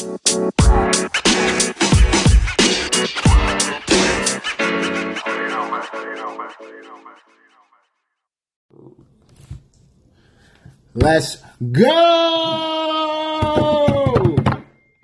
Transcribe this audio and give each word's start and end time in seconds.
Let's 0.00 0.16
go! 11.70 11.84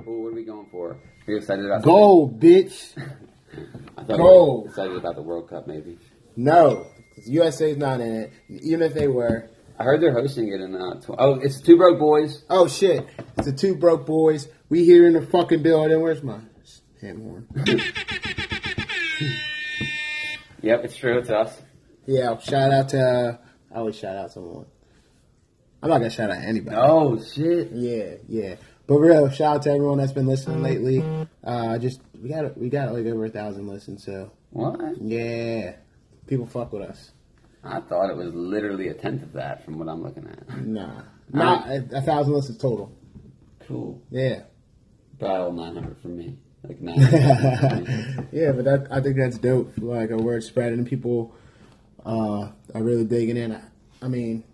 What 0.04 0.30
are 0.30 0.32
we 0.32 0.44
going 0.44 0.66
for? 0.70 0.92
Are 0.92 0.98
you 1.26 1.36
excited 1.36 1.66
about 1.66 1.82
Go, 1.82 2.26
bitch. 2.26 2.96
I 3.98 4.04
thought 4.04 4.16
Go. 4.16 4.54
we 4.54 4.62
were 4.62 4.68
excited 4.68 4.96
about 4.96 5.16
the 5.16 5.22
World 5.22 5.50
Cup, 5.50 5.66
maybe. 5.66 5.98
No, 6.36 6.86
USA's 7.26 7.76
not 7.76 8.00
in 8.00 8.14
it. 8.14 8.32
Even 8.48 8.80
if 8.80 8.94
they 8.94 9.08
were. 9.08 9.50
I 9.78 9.84
heard 9.84 10.00
they're 10.00 10.14
hosting 10.14 10.48
it 10.48 10.62
in. 10.62 10.74
Uh, 10.74 11.02
tw- 11.02 11.16
oh, 11.18 11.34
it's 11.34 11.60
Two 11.60 11.76
Broke 11.76 11.98
Boys. 11.98 12.44
Oh 12.48 12.66
shit! 12.66 13.06
It's 13.36 13.46
the 13.46 13.52
two 13.52 13.76
broke 13.76 14.06
boys. 14.06 14.48
We 14.68 14.84
here 14.84 15.06
in 15.06 15.14
the 15.14 15.22
fucking 15.22 15.62
building. 15.62 16.00
Where's 16.00 16.22
my 16.22 16.40
hand 17.00 17.22
horn? 17.22 17.48
Yep, 20.62 20.84
it's 20.84 20.96
true. 20.96 21.18
It's 21.18 21.30
us. 21.30 21.56
yeah, 22.06 22.36
shout 22.38 22.72
out 22.72 22.88
to. 22.90 23.00
Uh, 23.00 23.36
I 23.72 23.78
always 23.78 23.96
shout 23.96 24.16
out 24.16 24.32
someone. 24.32 24.66
I'm 25.82 25.90
not 25.90 25.98
gonna 25.98 26.10
shout 26.10 26.30
out 26.30 26.42
anybody. 26.42 26.76
Oh 26.76 27.22
shit! 27.22 27.70
Yeah, 27.72 28.14
yeah. 28.28 28.56
But 28.88 28.96
real 28.96 29.28
shout 29.30 29.56
out 29.56 29.62
to 29.62 29.70
everyone 29.70 29.98
that's 29.98 30.12
been 30.12 30.26
listening 30.26 30.62
lately. 30.62 31.04
Uh, 31.44 31.78
just 31.78 32.00
we 32.20 32.28
got 32.30 32.56
we 32.58 32.68
got 32.68 32.92
like 32.92 33.06
over 33.06 33.26
a 33.26 33.30
thousand 33.30 33.68
listens, 33.68 34.04
so 34.04 34.32
What? 34.50 34.80
yeah, 35.00 35.76
people 36.26 36.46
fuck 36.46 36.72
with 36.72 36.82
us. 36.82 37.12
I 37.62 37.80
thought 37.80 38.10
it 38.10 38.16
was 38.16 38.32
literally 38.32 38.88
a 38.88 38.94
tenth 38.94 39.22
of 39.22 39.32
that 39.34 39.64
from 39.64 39.78
what 39.78 39.88
I'm 39.88 40.02
looking 40.02 40.26
at. 40.28 40.58
Nah, 40.66 41.02
not 41.32 41.68
a, 41.68 41.86
a 41.98 42.00
thousand 42.02 42.32
listens 42.32 42.58
total. 42.58 42.90
Cool. 43.68 44.00
Yeah, 44.10 44.42
Battle 45.18 45.52
900 45.52 45.96
for 46.02 46.08
me. 46.08 46.36
Like 46.62 46.80
900. 46.80 48.28
yeah, 48.32 48.52
but 48.52 48.64
that 48.64 48.88
I 48.90 49.00
think 49.00 49.16
that's 49.16 49.38
dope. 49.38 49.72
Like 49.78 50.10
a 50.10 50.16
word 50.16 50.42
spreading, 50.42 50.78
and 50.80 50.86
people 50.86 51.34
uh, 52.04 52.48
are 52.74 52.82
really 52.82 53.04
digging 53.04 53.36
in. 53.36 53.52
I, 53.52 53.62
I 54.02 54.08
mean, 54.08 54.44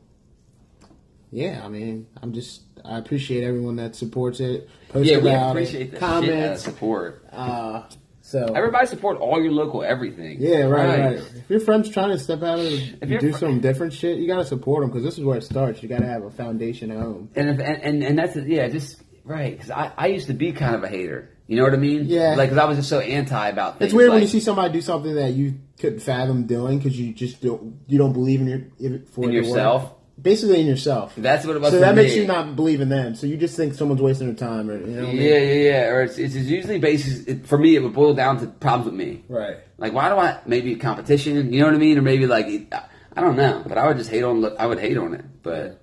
yeah, 1.31 1.63
I 1.65 1.69
mean, 1.69 2.07
I'm 2.23 2.33
just 2.33 2.63
I 2.85 2.99
appreciate 2.99 3.45
everyone 3.45 3.77
that 3.77 3.97
supports 3.97 4.41
it, 4.41 4.69
posts 4.89 5.11
yeah, 5.11 5.19
we 5.19 5.31
appreciate 5.31 5.83
it, 5.83 5.91
the 5.93 5.97
shit 5.97 6.03
out 6.03 6.23
comments. 6.23 6.63
support. 6.63 7.25
Uh, 7.33 7.85
so 8.25 8.45
Everybody 8.55 8.87
support 8.87 9.19
all 9.19 9.43
your 9.43 9.51
local 9.53 9.83
everything. 9.83 10.37
yeah, 10.41 10.61
right, 10.63 11.01
right, 11.01 11.17
If 11.17 11.51
your 11.51 11.61
friend's 11.61 11.91
trying 11.91 12.11
to 12.11 12.19
step 12.19 12.43
out 12.43 12.61
and 12.61 12.99
If 13.03 13.09
your 13.09 13.19
do 13.21 13.33
fr- 13.33 13.39
some 13.39 13.61
different 13.61 13.93
shit, 13.93 14.19
you 14.19 14.29
gotta 14.29 14.45
support 14.45 14.83
them 14.83 14.91
because 14.91 15.03
this 15.03 15.19
is 15.19 15.25
where 15.25 15.37
it 15.39 15.43
starts. 15.43 15.83
You 15.83 15.89
gotta 15.89 16.07
have 16.07 16.23
a 16.23 16.31
foundation 16.31 16.91
at 16.93 16.99
home. 16.99 17.31
And 17.35 17.49
if, 17.51 17.59
and, 17.59 17.83
and 17.83 18.03
and 18.05 18.19
that's 18.19 18.37
yeah, 18.37 18.69
just 18.69 19.02
right. 19.25 19.53
Because 19.53 19.71
I, 19.71 19.93
I 19.97 20.07
used 20.09 20.29
to 20.29 20.35
be 20.35 20.53
kind 20.53 20.75
of 20.75 20.85
a 20.85 20.89
hater. 20.89 21.31
You 21.47 21.57
know 21.57 21.65
what 21.65 21.75
I 21.75 21.77
mean? 21.77 22.07
Yeah. 22.07 22.35
Like, 22.35 22.49
because 22.49 22.63
I 22.63 22.65
was 22.65 22.79
just 22.79 22.89
so 22.89 23.01
anti 23.01 23.49
about 23.49 23.79
things. 23.79 23.89
It's 23.89 23.95
weird 23.95 24.11
when 24.11 24.23
you 24.23 24.29
see 24.29 24.41
somebody 24.41 24.73
do 24.73 24.81
something 24.81 25.15
that 25.17 25.33
you 25.33 25.61
couldn't 25.79 26.01
fathom 26.01 26.47
doing 26.47 26.79
because 26.79 26.99
you 26.99 27.13
just 27.13 27.43
don't 27.43 27.81
you 27.89 27.99
don't 27.99 28.13
believe 28.13 28.41
in 28.41 28.47
your 28.47 28.61
in, 28.79 29.05
for 29.07 29.25
In 29.25 29.33
to 29.33 29.37
work. 29.39 29.47
yourself? 29.47 29.93
Basically, 30.21 30.61
in 30.61 30.67
yourself. 30.67 31.15
That's 31.17 31.45
what 31.45 31.57
it 31.57 31.59
was. 31.61 31.73
So 31.73 31.81
that 31.81 31.97
makes 31.97 32.15
you 32.15 32.27
not 32.27 32.55
believe 32.55 32.81
in 32.81 32.89
them. 32.89 33.17
So 33.17 33.27
you 33.27 33.37
just 33.37 33.57
think 33.57 33.75
someone's 33.75 34.01
wasting 34.01 34.29
their 34.29 34.37
time, 34.37 34.71
or 34.71 34.79
you 34.79 34.87
know? 34.87 35.03
What 35.03 35.11
I 35.11 35.13
mean? 35.15 35.23
Yeah, 35.23 35.39
yeah, 35.39 35.71
yeah. 35.71 35.87
Or 35.89 36.03
it's, 36.03 36.17
it's 36.17 36.35
usually 36.37 36.79
basis. 36.79 37.25
It, 37.27 37.47
for 37.47 37.59
me, 37.59 37.75
it 37.75 37.83
would 37.83 37.93
boil 37.93 38.15
down 38.15 38.39
to 38.39 38.47
problems 38.47 38.87
with 38.87 38.95
me. 38.95 39.25
Right. 39.29 39.57
Like, 39.79 39.93
why 39.93 40.11
do 40.11 40.17
I 40.17 40.39
maybe 40.47 40.77
competition? 40.77 41.53
You 41.53 41.61
know 41.61 41.67
what 41.67 41.75
I 41.75 41.79
mean? 41.79 41.99
Or 41.99 42.03
maybe 42.03 42.27
like 42.27 42.73
I 43.15 43.21
don't 43.21 43.37
know. 43.37 43.65
But 43.67 43.79
I 43.79 43.89
would 43.89 43.97
just 43.97 44.11
hate 44.11 44.23
on. 44.23 44.57
I 44.59 44.67
would 44.67 44.79
hate 44.79 44.97
on 44.97 45.15
it. 45.15 45.25
But 45.43 45.82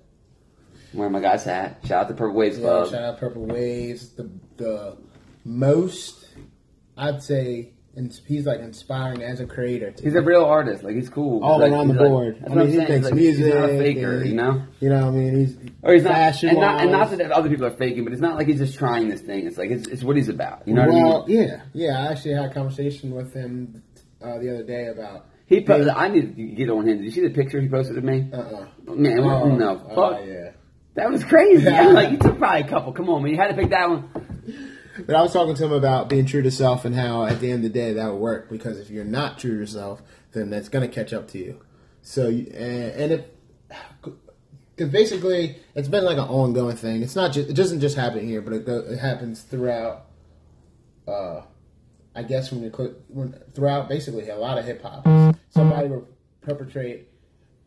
wearing 0.94 1.12
my 1.12 1.20
guy's 1.20 1.46
at? 1.46 1.84
Shout 1.86 2.04
out 2.04 2.08
to 2.08 2.14
Purple 2.14 2.36
Waves 2.36 2.58
Yeah, 2.58 2.62
Club. 2.64 2.90
shout 2.90 3.02
out 3.02 3.14
to 3.14 3.20
Purple 3.20 3.46
Waves. 3.46 4.10
The 4.10 4.30
the 4.56 4.96
most 5.44 6.26
I'd 6.96 7.22
say 7.22 7.72
ins- 7.96 8.20
he's 8.26 8.46
like 8.46 8.60
inspiring 8.60 9.22
as 9.22 9.40
a 9.40 9.46
creator. 9.46 9.90
To 9.90 10.02
He's 10.02 10.14
a 10.14 10.20
real 10.20 10.44
artist. 10.44 10.82
Like 10.84 10.94
he's 10.94 11.08
cool. 11.08 11.42
all 11.42 11.58
Like, 11.58 11.72
around 11.72 11.88
the 11.88 11.94
like- 11.94 12.08
board. 12.08 12.44
I 12.44 12.54
mean, 12.54 12.66
he 12.68 12.74
saying. 12.76 12.88
makes 12.88 13.04
Like, 13.06 13.14
music. 13.14 13.44
He's 13.46 13.54
not 13.54 13.70
a 13.70 13.78
faker. 13.78 14.22
he- 14.22 14.30
You 14.30 14.36
know. 14.36 14.62
You 14.80 14.88
know, 14.90 15.06
what 15.06 15.14
I 15.14 15.16
mean, 15.16 15.34
he's 15.38 15.56
Or 15.82 15.94
he's 15.94 16.04
not, 16.04 16.42
and 16.44 16.58
not, 16.60 16.80
and 16.82 16.90
not 16.92 17.10
that 17.10 17.32
other 17.32 17.48
people 17.48 17.66
are 17.66 17.70
faking, 17.76 18.04
but 18.04 18.12
it's 18.12 18.20
not 18.22 18.36
like 18.36 18.46
he's 18.48 18.58
just 18.58 18.78
trying 18.78 19.08
this 19.08 19.20
thing. 19.22 19.46
It's 19.46 19.56
like 19.58 19.70
it's, 19.70 19.88
it's 19.88 20.02
what 20.04 20.16
he's 20.16 20.28
about. 20.28 20.66
You 20.68 20.74
know 20.74 20.86
well, 20.86 21.20
what 21.20 21.24
I 21.24 21.26
mean? 21.28 21.48
yeah, 21.48 21.60
yeah. 21.72 21.98
I 22.06 22.12
actually 22.12 22.34
had 22.34 22.44
a 22.50 22.54
conversation 22.54 23.12
with 23.14 23.32
him 23.32 23.82
uh, 24.22 24.38
the 24.38 24.54
other 24.54 24.64
day 24.64 24.86
about 24.88 25.26
He 25.46 25.62
posted. 25.62 25.88
I 25.88 26.08
need 26.08 26.36
to 26.36 26.42
get 26.42 26.68
on 26.68 26.86
him. 26.86 26.98
Did 26.98 27.04
you 27.06 27.10
see 27.10 27.22
the 27.22 27.30
picture 27.30 27.60
he 27.60 27.68
posted 27.68 27.96
of 27.96 28.04
me? 28.04 28.28
Uh-uh. 28.32 28.94
Man, 28.94 29.20
Oh, 29.20 29.56
no, 29.56 29.82
oh, 29.90 29.94
fuck. 30.12 30.20
yeah. 30.26 30.50
That 30.94 31.10
was 31.10 31.24
crazy. 31.24 31.64
Yeah. 31.64 31.82
like 31.88 32.10
you 32.10 32.18
took 32.18 32.38
probably 32.38 32.62
a 32.62 32.68
couple. 32.68 32.92
Come 32.92 33.08
on, 33.08 33.22
man. 33.22 33.32
You 33.32 33.38
had 33.38 33.48
to 33.48 33.54
pick 33.54 33.70
that 33.70 33.88
one. 33.88 34.10
But 35.06 35.16
I 35.16 35.22
was 35.22 35.32
talking 35.32 35.54
to 35.54 35.64
him 35.64 35.72
about 35.72 36.08
being 36.08 36.26
true 36.26 36.42
to 36.42 36.50
self 36.50 36.84
and 36.84 36.94
how 36.94 37.24
at 37.24 37.40
the 37.40 37.50
end 37.50 37.64
of 37.64 37.72
the 37.72 37.78
day 37.78 37.94
that 37.94 38.12
would 38.12 38.18
work 38.18 38.50
because 38.50 38.78
if 38.78 38.90
you're 38.90 39.04
not 39.04 39.38
true 39.38 39.52
to 39.52 39.56
yourself, 39.56 40.02
then 40.32 40.50
that's 40.50 40.68
going 40.68 40.88
to 40.88 40.94
catch 40.94 41.12
up 41.12 41.28
to 41.28 41.38
you. 41.38 41.60
So 42.02 42.28
and, 42.28 42.54
and 42.54 43.12
it 43.12 43.38
because 44.76 44.90
basically 44.90 45.56
it's 45.74 45.88
been 45.88 46.04
like 46.04 46.18
an 46.18 46.24
ongoing 46.24 46.76
thing. 46.76 47.02
It's 47.02 47.16
not 47.16 47.32
just 47.32 47.48
it 47.48 47.54
doesn't 47.54 47.80
just 47.80 47.96
happen 47.96 48.26
here, 48.26 48.40
but 48.40 48.52
it, 48.52 48.66
go, 48.66 48.78
it 48.78 48.98
happens 48.98 49.42
throughout. 49.42 50.06
Uh, 51.06 51.42
I 52.14 52.22
guess 52.22 52.50
when 52.50 52.62
you 52.62 52.70
click 52.70 52.92
when, 53.08 53.32
throughout 53.54 53.88
basically 53.88 54.28
a 54.28 54.36
lot 54.36 54.58
of 54.58 54.64
hip 54.64 54.82
hop, 54.82 55.04
somebody 55.50 55.88
will 55.88 56.08
perpetrate 56.40 57.08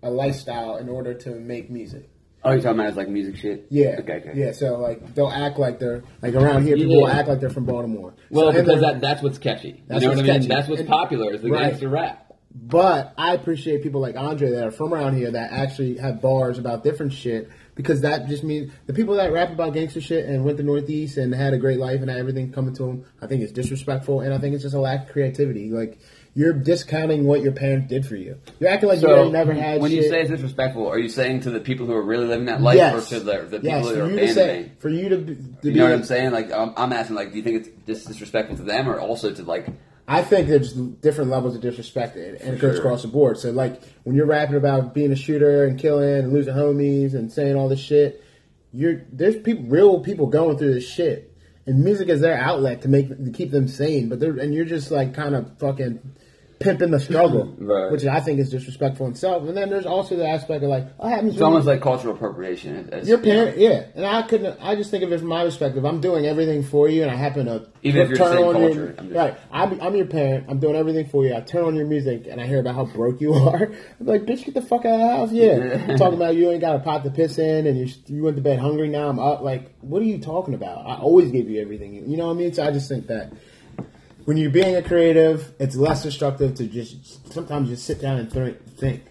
a 0.01 0.11
lifestyle 0.11 0.77
in 0.77 0.89
order 0.89 1.13
to 1.13 1.31
make 1.31 1.69
music. 1.69 2.09
Oh, 2.45 2.51
you're 2.51 2.61
talking 2.61 2.77
about 2.79 2.87
his 2.87 2.97
like 2.97 3.07
music 3.09 3.37
shit? 3.37 3.67
Yeah. 3.69 3.97
Okay. 3.99 4.13
Okay. 4.17 4.31
Yeah. 4.35 4.51
So 4.51 4.77
like 4.77 5.15
they'll 5.15 5.29
act 5.29 5.57
like 5.59 5.79
they're 5.79 6.03
like 6.21 6.33
around 6.35 6.63
here. 6.63 6.75
People 6.75 6.97
will 7.01 7.07
act 7.07 7.27
like 7.29 7.39
they're 7.39 7.49
from 7.49 7.65
Baltimore. 7.65 8.13
Well, 8.29 8.51
So- 8.51 8.61
because 8.63 8.81
that, 8.81 9.01
that's 9.01 9.21
what's 9.23 9.37
catchy. 9.37 9.83
That's 9.87 10.01
you 10.01 10.09
know 10.09 10.15
what's 10.15 10.21
what 10.27 10.29
I 10.29 10.33
mean? 10.33 10.41
catchy. 10.41 10.47
That's 10.53 10.67
what's 10.67 10.81
And- 10.81 10.89
popular 10.89 11.33
is 11.33 11.41
the 11.41 11.49
Right. 11.51 11.69
gangster 11.69 11.89
rap. 11.89 12.19
But 12.55 13.13
I 13.17 13.33
appreciate 13.33 13.81
people 13.81 13.99
like 13.99 14.15
Andre 14.15 14.51
that 14.51 14.63
are 14.67 14.71
from 14.71 14.93
around 14.93 15.15
here 15.15 15.31
that 15.31 15.51
actually 15.51 15.97
have 15.97 16.21
bars 16.21 16.59
about 16.59 16.83
different 16.83 17.11
shit 17.13 17.49
because 17.73 18.01
that 18.01 18.27
just 18.27 18.43
means 18.43 18.71
the 18.85 18.93
people 18.93 19.15
that 19.15 19.31
rap 19.33 19.51
about 19.51 19.73
gangster 19.73 19.99
shit 20.01 20.25
and 20.25 20.45
went 20.45 20.57
to 20.57 20.63
the 20.63 20.67
Northeast 20.67 21.17
and 21.17 21.33
had 21.33 21.53
a 21.53 21.57
great 21.57 21.79
life 21.79 22.01
and 22.01 22.11
had 22.11 22.19
everything 22.19 22.51
coming 22.51 22.75
to 22.75 22.83
them. 22.83 23.05
I 23.21 23.25
think 23.25 23.41
it's 23.41 23.51
disrespectful 23.51 24.21
and 24.21 24.33
I 24.33 24.37
think 24.37 24.53
it's 24.53 24.61
just 24.63 24.75
a 24.75 24.79
lack 24.79 25.07
of 25.07 25.13
creativity. 25.13 25.71
Like 25.71 25.97
you're 26.35 26.53
discounting 26.53 27.25
what 27.25 27.41
your 27.41 27.51
parents 27.51 27.87
did 27.89 28.05
for 28.05 28.15
you. 28.15 28.39
You're 28.59 28.69
acting 28.71 28.89
like 28.89 29.01
you 29.01 29.07
So 29.07 29.23
ain't 29.23 29.33
never 29.33 29.53
had. 29.53 29.81
when 29.81 29.91
shit. 29.91 30.03
you 30.03 30.09
say 30.09 30.21
it's 30.21 30.31
disrespectful, 30.31 30.87
are 30.87 30.97
you 30.97 31.09
saying 31.09 31.41
to 31.41 31.51
the 31.51 31.59
people 31.59 31.85
who 31.85 31.93
are 31.93 32.01
really 32.01 32.25
living 32.25 32.45
that 32.45 32.61
life, 32.61 32.75
yes, 32.75 33.11
or 33.11 33.19
to 33.19 33.23
the, 33.23 33.37
the 33.43 33.59
people 33.59 33.69
yes, 33.69 33.85
who 33.87 34.01
are 34.01 34.09
you 34.09 34.27
say, 34.29 34.43
abandoning? 34.43 34.71
for 34.79 34.89
you 34.89 35.09
to, 35.09 35.17
be- 35.17 35.35
to 35.35 35.41
You 35.41 35.53
be, 35.61 35.73
know 35.73 35.83
what 35.85 35.93
I'm 35.93 36.03
saying? 36.03 36.31
Like 36.31 36.51
I'm, 36.51 36.73
I'm 36.75 36.91
asking, 36.93 37.15
like, 37.15 37.31
do 37.31 37.37
you 37.37 37.43
think 37.43 37.67
it's 37.67 37.69
just 37.85 38.07
disrespectful 38.07 38.57
to 38.57 38.63
them, 38.63 38.89
or 38.89 38.99
also 38.99 39.31
to 39.33 39.43
like? 39.43 39.67
I 40.07 40.21
think 40.21 40.47
there's 40.49 40.73
different 40.73 41.29
levels 41.29 41.55
of 41.55 41.61
disrespect, 41.61 42.15
and 42.17 42.35
and 42.41 42.55
it 42.55 42.59
goes 42.59 42.75
sure. 42.75 42.79
across 42.79 43.03
the 43.03 43.07
board. 43.07 43.37
So, 43.37 43.51
like 43.51 43.81
when 44.03 44.15
you're 44.15 44.25
rapping 44.25 44.55
about 44.57 44.93
being 44.93 45.11
a 45.11 45.15
shooter 45.15 45.65
and 45.65 45.79
killing 45.79 46.09
and 46.09 46.33
losing 46.33 46.53
homies 46.55 47.13
and 47.13 47.31
saying 47.31 47.55
all 47.55 47.69
this 47.69 47.79
shit, 47.79 48.21
you're 48.73 49.03
there's 49.11 49.37
people, 49.37 49.63
real 49.65 49.99
people 50.01 50.27
going 50.27 50.57
through 50.57 50.73
this 50.73 50.89
shit, 50.89 51.32
and 51.65 51.83
music 51.83 52.09
is 52.09 52.21
their 52.21 52.37
outlet 52.37 52.81
to 52.81 52.87
make 52.87 53.09
to 53.09 53.31
keep 53.31 53.51
them 53.51 53.67
sane. 53.67 54.09
But 54.09 54.19
they're 54.19 54.37
and 54.37 54.53
you're 54.53 54.65
just 54.65 54.91
like 54.91 55.13
kind 55.13 55.35
of 55.35 55.57
fucking 55.59 55.99
pimping 56.63 56.89
the 56.91 56.99
struggle, 56.99 57.53
Right. 57.59 57.91
which 57.91 58.05
I 58.05 58.19
think 58.19 58.39
is 58.39 58.49
disrespectful 58.49 59.05
in 59.05 59.11
itself. 59.11 59.43
And 59.47 59.55
then 59.55 59.69
there's 59.69 59.85
also 59.85 60.15
the 60.15 60.27
aspect 60.27 60.63
of 60.63 60.69
like, 60.69 60.87
oh, 60.99 61.07
happens. 61.07 61.33
It's 61.33 61.41
almost 61.41 61.67
like 61.67 61.81
cultural 61.81 62.15
appropriation. 62.15 62.87
It's- 62.87 63.07
Your 63.07 63.17
parent, 63.19 63.57
yeah, 63.57 63.85
and 63.95 64.05
I 64.05 64.21
couldn't. 64.23 64.57
I 64.61 64.75
just 64.75 64.89
think 64.89 65.03
of 65.03 65.11
it 65.11 65.19
from 65.19 65.27
my 65.27 65.43
perspective. 65.43 65.85
I'm 65.85 66.01
doing 66.01 66.25
everything 66.25 66.63
for 66.63 66.87
you, 66.89 67.03
and 67.03 67.11
I 67.11 67.15
happen 67.15 67.45
to 67.45 67.67
Even 67.83 68.01
if 68.01 68.09
you're 68.09 68.17
the 68.17 68.33
same 68.35 68.45
on 68.47 68.53
culture, 68.53 68.73
Your, 68.79 68.87
I'm 68.97 69.05
just- 69.09 69.15
right, 69.15 69.37
I'm, 69.51 69.81
I'm 69.81 69.95
your 69.95 70.05
parent. 70.07 70.45
I'm 70.49 70.59
doing 70.59 70.75
everything 70.75 71.07
for 71.07 71.25
you. 71.25 71.35
I 71.35 71.41
turn 71.41 71.65
on 71.65 71.75
your 71.75 71.85
music, 71.85 72.27
and 72.29 72.39
I 72.41 72.47
hear 72.47 72.59
about 72.59 72.75
how 72.75 72.85
broke 72.85 73.19
you 73.21 73.33
are. 73.49 73.63
I'm 73.99 74.05
like, 74.05 74.23
bitch, 74.23 74.45
get 74.45 74.53
the 74.53 74.61
fuck 74.61 74.85
out 74.85 74.93
of 74.93 74.99
the 74.99 75.07
house. 75.07 75.31
Yeah, 75.31 75.57
Yeah. 75.87 75.97
talking 75.97 76.15
about 76.15 76.35
you 76.35 76.49
ain't 76.49 76.61
got 76.61 76.75
a 76.77 76.79
pot 76.79 77.03
to 77.03 77.09
piss 77.11 77.37
in, 77.37 77.67
and 77.67 77.77
you 77.77 77.87
you 78.07 78.23
went 78.23 78.37
to 78.37 78.41
bed 78.41 78.59
hungry. 78.59 78.87
Now 78.89 79.09
I'm 79.09 79.19
up. 79.19 79.41
Like, 79.41 79.71
what 79.81 80.01
are 80.01 80.05
you 80.05 80.19
talking 80.19 80.53
about? 80.53 80.85
I 80.87 80.95
always 80.97 81.31
gave 81.31 81.49
you 81.49 81.61
everything. 81.61 82.09
You 82.09 82.17
know 82.17 82.27
what 82.27 82.33
I 82.33 82.37
mean? 82.37 82.53
So 82.53 82.63
I 82.63 82.71
just 82.71 82.87
think 82.89 83.07
that. 83.07 83.33
When 84.25 84.37
you're 84.37 84.51
being 84.51 84.75
a 84.75 84.81
creative, 84.81 85.53
it's 85.59 85.75
less 85.75 86.03
destructive 86.03 86.55
to 86.55 86.65
just 86.67 87.31
sometimes 87.33 87.69
just 87.69 87.85
sit 87.85 88.01
down 88.01 88.17
and 88.19 88.31
th- 88.31 88.57
think 88.77 89.03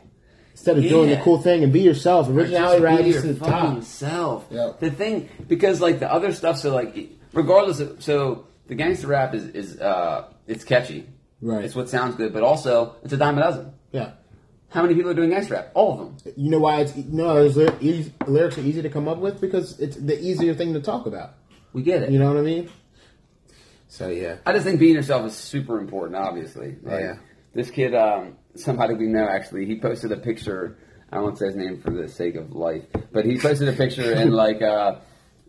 instead 0.53 0.79
of 0.79 0.85
doing 0.85 1.11
the 1.11 1.17
cool 1.19 1.39
thing 1.39 1.63
and 1.65 1.73
be 1.73 1.81
yourself. 1.81 2.29
Originality 2.29 2.81
Just 2.83 2.99
rises 2.99 3.23
to 3.23 3.33
the 3.35 3.45
top. 3.45 3.83
self. 3.83 4.47
Yep. 4.51 4.81
The 4.81 4.91
thing, 4.91 5.29
because 5.49 5.81
like 5.81 5.99
the 5.99 6.11
other 6.13 6.33
stuff, 6.33 6.59
so 6.59 6.75
like, 6.75 6.97
regardless 7.33 7.81
of, 7.81 8.03
so 8.03 8.47
the 8.69 8.75
gangster 8.75 9.09
rap 9.09 9.35
is, 9.35 9.45
is 9.49 9.81
uh, 9.81 10.29
it's 10.47 10.65
catchy. 10.65 11.07
Right. 11.41 11.65
It's 11.65 11.75
what 11.75 11.89
sounds 11.89 12.15
good, 12.15 12.33
but 12.33 12.43
also 12.43 12.95
it's 13.03 13.13
a 13.13 13.17
dime 13.17 13.37
a 13.39 13.43
dozen. 13.43 13.73
Yeah. 13.91 14.13
How 14.71 14.81
many 14.83 14.95
people 14.95 15.11
are 15.11 15.15
doing 15.15 15.31
gangster 15.31 15.55
rap? 15.55 15.71
All 15.75 15.93
of 15.93 15.99
them. 16.25 16.33
You 16.37 16.51
know 16.51 16.61
why 16.61 16.81
it's 16.81 16.97
no 16.97 17.35
those 17.49 17.57
ly- 17.57 18.13
lyrics 18.27 18.57
are 18.57 18.63
easy 18.63 18.81
to 18.83 18.89
come 18.89 19.09
up 19.09 19.19
with 19.19 19.41
because 19.41 19.79
it's 19.81 19.97
the 19.97 20.19
easier 20.23 20.55
thing 20.55 20.73
to 20.75 20.81
talk 20.81 21.05
about. 21.07 21.35
We 21.75 21.83
get 21.83 22.03
it. 22.03 22.11
You 22.11 22.19
know 22.19 22.29
what 22.29 22.39
I 22.39 22.43
mean? 22.43 22.71
So 23.93 24.09
yeah, 24.09 24.39
I 24.47 24.55
just 24.55 24.65
think 24.65 24.81
being 24.81 24.95
yourself 24.95 25.27
is 25.27 25.37
super 25.37 25.79
important, 25.79 26.17
obviously. 26.17 26.77
Like, 26.83 27.01
Yeah. 27.01 27.15
This 27.53 27.71
kid, 27.71 27.95
um, 27.95 28.39
somebody 28.55 28.95
we 28.95 29.05
know 29.05 29.29
actually, 29.29 29.67
he 29.67 29.79
posted 29.79 30.13
a 30.13 30.17
picture. 30.17 30.79
I 31.13 31.21
won't 31.21 31.37
say 31.37 31.45
his 31.45 31.57
name 31.57 31.79
for 31.79 31.91
the 31.91 32.09
sake 32.09 32.37
of 32.37 32.53
life, 32.53 32.85
but 33.13 33.27
he 33.27 33.37
posted 33.37 33.69
a 33.69 33.75
picture 33.75 34.15
and 34.15 34.33
like, 34.45 34.63
uh, 34.63 35.01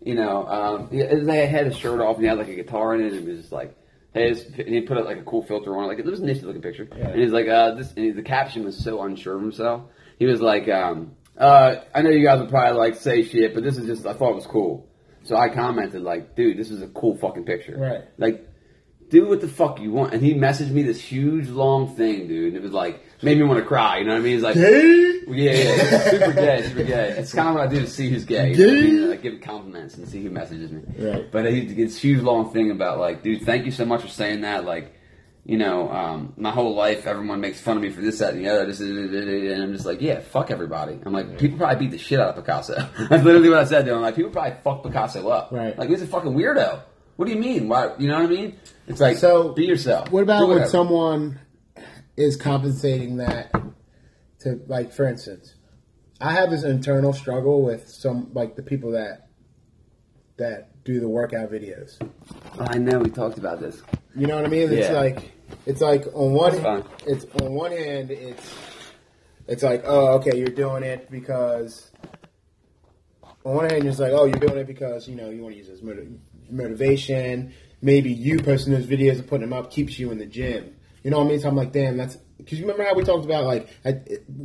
you 0.04 0.16
know, 0.16 0.46
um, 0.46 0.90
they 0.92 1.48
had 1.48 1.68
his 1.68 1.78
shirt 1.78 2.02
off 2.02 2.18
and 2.18 2.26
he 2.26 2.28
had 2.28 2.38
like 2.38 2.50
a 2.50 2.56
guitar 2.56 2.94
in 2.96 3.06
it, 3.06 3.14
and 3.14 3.26
it 3.26 3.32
was 3.32 3.40
just 3.40 3.54
like. 3.54 3.78
Hey, 4.14 4.28
and 4.28 4.68
he 4.68 4.82
put 4.82 5.04
like 5.06 5.18
a 5.18 5.24
cool 5.24 5.42
filter 5.42 5.76
on 5.76 5.86
it. 5.86 5.88
Like 5.88 5.98
it 6.00 6.06
was 6.06 6.20
a 6.20 6.26
nifty 6.26 6.46
looking 6.46 6.62
picture. 6.62 6.88
Yeah. 6.96 7.08
And 7.08 7.22
he's 7.22 7.32
like, 7.32 7.48
uh, 7.48 7.74
this. 7.74 7.94
And 7.94 8.16
the 8.16 8.22
caption 8.22 8.64
was 8.64 8.78
so 8.78 9.02
unsure 9.02 9.38
of 9.38 9.42
himself. 9.42 9.90
He 10.20 10.28
was 10.28 10.40
like, 10.40 10.70
um, 10.70 11.14
uh, 11.36 11.78
I 11.96 12.04
know 12.04 12.12
you 12.12 12.24
guys 12.24 12.40
would 12.40 12.50
probably 12.50 12.78
like 12.78 12.96
say 12.96 13.24
shit, 13.24 13.56
but 13.56 13.64
this 13.64 13.78
is 13.78 13.88
just 13.88 14.06
I 14.06 14.14
thought 14.14 14.32
it 14.32 14.36
was 14.36 14.46
cool. 14.46 14.88
So 15.24 15.36
I 15.38 15.50
commented 15.50 16.02
like, 16.02 16.36
dude, 16.36 16.58
this 16.58 16.70
is 16.70 16.82
a 16.82 16.88
cool 16.88 17.18
fucking 17.18 17.46
picture. 17.46 17.78
Right. 17.78 18.04
Like, 18.18 18.48
do 19.10 19.28
what 19.28 19.42
the 19.42 19.48
fuck 19.48 19.80
you 19.80 19.92
want. 19.92 20.14
And 20.14 20.24
he 20.24 20.34
messaged 20.34 20.72
me 20.72 20.84
this 20.84 21.00
huge 21.00 21.48
long 21.48 21.96
thing, 21.96 22.28
dude. 22.28 22.50
And 22.50 22.58
it 22.58 22.64
was 22.64 22.72
like 22.72 23.02
made 23.22 23.38
me 23.38 23.44
want 23.44 23.60
to 23.60 23.66
cry. 23.66 24.00
You 24.00 24.06
know 24.06 24.14
what 24.14 24.20
I 24.20 24.24
mean? 24.24 24.34
He's 24.34 24.44
like, 24.44 24.56
yeah, 24.56 25.52
yeah, 25.52 26.10
super 26.10 26.34
gay, 26.34 26.64
super 26.64 26.84
gay. 26.84 27.10
It's 27.18 27.32
kind 27.32 27.48
of 27.48 27.56
what 27.56 27.64
I 27.64 27.68
do 27.68 27.80
to 27.80 27.88
see 27.88 28.10
who's 28.10 28.26
gay. 28.26 28.54
You 28.54 28.68
know 28.68 28.72
I 28.72 28.76
mean? 28.76 29.10
Like 29.10 29.22
give 29.22 29.42
compliments 29.42 29.96
and 29.96 30.08
see 30.08 30.24
who 30.24 30.30
messages 30.30 30.72
me. 30.72 30.82
Right. 30.98 31.32
But 31.32 31.52
he 31.52 31.66
this 31.74 32.00
huge 32.00 32.22
long 32.22 32.52
thing 32.52 32.72
about 32.72 33.00
like, 33.00 33.24
dude, 33.24 33.44
thank 33.44 33.66
you 33.66 33.72
so 33.72 33.86
much 33.86 34.02
for 34.02 34.10
saying 34.10 34.42
that. 34.42 34.66
Like, 34.66 34.94
you 35.46 35.58
know, 35.58 35.90
um, 35.92 36.34
my 36.38 36.52
whole 36.52 36.74
life 36.74 37.06
everyone 37.06 37.42
makes 37.42 37.60
fun 37.60 37.76
of 37.76 37.84
me 37.84 37.90
for 37.90 38.02
this, 38.02 38.20
that, 38.20 38.34
and 38.34 38.46
the 38.46 38.50
other. 38.50 38.66
This, 38.66 38.80
and 38.80 39.62
I'm 39.62 39.74
just 39.74 39.86
like, 39.86 40.02
yeah, 40.02 40.22
fuck 40.22 40.52
everybody. 40.52 41.00
I'm 41.06 41.12
like, 41.12 41.38
people 41.38 41.58
probably 41.58 41.86
beat 41.86 41.92
the 41.92 41.98
shit 41.98 42.20
out 42.20 42.30
of 42.30 42.44
Picasso. 42.44 42.76
That's 43.10 43.24
literally 43.24 43.50
what 43.50 43.60
I 43.60 43.66
said 43.66 43.86
to 43.86 43.94
him. 43.94 44.02
Like, 44.02 44.16
people 44.16 44.32
probably 44.32 44.58
fuck 44.64 44.84
Picasso 44.84 45.28
up. 45.28 45.52
Right. 45.52 45.78
Like, 45.78 45.90
he's 45.90 46.02
a 46.02 46.08
fucking 46.08 46.34
weirdo. 46.34 46.82
What 47.18 47.26
do 47.26 47.34
you 47.34 47.40
mean? 47.40 47.68
Why? 47.68 47.92
You 48.00 48.08
know 48.08 48.16
what 48.16 48.26
I 48.26 48.34
mean? 48.34 48.58
It's 48.88 49.02
like, 49.02 49.18
So, 49.18 49.50
be 49.50 49.66
yourself. 49.66 50.12
What 50.12 50.24
about 50.24 50.48
when 50.48 50.66
someone 50.68 51.40
is 52.16 52.38
compensating 52.38 53.18
that 53.18 53.52
to, 54.40 54.62
like, 54.68 54.94
for 54.94 55.06
instance, 55.06 55.56
I 56.22 56.32
have 56.32 56.52
this 56.52 56.64
internal 56.64 57.12
struggle 57.12 57.64
with 57.64 57.90
some, 57.90 58.32
like, 58.34 58.56
the 58.56 58.64
people 58.64 58.92
that 58.92 59.28
that 60.38 60.73
do 60.84 61.00
the 61.00 61.08
workout 61.08 61.52
videos. 61.52 61.98
I 62.60 62.78
know 62.78 63.00
we 63.00 63.10
talked 63.10 63.38
about 63.38 63.60
this. 63.60 63.82
You 64.16 64.28
know 64.28 64.36
what 64.36 64.46
I 64.46 64.50
mean? 64.50 64.72
It's 64.72 64.90
Yeah. 64.90 64.94
like 65.00 65.32
it's 65.66 65.82
like 65.82 66.06
on 66.14 66.34
one 66.34 66.62
That's 66.62 66.88
it's 67.06 67.26
on 67.42 67.54
one 67.54 67.72
hand 67.72 68.12
it's 68.12 68.54
it's 69.48 69.64
like 69.64 69.84
oh 69.86 70.14
okay 70.16 70.38
you're 70.38 70.48
doing 70.50 70.84
it 70.84 71.10
because 71.12 71.92
on 73.46 73.56
one 73.56 73.70
hand 73.70 73.86
it's 73.86 74.00
like 74.00 74.12
oh 74.14 74.26
you're 74.26 74.40
doing 74.40 74.58
it 74.60 74.68
because 74.68 75.08
you 75.08 75.16
know 75.16 75.30
you 75.30 75.42
want 75.42 75.54
to 75.54 75.58
use 75.58 75.68
this 75.68 75.82
motiv- 75.82 76.20
motivation 76.50 77.54
maybe 77.82 78.12
you 78.12 78.40
posting 78.40 78.74
those 78.74 78.86
videos 78.86 79.20
and 79.20 79.28
putting 79.28 79.48
them 79.50 79.58
up 79.58 79.72
keeps 79.72 79.98
you 80.00 80.12
in 80.12 80.18
the 80.18 80.26
gym 80.26 80.76
you 81.04 81.12
know 81.12 81.20
what 81.20 81.26
I 81.26 81.30
mean 81.30 81.40
so 81.40 81.50
I'm 81.50 81.56
like 81.56 81.72
damn 81.72 81.98
that's 81.98 82.18
because 82.38 82.60
you 82.60 82.66
remember 82.66 82.84
how 82.84 82.94
we 82.96 83.04
talked 83.04 83.26
about 83.26 83.46
like 83.46 83.70
I, 83.86 84.02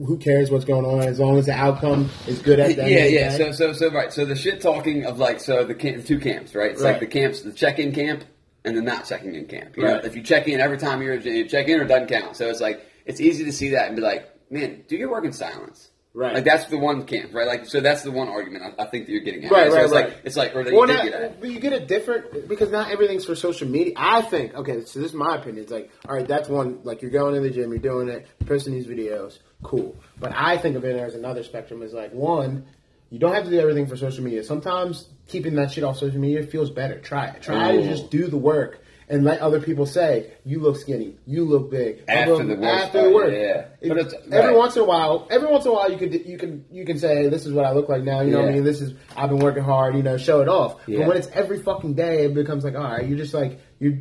who 0.07 0.19
cares 0.19 0.51
what's 0.51 0.65
going 0.65 0.85
on 0.85 1.01
as 1.01 1.19
long 1.19 1.37
as 1.39 1.47
the 1.47 1.53
outcome 1.53 2.11
is 2.27 2.41
good 2.41 2.61
at 2.61 2.79
end 2.79 2.91
yeah, 2.91 3.05
yeah. 3.07 3.31
So, 3.37 3.53
so, 3.53 3.73
so, 3.73 3.91
right. 3.91 4.13
So 4.13 4.25
the 4.25 4.37
shit 4.37 4.61
talking 4.61 5.05
of 5.05 5.19
like, 5.19 5.41
so 5.41 5.65
the, 5.65 5.75
camp, 5.75 5.97
the 5.97 6.03
two 6.05 6.21
camps, 6.21 6.55
right? 6.55 6.71
It's 6.71 6.83
like 6.83 7.01
the 7.01 7.07
camps, 7.09 7.43
the 7.43 7.53
check-in 7.53 7.93
camp 7.93 8.25
and 8.65 8.77
the 8.77 8.83
not 8.83 9.07
checking 9.07 9.35
in 9.35 9.47
camp. 9.47 9.77
You 9.77 9.85
know, 9.85 9.95
Right. 9.95 10.05
if 10.05 10.15
you 10.15 10.23
check 10.23 10.47
in 10.47 10.61
every 10.61 10.79
time 10.79 11.03
you're 11.03 11.17
you 11.17 11.49
check 11.49 11.67
in 11.69 11.81
or 11.81 11.85
doesn't 11.87 12.09
count. 12.09 12.37
So 12.37 12.49
it's 12.49 12.61
like 12.61 12.87
it's 13.05 13.21
easy 13.21 13.45
to 13.45 13.53
see 13.53 13.71
that 13.71 13.87
and 13.89 13.97
be 13.97 14.03
like, 14.03 14.29
man, 14.51 14.85
do 14.87 14.97
your 14.97 15.11
work 15.11 15.25
in 15.25 15.33
silence. 15.33 15.88
Right. 16.15 16.35
Like 16.35 16.45
that's 16.45 16.65
the 16.67 16.79
one 16.79 17.05
camp, 17.05 17.33
right? 17.33 17.47
Like 17.47 17.67
so 17.67 17.81
that's 17.81 18.03
the 18.03 18.11
one 18.11 18.29
argument 18.29 18.65
I, 18.79 18.83
I 18.83 18.87
think 18.87 19.07
that 19.07 19.13
you're 19.13 19.21
getting 19.21 19.45
at. 19.45 19.53
Right, 19.53 19.69
So 19.71 19.75
right, 19.77 19.85
it's 19.85 19.93
right. 19.93 20.05
like 20.09 20.21
it's 20.25 20.37
like 20.37 20.57
or 20.57 20.65
that 20.65 20.73
Well, 20.73 20.89
you 20.89 20.95
not- 20.95 21.05
get 21.05 21.41
but 21.41 21.51
you 21.51 21.61
get 21.61 21.73
it 21.73 21.87
different 21.87 22.49
because 22.49 22.71
not 22.71 22.91
everything's 22.91 23.25
for 23.25 23.37
social 23.37 23.69
media. 23.69 23.93
I 23.97 24.23
think 24.23 24.55
okay, 24.55 24.85
so 24.85 24.99
this 25.01 25.11
is 25.11 25.15
my 25.15 25.37
opinion. 25.37 25.63
It's 25.63 25.71
like, 25.73 25.91
all 26.09 26.15
right, 26.17 26.27
that's 26.27 26.49
one. 26.49 26.81
Like 26.83 27.03
you're 27.03 27.11
going 27.13 27.35
to 27.35 27.41
the 27.41 27.51
gym, 27.51 27.71
you're 27.71 27.79
doing 27.79 28.09
it, 28.09 28.27
posting 28.47 28.73
these 28.73 28.87
videos, 28.87 29.39
cool. 29.63 29.95
But 30.19 30.33
I 30.35 30.57
think 30.59 30.77
of 30.77 30.85
it 30.85 30.97
as 30.97 31.15
another 31.15 31.45
spectrum. 31.45 31.83
Is 31.83 31.93
like 31.93 32.13
one, 32.13 32.67
you 33.11 33.19
don't 33.19 33.35
have 33.35 33.45
to 33.45 33.51
do 33.51 33.61
everything 33.61 33.87
for 33.87 33.97
social 33.97 34.25
media. 34.25 34.43
Sometimes 34.43 35.09
keeping 35.29 35.55
that 35.57 35.71
shit 35.71 35.85
off 35.85 35.99
social 35.99 36.19
media 36.19 36.43
feels 36.43 36.71
better. 36.71 36.99
Try 37.01 37.27
it. 37.29 37.43
Try 37.43 37.77
to 37.77 37.83
just 37.87 38.11
do 38.11 38.27
the 38.27 38.39
work. 38.39 38.83
And 39.11 39.25
let 39.25 39.41
other 39.41 39.59
people 39.61 39.87
say 39.87 40.33
you 40.45 40.61
look 40.61 40.77
skinny, 40.77 41.15
you 41.27 41.45
look 41.47 41.71
big. 41.71 42.03
After 42.09 42.35
blah, 42.35 42.43
the 42.45 42.55
work 42.57 42.65
After 42.65 43.03
the 43.05 43.11
work, 43.11 43.33
yeah. 43.33 43.65
If- 43.81 43.89
But 43.89 43.99
it's- 43.99 44.15
every 44.31 44.51
right. 44.51 44.57
once 44.57 44.77
in 44.77 44.83
a 44.83 44.85
while, 44.85 45.27
every 45.31 45.49
once 45.51 45.65
in 45.65 45.71
a 45.71 45.75
while, 45.75 45.91
you 45.91 45.97
could 45.97 46.27
you 46.27 46.37
can 46.37 46.65
you 46.71 46.85
can 46.85 46.99
say 46.99 47.29
this 47.29 47.47
is 47.47 47.53
what 47.55 47.65
I 47.65 47.73
look 47.73 47.89
like 47.89 48.03
now. 48.03 48.21
You 48.21 48.33
know 48.33 48.41
what 48.41 48.49
I 48.51 48.53
mean? 48.53 48.65
This 48.65 48.83
is 48.83 48.93
I've 49.17 49.31
been 49.31 49.39
working 49.39 49.63
hard. 49.65 49.97
You 49.97 50.03
know, 50.03 50.19
show 50.19 50.41
it 50.43 50.49
off. 50.49 50.77
Yeah. 50.87 50.99
But 50.99 51.09
when 51.09 51.17
it's 51.17 51.29
every 51.33 51.59
fucking 51.61 51.95
day, 51.95 52.27
it 52.27 52.35
becomes 52.35 52.65
like, 52.65 52.75
all 52.75 52.83
right, 52.83 53.07
you're 53.07 53.17
just 53.19 53.33
like 53.33 53.61
you. 53.79 53.99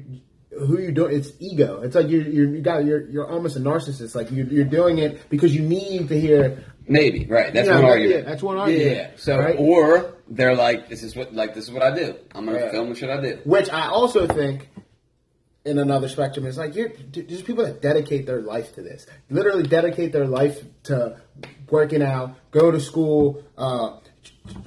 Who 0.57 0.79
you 0.79 0.91
doing? 0.91 1.15
It's 1.15 1.31
ego. 1.39 1.81
It's 1.83 1.93
like 1.95 2.09
you 2.09 2.19
you 2.21 2.49
you 2.49 2.61
got 2.61 2.83
you're 2.83 3.07
you're 3.09 3.29
almost 3.29 3.55
a 3.55 3.59
narcissist. 3.59 4.15
Like 4.15 4.31
you 4.31 4.43
you're 4.49 4.65
doing 4.65 4.97
it 4.97 5.29
because 5.29 5.55
you 5.55 5.61
need 5.61 6.09
to 6.09 6.19
hear. 6.19 6.63
Maybe 6.89 7.25
right. 7.29 7.53
That's 7.53 7.67
Yeah, 7.67 7.75
one 7.75 7.83
yeah, 7.83 7.89
argument. 7.91 8.25
that's 8.25 8.43
one 8.43 8.55
Yeah, 8.57 8.61
argument, 8.63 8.95
Yeah. 8.95 9.07
So 9.17 9.37
right? 9.37 9.55
or 9.59 10.15
they're 10.29 10.55
like, 10.55 10.89
this 10.89 11.03
is 11.03 11.15
what 11.15 11.33
like 11.35 11.53
this 11.53 11.65
is 11.65 11.71
what 11.71 11.83
I 11.83 11.93
do. 11.95 12.15
I'm 12.33 12.45
gonna 12.45 12.59
Yeah. 12.59 12.71
film 12.71 12.89
the 12.89 12.95
shit 12.95 13.09
I 13.09 13.21
do. 13.21 13.37
Which 13.45 13.69
I 13.69 13.87
also 13.89 14.25
think, 14.25 14.69
in 15.67 15.77
another 15.77 16.07
spectrum, 16.09 16.45
is 16.45 16.57
like 16.57 16.75
you're 16.75 16.91
there's 17.11 17.41
people 17.41 17.65
that 17.65 17.81
dedicate 17.81 18.25
their 18.25 18.41
life 18.41 18.73
to 18.75 18.81
this. 18.81 19.05
Literally 19.29 19.63
dedicate 19.63 20.11
their 20.11 20.25
life 20.27 20.63
to 20.83 21.19
working 21.69 22.01
out, 22.01 22.35
go 22.51 22.71
to 22.71 22.79
school, 22.79 23.43
uh, 23.57 23.97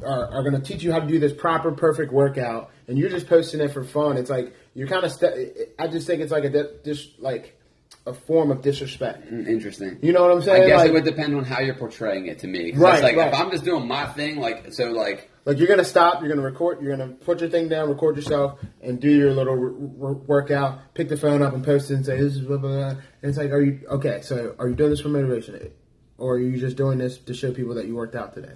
are, 0.04 0.26
are 0.32 0.42
going 0.42 0.52
to 0.52 0.60
teach 0.60 0.82
you 0.82 0.92
how 0.92 1.00
to 1.00 1.06
do 1.06 1.18
this 1.18 1.32
proper, 1.32 1.72
perfect 1.72 2.12
workout, 2.12 2.70
and 2.86 2.98
you're 2.98 3.08
just 3.10 3.26
posting 3.26 3.60
it 3.60 3.72
for 3.72 3.84
fun. 3.84 4.16
It's 4.16 4.30
like 4.30 4.54
you're 4.74 4.88
kind 4.88 5.04
of. 5.04 5.12
St- 5.12 5.56
I 5.78 5.88
just 5.88 6.06
think 6.06 6.20
it's 6.20 6.32
like 6.32 6.44
a 6.44 6.72
dis- 6.84 7.08
like 7.18 7.59
a 8.06 8.14
form 8.14 8.50
of 8.50 8.62
disrespect. 8.62 9.30
Mm, 9.30 9.46
Interesting. 9.46 9.98
You 10.02 10.12
know 10.12 10.22
what 10.22 10.30
I'm 10.32 10.42
saying? 10.42 10.64
I 10.64 10.66
guess 10.66 10.78
like, 10.78 10.88
it 10.90 10.92
would 10.94 11.04
depend 11.04 11.34
on 11.36 11.44
how 11.44 11.60
you're 11.60 11.74
portraying 11.74 12.26
it 12.26 12.38
to 12.40 12.46
me. 12.46 12.72
Right, 12.72 12.94
it's 12.94 13.02
like 13.02 13.16
right. 13.16 13.28
if 13.32 13.34
I'm 13.38 13.50
just 13.50 13.64
doing 13.64 13.86
my 13.86 14.06
thing, 14.06 14.36
like 14.40 14.72
so, 14.72 14.86
like 14.90 15.30
Like 15.44 15.58
you're 15.58 15.68
gonna 15.68 15.84
stop, 15.84 16.20
you're 16.20 16.28
gonna 16.30 16.40
record, 16.46 16.80
you're 16.82 16.96
gonna 16.96 17.12
put 17.12 17.40
your 17.40 17.50
thing 17.50 17.68
down, 17.68 17.88
record 17.88 18.16
yourself, 18.16 18.58
and 18.82 18.98
do 19.00 19.10
your 19.10 19.32
little 19.32 19.52
r- 19.54 20.08
r- 20.08 20.14
workout. 20.14 20.94
Pick 20.94 21.08
the 21.10 21.16
phone 21.16 21.42
up 21.42 21.52
and 21.54 21.62
post 21.64 21.90
it 21.90 21.94
and 21.94 22.06
say 22.06 22.18
this 22.18 22.34
is 22.36 22.40
blah 22.40 22.56
blah 22.56 22.70
blah. 22.70 22.88
And 22.90 22.98
it's 23.22 23.36
like, 23.38 23.50
are 23.50 23.60
you 23.60 23.80
okay? 23.90 24.20
So 24.22 24.54
are 24.58 24.68
you 24.68 24.74
doing 24.74 24.90
this 24.90 25.00
for 25.00 25.08
motivation, 25.08 25.70
or 26.18 26.34
are 26.34 26.38
you 26.40 26.58
just 26.58 26.76
doing 26.76 26.98
this 26.98 27.18
to 27.18 27.34
show 27.34 27.52
people 27.52 27.74
that 27.74 27.86
you 27.86 27.94
worked 27.96 28.16
out 28.16 28.34
today? 28.34 28.54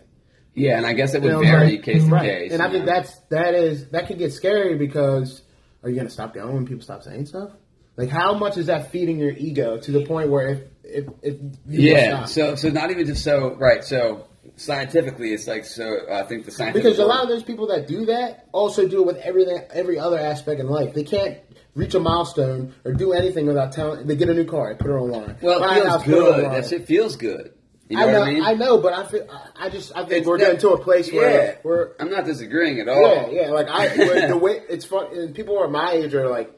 yeah, 0.55 0.77
and 0.79 0.87
I 0.87 0.93
guess 0.95 1.15
it 1.15 1.21
would 1.23 1.29
You 1.29 1.33
know, 1.35 1.41
vary 1.43 1.71
like- 1.73 1.83
case 1.83 2.05
to 2.05 2.19
case. 2.21 2.53
And 2.53 2.63
I 2.63 2.67
you 2.67 2.73
think 2.73 2.87
that's 2.87 3.15
that 3.31 3.55
is 3.55 3.89
that 3.91 4.07
could 4.07 4.19
get 4.19 4.33
scary 4.33 4.77
because 4.77 5.43
are 5.83 5.91
you 5.91 5.97
gonna 5.97 6.09
stop 6.11 6.33
going 6.35 6.55
when 6.55 6.67
people 6.67 6.83
stop 6.83 7.03
saying 7.03 7.27
stuff? 7.27 7.51
Like 7.97 8.09
how 8.09 8.35
much 8.35 8.57
is 8.57 8.67
that 8.67 8.91
feeding 8.91 9.19
your 9.19 9.31
ego 9.31 9.79
to 9.79 9.91
the 9.93 10.05
point 10.05 10.29
where 10.31 10.49
if 10.49 10.61
if, 10.85 11.05
if 11.23 11.37
yeah. 11.67 12.25
So 12.25 12.55
so 12.57 12.69
not 12.71 12.91
even 12.91 13.07
just 13.07 13.23
so 13.25 13.55
right. 13.55 13.85
So 13.85 14.27
scientifically, 14.57 15.33
it's 15.33 15.47
like 15.47 15.65
so. 15.65 15.99
Uh, 16.11 16.23
I 16.25 16.27
think 16.27 16.45
the 16.45 16.51
scientific 16.51 16.83
Because 16.83 16.99
a 16.99 17.07
lot 17.07 17.23
of 17.23 17.29
those 17.29 17.43
people 17.43 17.69
that 17.69 17.87
do 17.87 18.07
that 18.07 18.47
also 18.53 18.89
do 18.89 19.01
it 19.01 19.07
with 19.07 19.17
everything, 19.19 19.61
every 19.73 19.99
other 19.99 20.19
aspect 20.19 20.61
in 20.61 20.69
life. 20.69 20.95
They 20.95 21.05
can't 21.05 21.39
reach 21.75 21.95
a 21.95 22.01
milestone 22.01 22.75
or 22.85 22.93
do 22.93 23.13
anything 23.13 23.47
without 23.47 23.73
telling. 23.73 24.07
They 24.07 24.17
get 24.17 24.29
a 24.29 24.35
new 24.35 24.45
car, 24.45 24.75
put 24.75 24.91
it 24.91 24.95
online. 24.95 25.37
well, 25.43 25.63
it 25.63 25.75
feels 25.75 25.87
house, 25.89 26.03
it 26.03 26.07
good. 26.07 26.35
online. 26.39 26.53
That 26.61 26.69
shit 26.69 26.87
feels 26.87 27.17
good. 27.17 27.53
You 27.89 27.99
know, 27.99 28.03
I 28.09 28.13
know, 28.13 28.19
what 28.21 28.29
I 28.29 28.33
mean? 28.33 28.43
I 28.45 28.55
know, 28.55 28.79
but 28.79 28.93
I 28.95 29.05
feel, 29.05 29.29
I- 29.57 29.69
just, 29.69 29.93
I 29.95 30.01
think 30.01 30.13
It's 30.13 30.27
we're 30.27 30.39
that- 30.39 30.45
getting 30.45 30.61
to 30.61 30.71
a 30.71 30.83
place 30.83 31.13
where 31.13 31.47
yeah, 31.49 31.57
we're, 31.63 31.91
I'm 32.01 32.09
not 32.11 32.25
disagreeing 32.25 32.81
at 32.81 32.89
all. 32.89 33.31
yeah, 33.31 33.43
yeah. 33.43 33.51
Like 33.51 33.69
I, 33.69 33.89
the 34.29 34.37
way 34.39 34.63
it's 34.71 34.87
fun, 34.87 35.09
and 35.17 35.35
people 35.35 35.55
who 35.57 35.61
are 35.61 35.69
my 35.69 35.93
age 35.93 36.15
are 36.15 36.29
like, 36.31 36.51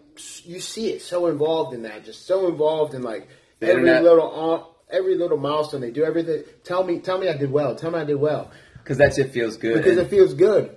you 0.45 0.61
see 0.61 0.91
it 0.91 1.03
so 1.03 1.27
involved 1.27 1.75
in 1.75 1.83
that, 1.83 2.05
just 2.05 2.27
so 2.27 2.49
involved 2.49 2.95
in 2.95 3.03
like 3.03 3.29
The 3.61 3.69
every 3.69 3.83
internet. 3.83 4.03
little, 4.03 4.53
uh, 4.91 4.95
every 4.95 5.17
little 5.17 5.39
milestone 5.39 5.81
they 5.81 5.91
do, 5.91 6.05
everything. 6.05 6.45
Tell 6.65 6.83
me, 6.85 6.99
tell 7.01 7.19
me 7.19 7.29
I 7.29 7.37
did 7.37 7.51
well. 7.51 7.75
Tell 7.75 7.91
me 7.91 7.99
I 7.99 8.05
did 8.05 8.17
well. 8.17 8.51
because 8.83 8.99
that 8.99 9.15
shit 9.17 9.33
feels 9.33 9.57
good. 9.57 9.75
because 9.79 9.97
And- 9.99 10.07
it 10.07 10.11
feels 10.11 10.33
good. 10.35 10.77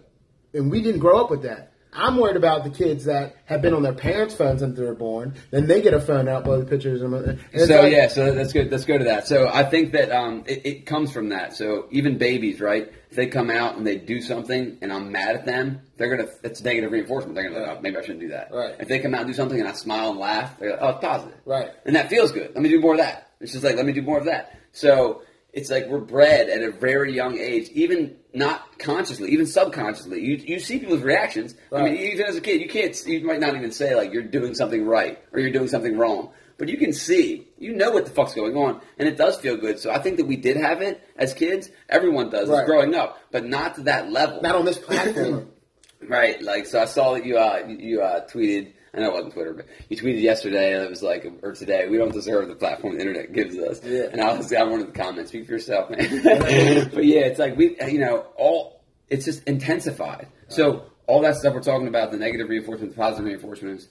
And 0.53 0.71
we 0.71 0.81
didn't 0.81 0.99
grow 0.99 1.21
up 1.23 1.29
with 1.29 1.43
that. 1.43 1.73
I'm 1.91 2.17
worried 2.17 2.35
about 2.35 2.63
the 2.63 2.69
kids 2.69 3.05
that 3.05 3.35
have 3.45 3.61
been 3.61 3.73
on 3.73 3.81
their 3.81 3.93
parents' 3.93 4.35
phones 4.35 4.59
since 4.61 4.77
they 4.77 4.83
were 4.85 4.93
born. 4.93 5.33
Then 5.49 5.65
they 5.67 5.81
get 5.81 5.93
a 5.93 5.99
phone 5.99 6.27
out 6.27 6.43
blow 6.43 6.59
the 6.59 6.65
pictures. 6.65 7.01
And 7.01 7.39
So 7.67 7.81
like- 7.81 7.91
yeah, 7.91 8.07
so 8.07 8.31
let's 8.31 8.53
go. 8.53 8.61
Let's 8.61 8.85
go 8.85 8.97
to 8.97 9.05
that. 9.05 9.27
So 9.27 9.47
I 9.47 9.63
think 9.63 9.93
that 9.93 10.11
um, 10.11 10.43
it, 10.45 10.65
it 10.65 10.85
comes 10.85 11.11
from 11.11 11.29
that. 11.29 11.55
So 11.55 11.87
even 11.91 12.17
babies, 12.17 12.61
right? 12.61 12.91
If 13.09 13.15
they 13.15 13.25
come 13.25 13.49
out 13.49 13.75
and 13.75 13.87
they 13.87 13.95
do 13.97 14.21
something, 14.21 14.77
and 14.81 14.93
I'm 14.93 15.11
mad 15.11 15.35
at 15.35 15.45
them, 15.45 15.81
they're 15.97 16.15
gonna. 16.15 16.29
It's 16.43 16.61
negative 16.61 16.91
reinforcement. 16.91 17.33
They're 17.35 17.49
gonna. 17.49 17.65
Oh, 17.77 17.81
maybe 17.81 17.97
I 17.97 18.01
shouldn't 18.01 18.19
do 18.19 18.27
that. 18.29 18.51
Right. 18.53 18.75
If 18.79 18.87
they 18.87 18.99
come 18.99 19.15
out 19.15 19.21
and 19.21 19.29
do 19.29 19.33
something, 19.33 19.59
and 19.59 19.67
I 19.67 19.71
smile 19.73 20.11
and 20.11 20.19
laugh, 20.19 20.59
they're 20.59 20.71
like, 20.71 20.79
oh, 20.81 20.89
it's 20.89 20.99
positive. 21.03 21.39
Right. 21.45 21.69
And 21.85 21.95
that 21.95 22.09
feels 22.09 22.31
good. 22.31 22.51
Let 22.53 22.61
me 22.61 22.69
do 22.69 22.79
more 22.79 22.93
of 22.93 22.99
that. 22.99 23.31
It's 23.41 23.51
just 23.53 23.63
like 23.63 23.75
let 23.77 23.85
me 23.85 23.93
do 23.93 24.03
more 24.03 24.19
of 24.19 24.25
that. 24.25 24.59
So 24.73 25.23
it's 25.53 25.69
like 25.69 25.87
we're 25.87 25.99
bred 25.99 26.49
at 26.49 26.61
a 26.61 26.71
very 26.71 27.13
young 27.13 27.37
age, 27.37 27.69
even 27.69 28.15
not 28.33 28.77
consciously, 28.79 29.31
even 29.31 29.45
subconsciously. 29.47 30.21
You 30.21 30.35
you 30.35 30.59
see 30.59 30.79
people's 30.79 31.01
reactions. 31.01 31.55
I 31.73 31.83
mean, 31.83 31.95
even 31.95 32.25
as 32.27 32.35
a 32.35 32.41
kid, 32.41 32.61
you 32.61 32.69
can't. 32.69 32.95
You 33.05 33.25
might 33.25 33.39
not 33.39 33.55
even 33.55 33.71
say 33.71 33.95
like 33.95 34.13
you're 34.13 34.23
doing 34.23 34.53
something 34.53 34.85
right 34.85 35.19
or 35.31 35.39
you're 35.39 35.51
doing 35.51 35.67
something 35.67 35.97
wrong, 35.97 36.31
but 36.57 36.69
you 36.69 36.77
can 36.77 36.93
see. 36.93 37.47
You 37.57 37.73
know 37.75 37.91
what 37.91 38.05
the 38.05 38.11
fuck's 38.11 38.33
going 38.35 38.55
on, 38.55 38.79
and 38.97 39.07
it 39.09 39.17
does 39.17 39.37
feel 39.37 39.57
good. 39.57 39.79
So 39.79 39.91
I 39.91 39.99
think 39.99 40.17
that 40.17 40.25
we 40.27 40.37
did 40.37 40.55
have 40.57 40.81
it 40.81 41.01
as 41.17 41.33
kids. 41.33 41.69
Everyone 41.89 42.29
does 42.29 42.47
Right. 42.49 42.65
growing 42.65 42.95
up, 42.95 43.17
but 43.31 43.45
not 43.45 43.75
to 43.75 43.81
that 43.83 44.11
level. 44.11 44.41
not 44.41 44.55
on 44.55 44.65
this 44.65 44.77
platform. 44.77 45.49
Right, 46.01 46.41
like 46.41 46.65
so. 46.65 46.81
I 46.81 46.85
saw 46.85 47.13
that 47.15 47.25
you 47.25 47.37
uh 47.37 47.65
you 47.67 48.01
uh 48.01 48.25
tweeted. 48.27 48.71
I 48.93 48.99
know 48.99 49.07
it 49.09 49.13
wasn't 49.13 49.33
Twitter, 49.33 49.53
but 49.53 49.65
you 49.89 49.97
tweeted 49.97 50.21
yesterday, 50.21 50.73
and 50.73 50.83
it 50.83 50.89
was 50.89 51.03
like, 51.03 51.25
or 51.43 51.53
today. 51.53 51.87
We 51.89 51.97
don't 51.97 52.11
deserve 52.11 52.47
the 52.47 52.55
platform 52.55 52.95
the 52.95 53.01
internet 53.01 53.33
gives 53.33 53.57
us. 53.57 53.81
Yeah. 53.83 54.07
And 54.11 54.21
I 54.21 54.35
was, 54.35 54.51
I 54.53 54.63
wanted 54.63 54.87
the 54.87 54.91
comments. 54.99 55.31
Speak 55.31 55.45
for 55.45 55.53
yourself, 55.53 55.89
man. 55.89 55.99
but 56.93 57.05
yeah, 57.05 57.21
it's 57.21 57.39
like 57.39 57.55
we, 57.55 57.75
you 57.87 57.99
know, 57.99 58.25
all. 58.37 58.81
It's 59.09 59.25
just 59.25 59.43
intensified. 59.47 60.27
So 60.49 60.85
all 61.07 61.21
that 61.21 61.35
stuff 61.35 61.53
we're 61.55 61.61
talking 61.61 61.87
about, 61.87 62.11
the 62.11 62.17
negative 62.17 62.47
reinforcement, 62.49 62.91
the 62.93 62.97
positive 62.97 63.25
reinforcements, 63.25 63.87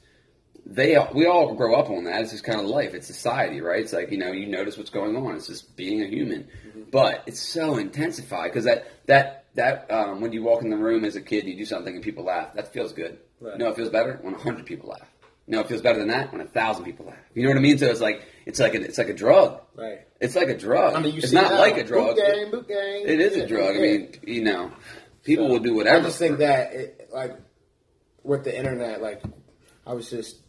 they 0.65 0.97
we 1.15 1.27
all 1.27 1.55
grow 1.55 1.75
up 1.75 1.91
on 1.91 2.05
that. 2.05 2.21
It's 2.21 2.31
just 2.31 2.45
kind 2.45 2.61
of 2.61 2.67
life. 2.67 2.95
It's 2.95 3.07
society, 3.07 3.61
right? 3.61 3.81
It's 3.81 3.93
like 3.93 4.11
you 4.13 4.19
know 4.19 4.33
you 4.33 4.47
notice 4.47 4.77
what's 4.77 4.91
going 4.91 5.17
on. 5.17 5.35
It's 5.35 5.47
just 5.47 5.77
being 5.77 6.03
a 6.03 6.07
human, 6.07 6.49
Mm-hmm. 6.69 6.91
but 6.91 7.23
it's 7.27 7.41
so 7.41 7.79
intensified 7.79 8.51
because 8.53 8.65
that 8.67 8.87
that 9.07 9.47
that 9.55 9.91
um, 9.91 10.21
when 10.21 10.33
you 10.33 10.43
walk 10.43 10.63
in 10.63 10.71
the 10.71 10.77
room 10.77 11.05
as 11.05 11.17
a 11.17 11.21
kid, 11.23 11.47
you 11.47 11.57
do 11.57 11.65
something 11.65 11.95
and 11.95 12.05
people 12.05 12.25
laugh. 12.25 12.55
That 12.55 12.73
feels 12.73 12.93
good. 12.93 13.19
Right. 13.41 13.59
Know, 13.59 13.69
it 13.69 13.77
feels 13.77 13.89
better 13.91 14.19
when 14.23 14.35
a 14.35 14.39
hundred 14.39 14.67
people 14.67 14.91
laugh. 14.91 15.09
Know, 15.47 15.61
it 15.61 15.69
feels 15.69 15.81
better 15.81 15.99
than 15.99 16.09
that 16.09 16.31
when 16.31 16.41
a 16.43 16.47
thousand 16.47 16.85
people 16.85 17.07
laugh. 17.07 17.17
You 17.35 17.45
know 17.45 17.49
what 17.51 17.57
I 17.59 17.61
mean? 17.61 17.79
So 17.79 17.87
it's 17.87 18.01
like 18.01 18.23
it's 18.45 18.59
like 18.61 18.75
a, 18.75 18.83
it's 18.83 18.99
like 18.99 19.09
a 19.09 19.15
drug. 19.15 19.61
Right. 19.75 20.01
It's 20.21 20.35
like 20.37 20.49
a 20.49 20.57
drug. 20.59 20.95
I 20.95 21.01
mean, 21.01 21.15
you 21.15 21.19
it's 21.23 21.33
not 21.33 21.55
like 21.55 21.79
a 21.79 21.85
drug. 21.85 22.17
Boot 22.17 22.25
gang, 22.27 22.51
boot 22.51 22.69
gang. 22.69 23.03
It 23.07 23.21
is 23.21 23.37
Yeah, 23.37 23.45
a 23.45 23.47
drug. 23.47 23.77
I 23.77 23.79
mean, 23.79 24.13
you 24.27 24.43
know, 24.43 24.73
people 25.23 25.47
So, 25.47 25.53
will 25.53 25.59
do 25.61 25.75
whatever. 25.75 25.99
I 26.01 26.03
just 26.03 26.19
think 26.19 26.39
that, 26.39 26.73
it, 26.75 27.09
like, 27.13 27.37
with 28.25 28.45
the 28.45 28.55
internet, 28.57 29.01
like, 29.01 29.23
I 29.87 29.95
was 29.95 30.11
just 30.11 30.41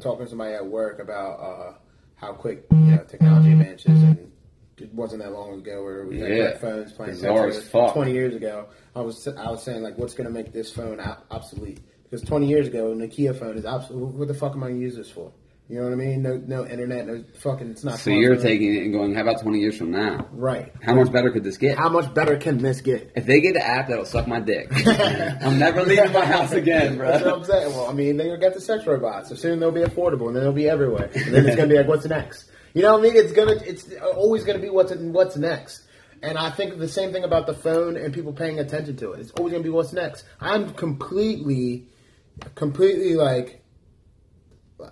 talking 0.00 0.24
to 0.24 0.28
somebody 0.30 0.54
at 0.54 0.66
work 0.66 0.98
about 0.98 1.38
uh, 1.40 1.74
how 2.16 2.32
quick 2.32 2.64
you 2.72 2.76
know 2.78 3.04
technology 3.04 3.52
advances, 3.52 4.02
and 4.02 4.32
it 4.78 4.92
wasn't 4.92 5.22
that 5.22 5.32
long 5.32 5.60
ago 5.60 5.84
where 5.84 6.04
we 6.04 6.18
had 6.18 6.30
Yeah. 6.30 6.58
phones 6.58 6.92
playing 6.92 7.12
Bizarre 7.12 7.48
as 7.48 7.68
fuck. 7.68 7.92
Twenty 7.92 8.12
years 8.12 8.34
ago, 8.34 8.66
I 8.96 9.02
was 9.02 9.28
I 9.28 9.50
was 9.50 9.62
saying 9.62 9.82
like, 9.82 9.96
what's 9.98 10.14
going 10.14 10.26
to 10.26 10.32
make 10.32 10.52
this 10.52 10.72
phone 10.72 10.98
obsolete? 11.30 11.80
Because 12.10 12.26
twenty 12.26 12.48
years 12.48 12.66
ago, 12.68 12.92
a 12.92 12.94
Nokia 12.94 13.38
phone 13.38 13.58
is 13.58 13.66
obsolete. 13.66 14.14
What 14.14 14.28
the 14.28 14.34
fuck 14.34 14.52
am 14.52 14.62
I 14.62 14.68
going 14.68 14.80
to 14.80 14.84
use 14.84 14.96
this 14.96 15.10
for? 15.10 15.32
You 15.68 15.76
know 15.76 15.84
what 15.84 15.92
I 15.92 15.96
mean? 15.96 16.22
No, 16.22 16.42
no 16.46 16.66
internet, 16.66 17.06
no 17.06 17.22
fucking. 17.40 17.70
It's 17.72 17.84
not. 17.84 17.98
So 17.98 18.08
you're 18.08 18.36
taking 18.36 18.74
it 18.74 18.84
and 18.84 18.92
going, 18.92 19.14
how 19.14 19.20
about 19.20 19.42
20 19.42 19.58
years 19.58 19.76
from 19.76 19.90
now? 19.90 20.26
right. 20.32 20.72
How 20.80 20.94
much 20.94 21.12
better 21.12 21.30
could 21.30 21.44
this 21.44 21.58
get? 21.58 21.76
How 21.76 21.90
much 21.90 22.14
better 22.14 22.38
can 22.38 22.56
this 22.56 22.80
get? 22.80 23.12
If 23.14 23.26
they 23.26 23.42
get 23.42 23.54
an 23.54 23.60
app 23.60 23.88
that'll 23.88 24.06
suck 24.06 24.26
my 24.26 24.40
dick, 24.40 24.72
I'm 25.42 25.58
never 25.58 25.82
leaving 25.82 26.10
my 26.12 26.24
house 26.24 26.52
again, 26.52 26.96
That's 26.96 27.22
what 27.22 27.30
bro. 27.30 27.34
I'm 27.40 27.44
saying. 27.44 27.72
Well, 27.74 27.86
I 27.86 27.92
mean, 27.92 28.16
gonna 28.16 28.38
get 28.38 28.54
the 28.54 28.62
sex 28.62 28.86
robots. 28.86 29.28
So 29.28 29.34
soon 29.34 29.60
they'll 29.60 29.70
be 29.70 29.82
affordable, 29.82 30.28
and 30.28 30.36
then 30.36 30.42
they'll 30.44 30.52
be 30.54 30.70
everywhere. 30.70 31.10
And 31.14 31.34
then 31.34 31.44
it's 31.46 31.56
gonna 31.56 31.68
be 31.68 31.76
like, 31.76 31.86
what's 31.86 32.06
next? 32.06 32.50
You 32.72 32.80
know 32.82 32.92
what 32.92 33.00
I 33.00 33.02
mean? 33.02 33.16
It's 33.16 33.32
gonna, 33.32 33.52
it's 33.62 33.92
always 34.14 34.44
gonna 34.44 34.60
be 34.60 34.70
what's 34.70 34.94
what's 34.94 35.36
next. 35.36 35.82
And 36.22 36.38
I 36.38 36.48
think 36.50 36.78
the 36.78 36.88
same 36.88 37.12
thing 37.12 37.24
about 37.24 37.46
the 37.46 37.54
phone 37.54 37.98
and 37.98 38.14
people 38.14 38.32
paying 38.32 38.58
attention 38.58 38.96
to 38.96 39.12
it. 39.12 39.20
It's 39.20 39.32
always 39.32 39.52
gonna 39.52 39.62
be 39.64 39.68
what's 39.70 39.92
next. 39.92 40.24
I'm 40.40 40.72
completely, 40.72 41.88
completely 42.54 43.14
like, 43.14 43.62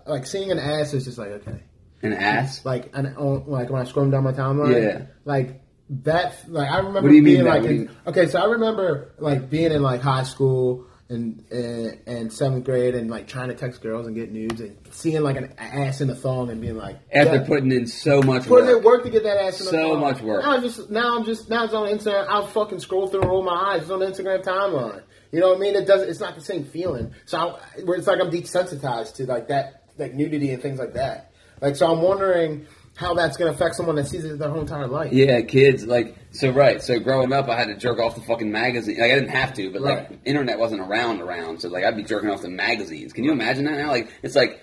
like 0.07 0.27
seeing 0.27 0.51
an 0.51 0.59
ass 0.59 0.93
is 0.95 1.05
just 1.05 1.19
like 1.19 1.29
okay, 1.29 1.63
An 2.03 2.13
ass? 2.13 2.65
like 2.65 2.91
an 2.95 3.15
like 3.47 3.71
when 3.71 3.81
I 3.81 3.85
scroll 3.85 4.11
down 4.11 4.25
my 4.25 4.33
timeline, 4.33 4.83
Yeah. 4.83 5.07
like 5.25 5.63
that. 5.91 6.37
Like 6.49 6.69
I 6.71 6.79
remember 6.79 7.03
What 7.03 7.09
do 7.11 7.15
you 7.15 7.23
mean 7.23 7.35
being 7.35 7.45
that? 7.45 7.63
like, 7.63 7.71
in- 7.71 7.91
okay, 8.07 8.27
so 8.27 8.41
I 8.41 8.47
remember 8.47 9.13
like 9.19 9.49
being 9.49 9.73
in 9.73 9.83
like 9.83 10.01
high 10.01 10.25
school 10.25 10.87
and 11.09 11.45
and, 11.53 12.01
and 12.09 12.33
seventh 12.33 12.65
grade 12.65 12.97
and 12.97 13.09
like 13.09 13.29
trying 13.29 13.47
to 13.47 13.55
text 13.55 13.81
girls 13.81 14.09
and 14.09 14.17
get 14.17 14.33
nudes 14.33 14.61
and 14.61 14.77
seeing 14.91 15.23
like 15.23 15.37
an 15.37 15.55
ass 15.57 16.01
in 16.01 16.11
a 16.11 16.17
thong 16.17 16.51
and 16.51 16.61
being 16.61 16.77
like 16.77 16.99
After 17.15 17.39
putting 17.45 17.71
in 17.71 17.87
so 17.87 18.21
much 18.23 18.47
putting 18.49 18.67
work. 18.67 18.79
in 18.79 18.83
work 18.85 19.03
to 19.05 19.11
get 19.11 19.23
that 19.23 19.37
ass 19.41 19.61
in 19.61 19.67
the 19.67 19.71
So 19.71 19.91
thong. 19.93 20.01
much 20.01 20.21
work. 20.21 20.43
Now 20.43 20.57
I'm 20.57 20.63
just 20.63 20.91
now 20.91 21.17
I'm 21.17 21.25
just 21.25 21.49
now 21.49 21.65
it's 21.65 21.75
on 21.75 21.87
Instagram. 21.89 22.27
I'll 22.29 22.49
fucking 22.49 22.81
scroll 22.81 23.07
through 23.07 23.21
and 23.21 23.31
roll 23.31 23.45
my 23.45 23.75
eyes. 23.75 23.83
It's 23.83 23.91
on 23.93 24.01
the 24.01 24.07
Instagram 24.07 24.43
timeline. 24.43 25.03
You 25.37 25.43
know 25.43 25.49
what 25.51 25.59
I 25.59 25.61
mean? 25.61 25.75
It 25.77 25.87
doesn't. 25.87 26.09
It's 26.09 26.19
not 26.19 26.35
the 26.35 26.41
same 26.41 26.65
feeling. 26.65 27.13
So 27.27 27.37
I, 27.39 27.61
it's 27.77 28.07
like 28.07 28.21
I'm 28.23 28.31
desensitized 28.31 29.17
to 29.17 29.27
like 29.27 29.49
that, 29.49 29.83
like 29.99 30.15
nudity 30.15 30.51
and 30.51 30.63
things 30.63 30.79
like 30.79 30.95
that. 30.95 31.31
Like 31.61 31.77
so, 31.77 31.93
I'm 31.93 32.01
wondering 32.01 32.67
how 32.97 33.13
that's 33.13 33.37
going 33.37 33.51
to 33.53 33.55
affect 33.55 33.75
someone 33.75 33.97
that 33.97 34.07
sees 34.07 34.25
it 34.25 34.39
their 34.39 34.49
whole 34.49 34.63
entire 34.63 34.87
life. 34.87 35.13
Yeah, 35.13 35.43
kids 35.43 35.85
like 35.85 36.17
so 36.31 36.49
right. 36.49 36.81
So 36.83 36.99
growing 37.01 37.35
up, 37.35 37.51
I 37.51 37.59
had 37.59 37.67
to 37.67 37.77
jerk 37.77 37.99
off 37.99 38.15
the 38.15 38.23
fucking 38.23 38.51
magazine. 38.51 38.97
Like 38.99 39.11
I 39.11 39.15
didn't 39.15 39.29
have 39.29 39.53
to, 39.57 39.71
but 39.71 39.83
like 39.83 40.11
internet 40.25 40.59
wasn't 40.59 40.81
around 40.81 41.21
around. 41.21 41.61
So 41.61 41.69
like 41.69 41.85
I'd 41.85 41.97
be 41.97 42.03
jerking 42.03 42.31
off 42.31 42.41
the 42.41 42.49
magazines. 42.49 43.13
Can 43.13 43.25
you 43.25 43.33
imagine 43.33 43.65
that 43.67 43.77
now? 43.77 43.89
Like 43.89 44.11
it's 44.23 44.37
like, 44.37 44.63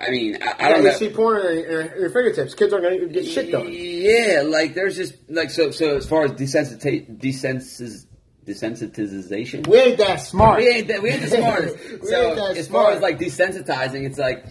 I 0.00 0.08
mean, 0.08 0.38
I, 0.42 0.46
I 0.46 0.54
Yeah, 0.60 0.68
don't 0.70 0.82
you 0.84 0.88
know. 0.92 0.96
see 0.96 1.08
porn 1.10 1.46
in 1.46 1.58
your, 1.70 1.98
your 2.00 2.08
fingertips. 2.10 2.54
Kids 2.54 2.72
are 2.72 2.80
going 2.80 3.00
to 3.00 3.06
get 3.08 3.26
shit 3.26 3.52
done. 3.52 3.66
Yeah, 3.70 4.44
like 4.46 4.72
there's 4.72 4.96
just 4.96 5.12
like 5.28 5.50
so. 5.50 5.70
So 5.72 5.96
as 5.98 6.08
far 6.08 6.24
as 6.24 6.32
desensitize, 6.32 7.18
desensiz, 7.20 8.06
desensitization, 8.46 9.66
We 9.66 9.78
ain't 9.78 9.98
that 9.98 10.16
smart. 10.16 10.58
we 10.58 10.68
ain't 10.68 10.88
that 10.88 11.02
we 11.02 11.10
ain't 11.10 11.22
the 11.22 11.28
smartest. 11.28 11.76
So 12.04 12.34
that 12.34 12.56
as 12.56 12.66
smart. 12.66 12.86
far 12.86 12.92
as 12.94 13.00
like 13.02 13.18
desensitizing, 13.18 14.04
it's 14.06 14.18
like 14.18 14.44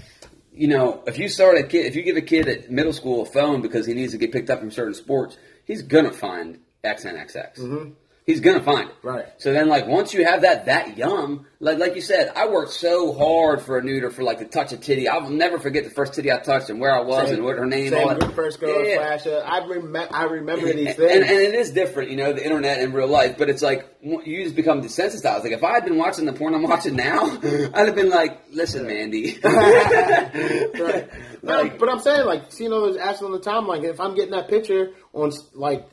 you 0.53 0.67
know, 0.67 1.03
if 1.07 1.17
you 1.17 1.29
start 1.29 1.57
a 1.57 1.63
kid, 1.63 1.85
if 1.85 1.95
you 1.95 2.01
give 2.03 2.17
a 2.17 2.21
kid 2.21 2.47
at 2.49 2.69
middle 2.69 2.91
school 2.93 3.21
a 3.21 3.25
phone 3.25 3.61
because 3.61 3.85
he 3.85 3.93
needs 3.93 4.11
to 4.11 4.17
get 4.17 4.31
picked 4.31 4.49
up 4.49 4.59
from 4.59 4.71
certain 4.71 4.93
sports, 4.93 5.37
he's 5.65 5.81
gonna 5.83 6.11
find 6.11 6.59
XNXX. 6.83 7.93
He's 8.29 8.41
gonna 8.41 8.61
find 8.61 8.89
it. 8.89 8.95
Right. 9.01 9.25
So 9.37 9.51
then, 9.51 9.69
like, 9.69 9.87
once 9.87 10.13
you 10.13 10.23
have 10.23 10.41
that 10.41 10.65
that 10.65 10.97
young, 10.97 11.47
like 11.59 11.79
like 11.79 11.95
you 11.95 12.01
said, 12.01 12.31
I 12.35 12.47
worked 12.47 12.71
so 12.73 13.11
hard 13.13 13.61
for 13.63 13.79
a 13.79 13.83
nude 13.83 14.03
or 14.03 14.11
for 14.11 14.21
like 14.21 14.37
to 14.37 14.45
touch 14.45 14.71
a 14.71 14.77
titty. 14.77 15.07
I'll 15.07 15.29
never 15.31 15.57
forget 15.57 15.83
the 15.83 15.89
first 15.89 16.13
titty 16.13 16.31
I 16.31 16.37
touched 16.37 16.69
and 16.69 16.79
where 16.79 16.93
I 16.93 17.01
was 17.01 17.31
and 17.31 17.43
what 17.43 17.57
her 17.57 17.65
name 17.65 17.89
Same 17.89 18.31
first 18.33 18.59
girl, 18.59 18.85
Yeah. 18.85 19.17
I, 19.45 19.65
rem- 19.65 19.95
I 20.11 20.23
remember 20.25 20.71
these 20.71 20.95
things. 20.95 21.11
and, 21.11 21.23
and 21.23 21.31
it 21.41 21.55
is 21.55 21.71
different, 21.71 22.11
you 22.11 22.17
know, 22.17 22.31
the 22.31 22.43
internet 22.43 22.79
and 22.81 22.93
real 22.93 23.07
life. 23.07 23.35
But 23.39 23.49
it's 23.49 23.63
like 23.63 23.97
you 24.03 24.43
just 24.43 24.55
become 24.55 24.83
desensitized. 24.83 25.41
Like 25.43 25.51
if 25.53 25.63
I 25.63 25.73
had 25.73 25.85
been 25.85 25.97
watching 25.97 26.25
the 26.25 26.33
porn 26.33 26.53
I'm 26.53 26.61
watching 26.61 26.95
now, 26.95 27.25
I'd 27.43 27.87
have 27.87 27.95
been 27.95 28.09
like, 28.11 28.41
"Listen, 28.51 28.85
Mandy." 28.85 29.39
right. 29.43 31.09
No, 31.41 31.61
Like- 31.61 31.79
but 31.79 31.87
I'm 31.89 31.99
saying, 31.99 32.25
like, 32.25 32.51
seeing 32.51 32.73
all 32.73 32.81
those 32.81 32.97
asses 32.97 33.21
on 33.21 33.31
the 33.31 33.39
timeline, 33.39 33.83
if 33.85 33.99
I'm 34.01 34.13
getting 34.13 34.31
that 34.31 34.49
picture 34.49 34.91
on, 35.13 35.31
like, 35.53 35.87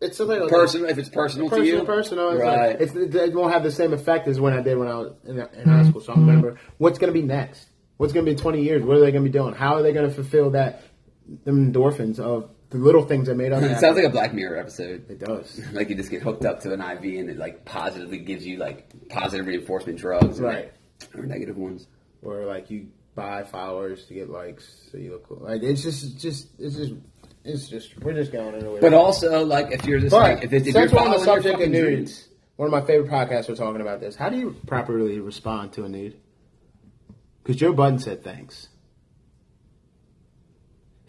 it's 0.00 0.16
something 0.16 0.40
like 0.40 0.50
Personal, 0.50 0.88
if 0.90 0.98
it's 0.98 1.08
personal, 1.08 1.48
to 1.48 1.56
personal, 1.56 1.80
you, 1.80 1.84
personal. 1.84 2.30
It's 2.30 2.40
right? 2.40 2.68
like, 2.68 2.80
it's, 2.80 2.94
it, 2.94 3.14
it 3.14 3.34
won't 3.34 3.52
have 3.52 3.62
the 3.62 3.72
same 3.72 3.92
effect 3.92 4.28
as 4.28 4.38
when 4.40 4.52
I 4.52 4.62
did 4.62 4.78
when 4.78 4.88
I 4.88 4.94
was 4.94 5.12
in, 5.24 5.38
in 5.38 5.68
high 5.68 5.88
school. 5.88 6.00
So 6.00 6.12
I 6.12 6.16
remember 6.16 6.58
what's 6.78 6.98
going 6.98 7.12
to 7.12 7.20
be 7.20 7.26
next. 7.26 7.68
What's 7.96 8.12
going 8.12 8.24
to 8.24 8.30
be 8.30 8.36
in 8.36 8.40
20 8.40 8.62
years? 8.62 8.82
What 8.82 8.96
are 8.96 9.00
they 9.00 9.10
going 9.10 9.24
to 9.24 9.30
be 9.30 9.36
doing? 9.36 9.54
How 9.54 9.74
are 9.74 9.82
they 9.82 9.92
going 9.92 10.08
to 10.08 10.14
fulfill 10.14 10.50
that 10.50 10.82
them 11.44 11.72
endorphins 11.72 12.20
of 12.20 12.48
the 12.70 12.78
little 12.78 13.04
things 13.04 13.26
that 13.28 13.34
made 13.34 13.50
up? 13.52 13.62
it 13.62 13.78
sounds 13.80 13.96
like 13.96 14.04
a 14.04 14.10
Black 14.10 14.32
Mirror 14.32 14.58
episode. 14.58 15.10
it 15.10 15.18
does. 15.18 15.60
Like 15.72 15.88
you 15.88 15.96
just 15.96 16.10
get 16.10 16.22
hooked 16.22 16.44
up 16.44 16.60
to 16.60 16.72
an 16.72 16.80
IV 16.80 17.18
and 17.18 17.30
it 17.30 17.36
like 17.38 17.64
positively 17.64 18.18
gives 18.18 18.46
you 18.46 18.58
like 18.58 19.08
positive 19.08 19.46
reinforcement 19.46 19.98
drugs, 19.98 20.40
Right. 20.40 20.72
Or 21.16 21.24
negative 21.24 21.56
ones. 21.56 21.86
Or 22.22 22.44
like 22.44 22.70
you 22.70 22.88
buy 23.14 23.42
followers 23.42 24.06
to 24.06 24.14
get 24.14 24.30
likes, 24.30 24.88
so 24.92 24.98
you 24.98 25.10
look 25.12 25.28
cool. 25.28 25.38
Like 25.40 25.62
it's 25.62 25.82
just, 25.82 26.18
just, 26.18 26.48
it's 26.58 26.76
just, 26.76 26.94
it's 27.44 27.68
just. 27.68 27.98
We're 28.00 28.14
just 28.14 28.32
going 28.32 28.54
in 28.54 28.66
a 28.66 28.70
way. 28.70 28.80
But 28.80 28.94
also, 28.94 29.44
like 29.44 29.72
if 29.72 29.84
you're 29.84 30.00
just 30.00 30.10
But 30.10 30.22
like 30.22 30.44
if, 30.44 30.52
it's, 30.52 30.66
if 30.66 30.74
you're 30.74 30.88
since 30.88 31.00
on 31.00 31.10
the 31.10 31.18
subject 31.18 31.60
of 31.60 31.70
dreams- 31.70 31.72
nudes, 31.72 32.28
one 32.56 32.66
of 32.66 32.72
my 32.72 32.86
favorite 32.86 33.10
podcasts 33.10 33.48
were 33.48 33.56
talking 33.56 33.80
about 33.80 34.00
this. 34.00 34.16
How 34.16 34.28
do 34.28 34.36
you 34.36 34.56
properly 34.66 35.20
respond 35.20 35.72
to 35.74 35.84
a 35.84 35.88
nude? 35.88 36.16
Because 37.42 37.56
Joe 37.56 37.72
Budden 37.72 37.98
said 37.98 38.22
thanks. 38.22 38.68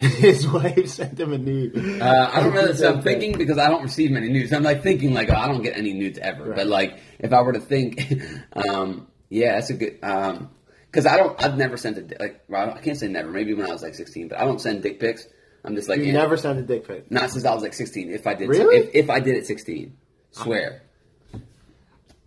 His 0.00 0.48
wife 0.48 0.88
sent 0.88 1.20
him 1.20 1.34
a 1.34 1.38
nude. 1.38 2.00
Uh, 2.00 2.30
I 2.32 2.40
don't 2.40 2.54
know. 2.54 2.72
So 2.72 2.90
I'm 2.90 3.02
thinking 3.02 3.36
because 3.36 3.58
I 3.58 3.68
don't 3.68 3.82
receive 3.82 4.10
many 4.10 4.30
nudes. 4.30 4.50
I'm 4.50 4.62
like 4.62 4.82
thinking 4.82 5.12
like 5.12 5.28
oh, 5.28 5.36
I 5.36 5.46
don't 5.46 5.62
get 5.62 5.76
any 5.76 5.92
nudes 5.92 6.18
ever. 6.18 6.44
Right. 6.44 6.56
But 6.56 6.66
like 6.68 6.98
if 7.18 7.34
I 7.34 7.42
were 7.42 7.52
to 7.52 7.60
think, 7.60 8.00
um, 8.68 9.08
yeah, 9.28 9.56
that's 9.56 9.68
a 9.68 9.74
good. 9.74 9.98
Um, 10.02 10.50
because 10.90 11.06
I 11.06 11.18
don't. 11.18 11.40
I've 11.42 11.58
never 11.58 11.76
sent 11.76 11.98
a 11.98 12.16
like. 12.18 12.42
Well, 12.48 12.70
I 12.70 12.80
can't 12.80 12.96
say 12.96 13.08
never. 13.08 13.30
Maybe 13.30 13.52
when 13.54 13.66
I 13.66 13.72
was 13.72 13.82
like 13.82 13.94
16, 13.94 14.28
but 14.28 14.38
I 14.38 14.44
don't 14.44 14.60
send 14.60 14.82
dick 14.82 14.98
pics. 14.98 15.26
I'm 15.64 15.74
just 15.74 15.88
like 15.88 15.98
You 15.98 16.06
yeah. 16.06 16.12
never 16.12 16.36
sent 16.36 16.58
a 16.58 16.62
dick 16.62 16.86
pic. 16.86 17.10
Not 17.10 17.30
since 17.30 17.44
I 17.44 17.52
was 17.54 17.62
like 17.62 17.74
16. 17.74 18.10
If 18.10 18.26
I 18.26 18.34
did, 18.34 18.48
Really? 18.48 18.76
if, 18.76 18.94
if 18.94 19.10
I 19.10 19.20
did 19.20 19.36
at 19.36 19.46
16, 19.46 19.96
swear. 20.32 20.82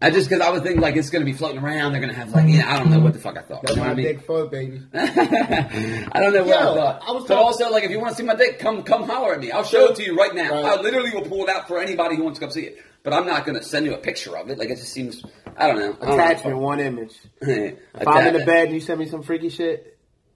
I 0.02 0.10
just 0.10 0.30
because 0.30 0.46
I 0.46 0.50
was 0.50 0.62
thinking 0.64 0.82
like 0.82 0.98
it's 0.98 1.10
gonna 1.10 1.24
be 1.24 1.32
floating 1.32 1.60
around. 1.64 1.94
They're 1.94 2.02
gonna 2.02 2.12
have 2.14 2.32
like 2.34 2.50
yeah, 2.50 2.70
I 2.70 2.78
don't 2.78 2.92
know 2.92 3.00
what 3.00 3.14
the 3.14 3.20
fuck 3.20 3.38
I 3.38 3.42
thought. 3.42 3.62
That's 3.62 3.72
You 3.72 3.78
know 3.78 3.84
my 3.84 3.88
what 3.88 3.94
I 3.94 3.96
mean? 3.96 4.06
dick 4.06 4.26
float, 4.26 4.52
baby. 4.52 4.82
I 4.94 6.10
don't 6.20 6.34
know 6.34 6.44
what 6.44 6.58
I 6.58 6.64
thought. 6.76 7.04
I 7.08 7.12
was 7.14 7.24
but 7.26 7.38
also, 7.38 7.70
like, 7.72 7.86
if 7.86 7.92
you 7.92 8.00
want 8.02 8.12
to 8.12 8.16
see 8.18 8.24
my 8.24 8.36
dick, 8.36 8.60
come 8.60 8.84
come 8.84 9.04
holler 9.04 9.34
at 9.36 9.40
me. 9.40 9.52
I'll 9.52 9.64
show 9.64 9.86
it 9.92 9.96
to 9.96 10.04
you 10.04 10.18
right 10.18 10.36
now. 10.36 10.52
Right. 10.62 10.78
I 10.78 10.82
literally 10.82 11.12
will 11.12 11.22
pull 11.22 11.44
it 11.46 11.50
out 11.50 11.70
for 11.70 11.80
anybody 11.80 12.18
who 12.18 12.24
wants 12.26 12.38
to 12.40 12.46
come 12.46 12.52
see 12.52 12.64
it. 12.64 12.84
But 13.04 13.14
I'm 13.14 13.26
not 13.26 13.46
going 13.46 13.58
to 13.58 13.64
send 13.64 13.86
you 13.86 13.94
a 13.94 13.98
picture 13.98 14.36
of 14.38 14.50
it. 14.50 14.58
Like, 14.58 14.70
it 14.70 14.76
just 14.78 14.92
seems, 14.92 15.24
I 15.58 15.68
don't 15.68 15.78
know. 15.80 15.96
I 16.02 16.06
don't 16.06 16.18
know. 16.18 16.24
Attachment, 16.24 16.58
one 16.58 16.80
image. 16.82 17.14
If 17.42 17.78
I'm 18.08 18.28
in 18.28 18.34
the 18.34 18.46
bed 18.46 18.66
and 18.68 18.76
you 18.76 18.82
send 18.82 19.00
me 19.00 19.08
some 19.08 19.24
freaky 19.24 19.50
shit, 19.50 19.93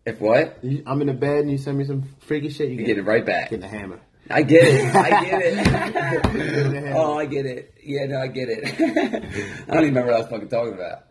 If 0.07 0.21
what? 0.21 0.63
you- 0.63 0.83
I'm 0.87 1.01
in 1.01 1.07
the 1.07 1.13
bed 1.13 1.39
and 1.39 1.51
you 1.51 1.57
send 1.57 1.77
me 1.77 1.83
some 1.83 2.03
freaky 2.21 2.49
shit, 2.49 2.69
you 2.69 2.73
You 2.75 2.77
get, 2.79 2.87
get 2.87 2.97
it 2.99 3.03
right 3.03 3.25
back. 3.25 3.49
Get 3.49 3.61
the 3.61 3.67
hammer. 3.67 3.99
I 4.29 4.41
get 4.43 4.63
it. 4.63 4.95
I 4.95 5.23
get 5.23 5.41
it. 5.41 6.93
oh, 6.95 7.17
I 7.17 7.25
get 7.25 7.45
it. 7.45 7.73
Yeah, 7.83 8.05
no, 8.07 8.19
I 8.21 8.27
get 8.27 8.49
it. 8.49 8.63
I 9.69 9.73
don't 9.73 9.83
even 9.83 9.95
remember 9.95 10.07
what 10.07 10.15
I 10.15 10.19
was 10.19 10.27
fucking 10.29 10.49
talking 10.49 10.73
about. 10.73 11.03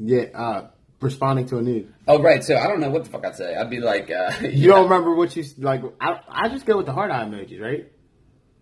Yeah, 0.00 0.24
uh, 0.34 0.68
responding 1.00 1.46
to 1.46 1.58
a 1.58 1.62
nude. 1.62 1.92
Oh, 2.06 2.20
right. 2.22 2.42
So 2.42 2.56
I 2.56 2.66
don't 2.68 2.80
know 2.80 2.90
what 2.90 3.04
the 3.04 3.10
fuck 3.10 3.24
I'd 3.24 3.36
say. 3.36 3.54
I'd 3.54 3.70
be 3.70 3.80
like, 3.80 4.10
uh, 4.10 4.32
You 4.48 4.68
don't 4.68 4.84
remember 4.84 5.14
what 5.14 5.34
you 5.36 5.44
like? 5.58 5.82
I 6.00 6.20
I 6.28 6.48
just 6.48 6.66
go 6.66 6.76
with 6.76 6.86
the 6.86 6.92
heart 6.92 7.10
eye 7.10 7.24
emojis, 7.24 7.60
right? 7.60 7.90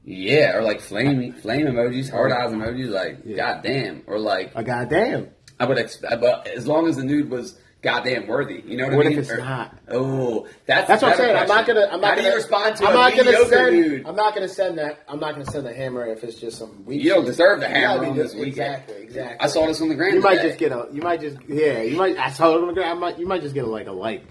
Yeah, 0.04 0.56
or 0.56 0.62
like 0.62 0.80
flame 0.80 1.32
flame 1.34 1.66
emojis, 1.66 2.10
hard 2.10 2.32
eyes 2.32 2.52
emojis, 2.52 2.88
like 2.90 3.18
Yeah. 3.24 3.36
goddamn, 3.36 4.02
or 4.06 4.18
like 4.18 4.52
A 4.54 4.62
goddamn. 4.62 5.28
I 5.58 5.64
would 5.66 5.78
expect, 5.78 6.20
but 6.20 6.46
as 6.48 6.66
long 6.66 6.86
as 6.88 6.96
the 6.96 7.04
nude 7.04 7.30
was 7.30 7.58
goddamn 7.82 8.26
worthy. 8.26 8.62
You 8.66 8.76
know 8.76 8.86
what, 8.88 8.96
What 8.96 9.06
I 9.06 9.10
if 9.10 9.14
mean? 9.16 9.18
it's 9.20 9.30
Or- 9.30 9.38
not? 9.38 9.78
Oh, 9.90 10.46
that's 10.66 10.88
That's 10.88 11.02
what 11.02 11.12
I'm 11.12 11.18
saying. 11.18 11.36
I'm 11.36 11.46
not 11.46 11.66
gonna. 11.66 11.88
I'm 11.92 12.00
not 12.00 12.10
How 12.10 12.14
gonna 12.16 12.22
do 12.22 12.28
you 12.30 12.34
respond 12.34 12.76
to 12.76 12.86
I'm 12.86 12.94
not 12.94 13.16
gonna 13.16 13.46
send. 13.46 13.70
dude? 13.70 14.06
I'm 14.06 14.16
not 14.16 14.34
gonna 14.34 14.48
send 14.48 14.78
that. 14.78 14.98
I'm 15.08 15.20
not 15.20 15.32
gonna 15.32 15.44
send 15.46 15.66
the 15.66 15.72
hammer 15.74 16.06
if 16.06 16.24
it's 16.24 16.38
just 16.40 16.58
some 16.58 16.84
weak. 16.84 17.02
You 17.02 17.10
don't 17.10 17.20
shit. 17.22 17.26
deserve 17.32 17.60
the 17.60 17.68
hammer 17.68 18.04
on 18.06 18.16
this 18.16 18.34
weekend. 18.34 18.48
Exactly. 18.58 18.96
Exactly. 19.02 19.36
I 19.40 19.46
saw 19.48 19.66
this 19.66 19.80
on 19.80 19.88
the 19.88 19.94
ground. 19.94 20.14
You 20.14 20.20
might 20.20 20.40
just 20.42 20.58
get 20.58 20.72
a. 20.72 20.88
You 20.92 21.02
might 21.02 21.20
just. 21.20 21.36
Yeah. 21.48 21.82
You 21.82 21.96
might. 21.96 22.16
I 22.18 22.30
saw 22.30 22.54
it 22.56 22.60
on 22.62 22.66
the 22.68 22.74
ground. 22.74 22.90
I 22.90 22.94
might. 23.00 23.18
You 23.18 23.26
might 23.26 23.42
just 23.42 23.54
get 23.54 23.64
a, 23.64 23.68
like 23.68 23.86
a 23.86 23.92
like. 23.92 24.24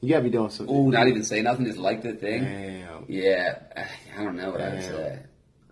You 0.00 0.10
gotta 0.10 0.22
be 0.24 0.30
doing 0.30 0.50
something. 0.50 0.74
Ooh, 0.74 0.90
not 0.92 1.08
even 1.08 1.24
say 1.24 1.42
nothing, 1.42 1.64
just 1.64 1.78
like 1.78 2.02
the 2.02 2.12
thing. 2.12 2.44
Damn. 2.44 3.04
Yeah, 3.08 3.58
I 4.16 4.22
don't 4.22 4.36
know 4.36 4.50
what 4.50 4.60
I'd 4.60 4.82
say. 4.82 5.18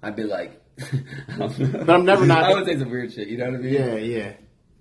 I'd 0.03 0.17
be 0.17 0.25
like, 0.25 0.61
I. 0.81 1.37
But 1.39 1.91
I'm 1.91 2.05
never 2.05 2.27
not- 2.27 2.43
I 2.45 2.53
would 2.55 2.67
say 2.67 2.77
some 2.79 2.91
weird 2.91 3.13
shit. 3.13 3.29
You 3.29 3.39
know 3.39 3.47
what 3.47 3.55
I 3.55 3.59
mean? 3.59 3.73
Yeah. 3.75 3.95
Yeah. 3.97 4.33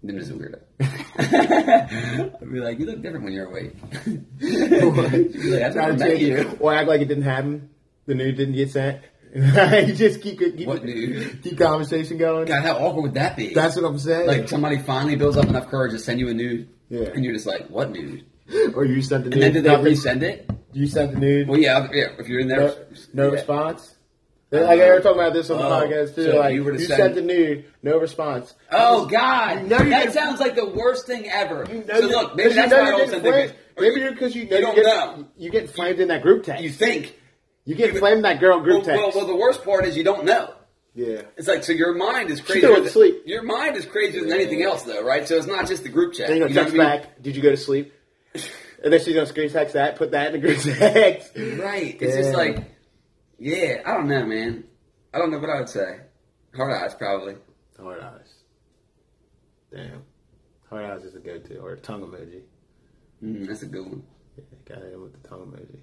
I'm 0.10 0.20
just 0.20 0.32
a 0.32 0.34
weirdo. 0.36 0.60
I'd 2.42 2.52
be 2.52 2.60
like, 2.60 2.80
you 2.80 2.86
look 2.86 3.02
different 3.02 3.24
when 3.26 3.34
you're 3.34 3.46
awake. 3.48 3.74
Like, 4.42 5.74
Try 5.74 5.92
to 5.92 5.98
change 6.00 6.22
you. 6.22 6.58
or 6.60 6.74
act 6.74 6.88
like 6.88 7.02
it 7.02 7.06
didn't 7.06 7.24
happen. 7.24 7.70
The 8.06 8.16
nude 8.16 8.38
didn't 8.38 8.56
get 8.56 8.70
sent. 8.72 9.02
you 9.34 9.94
just 9.94 10.22
keep 10.22 10.40
keep, 10.40 10.68
What 10.68 10.84
nude? 10.86 11.42
keep 11.44 11.58
conversation 11.58 12.18
going. 12.18 12.46
God, 12.46 12.64
how 12.64 12.78
awkward 12.78 13.02
would 13.04 13.14
that 13.16 13.36
be? 13.36 13.54
That's 13.54 13.76
what 13.76 13.84
I'm 13.86 13.98
saying. 14.00 14.28
like 14.28 14.48
somebody 14.48 14.78
finally 14.78 15.16
builds 15.16 15.38
up 15.38 15.48
enough 15.48 15.68
courage 15.68 15.92
to 15.92 16.00
send 16.00 16.20
you 16.20 16.30
a 16.30 16.34
nude, 16.34 16.70
Yeah. 16.90 17.10
and 17.14 17.24
you're 17.26 17.34
just 17.34 17.46
like, 17.48 17.68
what 17.70 17.92
nude? 17.92 18.26
or 18.76 18.86
you 18.86 19.02
sent 19.02 19.24
the 19.26 19.32
And 19.32 19.42
then 19.42 19.54
nude. 19.54 19.64
did 19.64 19.64
they 19.72 19.76
nothing. 19.76 19.94
resend 19.94 20.22
it? 20.22 20.48
Do 20.74 20.80
you 20.80 20.88
sent 20.88 21.14
the 21.14 21.20
nude. 21.20 21.48
Well, 21.48 21.60
yeah, 21.60 21.88
yeah. 21.92 22.08
If 22.20 22.28
you're 22.28 22.40
in 22.42 22.48
there, 22.48 22.60
No, 22.60 22.76
no 23.14 23.26
yeah. 23.28 23.34
response. 23.34 23.95
Like 24.52 24.78
they 24.80 24.90
were 24.90 25.02
talking 25.02 25.20
about 25.20 25.34
this 25.34 25.50
on 25.50 25.58
the 25.58 25.66
Oh, 25.66 25.70
podcast 25.70 26.16
too. 26.16 26.24
so 26.32 26.38
like 26.38 26.52
you 26.54 26.60
you, 26.60 26.64
were 26.64 26.72
to 26.74 26.80
sent 26.80 27.00
send- 27.00 27.16
the 27.16 27.22
nude, 27.22 27.66
no 27.84 27.98
response. 28.00 28.54
Oh 28.72 29.06
God! 29.06 29.64
You 29.64 29.68
know 29.68 29.80
you 29.82 29.90
that 29.90 30.14
sounds 30.14 30.40
like 30.40 30.56
the 30.56 30.66
worst 30.70 31.08
thing 31.08 31.28
ever. 31.30 31.66
You 31.70 31.80
know 31.84 32.00
so 32.00 32.00
you- 32.02 32.08
look, 32.10 32.36
maybe 32.36 32.50
you 32.52 32.56
that's 32.56 32.72
why 32.72 32.94
I 32.94 33.06
send. 33.08 33.24
Maybe 33.78 34.02
you're 34.02 34.12
because 34.12 34.34
you 34.36 34.46
know 34.46 34.52
You 34.52 34.56
you 34.58 34.62
don't 34.62 34.76
get 34.76 34.86
know. 34.86 35.26
you 35.38 35.50
get 35.52 35.70
flamed 35.70 36.00
in 36.00 36.08
that 36.10 36.22
group 36.22 36.44
text. 36.46 36.64
You 36.64 36.70
think? 36.70 37.16
you 37.66 37.76
get 37.76 37.98
flamed 37.98 38.18
in 38.18 38.22
that 38.24 38.40
girl 38.40 38.60
group 38.62 38.86
Well, 38.86 38.96
well, 38.96 39.04
text. 39.06 39.18
well, 39.18 39.26
the 39.28 39.36
worst 39.36 39.64
part 39.66 39.86
is 39.86 39.98
you 39.98 40.04
don't 40.04 40.24
know. 40.26 40.54
yeah. 40.94 41.24
It's 41.36 41.48
like 41.48 41.64
so 41.64 41.74
your 41.74 41.94
mind 41.96 42.30
is 42.30 42.40
crazy. 42.40 42.62
go 42.62 42.82
to 42.82 42.90
sleep. 42.90 43.24
Your 43.26 43.42
mind 43.44 43.76
is 43.76 43.86
crazier 43.86 44.22
than 44.22 44.32
anything 44.32 44.62
else, 44.62 44.84
though, 44.84 45.04
right? 45.04 45.28
So 45.28 45.36
it's 45.36 45.48
not 45.48 45.68
just 45.68 45.82
the 45.84 45.90
group 45.90 46.14
chat. 46.14 46.28
Then 46.28 46.38
you 46.38 46.44
You 46.48 46.50
know 46.54 46.62
text 46.62 46.76
I 46.76 46.78
mean? 46.78 46.88
back. 46.88 47.22
Did 47.22 47.36
you 47.36 47.42
go 47.42 47.50
to 47.50 47.58
sleep? 47.58 47.92
And 48.84 48.94
then 48.94 49.00
she's 49.02 49.16
gonna 49.16 49.26
screen 49.26 49.50
text 49.50 49.74
that, 49.74 49.96
put 49.96 50.12
that 50.12 50.28
in 50.34 50.40
the 50.40 50.48
group 50.48 50.60
text. 50.78 51.32
Right. 51.36 51.98
It's 52.00 52.16
just 52.16 52.34
like, 52.34 52.64
yeah, 53.40 53.82
I 53.86 53.94
don't 53.94 54.08
know, 54.08 54.26
man. 54.26 54.64
I 55.14 55.18
don't 55.20 55.32
know 55.32 55.40
what 55.40 55.50
I 55.50 55.60
would 55.60 55.70
say. 55.70 56.00
Hard 56.56 56.72
eyes, 56.74 56.94
probably. 56.96 57.36
Hard 57.80 58.02
eyes. 58.02 58.34
Damn. 59.74 60.04
Hard 60.70 60.86
eyes 60.86 61.04
is 61.04 61.16
a 61.16 61.20
go-to 61.20 61.58
or 61.60 61.74
a 61.74 61.78
tongue 61.80 62.02
emoji. 62.02 62.42
Mm, 63.24 63.48
that's 63.48 63.62
a 63.64 63.66
good 63.68 63.86
one. 63.86 64.04
Yeah, 64.38 64.44
got 64.76 64.84
it 64.84 65.00
with 65.00 65.22
the 65.22 65.28
tongue 65.28 65.52
emoji. 65.52 65.80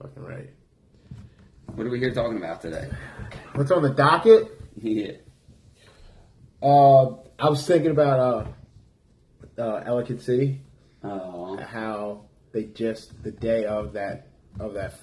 Fucking 0.00 0.22
right. 0.22 0.50
What 1.74 1.86
are 1.86 1.90
we 1.90 1.98
here 1.98 2.12
talking 2.12 2.36
about 2.38 2.60
today? 2.62 2.88
What's 3.54 3.70
on 3.70 3.82
the 3.82 3.90
docket? 3.90 4.50
yeah. 4.76 5.12
Uh, 6.62 7.14
I 7.38 7.48
was 7.48 7.66
thinking 7.66 7.90
about 7.90 8.46
uh, 9.58 9.60
uh, 9.62 9.82
Ellicott 9.86 10.20
City, 10.20 10.60
Oh. 11.02 11.56
how 11.56 12.24
they 12.52 12.64
just 12.64 13.22
the 13.22 13.30
day 13.30 13.64
of 13.64 13.94
that 13.94 14.26
of 14.58 14.74
that 14.74 14.94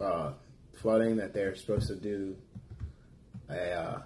uh, 0.00 0.32
flooding 0.74 1.16
that 1.16 1.32
they're 1.32 1.54
supposed 1.54 1.88
to 1.88 1.96
do 1.96 2.36
a 3.48 3.72
uh, 3.72 4.02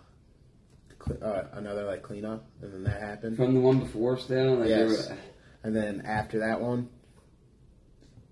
cl- 1.05 1.19
uh, 1.23 1.43
another 1.53 1.85
like 1.85 2.03
cleanup, 2.03 2.45
and 2.63 2.73
then 2.73 2.85
that 2.85 3.01
happened. 3.01 3.37
From 3.37 3.55
the 3.55 3.61
one 3.61 3.79
before, 3.81 4.19
still. 4.19 4.57
Like 4.57 4.69
Yes. 4.69 5.09
were- 5.09 5.17
And 5.63 5.75
then 5.77 6.03
after 6.07 6.39
that 6.41 6.61
one, 6.61 6.89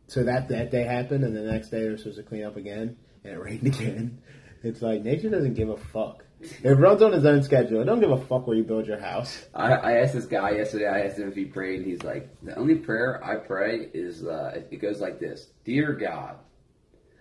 so 0.06 0.22
that 0.24 0.48
that 0.48 0.70
day 0.70 0.84
happened, 0.84 1.24
and 1.24 1.36
the 1.36 1.42
next 1.42 1.68
day 1.70 1.82
they're 1.82 1.98
supposed 1.98 2.16
to 2.16 2.22
clean 2.22 2.44
up 2.44 2.56
again, 2.56 2.96
and 3.24 3.34
it 3.34 3.38
rained 3.42 3.66
again. 3.66 4.18
It's 4.62 4.82
like 4.82 5.02
nature 5.02 5.28
doesn't 5.30 5.54
give 5.54 5.68
a 5.68 5.76
fuck. 5.76 6.24
It 6.62 6.70
runs 6.70 7.02
on 7.02 7.12
its 7.14 7.24
own 7.24 7.42
schedule. 7.42 7.80
It 7.80 7.84
don't 7.86 7.98
give 8.00 8.10
a 8.12 8.16
fuck 8.26 8.46
where 8.46 8.56
you 8.56 8.62
build 8.62 8.86
your 8.86 9.00
house. 9.00 9.44
I, 9.54 9.72
I 9.72 9.92
asked 9.98 10.14
this 10.14 10.26
guy 10.26 10.50
yesterday. 10.52 10.86
I 10.86 11.00
asked 11.00 11.18
him 11.18 11.28
if 11.28 11.34
he 11.34 11.44
prayed, 11.44 11.80
and 11.80 11.86
he's 11.86 12.02
like, 12.04 12.28
"The 12.42 12.56
only 12.56 12.76
prayer 12.76 13.22
I 13.24 13.36
pray 13.36 13.88
is 13.92 14.24
uh, 14.24 14.52
it- 14.54 14.68
it 14.70 14.76
goes 14.76 15.00
like 15.00 15.18
this: 15.18 15.48
Dear 15.64 15.92
God, 15.94 16.36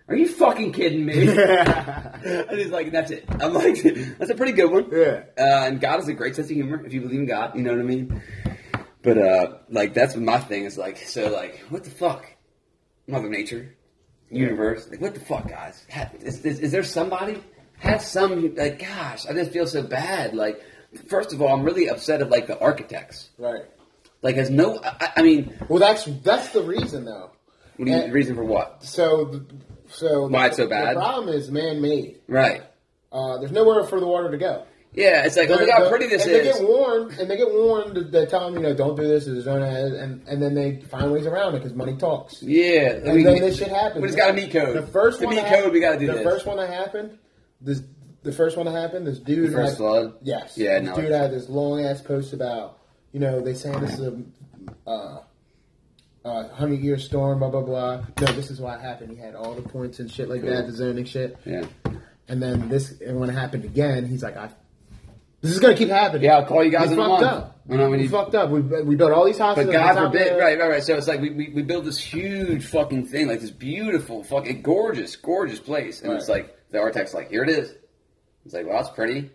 are 0.08 0.16
you 0.16 0.26
fucking 0.28 0.72
kidding 0.72 1.04
me?" 1.04 1.28
and 1.28 2.50
he's 2.58 2.70
like, 2.70 2.90
"That's 2.90 3.10
it." 3.10 3.24
I'm 3.40 3.52
like, 3.52 3.82
"That's 4.18 4.30
a 4.30 4.34
pretty 4.34 4.52
good 4.52 4.70
one." 4.70 4.88
Yeah. 4.90 5.24
Uh, 5.38 5.66
and 5.66 5.80
God 5.80 5.96
has 6.00 6.08
a 6.08 6.14
great 6.14 6.34
sense 6.36 6.48
of 6.50 6.54
humor 6.56 6.84
if 6.84 6.92
you 6.92 7.00
believe 7.02 7.20
in 7.20 7.26
God. 7.26 7.54
You 7.56 7.62
know 7.62 7.72
what 7.72 7.80
I 7.80 7.84
mean? 7.84 8.22
But 9.02 9.18
uh, 9.18 9.58
like, 9.70 9.94
that's 9.94 10.16
my 10.16 10.38
thing 10.38 10.64
is 10.64 10.76
like. 10.78 10.98
So 10.98 11.30
like, 11.32 11.58
what 11.68 11.84
the 11.84 11.90
fuck, 11.90 12.26
Mother 13.06 13.28
Nature, 13.28 13.74
universe? 14.30 14.88
Like, 14.90 15.00
what 15.00 15.14
the 15.14 15.20
fuck, 15.20 15.48
guys? 15.48 15.84
Is, 16.20 16.44
is, 16.44 16.58
is 16.60 16.72
there 16.72 16.82
somebody? 16.82 17.42
Have 17.78 18.02
some 18.02 18.54
like, 18.56 18.80
gosh, 18.80 19.24
I 19.26 19.32
just 19.34 19.52
feel 19.52 19.66
so 19.66 19.82
bad. 19.82 20.34
Like, 20.34 20.60
first 21.06 21.32
of 21.32 21.40
all, 21.40 21.54
I'm 21.54 21.62
really 21.62 21.88
upset 21.88 22.20
at 22.20 22.28
like 22.30 22.46
the 22.48 22.58
architects. 22.58 23.30
Right. 23.38 23.62
Like, 24.20 24.34
has 24.34 24.50
no. 24.50 24.80
I, 24.82 25.12
I 25.18 25.22
mean, 25.22 25.56
Well, 25.68 25.78
that's 25.78 26.04
that's 26.24 26.48
the 26.48 26.62
reason 26.62 27.04
though. 27.04 27.30
what 27.76 27.84
do 27.86 27.90
you, 27.92 27.96
And- 27.96 28.12
reason 28.12 28.34
for 28.34 28.44
what? 28.44 28.82
So, 28.82 29.26
the, 29.26 29.44
so 29.90 30.28
Why 30.28 30.46
it's 30.48 30.56
so 30.56 30.66
bad? 30.68 30.96
The 30.96 31.00
problem 31.00 31.34
is 31.34 31.50
man-made. 31.50 32.20
Right. 32.28 32.62
Uh, 33.12 33.38
there's 33.38 33.52
nowhere 33.52 33.82
for 33.84 34.00
the 34.00 34.06
water 34.06 34.30
to 34.30 34.36
go. 34.38 34.64
Yeah, 34.94 35.24
it's 35.26 35.36
like, 35.36 35.48
look 35.50 35.60
They're- 35.60 35.70
how 35.70 35.88
pretty 35.90 36.06
this 36.06 36.22
and 36.24 36.32
is. 36.32 36.38
They 36.38 36.60
get 36.60 36.68
warned, 36.68 37.12
and 37.18 37.30
they 37.30 37.36
get 37.36 37.50
warned. 37.52 38.10
They 38.10 38.24
tell 38.26 38.46
them, 38.46 38.54
you 38.54 38.60
know, 38.68 38.74
don't 38.74 38.96
do 38.96 39.06
this. 39.06 39.24
Zone 39.24 39.62
ahead, 39.62 39.92
and 39.92 40.26
and 40.26 40.42
then 40.42 40.54
they 40.54 40.80
find 40.80 41.12
ways 41.12 41.26
around 41.26 41.54
it 41.54 41.58
because 41.58 41.74
money 41.74 41.96
talks. 41.96 42.42
yeah, 42.42 42.92
And 42.92 43.24
then 43.24 43.40
this 43.40 43.58
shit 43.58 43.68
happens. 43.68 44.00
We 44.02 44.08
just 44.08 44.16
got 44.18 44.28
to 44.28 44.32
meet 44.32 44.50
code. 44.50 44.74
The 44.76 44.86
first 44.86 45.20
to 45.20 45.26
one 45.26 45.36
meet 45.36 45.42
that 45.42 45.62
code, 45.62 45.72
we 45.74 45.80
got 45.80 45.92
to 45.92 45.98
do 45.98 46.06
the 46.06 46.14
this. 46.14 46.22
first 46.22 46.46
one 46.46 46.56
that 46.56 46.70
happened. 46.70 47.18
This 47.60 47.82
the 48.22 48.32
first 48.32 48.56
one 48.56 48.64
that 48.66 48.72
happened. 48.72 49.06
This 49.06 49.18
dude 49.18 49.50
The 49.50 49.52
first 49.52 49.72
had, 49.72 49.76
flood? 49.78 50.14
Yes. 50.22 50.56
Yeah, 50.56 50.80
This 50.80 50.88
no, 50.88 50.96
dude 50.96 51.12
had 51.12 51.32
this 51.32 51.48
long 51.50 51.84
ass 51.84 52.00
post 52.00 52.32
about 52.32 52.78
you 53.12 53.20
know 53.20 53.40
they 53.40 53.54
saying 53.54 53.80
this 53.80 53.98
is 53.98 54.06
a 54.06 54.90
uh, 54.90 55.18
uh, 56.24 56.48
hundred 56.48 56.80
year 56.80 56.98
storm. 56.98 57.38
Blah 57.38 57.50
blah 57.50 57.62
blah. 57.62 58.04
No, 58.20 58.32
this 58.32 58.50
is 58.50 58.60
why 58.60 58.74
it 58.76 58.80
happened. 58.80 59.10
He 59.10 59.16
had 59.16 59.34
all 59.34 59.54
the 59.54 59.62
points 59.62 59.98
and 60.00 60.10
shit 60.10 60.28
like 60.28 60.42
that. 60.42 60.66
The 60.66 60.72
zoning 60.72 61.04
shit. 61.04 61.36
Yeah. 61.44 61.64
And 62.28 62.42
then 62.42 62.68
this, 62.68 63.00
and 63.00 63.18
when 63.18 63.30
it 63.30 63.34
happened 63.34 63.64
again, 63.64 64.04
he's 64.06 64.22
like, 64.22 64.36
"I, 64.36 64.50
this 65.40 65.50
is 65.52 65.60
gonna 65.60 65.74
keep 65.76 65.88
happening." 65.88 66.24
Yeah, 66.24 66.36
I'll 66.38 66.46
call 66.46 66.62
you 66.62 66.70
guys 66.70 66.88
we 66.88 66.94
in 66.94 67.00
a 67.00 67.02
fucked 67.02 67.22
month. 67.22 67.24
up. 67.32 67.60
When 67.64 67.80
I- 67.80 67.82
when 67.88 67.98
we 67.98 68.04
you- 68.04 68.08
fucked 68.10 68.34
up. 68.34 68.50
We, 68.50 68.60
we 68.60 68.96
built 68.96 69.12
all 69.12 69.24
these 69.24 69.38
houses. 69.38 69.66
But 69.66 69.74
on 69.76 69.80
God 69.82 69.94
top 69.94 70.04
of 70.06 70.12
forbid, 70.12 70.34
the- 70.34 70.38
right, 70.38 70.58
right, 70.58 70.68
right. 70.70 70.82
So 70.82 70.96
it's 70.96 71.08
like 71.08 71.20
we, 71.20 71.30
we, 71.30 71.48
we 71.54 71.62
build 71.62 71.84
this 71.86 71.98
huge 71.98 72.66
fucking 72.66 73.06
thing, 73.06 73.28
like 73.28 73.40
this 73.40 73.50
beautiful, 73.50 74.22
fucking 74.24 74.62
gorgeous, 74.62 75.16
gorgeous 75.16 75.60
place, 75.60 76.02
and 76.02 76.12
it's 76.12 76.28
Right. 76.28 76.44
like 76.44 76.56
the 76.70 76.80
architect's 76.80 77.14
like, 77.14 77.30
here 77.30 77.42
it 77.44 77.50
is. 77.50 77.74
It's 78.44 78.54
like, 78.54 78.66
well, 78.66 78.80
it's 78.80 78.90
pretty. 78.90 79.30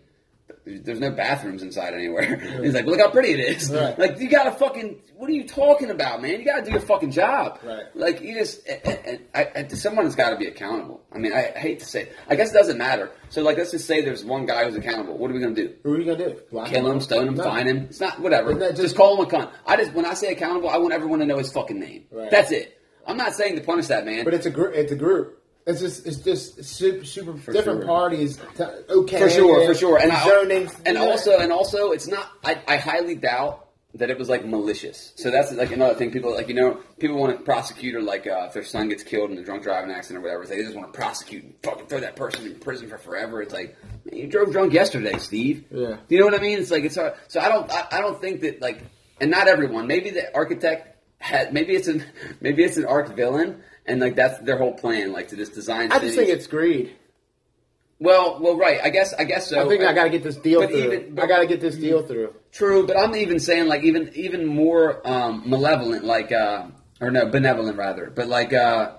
There's 0.66 1.00
no 1.00 1.10
bathrooms 1.10 1.62
inside 1.62 1.94
anywhere. 1.94 2.36
He's 2.62 2.74
like, 2.74 2.86
look 2.86 2.98
how 3.00 3.10
pretty 3.10 3.30
it 3.32 3.40
is. 3.40 3.70
Right. 3.70 3.98
Like 3.98 4.18
you 4.18 4.28
gotta 4.28 4.52
fucking. 4.52 5.00
What 5.16 5.28
are 5.30 5.32
you 5.32 5.46
talking 5.46 5.90
about, 5.90 6.20
man? 6.22 6.32
You 6.38 6.44
gotta 6.44 6.62
do 6.64 6.70
your 6.70 6.80
fucking 6.80 7.10
job. 7.12 7.60
Right. 7.62 7.84
Like 7.94 8.20
you 8.20 8.34
just. 8.34 8.66
And, 8.66 8.98
and, 9.06 9.20
I, 9.34 9.42
and 9.54 9.72
someone 9.78 10.04
has 10.04 10.14
got 10.14 10.30
to 10.30 10.36
be 10.36 10.46
accountable. 10.46 11.02
I 11.12 11.18
mean, 11.18 11.32
I 11.32 11.42
hate 11.56 11.80
to 11.80 11.86
say. 11.86 12.02
It. 12.02 12.16
I 12.28 12.36
guess 12.36 12.50
it 12.50 12.54
doesn't 12.54 12.78
matter. 12.78 13.10
So 13.30 13.42
like, 13.42 13.56
let's 13.58 13.70
just 13.70 13.86
say 13.86 14.02
there's 14.02 14.24
one 14.24 14.44
guy 14.46 14.64
who's 14.64 14.76
accountable. 14.76 15.16
What 15.18 15.30
are 15.30 15.34
we 15.34 15.40
gonna 15.40 15.54
do? 15.54 15.74
What 15.82 15.92
are 15.92 15.98
you 16.00 16.04
gonna 16.04 16.30
do? 16.34 16.40
Block 16.50 16.68
Kill 16.68 16.90
him, 16.90 17.00
stone 17.00 17.28
him, 17.28 17.34
No. 17.34 17.44
fine 17.44 17.66
him. 17.66 17.78
It's 17.88 18.00
not 18.00 18.20
whatever. 18.20 18.54
Just, 18.54 18.76
just- 18.80 18.96
call 18.96 19.16
him 19.22 19.26
a 19.26 19.30
cunt. 19.30 19.50
I 19.66 19.76
just 19.76 19.92
when 19.92 20.04
I 20.06 20.14
say 20.14 20.32
accountable, 20.32 20.68
I 20.70 20.76
want 20.78 20.94
everyone 20.94 21.18
to 21.20 21.26
know 21.26 21.38
his 21.38 21.52
fucking 21.52 21.78
name. 21.78 22.04
Right. 22.10 22.30
That's 22.30 22.52
it. 22.52 22.78
I'm 23.06 23.16
not 23.18 23.34
saying 23.34 23.56
to 23.56 23.62
punish 23.62 23.88
that 23.88 24.04
man. 24.06 24.24
But 24.24 24.34
it's 24.34 24.46
a 24.46 24.50
group. 24.50 24.74
It's 24.74 24.92
a 24.92 24.96
group. 24.96 25.42
It's 25.66 25.80
just 25.80 26.06
it's 26.06 26.18
just 26.18 26.62
super 26.62 27.04
super 27.04 27.32
different 27.32 27.80
sure. 27.80 27.86
parties. 27.86 28.38
T- 28.56 28.64
okay, 28.64 29.18
for 29.18 29.30
sure, 29.30 29.66
for 29.66 29.74
sure, 29.74 29.98
and 29.98 30.12
I, 30.12 30.24
zoning 30.24 30.70
and 30.84 30.98
also, 30.98 31.38
and 31.38 31.50
also, 31.50 31.92
it's 31.92 32.06
not. 32.06 32.30
I, 32.44 32.60
I 32.68 32.76
highly 32.76 33.14
doubt 33.14 33.64
that 33.94 34.10
it 34.10 34.18
was 34.18 34.28
like 34.28 34.44
malicious. 34.44 35.12
So 35.16 35.30
that's 35.30 35.52
like 35.52 35.70
another 35.70 35.94
thing. 35.94 36.10
People 36.10 36.34
like 36.34 36.48
you 36.48 36.54
know 36.54 36.80
people 36.98 37.16
want 37.16 37.36
to 37.38 37.42
prosecute 37.44 37.94
or 37.94 38.02
like 38.02 38.26
uh, 38.26 38.46
if 38.48 38.52
their 38.52 38.64
son 38.64 38.88
gets 38.88 39.02
killed 39.02 39.30
in 39.30 39.38
a 39.38 39.42
drunk 39.42 39.62
driving 39.62 39.90
accident 39.90 40.24
or 40.24 40.28
whatever, 40.28 40.46
they 40.46 40.62
just 40.62 40.76
want 40.76 40.92
to 40.92 40.98
prosecute 40.98 41.44
and 41.44 41.54
fucking 41.62 41.86
throw 41.86 42.00
that 42.00 42.16
person 42.16 42.44
in 42.46 42.58
prison 42.58 42.88
for 42.88 42.98
forever. 42.98 43.40
It's 43.40 43.54
like 43.54 43.76
man, 44.04 44.16
you 44.18 44.26
drove 44.26 44.52
drunk 44.52 44.72
yesterday, 44.72 45.16
Steve. 45.18 45.64
Yeah. 45.70 45.96
Do 46.08 46.14
you 46.14 46.18
know 46.18 46.26
what 46.26 46.34
I 46.34 46.42
mean? 46.42 46.58
It's 46.58 46.70
like 46.70 46.84
it's 46.84 46.96
hard. 46.96 47.14
So 47.28 47.40
I 47.40 47.48
don't. 47.48 47.70
I, 47.72 47.86
I 47.92 48.00
don't 48.00 48.20
think 48.20 48.40
that 48.42 48.60
like, 48.60 48.82
and 49.20 49.30
not 49.30 49.48
everyone. 49.48 49.86
Maybe 49.86 50.10
the 50.10 50.34
architect 50.34 50.98
had. 51.18 51.54
Maybe 51.54 51.74
it's 51.74 51.88
an. 51.88 52.04
Maybe 52.40 52.64
it's 52.64 52.76
an 52.76 52.84
arc 52.84 53.14
villain. 53.14 53.62
And 53.86 54.00
like 54.00 54.16
that's 54.16 54.38
their 54.40 54.56
whole 54.58 54.72
plan, 54.72 55.12
like 55.12 55.28
to 55.28 55.36
just 55.36 55.54
design. 55.54 55.92
I 55.92 55.98
just 55.98 56.16
think 56.16 56.30
it's 56.30 56.46
greed. 56.46 56.94
well, 58.00 58.38
well, 58.40 58.56
right. 58.56 58.80
I 58.82 58.90
guess, 58.90 59.12
I 59.14 59.24
guess 59.24 59.48
so. 59.48 59.64
I 59.64 59.68
think 59.68 59.82
I 59.84 59.92
got 59.92 60.04
to 60.04 60.10
get 60.10 60.22
this 60.22 60.36
deal 60.36 60.60
But 60.60 60.70
through. 60.70 60.92
even- 60.92 61.18
I 61.18 61.26
got 61.26 61.40
to 61.40 61.46
get 61.46 61.60
this 61.60 61.76
deal 61.76 62.02
through. 62.06 62.34
True, 62.52 62.86
but 62.86 62.98
I'm 62.98 63.14
even 63.16 63.38
saying 63.38 63.66
like 63.66 63.82
even 63.82 64.10
even 64.14 64.46
more 64.46 65.06
um, 65.06 65.42
malevolent, 65.48 66.04
like 66.04 66.32
uh, 66.32 66.66
or 67.00 67.10
no, 67.10 67.26
benevolent 67.26 67.76
rather. 67.76 68.10
But 68.14 68.28
like 68.28 68.52
uh, 68.52 68.92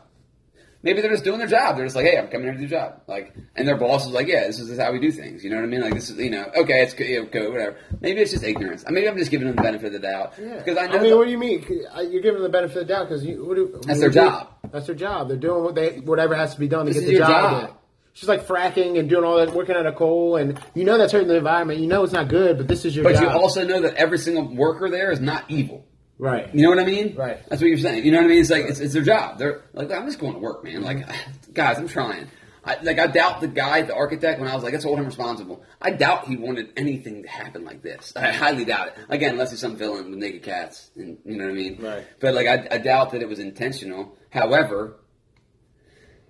Maybe 0.85 1.01
they're 1.01 1.11
just 1.11 1.23
doing 1.23 1.39
their 1.39 1.47
job. 1.47 1.75
They're 1.75 1.85
just 1.85 1.95
like, 1.95 2.05
hey, 2.05 2.17
I'm 2.17 2.27
coming 2.27 2.43
here 2.43 2.53
to 2.53 2.59
do 2.59 2.65
a 2.65 2.69
job. 2.69 3.01
Like, 3.07 3.33
and 3.55 3.67
their 3.67 3.75
boss 3.75 4.05
is 4.05 4.11
like, 4.13 4.27
yeah, 4.27 4.45
this 4.45 4.59
is 4.59 4.79
how 4.79 4.91
we 4.93 4.99
do 4.99 5.11
things. 5.11 5.43
You 5.43 5.49
know 5.49 5.55
what 5.57 5.63
I 5.63 5.67
mean? 5.67 5.81
Like, 5.81 5.95
this 5.95 6.09
is, 6.11 6.17
you 6.17 6.29
know, 6.29 6.45
okay, 6.55 6.83
it's 6.83 6.93
good, 6.93 7.07
you 7.07 7.23
know, 7.23 7.27
good, 7.29 7.51
whatever. 7.51 7.75
Maybe 8.01 8.21
it's 8.21 8.31
just 8.31 8.43
ignorance. 8.43 8.83
I 8.87 8.91
maybe 8.91 9.09
I'm 9.09 9.17
just 9.17 9.31
giving 9.31 9.47
them 9.47 9.55
the 9.55 9.61
benefit 9.63 9.87
of 9.87 9.93
the 10.01 10.07
doubt 10.07 10.33
Yeah. 10.39 10.57
because 10.59 10.77
I 10.77 10.85
know. 10.85 10.93
I 10.93 11.01
mean, 11.01 11.09
that- 11.09 11.17
what 11.17 11.25
do 11.25 11.31
you 11.31 11.37
mean? 11.39 11.65
You're 11.67 12.21
giving 12.21 12.35
them 12.35 12.43
the 12.43 12.49
benefit 12.49 12.77
of 12.83 12.87
the 12.87 12.93
doubt 12.93 13.09
because 13.09 13.25
you. 13.25 13.43
What 13.43 13.55
do, 13.55 13.79
That's 13.85 13.99
their 13.99 14.09
do- 14.09 14.13
job. 14.19 14.47
That's 14.71 14.85
their 14.85 14.95
job. 14.95 15.27
They're 15.27 15.37
doing 15.37 15.63
what 15.63 15.75
they 15.75 15.99
whatever 16.01 16.35
has 16.35 16.53
to 16.53 16.59
be 16.59 16.67
done 16.67 16.85
to 16.85 16.93
This 16.93 17.01
get 17.01 17.09
is 17.13 17.19
the 17.19 17.25
job. 17.25 17.67
job. 17.69 17.77
just 18.13 18.29
like 18.29 18.45
fracking 18.47 18.97
and 18.99 19.09
doing 19.09 19.23
all 19.25 19.37
that, 19.37 19.53
working 19.53 19.75
at 19.75 19.85
a 19.85 19.91
coal, 19.91 20.35
and 20.37 20.59
you 20.75 20.83
know 20.85 20.97
that's 20.97 21.11
hurting 21.11 21.27
the 21.27 21.35
environment. 21.37 21.79
You 21.79 21.87
know 21.87 22.03
it's 22.03 22.13
not 22.13 22.27
good, 22.29 22.57
but 22.57 22.67
this 22.67 22.85
is 22.85 22.95
your 22.95 23.03
but 23.03 23.13
job. 23.15 23.23
you 23.23 23.29
also 23.29 23.65
know 23.65 23.81
that 23.81 23.95
every 23.95 24.17
single 24.19 24.55
worker 24.55 24.89
there 24.89 25.11
is 25.11 25.19
not 25.19 25.43
evil. 25.49 25.83
Right. 26.17 26.53
You 26.53 26.63
know 26.63 26.69
what 26.69 26.79
I 26.79 26.85
mean? 26.85 27.15
Right. 27.15 27.37
That's 27.49 27.61
what 27.61 27.67
you're 27.67 27.77
saying. 27.77 28.05
You 28.05 28.11
know 28.11 28.19
what 28.19 28.25
I 28.25 28.29
mean? 28.29 28.41
It's 28.41 28.49
like 28.49 28.65
it's, 28.65 28.79
it's 28.79 28.93
their 28.93 29.03
job. 29.03 29.37
They're 29.37 29.63
like, 29.73 29.91
I'm 29.91 30.05
just 30.05 30.19
going 30.19 30.33
to 30.33 30.39
work, 30.39 30.63
man. 30.63 30.81
Like, 30.81 31.05
guys, 31.53 31.77
I'm 31.77 31.87
trying. 31.87 32.27
I, 32.65 32.81
like, 32.81 32.97
I 32.97 33.05
doubt 33.05 33.41
the 33.41 33.47
guy, 33.47 33.83
the 33.83 33.93
architect, 33.93 34.39
when 34.39 34.49
I 34.49 34.55
was 34.55 34.63
like, 34.63 34.73
let's 34.73 34.83
hold 34.83 34.97
him 34.97 35.05
responsible. 35.05 35.63
I 35.79 35.91
doubt 35.91 36.27
he 36.27 36.35
wanted 36.35 36.73
anything 36.75 37.21
to 37.21 37.29
happen 37.29 37.63
like 37.63 37.83
this. 37.83 38.11
I 38.15 38.31
highly 38.31 38.65
doubt 38.65 38.87
it. 38.87 38.93
Again, 39.09 39.33
unless 39.33 39.51
he's 39.51 39.59
some 39.59 39.75
villain 39.75 40.09
with 40.09 40.17
naked 40.17 40.41
cats, 40.41 40.89
and 40.95 41.19
you 41.25 41.37
know 41.37 41.43
what 41.43 41.51
I 41.51 41.55
mean? 41.55 41.79
Right. 41.79 42.07
But 42.19 42.33
like, 42.33 42.47
I, 42.47 42.67
I 42.71 42.77
doubt 42.79 43.11
that 43.11 43.21
it 43.21 43.29
was 43.29 43.37
intentional. 43.37 44.17
However, 44.31 44.95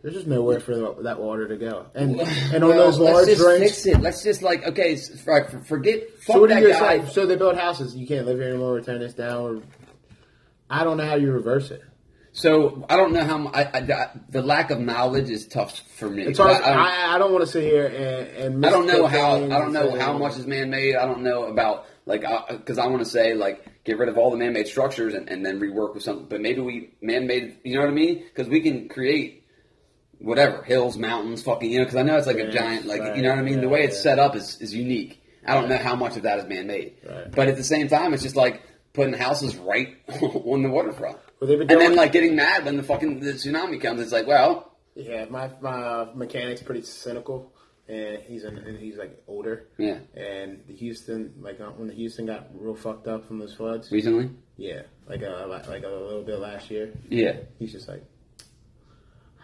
There's 0.06 0.18
just 0.18 0.28
nowhere 0.28 0.60
for 0.60 1.02
that 1.02 1.20
water 1.20 1.48
to 1.48 1.58
go, 1.58 1.88
and 1.96 2.20
and 2.22 2.64
on 2.64 2.70
well, 2.70 2.78
those 2.78 3.00
let's 3.00 3.14
large 3.16 3.28
just 3.28 3.42
drains. 3.42 3.60
fix 3.64 3.86
it. 3.88 4.00
Let's 4.02 4.22
just 4.24 4.44
like, 4.44 4.64
okay, 4.68 4.98
for- 4.98 5.46
for- 5.46 5.60
forget. 5.64 6.08
Fuck 6.20 6.36
So 6.36 6.42
what 6.42 6.50
do 6.50 6.54
that 6.54 6.62
you 6.62 6.70
guy. 6.74 7.04
say? 7.06 7.12
So 7.12 7.26
they 7.26 7.36
build 7.36 7.58
houses. 7.58 7.96
You 7.96 8.06
can't 8.06 8.28
live 8.28 8.38
here 8.38 8.50
anymore. 8.50 8.74
We're 8.74 8.82
tearing 8.82 9.02
this 9.02 9.16
down. 9.16 9.42
Or 9.42 9.62
I 10.70 10.84
don't 10.84 10.98
know 10.98 11.08
how 11.08 11.16
you 11.16 11.32
reverse 11.32 11.72
it. 11.72 11.82
So 12.34 12.86
I 12.88 12.98
don't 12.98 13.14
know 13.14 13.24
how. 13.24 13.48
I, 13.48 13.64
I, 13.80 14.10
the 14.30 14.44
lack 14.44 14.70
of 14.70 14.80
knowledge 14.80 15.32
is 15.32 15.48
tough 15.48 15.80
for 15.98 16.08
me. 16.08 16.24
It's 16.24 16.38
hard. 16.38 16.52
I- 16.52 16.60
don't- 16.60 16.70
um, 16.74 16.86
I, 16.86 17.16
I 17.16 17.18
don't 17.18 17.32
want 17.32 17.44
to 17.46 17.50
sit 17.52 17.64
here 17.64 17.88
and, 17.88 18.54
and 18.56 18.66
I 18.66 18.70
don't 18.70 18.86
know 18.86 19.08
how. 19.08 19.38
I 19.38 19.48
don't 19.48 19.74
know 19.74 19.98
how 19.98 20.18
much 20.20 20.38
is 20.38 20.46
man 20.46 20.70
made. 20.70 20.96
I 20.96 21.08
don't 21.08 21.24
know 21.24 21.46
about 21.46 21.88
like 22.06 22.22
because 22.50 22.78
I 22.78 22.86
want 22.88 23.00
to 23.04 23.10
say 23.10 23.34
like 23.34 23.66
get 23.86 23.98
rid 23.98 24.10
of 24.10 24.20
all 24.20 24.30
the 24.30 24.38
man 24.38 24.54
made 24.54 24.68
structures 24.68 25.16
and, 25.16 25.30
and 25.30 25.44
then 25.44 25.60
rework 25.60 25.96
with 25.96 26.04
something. 26.04 26.28
But 26.30 26.42
maybe 26.42 26.62
we 26.62 26.92
man 27.02 27.26
made. 27.26 27.58
You 27.64 27.76
know 27.76 27.82
what 27.82 27.90
I 27.90 27.94
mean? 27.94 28.20
Because 28.20 28.48
we 28.50 28.62
can 28.62 28.88
create 28.90 29.42
whatever 30.20 30.64
hills, 30.64 30.98
mountains, 30.98 31.44
fucking. 31.44 31.70
You 31.72 31.80
know, 31.80 31.86
because 31.86 31.98
I 31.98 32.04
know 32.04 32.18
it's 32.18 32.28
like 32.28 32.38
a 32.38 32.52
giant. 32.52 32.86
Like 32.86 33.02
right, 33.02 33.16
you 33.16 33.24
know 33.24 33.30
what 33.30 33.40
I 33.40 33.44
mean? 33.44 33.62
the 33.62 33.70
way 33.70 33.84
it's 33.84 33.98
yeah. 33.98 34.02
set 34.04 34.20
up 34.20 34.36
is 34.36 34.60
is 34.62 34.74
unique. 34.74 35.22
I 35.48 35.54
don't 35.54 35.70
know 35.70 35.78
how 35.78 35.96
much 35.96 36.18
of 36.18 36.24
that 36.24 36.40
is 36.40 36.46
man 36.46 36.66
made. 36.68 36.96
Right. 37.08 37.32
But 37.32 37.48
at 37.50 37.56
the 37.56 37.64
same 37.64 37.88
time, 37.88 38.14
it's 38.14 38.24
just 38.24 38.36
like 38.36 38.62
putting 38.94 39.14
houses 39.14 39.56
right 39.58 39.96
on 40.22 40.64
the 40.64 40.70
waterfront. 40.70 41.18
Well, 41.40 41.52
and 41.52 41.70
then 41.70 41.96
like 41.96 42.12
getting 42.14 42.36
mad 42.36 42.66
when 42.66 42.78
the 42.78 42.84
fucking 42.84 43.20
the 43.20 43.34
tsunami 43.34 43.80
comes. 43.80 44.02
It's 44.02 44.12
like, 44.12 44.26
well, 44.26 44.76
Yeah, 44.96 45.26
my 45.30 45.52
my 45.62 46.08
mechanic's 46.16 46.64
pretty 46.64 46.82
cynical, 46.82 47.54
and 47.88 48.20
he's 48.24 48.44
an, 48.44 48.58
and 48.58 48.80
he's 48.80 48.98
like 48.98 49.22
older. 49.28 49.68
Yeah. 49.78 50.00
And 50.16 50.64
the 50.68 50.74
Houston, 50.74 51.34
like 51.42 51.60
uh, 51.60 51.70
when 51.72 51.90
the 51.90 51.94
Houston 51.94 52.26
got 52.26 52.48
real 52.54 52.74
fucked 52.76 53.08
up 53.08 53.28
from 53.28 53.38
those 53.38 53.54
floods. 53.54 53.92
recently, 53.92 54.32
Yeah, 54.58 54.84
like 55.08 55.22
a 55.22 55.46
like 55.48 55.84
a 55.84 55.88
little 55.90 56.24
bit 56.24 56.40
last 56.40 56.72
year. 56.72 56.92
yeah. 57.10 57.36
He's 57.60 57.72
just 57.74 57.88
like, 57.88 58.04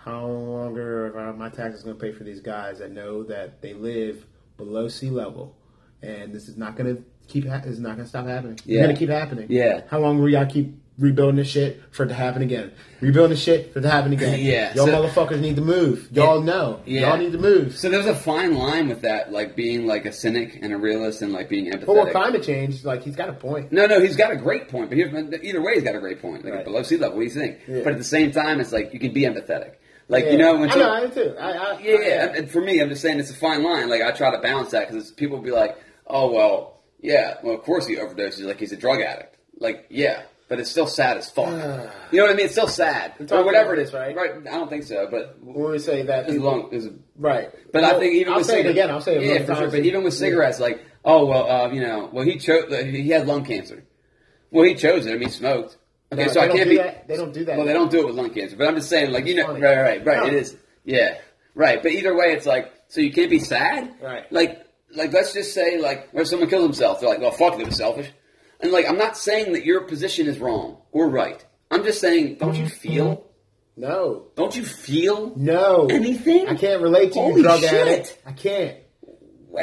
how 0.03 0.25
longer 0.25 1.17
are 1.17 1.33
my 1.33 1.49
taxes 1.49 1.83
going 1.83 1.95
to 1.97 2.01
pay 2.01 2.11
for 2.11 2.23
these 2.23 2.39
guys 2.41 2.79
that 2.79 2.91
know 2.91 3.23
that 3.23 3.61
they 3.61 3.73
live 3.73 4.25
below 4.57 4.87
sea 4.87 5.09
level, 5.09 5.55
and 6.01 6.33
this 6.33 6.47
is 6.47 6.57
not 6.57 6.75
going 6.75 6.95
to 6.95 7.03
keep 7.27 7.47
ha- 7.47 7.61
is 7.65 7.79
not 7.79 7.95
going 7.95 8.03
to 8.05 8.09
stop 8.09 8.25
happening. 8.27 8.53
It's 8.53 8.65
Yeah. 8.65 8.83
going 8.83 8.95
to 8.95 8.99
keep 8.99 9.09
happening. 9.09 9.47
Yeah. 9.49 9.81
How 9.89 9.99
long 9.99 10.19
will 10.19 10.29
y'all 10.29 10.45
keep 10.45 10.75
rebuilding 10.97 11.37
this 11.37 11.47
shit 11.47 11.81
for 11.91 12.03
it 12.03 12.07
to 12.09 12.13
happen 12.13 12.41
again? 12.41 12.71
Rebuilding 12.99 13.31
this 13.31 13.41
shit 13.41 13.71
for 13.73 13.79
it 13.79 13.83
to 13.83 13.89
happen 13.89 14.11
again. 14.13 14.39
Yeah, 14.43 14.73
Y'all 14.75 14.87
so- 14.87 14.91
motherfuckers 15.07 15.39
need 15.39 15.55
to 15.55 15.61
move. 15.61 16.09
Y'all 16.11 16.39
Yeah. 16.39 16.45
know. 16.45 16.79
Yeah. 16.85 17.01
Y'all 17.09 17.17
need 17.17 17.31
to 17.31 17.37
move. 17.37 17.77
So 17.77 17.89
there's 17.89 18.05
a 18.07 18.15
fine 18.15 18.55
line 18.55 18.89
with 18.89 19.01
that, 19.01 19.31
like 19.31 19.55
being 19.55 19.85
like 19.87 20.05
a 20.05 20.11
cynic 20.11 20.59
and 20.61 20.73
a 20.73 20.77
realist 20.77 21.21
and 21.21 21.31
like 21.31 21.47
being 21.47 21.71
empathetic. 21.71 21.85
But 21.85 21.95
with 22.05 22.11
climate 22.11 22.43
change, 22.43 22.83
like 22.83 23.03
he's 23.03 23.15
got 23.15 23.29
a 23.29 23.33
point. 23.33 23.71
no, 23.71 23.85
no, 23.85 24.01
he's 24.01 24.15
got 24.17 24.31
a 24.31 24.35
great 24.35 24.67
point, 24.67 24.89
but 24.89 24.97
either 24.97 25.61
way, 25.61 25.75
he's 25.75 25.83
got 25.83 25.95
a 25.95 25.99
great 25.99 26.21
point. 26.21 26.43
Like 26.43 26.53
Right. 26.53 26.65
below 26.65 26.83
sea 26.83 26.97
level, 26.97 27.17
what 27.17 27.21
do 27.21 27.27
you 27.27 27.39
think? 27.39 27.59
Yeah. 27.67 27.81
But 27.83 27.93
at 27.93 27.97
the 27.99 28.03
same 28.03 28.31
time, 28.31 28.59
it's 28.59 28.71
like 28.73 28.93
you 28.93 28.99
can 28.99 29.13
be 29.13 29.21
empathetic. 29.21 29.73
Like 30.07 30.25
Yeah. 30.25 30.31
you 30.31 30.37
know, 30.37 30.55
when 30.57 30.69
I 30.71 30.75
know, 30.75 30.93
I 30.93 31.07
too. 31.07 31.35
I, 31.39 31.51
I, 31.51 31.79
yeah, 31.79 31.97
yeah. 32.01 32.33
And- 32.35 32.51
for 32.51 32.61
me, 32.61 32.79
I'm 32.81 32.89
just 32.89 33.01
saying 33.01 33.19
it's 33.19 33.31
a 33.31 33.35
fine 33.35 33.63
line. 33.63 33.89
Like 33.89 34.01
I 34.01 34.11
try 34.11 34.31
to 34.35 34.39
balance 34.41 34.71
that 34.71 34.89
because 34.89 35.11
people 35.11 35.37
will 35.37 35.43
be 35.43 35.51
like, 35.51 35.77
"Oh 36.07 36.31
well, 36.31 36.81
yeah, 36.99 37.35
well 37.43 37.55
of 37.55 37.61
course 37.63 37.87
he 37.87 37.95
overdoses. 37.95 38.41
Like 38.45 38.59
he's 38.59 38.71
a 38.73 38.77
drug 38.77 38.99
addict. 39.01 39.37
Like 39.59 39.85
yeah, 39.89 40.23
but 40.49 40.59
it's 40.59 40.69
still 40.69 40.87
sad 40.87 41.17
as 41.17 41.29
fuck. 41.29 41.47
you 42.11 42.17
know 42.19 42.23
what 42.25 42.31
I 42.31 42.33
mean? 42.35 42.45
It's 42.45 42.53
still 42.53 42.67
sad 42.67 43.13
or 43.31 43.43
whatever 43.45 43.73
it 43.73 43.79
is, 43.79 43.93
right? 43.93 44.15
Right? 44.15 44.31
I 44.35 44.51
don't 44.57 44.69
think 44.69 44.83
so, 44.83 45.07
but 45.09 45.37
when 45.41 45.71
we 45.71 45.79
say 45.79 46.01
that, 46.03 46.25
as 46.25 46.33
people- 46.33 46.47
long 46.47 46.73
as 46.73 46.89
right. 47.15 47.49
But 47.71 47.83
I 47.85 47.97
think 47.99 48.15
even 48.15 48.33
I'll 48.33 48.39
with 48.39 48.47
say 48.47 48.61
it 48.61 48.65
cigarettes, 48.65 48.77
again. 48.77 48.89
I'll 48.91 49.01
say 49.01 49.15
it. 49.17 49.23
yeah, 49.41 49.45
for 49.45 49.55
sure. 49.55 49.69
But 49.71 49.85
even 49.85 50.03
with 50.03 50.13
cigarettes, 50.13 50.59
like, 50.59 50.83
oh 51.05 51.25
well, 51.25 51.49
uh, 51.49 51.71
you 51.71 51.81
know, 51.81 52.09
well 52.11 52.25
he 52.25 52.37
chose, 52.37 52.69
he 52.85 53.07
had 53.09 53.27
lung 53.27 53.45
cancer. 53.45 53.85
Well, 54.51 54.65
he 54.65 54.75
chose 54.75 55.05
it. 55.05 55.11
I 55.11 55.13
mean, 55.13 55.29
he 55.29 55.33
smoked. 55.33 55.77
Okay, 56.13 56.28
so 56.28 56.41
I 56.41 56.47
can't 56.50 56.69
be. 56.69 56.78
that. 56.78 57.08
They 57.08 57.15
don't 57.15 57.34
do 57.34 57.45
that. 57.45 57.58
Well, 57.58 57.65
they 57.65 57.74
don't 57.74 57.89
do 57.89 58.00
it 58.02 58.06
with 58.08 58.15
lung 58.15 58.34
cancer, 58.34 58.58
but 58.58 58.67
I'm 58.67 58.76
just 58.76 58.89
saying, 58.89 59.12
like, 59.12 59.26
you 59.26 59.36
know, 59.36 59.47
funny. 59.47 59.62
right, 59.62 59.78
right, 59.78 60.06
right. 60.06 60.17
No. 60.17 60.26
It 60.26 60.34
is, 60.34 60.58
yeah, 60.84 61.19
right. 61.56 61.82
But 61.82 61.91
either 61.93 62.15
way, 62.15 62.34
it's 62.34 62.45
like, 62.45 62.71
so 62.89 63.00
you 63.02 63.12
can't 63.13 63.30
be 63.30 63.39
sad, 63.39 63.95
Right. 64.02 64.30
Like, 64.32 64.65
like 64.93 65.13
let's 65.13 65.34
just 65.34 65.54
say, 65.54 65.80
like, 65.80 66.10
if 66.13 66.28
someone 66.28 66.50
kills 66.50 66.63
himself, 66.63 67.00
they're 67.00 67.10
like, 67.10 67.19
well, 67.21 67.32
fuck, 67.32 67.58
it 67.60 67.65
was 67.65 67.78
selfish. 67.78 68.12
And 68.60 68.71
like, 68.74 68.88
I'm 68.89 68.97
not 68.97 69.15
saying 69.17 69.54
that 69.54 69.63
your 69.63 69.82
position 69.86 70.28
is 70.28 70.38
wrong 70.38 70.78
or 70.91 71.10
right. 71.10 71.43
I'm 71.71 71.84
just 71.86 72.02
saying, 72.02 72.36
don't 72.36 72.56
you 72.56 72.67
feel? 72.67 73.26
No. 73.78 74.28
Don't 74.36 74.54
you 74.56 74.65
feel? 74.65 75.34
No. 75.38 75.88
Anything? 75.89 76.50
I 76.50 76.56
can't 76.56 76.82
relate 76.82 77.13
to 77.13 77.19
Holy 77.19 77.38
you, 77.38 77.43
drug 77.43 77.62
shit. 77.62 77.74
addict. 77.74 78.17
I 78.26 78.34
can't. 78.34 78.78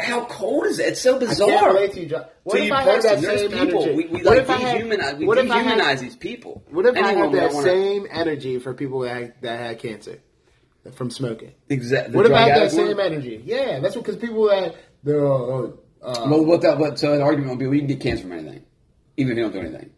How 0.02 0.24
cold 0.26 0.66
is 0.66 0.78
it? 0.78 0.88
It's 0.88 1.00
so 1.00 1.16
I 1.16 1.18
bizarre. 1.20 1.48
can't 1.48 1.66
relate 1.74 1.92
to 1.94 2.00
you, 2.00 2.08
drug. 2.08 2.26
What 2.44 2.52
So 2.56 2.58
if 2.58 2.68
you 2.68 2.74
I 2.74 2.82
had 2.82 3.02
that 3.02 3.20
same 3.20 3.50
people. 3.50 3.82
energy? 3.82 3.96
We, 3.96 4.04
we 4.06 4.10
What 4.22 4.24
like 4.24 4.38
if 4.40 4.50
I 4.50 4.56
had- 4.56 4.80
dehumanize, 4.82 5.18
we 5.18 5.26
what 5.26 5.38
if 5.38 5.50
I 5.50 5.58
had- 5.62 5.78
dehumanize 5.80 6.00
these 6.00 6.16
people. 6.16 6.62
What 6.70 6.84
if 6.86 6.96
I 6.96 7.12
had 7.12 7.32
that 7.32 7.52
wanna- 7.54 7.62
same 7.66 8.06
energy 8.10 8.58
for 8.58 8.74
people 8.74 9.00
that 9.00 9.14
had, 9.16 9.34
that 9.42 9.58
had 9.60 9.78
cancer 9.78 10.18
from 10.92 11.10
smoking? 11.10 11.52
Exactly. 11.70 12.14
What 12.14 12.30
I 12.30 12.48
had 12.48 12.60
that 12.62 12.70
same 12.72 13.00
energy? 13.00 13.42
Yeah, 13.44 13.80
that's 13.80 13.96
because 13.96 14.16
people 14.16 14.46
that 14.48 14.74
the 15.04 15.24
uh, 15.26 15.70
uh, 16.02 16.26
Well, 16.28 16.44
what 16.44 16.60
that? 16.62 16.78
What? 16.78 16.98
So 16.98 17.16
the 17.16 17.22
argument 17.22 17.50
would 17.50 17.58
be, 17.58 17.66
we 17.66 17.78
can 17.78 17.88
get 17.88 18.00
cancer 18.00 18.22
from 18.24 18.32
anything, 18.32 18.64
even 19.16 19.32
if 19.32 19.36
you 19.38 19.44
don't 19.44 19.52
do 19.52 19.60
anything. 19.60 19.90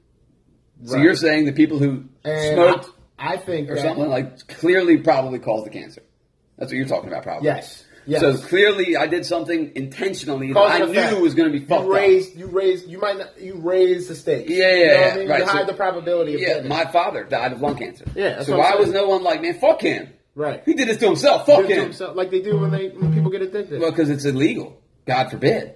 So 0.85 0.97
you're 0.97 1.17
saying 1.17 1.45
the 1.47 1.53
people 1.53 1.79
who 1.79 2.05
and 2.25 2.55
smoked 2.55 2.91
I, 3.19 3.35
I 3.35 3.37
think 3.39 3.69
or 3.71 3.75
that, 3.75 3.83
something 3.83 4.09
like 4.09 4.47
clearly 4.47 4.99
probably 4.99 5.39
caused 5.41 5.67
the 5.67 5.71
cancer. 5.71 6.03
That's 6.57 6.71
what 6.71 6.77
you're 6.77 6.87
talking 6.87 7.09
about, 7.09 7.23
probably. 7.25 7.47
Yes. 7.47 7.85
Yes. 8.11 8.21
So 8.21 8.37
clearly, 8.39 8.97
I 8.97 9.07
did 9.07 9.25
something 9.25 9.73
intentionally 9.77 10.49
that 10.49 10.55
Cause 10.55 10.71
I 10.71 10.79
and 10.83 10.93
knew 10.93 10.99
effect. 10.99 11.21
was 11.21 11.35
going 11.35 11.53
to 11.53 11.59
be 11.59 11.65
fucked 11.65 11.85
you 11.85 11.95
raised, 11.95 12.37
You 12.37 12.47
raised. 12.47 12.89
You 12.89 12.99
might 12.99 13.19
not. 13.19 13.41
You 13.41 13.55
raised 13.57 14.09
the 14.09 14.15
stakes. 14.17 14.51
Yeah, 14.51 14.65
yeah, 14.67 14.75
You 14.75 14.87
know 14.87 14.93
yeah, 14.93 15.13
I 15.15 15.17
mean? 15.19 15.29
right, 15.29 15.39
You 15.41 15.47
so- 15.47 15.53
hide 15.53 15.67
the 15.69 15.75
probability 15.75 16.35
of. 16.35 16.41
Yeah, 16.41 16.61
my 16.69 16.85
father 16.87 17.25
died 17.25 17.53
of 17.53 17.61
lung 17.61 17.77
cancer. 17.77 18.05
Yeah, 18.15 18.31
that's 18.37 18.47
So 18.47 18.59
why 18.59 18.75
was 18.75 18.91
no 18.91 19.07
one 19.09 19.23
like, 19.23 19.41
man, 19.43 19.55
fuck 19.61 19.81
him? 19.81 20.09
Right. 20.35 20.63
He 20.65 20.75
did 20.75 20.89
this 20.89 20.97
to 20.99 21.07
himself. 21.07 21.47
Fuck 21.47 21.59
Do 21.61 21.65
it 21.65 21.69
to 21.69 21.75
him. 21.75 21.83
himself, 21.85 22.17
like 22.17 22.31
they 22.31 22.41
do 22.41 22.59
when 22.59 22.71
they 22.71 22.89
when 22.89 23.13
people 23.15 23.31
get 23.31 23.43
addicted. 23.43 23.81
Well, 23.81 23.91
because 23.91 24.11
it's 24.11 24.25
illegal. 24.25 24.81
God 25.07 25.31
forbid. 25.31 25.75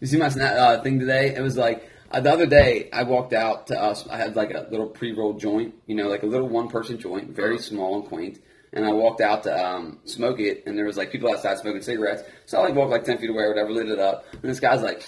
You 0.00 0.06
see 0.06 0.16
my 0.16 0.26
uh, 0.26 0.82
thing 0.82 0.98
today? 0.98 1.34
It 1.34 1.40
was 1.42 1.56
like 1.56 1.86
uh, 2.10 2.20
the 2.20 2.32
other 2.32 2.46
day. 2.46 2.88
I 2.92 3.02
walked 3.04 3.32
out 3.34 3.66
to 3.68 3.78
us. 3.80 4.06
I 4.08 4.16
had 4.16 4.36
like 4.36 4.50
a 4.52 4.66
little 4.70 4.86
pre-rolled 4.88 5.38
joint, 5.40 5.74
you 5.86 5.94
know, 5.94 6.08
like 6.08 6.22
a 6.22 6.26
little 6.26 6.48
one-person 6.48 6.98
joint, 6.98 7.30
very 7.30 7.58
small 7.58 7.96
and 8.00 8.04
quaint. 8.06 8.38
And 8.72 8.84
I 8.84 8.92
walked 8.92 9.20
out 9.20 9.42
to 9.44 9.66
um, 9.66 9.98
smoke 10.04 10.38
it, 10.38 10.64
and 10.66 10.78
there 10.78 10.84
was 10.84 10.96
like 10.96 11.10
people 11.10 11.32
outside 11.32 11.58
smoking 11.58 11.82
cigarettes. 11.82 12.22
So 12.46 12.58
I 12.58 12.66
like 12.66 12.74
walked 12.74 12.90
like 12.90 13.04
ten 13.04 13.18
feet 13.18 13.30
away 13.30 13.42
or 13.42 13.48
whatever, 13.48 13.70
lit 13.70 13.88
it 13.88 13.98
up, 13.98 14.24
and 14.32 14.42
this 14.42 14.60
guy's 14.60 14.82
like, 14.82 15.02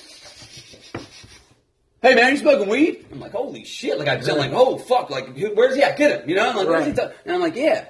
"Hey 2.02 2.14
man, 2.14 2.32
you 2.32 2.38
smoking 2.38 2.68
weed?" 2.68 3.06
I'm 3.12 3.20
like, 3.20 3.32
"Holy 3.32 3.64
shit!" 3.64 3.98
Like 3.98 4.08
I 4.08 4.16
just 4.16 4.28
like, 4.36 4.52
"Oh 4.52 4.78
fuck!" 4.78 5.10
Like 5.10 5.36
where's 5.54 5.76
he 5.76 5.82
at? 5.82 5.96
Get 5.96 6.22
him! 6.22 6.28
You 6.28 6.36
know? 6.36 6.50
I'm 6.50 6.56
like, 6.56 6.68
"Where's 6.68 6.86
he?" 6.86 6.92
Ta-" 6.92 7.12
And 7.24 7.34
I'm 7.34 7.40
like, 7.40 7.54
"Yeah." 7.54 7.84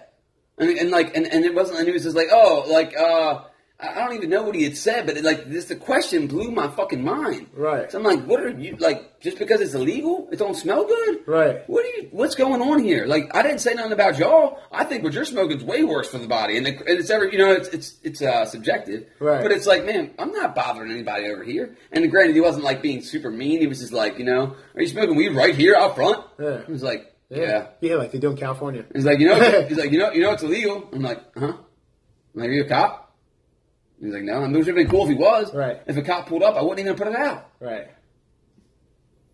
And, 0.58 0.70
and 0.78 0.90
like, 0.90 1.16
and, 1.16 1.26
and 1.26 1.44
it 1.44 1.54
wasn't, 1.54 1.78
and 1.78 1.88
he 1.88 1.92
was 1.92 2.02
just 2.02 2.14
like, 2.14 2.28
oh, 2.30 2.64
like, 2.68 2.96
uh, 2.96 3.42
I 3.82 3.94
don't 3.94 4.14
even 4.14 4.30
know 4.30 4.44
what 4.44 4.54
he 4.54 4.62
had 4.62 4.76
said, 4.76 5.06
but 5.06 5.16
it, 5.16 5.24
like, 5.24 5.50
this, 5.50 5.64
the 5.64 5.74
question 5.74 6.28
blew 6.28 6.52
my 6.52 6.68
fucking 6.68 7.02
mind. 7.02 7.48
Right. 7.52 7.90
So 7.90 7.98
I'm 7.98 8.04
like, 8.04 8.24
what 8.24 8.40
are 8.40 8.50
you, 8.50 8.76
like, 8.76 9.20
just 9.20 9.38
because 9.40 9.60
it's 9.60 9.74
illegal, 9.74 10.28
it 10.30 10.38
don't 10.38 10.54
smell 10.54 10.84
good? 10.84 11.18
Right. 11.26 11.68
What 11.68 11.84
are 11.84 11.88
you, 11.88 12.08
what's 12.12 12.36
going 12.36 12.62
on 12.62 12.82
here? 12.82 13.06
Like, 13.06 13.34
I 13.34 13.42
didn't 13.42 13.58
say 13.58 13.74
nothing 13.74 13.92
about 13.92 14.18
y'all. 14.18 14.60
I 14.70 14.84
think 14.84 15.02
what 15.02 15.14
you're 15.14 15.24
smoking 15.24 15.56
is 15.58 15.64
way 15.64 15.82
worse 15.82 16.08
for 16.08 16.18
the 16.18 16.28
body. 16.28 16.58
And, 16.58 16.68
it, 16.68 16.78
and 16.80 16.98
it's 17.00 17.10
ever, 17.10 17.26
you 17.28 17.38
know, 17.38 17.52
it's, 17.52 17.68
it's, 17.68 17.96
it's, 18.04 18.22
uh, 18.22 18.44
subjective. 18.46 19.06
Right. 19.18 19.42
But 19.42 19.50
it's 19.50 19.66
like, 19.66 19.84
man, 19.84 20.12
I'm 20.16 20.30
not 20.30 20.54
bothering 20.54 20.92
anybody 20.92 21.26
over 21.26 21.42
here. 21.42 21.76
And 21.90 22.08
granted, 22.08 22.36
he 22.36 22.40
wasn't 22.40 22.64
like 22.64 22.82
being 22.82 23.02
super 23.02 23.30
mean. 23.30 23.60
He 23.60 23.66
was 23.66 23.80
just 23.80 23.92
like, 23.92 24.16
you 24.16 24.24
know, 24.24 24.54
are 24.76 24.80
you 24.80 24.86
smoking 24.86 25.16
weed 25.16 25.30
right 25.30 25.56
here 25.56 25.74
out 25.74 25.96
front? 25.96 26.24
Yeah. 26.38 26.64
He 26.66 26.72
was 26.72 26.84
like, 26.84 27.12
yeah. 27.30 27.40
yeah. 27.40 27.66
yeah, 27.80 27.94
like 27.96 28.12
they 28.12 28.18
do 28.18 28.30
in 28.30 28.36
California. 28.36 28.84
He's 28.94 29.06
like, 29.06 29.18
you 29.18 29.26
know, 29.26 29.64
he's 29.68 29.78
like, 29.78 29.90
you 29.90 29.98
know, 29.98 30.12
you 30.12 30.20
know, 30.20 30.32
it's 30.32 30.42
illegal. 30.42 30.88
I'm 30.92 31.02
like, 31.02 31.20
huh? 31.36 31.46
I'm 31.46 32.40
like, 32.40 32.48
are 32.48 32.52
you 32.52 32.64
a 32.64 32.68
cop? 32.68 33.11
He's 34.02 34.12
like, 34.12 34.24
no. 34.24 34.42
I 34.42 34.46
mean, 34.46 34.56
it 34.56 34.58
would 34.58 34.66
have 34.66 34.76
been 34.76 34.88
cool 34.88 35.04
if 35.04 35.10
he 35.10 35.14
was. 35.14 35.54
Right. 35.54 35.80
If 35.86 35.96
a 35.96 36.02
cop 36.02 36.26
pulled 36.26 36.42
up, 36.42 36.56
I 36.56 36.62
wouldn't 36.62 36.80
even 36.80 36.96
put 36.96 37.06
it 37.06 37.14
out. 37.14 37.50
Right. 37.60 37.88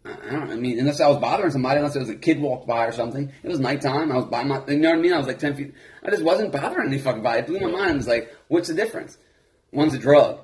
I 0.04 0.30
don't. 0.30 0.50
I 0.50 0.56
mean, 0.56 0.78
unless 0.78 1.00
I 1.00 1.08
was 1.08 1.18
bothering 1.18 1.50
somebody, 1.50 1.78
unless 1.78 1.96
it 1.96 2.00
was 2.00 2.10
a 2.10 2.14
kid 2.14 2.38
walked 2.40 2.66
by 2.66 2.86
or 2.86 2.92
something. 2.92 3.32
It 3.42 3.48
was 3.48 3.58
nighttime. 3.58 4.12
I 4.12 4.16
was 4.16 4.26
by 4.26 4.44
my. 4.44 4.62
You 4.68 4.78
know 4.78 4.90
what 4.90 4.98
I 4.98 5.02
mean? 5.02 5.12
I 5.12 5.18
was 5.18 5.26
like 5.26 5.38
ten 5.38 5.54
feet. 5.54 5.74
I 6.04 6.10
just 6.10 6.22
wasn't 6.22 6.52
bothering 6.52 6.88
any 6.88 6.98
fucking 6.98 7.22
body. 7.22 7.40
It 7.40 7.46
blew 7.46 7.60
my 7.60 7.70
mind. 7.70 7.90
It 7.92 7.96
was 7.96 8.08
like, 8.08 8.34
what's 8.48 8.68
the 8.68 8.74
difference? 8.74 9.16
One's 9.72 9.94
a 9.94 9.98
drug. 9.98 10.40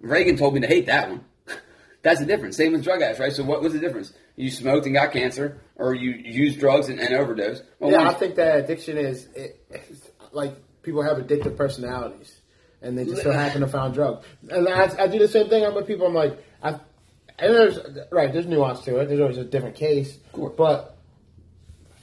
Reagan 0.00 0.36
told 0.36 0.54
me 0.54 0.60
to 0.60 0.66
hate 0.66 0.86
that 0.86 1.10
one. 1.10 1.24
That's 2.02 2.20
the 2.20 2.26
difference. 2.26 2.56
Same 2.56 2.72
with 2.72 2.84
drug 2.84 3.02
addicts, 3.02 3.20
right? 3.20 3.32
So 3.32 3.44
what 3.44 3.62
was 3.62 3.72
the 3.72 3.80
difference? 3.80 4.12
You 4.36 4.50
smoked 4.50 4.86
and 4.86 4.94
got 4.94 5.12
cancer, 5.12 5.60
or 5.76 5.94
you 5.94 6.10
used 6.12 6.58
drugs 6.58 6.88
and, 6.88 6.98
and 6.98 7.14
overdose. 7.14 7.62
Well, 7.78 7.90
yeah, 7.90 8.08
I 8.08 8.14
think 8.14 8.36
that 8.36 8.60
addiction 8.60 8.96
is 8.96 9.28
it, 9.34 9.60
like 10.32 10.54
people 10.82 11.02
have 11.02 11.18
addictive 11.18 11.56
personalities, 11.56 12.39
and 12.82 12.96
they 12.96 13.04
just 13.04 13.22
so 13.22 13.30
happen 13.32 13.60
to 13.60 13.68
found 13.68 13.94
drugs. 13.94 14.26
And 14.48 14.68
I, 14.68 15.04
I 15.04 15.06
do 15.08 15.18
the 15.18 15.28
same 15.28 15.48
thing. 15.48 15.64
I'm 15.64 15.74
with 15.74 15.86
people. 15.86 16.06
I'm 16.06 16.14
like, 16.14 16.42
I, 16.62 16.70
and 17.38 17.54
there's 17.54 17.78
right. 18.10 18.32
There's 18.32 18.46
nuance 18.46 18.80
to 18.82 18.98
it. 18.98 19.08
There's 19.08 19.20
always 19.20 19.38
a 19.38 19.44
different 19.44 19.76
case, 19.76 20.18
but 20.56 20.96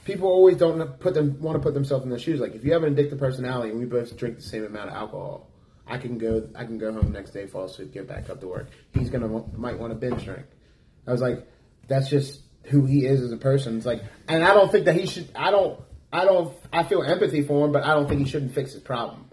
people 0.06 0.30
always 0.30 0.58
don't 0.58 1.00
put 1.00 1.14
them 1.14 1.40
want 1.42 1.58
to 1.58 1.62
put 1.62 1.74
themselves 1.74 2.04
in 2.04 2.10
their 2.10 2.20
shoes. 2.20 2.40
Like 2.40 2.56
if 2.56 2.64
you 2.64 2.74
have 2.74 2.84
an 2.84 2.96
addictive 2.96 3.20
personality 3.20 3.72
and 3.72 3.80
we 3.80 3.86
both 3.86 4.16
drink 4.18 4.38
the 4.38 4.42
same 4.42 4.66
amount 4.66 4.90
of 4.90 4.96
alcohol, 4.96 5.50
I 5.86 5.98
can 5.98 6.18
go 6.18 6.48
I 6.56 6.66
can 6.66 6.78
go 6.78 6.92
home 6.92 7.12
next 7.12 7.32
day, 7.32 7.46
fall 7.46 7.66
asleep, 7.66 7.94
get 7.94 8.08
back 8.08 8.30
up 8.30 8.40
to 8.42 8.48
work. 8.48 8.70
He's 8.94 9.10
gonna 9.10 9.28
might 9.56 9.78
want 9.78 9.92
to 9.92 9.96
binge 9.96 10.24
drink. 10.24 10.46
I 11.06 11.12
was 11.12 11.22
like, 11.22 11.48
that's 11.88 12.10
just 12.10 12.42
who 12.64 12.86
he 12.86 13.06
is 13.06 13.22
as 13.22 13.32
a 13.32 13.38
person. 13.38 13.78
It's 13.78 13.86
like, 13.86 14.04
and 14.28 14.44
I 14.44 14.54
don't 14.54 14.72
think 14.72 14.86
that 14.86 14.96
he 14.96 15.06
should. 15.06 15.30
I 15.36 15.52
don't. 15.52 15.80
I 16.12 16.26
don't. 16.26 16.54
I 16.72 16.84
feel 16.84 17.04
empathy 17.04 17.44
for 17.44 17.66
him, 17.66 17.72
but 17.72 17.84
I 17.84 17.94
don't 17.94 18.08
think 18.08 18.22
he 18.22 18.28
shouldn't 18.28 18.54
fix 18.54 18.74
his 18.74 18.82
problem. 18.82 19.27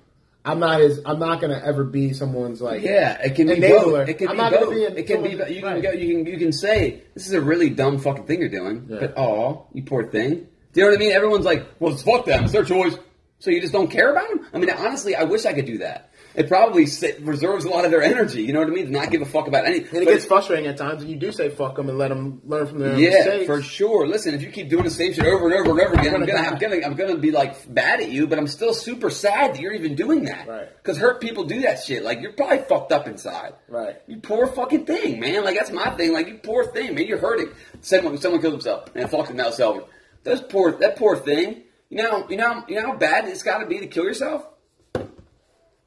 I'm 0.44 0.60
not 0.60 0.80
his. 0.80 1.00
I'm 1.06 1.18
not 1.18 1.40
gonna 1.40 1.60
ever 1.64 1.84
be 1.84 2.12
someone's 2.12 2.60
like. 2.60 2.82
Yeah, 2.82 3.18
it 3.22 3.34
can 3.34 3.46
be 3.46 3.54
enabler. 3.54 3.82
both. 3.82 4.08
It 4.08 4.18
can 4.18 4.28
I'm 4.28 4.36
be 4.36 4.42
not 4.42 4.52
both. 4.52 4.60
gonna 4.64 4.74
be. 4.76 4.84
a- 4.84 4.94
it 4.94 5.06
can 5.06 5.22
be. 5.22 5.30
You 5.30 5.36
can 5.38 5.62
right. 5.64 5.82
go. 5.82 5.90
You 5.92 6.08
can. 6.16 6.26
You 6.26 6.38
can 6.38 6.52
say 6.52 7.02
this 7.14 7.26
is 7.26 7.32
a 7.32 7.40
really 7.40 7.70
dumb 7.70 7.98
fucking 7.98 8.24
thing 8.24 8.40
you're 8.40 8.48
doing. 8.50 8.86
Yeah. 8.88 8.98
But 9.00 9.14
oh, 9.16 9.66
you 9.72 9.82
poor 9.84 10.10
thing. 10.10 10.46
Do 10.72 10.80
you 10.80 10.82
know 10.86 10.90
what 10.90 10.96
I 10.96 10.98
mean? 10.98 11.12
Everyone's 11.12 11.44
like, 11.44 11.66
well, 11.78 11.92
it's 11.92 12.02
fuck 12.02 12.26
them. 12.26 12.44
It's 12.44 12.52
their 12.52 12.64
choice. 12.64 12.96
So 13.38 13.50
you 13.50 13.60
just 13.60 13.72
don't 13.72 13.90
care 13.90 14.10
about 14.10 14.28
them? 14.28 14.46
I 14.52 14.58
mean, 14.58 14.70
honestly, 14.70 15.14
I 15.14 15.24
wish 15.24 15.44
I 15.46 15.52
could 15.52 15.66
do 15.66 15.78
that. 15.78 16.10
It 16.34 16.48
probably 16.48 16.86
sa- 16.86 17.06
reserves 17.20 17.64
a 17.64 17.68
lot 17.68 17.84
of 17.84 17.92
their 17.92 18.02
energy. 18.02 18.42
You 18.42 18.52
know 18.52 18.58
what 18.58 18.68
I 18.68 18.72
mean? 18.72 18.86
To 18.86 18.90
not 18.92 19.10
give 19.10 19.22
a 19.22 19.24
fuck 19.24 19.46
about 19.46 19.66
anything. 19.66 19.88
And 20.00 20.02
it 20.02 20.06
gets 20.12 20.24
frustrating 20.24 20.66
at 20.66 20.76
times, 20.76 21.02
and 21.02 21.10
you 21.10 21.16
do 21.16 21.30
say 21.30 21.48
fuck 21.48 21.76
them 21.76 21.88
and 21.88 21.96
let 21.96 22.08
them 22.08 22.40
learn 22.44 22.66
from 22.66 22.80
their 22.80 22.90
mistakes. 22.96 23.12
Yeah, 23.12 23.24
mistakes. 23.24 23.46
for 23.46 23.62
sure. 23.62 24.06
Listen, 24.08 24.34
if 24.34 24.42
you 24.42 24.50
keep 24.50 24.68
doing 24.68 24.82
the 24.82 24.90
same 24.90 25.12
shit 25.12 25.24
over 25.24 25.44
and 25.48 25.54
over 25.54 25.70
and 25.70 25.80
over 25.80 25.94
again, 25.94 26.14
I'm 26.14 26.26
gonna 26.26 26.40
I'm 26.48 26.58
gonna, 26.58 26.80
I'm 26.84 26.94
gonna 26.96 27.18
be 27.18 27.30
like 27.30 27.72
bad 27.72 28.00
at 28.00 28.10
you, 28.10 28.26
but 28.26 28.38
I'm 28.38 28.48
still 28.48 28.74
super 28.74 29.10
sad 29.10 29.54
that 29.54 29.60
you're 29.60 29.74
even 29.74 29.94
doing 29.94 30.24
that. 30.24 30.48
Right. 30.48 30.68
Because 30.76 30.98
hurt 30.98 31.20
people 31.20 31.44
do 31.44 31.60
that 31.62 31.82
shit. 31.84 32.02
Like 32.02 32.20
you're 32.20 32.32
probably 32.32 32.58
fucked 32.58 32.90
up 32.90 33.06
inside. 33.06 33.54
Right. 33.68 33.96
You 34.08 34.16
poor 34.16 34.46
fucking 34.48 34.86
thing, 34.86 35.20
man. 35.20 35.44
Like 35.44 35.56
that's 35.56 35.70
my 35.70 35.90
thing. 35.90 36.12
Like 36.12 36.26
you 36.26 36.38
poor 36.38 36.64
thing, 36.72 36.94
man. 36.96 37.06
You're 37.06 37.18
hurting. 37.18 37.50
Someone, 37.80 38.18
someone 38.18 38.40
kills 38.40 38.54
himself 38.54 38.88
and 38.96 39.08
fucking 39.08 39.36
Mel 39.36 39.52
Selvin. 39.52 39.86
Those 40.24 40.40
poor, 40.40 40.72
that 40.78 40.96
poor 40.96 41.16
thing. 41.16 41.62
You 41.90 42.02
know, 42.02 42.26
you 42.28 42.36
know, 42.36 42.64
you 42.66 42.74
know 42.80 42.88
how 42.88 42.96
bad 42.96 43.28
it's 43.28 43.42
got 43.42 43.58
to 43.58 43.66
be 43.66 43.78
to 43.78 43.86
kill 43.86 44.04
yourself. 44.04 44.44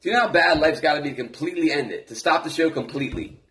Do 0.08 0.12
you 0.14 0.20
know 0.20 0.28
how 0.28 0.32
bad 0.32 0.62
life's 0.62 0.80
got 0.80 0.94
to 0.94 1.02
be 1.02 1.10
to 1.10 1.16
completely 1.16 1.70
end 1.70 1.92
it, 1.92 2.08
to 2.08 2.16
stop 2.16 2.46
the 2.46 2.50
show 2.50 2.70
completely? 2.70 3.42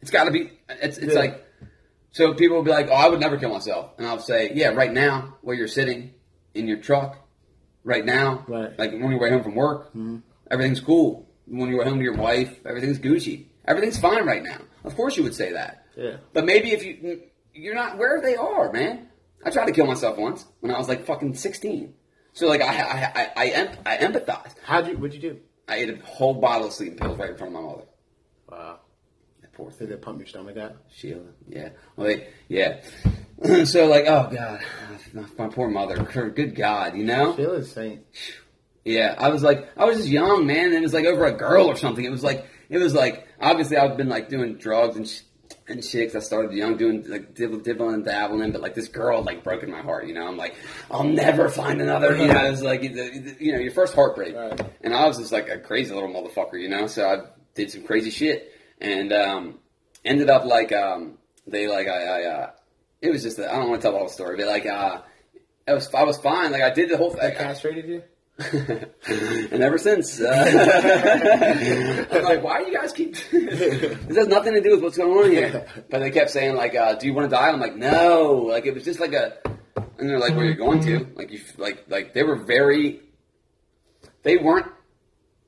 It's 0.00 0.12
got 0.12 0.26
to 0.26 0.30
be. 0.30 0.52
It's 0.68 0.98
it's 0.98 1.14
Yeah. 1.14 1.18
like. 1.18 1.44
So 2.12 2.32
people 2.34 2.58
will 2.58 2.62
be 2.62 2.70
like, 2.70 2.86
"Oh, 2.88 2.94
I 2.94 3.08
would 3.08 3.18
never 3.18 3.36
kill 3.36 3.50
myself," 3.50 3.90
and 3.98 4.06
I'll 4.06 4.20
say, 4.20 4.52
"Yeah, 4.54 4.68
right 4.68 4.92
now, 4.92 5.38
where 5.40 5.56
you're 5.56 5.66
sitting 5.66 6.14
in 6.54 6.68
your 6.68 6.76
truck, 6.76 7.28
right 7.82 8.04
now, 8.04 8.44
Right. 8.46 8.78
like 8.78 8.92
when 8.92 9.10
you're 9.10 9.18
way 9.18 9.30
home 9.30 9.42
from 9.42 9.56
work, 9.56 9.88
mm-hmm. 9.88 10.18
everything's 10.48 10.80
cool. 10.80 11.28
When 11.48 11.68
you're 11.68 11.82
home 11.82 11.98
to 11.98 12.04
your 12.04 12.14
wife, 12.14 12.60
everything's 12.64 13.00
Gucci. 13.00 13.46
Everything's 13.66 13.98
fine 13.98 14.24
right 14.26 14.44
now. 14.44 14.60
Of 14.84 14.94
course, 14.94 15.16
you 15.16 15.24
would 15.24 15.34
say 15.34 15.50
that. 15.54 15.86
Yeah. 15.96 16.18
But 16.32 16.44
maybe 16.44 16.70
if 16.70 16.84
you 16.84 17.22
you're 17.52 17.74
not 17.74 17.98
where 17.98 18.20
they 18.20 18.36
are, 18.36 18.70
man. 18.70 19.08
I 19.44 19.50
tried 19.50 19.66
to 19.66 19.72
kill 19.72 19.86
myself 19.86 20.18
once 20.18 20.46
when 20.60 20.72
I 20.72 20.78
was 20.78 20.88
like 20.88 21.04
fucking 21.04 21.34
16. 21.34 21.94
So 22.36 22.46
like 22.48 22.60
I 22.60 22.66
I 22.66 23.12
I 23.14 23.28
I, 23.36 23.46
em- 23.48 23.76
I 23.86 23.96
empathize. 23.96 24.54
How'd 24.62 24.88
you? 24.88 24.98
What'd 24.98 25.14
you 25.14 25.30
do? 25.30 25.38
I 25.66 25.76
ate 25.76 25.88
a 25.90 25.96
whole 26.04 26.34
bottle 26.34 26.66
of 26.66 26.72
sleeping 26.74 26.98
pills 26.98 27.18
right 27.18 27.30
in 27.30 27.36
front 27.38 27.56
of 27.56 27.62
my 27.62 27.66
mother. 27.66 27.82
Wow. 28.50 28.80
That 29.40 29.52
poor 29.54 29.70
Did 29.70 29.78
thing. 29.78 29.88
they 29.88 29.96
pump 29.96 30.18
your 30.18 30.26
stomach 30.26 30.58
out? 30.58 30.76
Sheila. 30.94 31.22
Yeah. 31.48 31.70
Well, 31.96 32.08
they, 32.08 32.28
yeah. 32.48 32.82
so 33.64 33.86
like, 33.86 34.04
oh 34.06 34.28
god, 34.30 34.60
my, 35.14 35.24
my 35.38 35.48
poor 35.48 35.70
mother. 35.70 36.02
Her- 36.04 36.28
Good 36.28 36.54
God, 36.54 36.94
you 36.94 37.04
know. 37.04 37.34
Sheila's 37.36 37.72
saint. 37.72 38.02
Yeah, 38.84 39.14
I 39.18 39.30
was 39.30 39.42
like, 39.42 39.66
I 39.76 39.86
was 39.86 39.96
just 39.96 40.08
young, 40.10 40.46
man, 40.46 40.66
and 40.66 40.74
it 40.74 40.82
was 40.82 40.92
like 40.94 41.06
over 41.06 41.24
a 41.24 41.32
girl 41.32 41.66
or 41.66 41.74
something. 41.76 42.04
It 42.04 42.10
was 42.12 42.22
like, 42.22 42.46
it 42.68 42.78
was 42.78 42.94
like, 42.94 43.26
obviously 43.40 43.78
I've 43.78 43.96
been 43.96 44.10
like 44.10 44.28
doing 44.28 44.58
drugs 44.58 44.96
and 44.96 45.08
sh- 45.08 45.22
and 45.68 45.84
shit 45.84 46.12
'cause 46.12 46.22
I 46.22 46.26
started 46.26 46.52
young 46.52 46.76
doing 46.76 47.04
like 47.08 47.34
dibble, 47.34 47.58
dibbling 47.58 47.94
and 47.94 48.04
dabbling, 48.04 48.52
but 48.52 48.60
like 48.60 48.74
this 48.74 48.88
girl 48.88 49.22
like 49.22 49.42
broken 49.42 49.70
my 49.70 49.80
heart, 49.80 50.06
you 50.06 50.14
know. 50.14 50.26
I'm 50.26 50.36
like, 50.36 50.54
I'll 50.90 51.04
never 51.04 51.48
find 51.48 51.80
another, 51.80 52.16
you 52.16 52.28
know. 52.28 52.44
It 52.46 52.50
was 52.50 52.62
like, 52.62 52.82
you 52.82 53.52
know, 53.52 53.58
your 53.58 53.72
first 53.72 53.94
heartbreak, 53.94 54.34
Right. 54.36 54.60
and 54.82 54.94
I 54.94 55.06
was 55.06 55.18
just 55.18 55.32
like 55.32 55.48
a 55.48 55.58
crazy 55.58 55.92
little 55.94 56.08
motherfucker, 56.08 56.60
you 56.60 56.68
know. 56.68 56.86
So 56.86 57.08
I 57.08 57.22
did 57.54 57.70
some 57.70 57.82
crazy 57.82 58.10
shit 58.10 58.52
and 58.80 59.12
um, 59.12 59.58
ended 60.04 60.30
up 60.30 60.44
like 60.44 60.72
um, 60.72 61.18
they 61.46 61.66
like 61.66 61.88
I, 61.88 62.02
I 62.22 62.24
uh, 62.24 62.50
it 63.02 63.10
was 63.10 63.22
just 63.22 63.38
I 63.40 63.44
I 63.46 63.56
don't 63.56 63.68
want 63.70 63.80
to 63.80 63.84
tell 63.86 63.92
the 63.92 63.98
whole 63.98 64.08
story, 64.08 64.36
but 64.36 64.46
like 64.46 64.66
uh, 64.66 65.00
I 65.68 65.74
was 65.74 65.92
I 65.94 66.04
was 66.04 66.16
fine, 66.18 66.52
like 66.52 66.62
I 66.62 66.70
did 66.70 66.90
the 66.90 66.96
whole 66.96 67.10
They 67.10 67.32
castrated 67.32 67.86
you? 67.88 68.02
and 68.52 69.62
ever 69.62 69.78
since, 69.78 70.20
uh, 70.20 70.28
I'm 72.12 72.22
like, 72.22 72.42
why 72.42 72.62
do 72.62 72.70
you 72.70 72.76
guys 72.76 72.92
keep? 72.92 73.16
this 73.32 74.16
has 74.16 74.28
nothing 74.28 74.52
to 74.52 74.60
do 74.60 74.72
with 74.72 74.82
what's 74.82 74.98
going 74.98 75.24
on 75.24 75.30
here. 75.30 75.66
But 75.88 76.00
they 76.00 76.10
kept 76.10 76.30
saying 76.30 76.54
like, 76.54 76.74
uh, 76.74 76.96
"Do 76.96 77.06
you 77.06 77.14
want 77.14 77.30
to 77.30 77.34
die?" 77.34 77.48
I'm 77.48 77.60
like, 77.60 77.76
"No." 77.76 78.46
Like 78.50 78.66
it 78.66 78.74
was 78.74 78.84
just 78.84 79.00
like 79.00 79.14
a, 79.14 79.38
and 79.98 80.10
they're 80.10 80.18
like, 80.18 80.36
"Where 80.36 80.44
you're 80.44 80.52
you 80.52 80.58
going 80.58 80.80
to?" 80.80 81.06
Like 81.14 81.30
you, 81.30 81.40
like 81.56 81.86
like 81.88 82.12
they 82.12 82.24
were 82.24 82.36
very, 82.36 83.00
they 84.22 84.36
weren't 84.36 84.70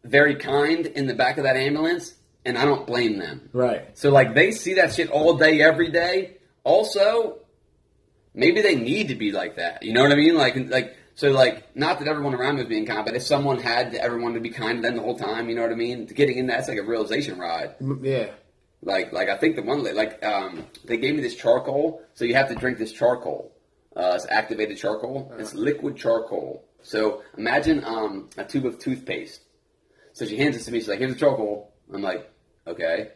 very 0.03 0.37
kind 0.37 0.87
in 0.87 1.07
the 1.07 1.15
back 1.15 1.37
of 1.37 1.45
that 1.45 1.57
ambulance, 1.57 2.15
and 2.47 2.57
I 2.57 2.65
don't 2.65 2.87
blame 2.87 3.19
them. 3.19 3.51
Right. 3.53 3.99
So 3.99 4.11
like 4.11 4.35
they 4.35 4.51
see 4.51 4.75
that 4.75 4.95
shit 4.95 5.11
all 5.11 5.37
day, 5.37 5.61
every 5.61 5.91
day. 5.91 6.39
Also, 6.65 7.41
maybe 8.33 8.63
they 8.63 8.77
need 8.77 9.09
to 9.09 9.15
be 9.15 9.31
like 9.31 9.57
that. 9.57 9.83
You 9.83 9.93
know 9.93 10.03
what 10.03 10.13
I 10.13 10.17
mean? 10.17 10.37
Like 10.37 10.57
like 10.71 10.97
so 11.19 11.33
like 11.33 11.75
not 11.75 11.99
that 11.99 12.07
everyone 12.07 12.33
around 12.33 12.55
me 12.55 12.63
was 12.63 12.69
being 12.69 12.87
kind, 12.87 13.05
but 13.05 13.17
if 13.17 13.25
someone 13.25 13.59
had 13.59 13.93
everyone 13.93 14.35
to 14.35 14.41
be 14.41 14.51
kind 14.51 14.79
to 14.79 14.83
them 14.83 14.95
the 14.95 15.03
whole 15.03 15.19
time, 15.19 15.49
you 15.49 15.57
know 15.57 15.63
what 15.63 15.73
I 15.73 15.75
mean? 15.75 16.07
Getting 16.07 16.39
in 16.39 16.47
that's 16.47 16.69
like 16.69 16.79
a 16.79 16.85
realization 16.85 17.41
ride. 17.41 17.75
Yeah. 18.03 18.31
Like 18.83 19.13
like 19.13 19.29
I 19.29 19.37
think 19.37 19.57
the 19.57 19.63
one 19.63 19.83
like 19.97 20.25
um 20.25 20.65
they 20.85 20.97
gave 20.97 21.17
me 21.17 21.21
this 21.21 21.35
charcoal, 21.35 22.03
so 22.15 22.25
you 22.25 22.37
have 22.37 22.49
to 22.51 22.55
drink 22.55 22.79
this 22.79 22.93
charcoal. 22.93 23.53
Uh, 23.97 24.13
it's 24.15 24.29
activated 24.31 24.79
charcoal. 24.79 25.35
It's 25.37 25.55
liquid 25.55 25.97
charcoal. 25.97 26.65
So 26.83 27.25
imagine 27.37 27.83
um 27.83 28.31
a 28.37 28.45
tube 28.45 28.67
of 28.67 28.79
toothpaste. 28.79 29.41
So 30.13 30.25
she 30.25 30.37
hands 30.37 30.57
it 30.57 30.63
to 30.67 30.71
me. 30.71 30.79
She's 30.79 30.89
like, 30.89 31.01
"Here's 31.01 31.15
the 31.15 31.19
charcoal." 31.19 31.75
I'm 31.93 32.01
like, 32.01 32.31
"Okay." 32.65 33.09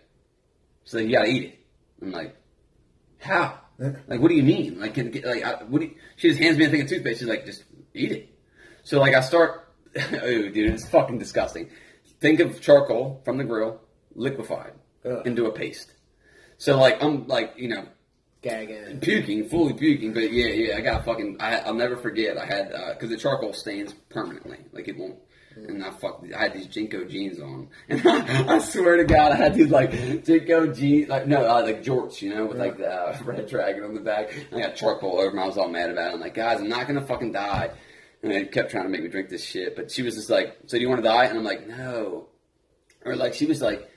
She's 0.82 0.94
like, 0.94 1.06
"You 1.06 1.12
gotta 1.12 1.28
eat 1.30 1.44
it." 1.44 1.58
I'm 2.02 2.10
like, 2.10 2.34
"How?" 3.20 3.60
Like, 4.08 4.20
what 4.20 4.28
do 4.28 4.34
you 4.34 4.42
mean? 4.42 4.78
Like, 4.78 4.94
can, 4.94 5.10
like, 5.24 5.42
I, 5.44 5.64
what? 5.64 5.80
Do 5.80 5.86
you, 5.86 5.94
she 6.16 6.28
just 6.28 6.40
hands 6.40 6.58
me 6.58 6.66
a 6.66 6.68
thing 6.68 6.82
of 6.82 6.88
toothpaste. 6.88 7.20
She's 7.20 7.28
like, 7.28 7.46
"Just 7.46 7.64
eat 7.94 8.12
it." 8.12 8.28
So 8.82 9.00
like, 9.00 9.14
I 9.14 9.20
start. 9.20 9.68
oh, 9.96 10.48
dude, 10.48 10.72
it's 10.72 10.88
fucking 10.88 11.18
disgusting. 11.18 11.70
Think 12.20 12.40
of 12.40 12.60
charcoal 12.60 13.20
from 13.24 13.36
the 13.36 13.44
grill, 13.44 13.80
liquefied 14.14 14.72
Ugh. 15.04 15.26
into 15.26 15.46
a 15.46 15.52
paste. 15.52 15.92
So 16.56 16.78
like, 16.78 17.02
I'm 17.02 17.26
like, 17.26 17.54
you 17.56 17.68
know, 17.68 17.86
Gagging. 18.42 19.00
puking, 19.00 19.48
fully 19.48 19.74
puking. 19.74 20.12
But 20.12 20.32
yeah, 20.32 20.46
yeah, 20.46 20.76
I 20.76 20.80
got 20.80 21.04
fucking. 21.04 21.36
I, 21.40 21.58
I'll 21.58 21.74
never 21.74 21.96
forget. 21.96 22.36
I 22.38 22.46
had 22.46 22.72
uh, 22.72 22.92
because 22.94 23.10
the 23.10 23.16
charcoal 23.16 23.52
stains 23.52 23.94
permanently, 24.08 24.58
like 24.72 24.88
it 24.88 24.96
won't. 24.96 25.18
And 25.56 25.84
I 25.84 25.90
fuck, 25.90 26.24
I 26.36 26.42
had 26.42 26.54
these 26.54 26.66
JNCO 26.66 27.08
jeans 27.08 27.40
on, 27.40 27.68
and 27.88 28.00
I, 28.06 28.58
swear 28.58 28.96
to 28.96 29.04
God, 29.04 29.32
I 29.32 29.36
had 29.36 29.54
these 29.54 29.70
like 29.70 29.90
JNCO 29.90 30.76
jeans, 30.76 31.08
like 31.08 31.26
no, 31.26 31.44
uh, 31.44 31.62
like 31.62 31.82
jorts, 31.82 32.22
you 32.22 32.34
know, 32.34 32.46
with 32.46 32.58
like 32.58 32.78
the 32.78 32.88
uh, 32.88 33.18
red 33.24 33.46
dragon 33.48 33.84
on 33.84 33.94
the 33.94 34.00
back. 34.00 34.32
And 34.50 34.60
I 34.60 34.66
got 34.66 34.76
charcoal 34.76 35.20
over, 35.20 35.34
me. 35.34 35.42
I 35.42 35.46
was 35.46 35.58
all 35.58 35.68
mad 35.68 35.90
about 35.90 36.10
it. 36.10 36.14
I'm 36.14 36.20
like, 36.20 36.34
guys, 36.34 36.60
I'm 36.60 36.68
not 36.68 36.86
gonna 36.86 37.06
fucking 37.06 37.32
die. 37.32 37.70
And 38.22 38.30
they 38.30 38.44
kept 38.44 38.70
trying 38.70 38.84
to 38.84 38.90
make 38.90 39.02
me 39.02 39.08
drink 39.08 39.28
this 39.28 39.44
shit, 39.44 39.74
but 39.74 39.90
she 39.90 40.02
was 40.02 40.14
just 40.14 40.30
like, 40.30 40.56
"So 40.66 40.76
do 40.76 40.82
you 40.82 40.88
want 40.88 41.02
to 41.02 41.08
die?" 41.08 41.24
And 41.24 41.38
I'm 41.38 41.44
like, 41.44 41.66
"No." 41.66 42.28
Or 43.04 43.16
like 43.16 43.34
she 43.34 43.46
was 43.46 43.60
like, 43.60 43.90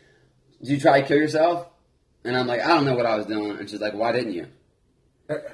"Did 0.62 0.70
you 0.70 0.80
try 0.80 1.02
to 1.02 1.08
kill 1.08 1.18
yourself?" 1.18 1.68
And 2.24 2.36
I'm 2.36 2.48
like, 2.48 2.62
"I 2.62 2.70
don't 2.70 2.86
know 2.86 2.96
what 2.96 3.06
I 3.06 3.16
was 3.16 3.28
doing." 3.28 3.58
And 3.58 3.70
she's 3.70 3.82
like, 3.82 3.94
"Why 3.94 4.12
didn't 4.12 4.34
you?" 4.34 4.48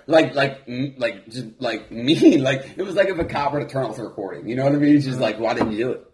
Like 0.07 0.35
like 0.35 0.63
like 0.97 1.27
just 1.29 1.47
like 1.59 1.91
me 2.07 2.37
like 2.37 2.69
it 2.77 2.83
was 2.83 2.95
like 2.95 3.07
if 3.07 3.17
a 3.17 3.25
cop 3.25 3.53
were 3.53 3.63
to 3.63 3.67
turn 3.67 3.85
off 3.85 3.95
the 3.95 4.03
recording 4.03 4.47
you 4.47 4.55
know 4.55 4.63
what 4.63 4.73
i 4.73 4.77
mean? 4.77 4.95
It's 4.95 5.05
just 5.05 5.19
like 5.19 5.39
why 5.39 5.53
didn't 5.53 5.71
you 5.71 5.77
do 5.77 5.91
it? 5.91 6.13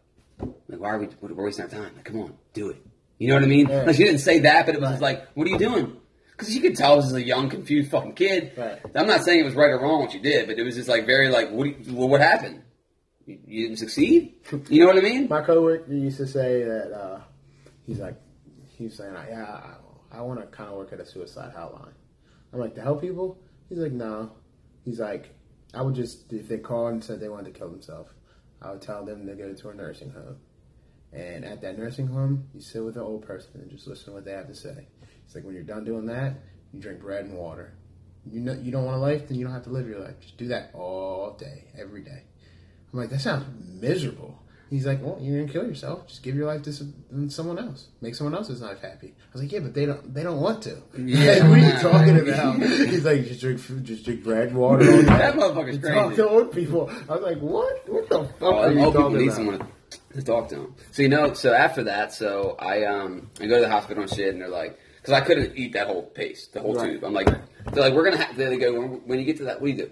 Like 0.68 0.80
why 0.80 0.90
are 0.90 1.00
we 1.00 1.08
we're 1.22 1.46
wasting 1.46 1.66
our 1.66 1.70
time? 1.70 1.92
Like 1.96 2.06
come 2.06 2.20
on 2.22 2.34
do 2.54 2.70
it. 2.70 2.78
You 3.18 3.30
know 3.30 3.36
what 3.36 3.44
i 3.44 3.48
mean? 3.48 3.68
Yeah. 3.68 3.84
like 3.84 3.96
she 3.96 4.04
didn't 4.04 4.20
say 4.20 4.40
that 4.40 4.66
but 4.66 4.76
it 4.76 4.82
was 4.82 4.92
just 4.92 5.02
like 5.02 5.28
what 5.34 5.48
are 5.48 5.50
you 5.50 5.58
doing? 5.58 5.98
Because 6.32 6.54
you 6.54 6.62
could 6.62 6.76
tell 6.76 6.98
this 6.98 7.06
is 7.06 7.14
a 7.14 7.24
young 7.24 7.50
confused 7.50 7.90
fucking 7.90 8.14
kid. 8.14 8.54
Right. 8.56 8.80
i'm 8.96 9.08
not 9.08 9.24
saying 9.24 9.40
it 9.40 9.46
was 9.46 9.56
right 9.56 9.72
or 9.72 9.80
wrong 9.80 10.02
what 10.02 10.14
you 10.14 10.20
did 10.20 10.48
but 10.48 10.60
it 10.60 10.64
was 10.64 10.76
just 10.76 10.88
like 10.88 11.06
very 11.06 11.30
like 11.30 11.50
what 11.52 11.68
you, 11.68 11.96
well, 11.96 12.10
what 12.10 12.22
happened? 12.22 12.62
You, 13.26 13.40
you 13.46 13.68
didn't 13.68 13.80
succeed? 13.80 14.36
You 14.70 14.82
know 14.82 14.88
what 14.88 14.98
i 14.98 15.02
mean? 15.02 15.28
My 15.28 15.42
coworker 15.42 15.92
used 15.92 16.18
to 16.18 16.28
say 16.28 16.64
that 16.64 16.92
uh, 16.94 17.20
he's 17.86 18.00
like, 18.00 18.16
he's 18.78 18.96
saying, 18.96 19.14
yeah, 19.30 19.76
I, 20.12 20.20
I 20.20 20.22
want 20.22 20.40
to 20.40 20.46
kind 20.48 20.70
of 20.70 20.78
work 20.78 20.94
at 20.94 21.00
a 21.00 21.06
suicide 21.06 21.54
hotline. 21.56 21.94
I'm 22.54 22.60
like, 22.60 22.76
to 22.76 22.82
help 22.82 23.02
people? 23.02 23.38
He's 23.70 23.78
like, 23.78 23.92
no. 23.92 24.32
He's 24.86 25.00
like, 25.00 25.36
I 25.74 25.82
would 25.82 25.96
just, 25.96 26.32
if 26.32 26.48
they 26.48 26.58
called 26.58 26.94
and 26.94 27.04
said 27.04 27.20
they 27.20 27.30
wanted 27.30 27.54
to 27.54 27.60
kill 27.60 27.70
themselves, 27.70 28.12
I 28.62 28.72
would 28.72 28.82
tell 28.82 29.06
them 29.06 29.26
to 29.28 29.36
go 29.36 29.54
to 29.54 29.70
a 29.70 29.74
nursing 29.74 30.12
home. 30.12 30.38
And 31.14 31.46
at 31.46 31.62
that 31.62 31.78
nursing 31.78 32.08
home, 32.08 32.48
you 32.54 32.62
sit 32.62 32.84
with 32.84 32.96
an 32.96 33.04
old 33.04 33.26
person 33.26 33.52
and 33.56 33.70
just 33.70 33.88
listen 33.88 34.06
to 34.06 34.12
what 34.12 34.26
they 34.26 34.32
have 34.32 34.48
to 34.48 34.56
say. 34.56 34.88
It's 35.26 35.36
like 35.36 35.44
when 35.44 35.54
you're 35.54 35.64
done 35.64 35.86
doing 35.86 36.06
that, 36.08 36.36
you 36.74 36.80
drink 36.80 37.02
bread 37.02 37.26
and 37.26 37.38
water. 37.38 37.74
You 38.30 38.42
know 38.42 38.54
you 38.54 38.72
don't 38.72 38.86
want 38.86 38.98
a 38.98 39.00
life, 39.00 39.28
then 39.28 39.38
you 39.38 39.46
don't 39.46 39.54
have 39.54 39.64
to 39.64 39.70
live 39.70 39.88
your 39.88 40.00
life. 40.00 40.20
Just 40.20 40.38
do 40.38 40.50
that 40.50 40.72
all 40.74 41.38
day, 41.40 41.66
every 41.78 42.02
day. 42.02 42.24
I'm 42.92 43.00
like, 43.00 43.10
that 43.10 43.22
sounds 43.22 43.46
miserable. 43.82 44.42
He's 44.70 44.86
like, 44.86 45.02
well, 45.02 45.18
you're 45.22 45.40
gonna 45.40 45.52
kill 45.52 45.66
yourself. 45.66 46.08
Just 46.08 46.24
give 46.24 46.36
your 46.36 46.46
life 46.48 46.62
to 46.64 46.74
someone 47.30 47.58
else. 47.58 47.88
Make 48.02 48.16
someone 48.16 48.36
else's 48.36 48.62
life 48.62 48.82
happy. 48.82 49.08
I 49.18 49.34
was 49.34 49.42
like, 49.42 49.52
yeah, 49.52 49.60
but 49.60 49.74
they 49.74 49.86
don't. 49.86 50.14
They 50.14 50.24
don't 50.24 50.42
want 50.42 50.62
to. 50.64 50.82
Yeah. 50.98 51.34
Like, 51.34 51.44
what 51.50 51.60
are 51.60 51.66
you 51.66 51.72
talking 51.80 52.20
about? 52.30 52.56
He's 52.62 53.06
like, 53.06 53.24
just 53.26 53.40
drink 53.40 53.60
food, 53.60 53.86
just 53.86 54.04
drink 54.04 54.24
bread, 54.24 54.54
water. 54.54 54.84
All 54.92 54.98
day. 55.02 55.04
That 55.04 55.36
motherfucker's 55.36 55.80
Talk 55.82 56.16
to 56.16 56.28
old 56.28 56.52
people. 56.52 56.90
I 57.10 57.14
was 57.14 57.22
like, 57.22 57.40
what? 57.40 57.88
What 57.90 58.10
the 58.10 58.24
fuck 58.26 58.42
Oh, 58.42 58.56
are 58.58 58.72
you 58.72 58.80
old 58.82 58.94
people 58.96 59.10
need 59.12 59.24
about? 59.24 59.36
someone 59.36 59.68
to 60.14 60.22
talk 60.22 60.50
to 60.50 60.56
them. 60.56 60.76
So 60.92 61.02
you 61.02 61.10
know, 61.10 61.34
so 61.34 61.54
after 61.54 61.84
that, 61.86 62.14
so 62.14 62.56
I 62.60 62.84
um 62.86 63.30
I 63.40 63.46
go 63.46 63.56
to 63.56 63.62
the 63.62 63.70
hospital 63.70 64.04
and 64.04 64.12
shit, 64.12 64.34
and 64.34 64.42
they're 64.42 64.50
like, 64.50 64.78
because 64.98 65.14
I 65.14 65.22
couldn't 65.22 65.56
eat 65.58 65.74
that 65.74 65.88
whole 65.88 66.04
paste, 66.04 66.54
the 66.54 66.60
whole 66.60 66.76
Right. 66.76 66.92
tube. 66.94 67.04
I'm 67.06 67.14
like, 67.14 67.28
they're 67.72 67.84
like, 67.84 67.94
we're 67.94 68.04
gonna 68.04 68.22
have. 68.24 68.36
They 68.36 68.58
go 68.58 68.74
when, 68.80 68.90
when 69.08 69.20
you 69.20 69.26
get 69.26 69.38
to 69.38 69.44
that, 69.46 69.62
what 69.62 69.68
do 69.68 69.72
you 69.74 69.78
do? 69.86 69.92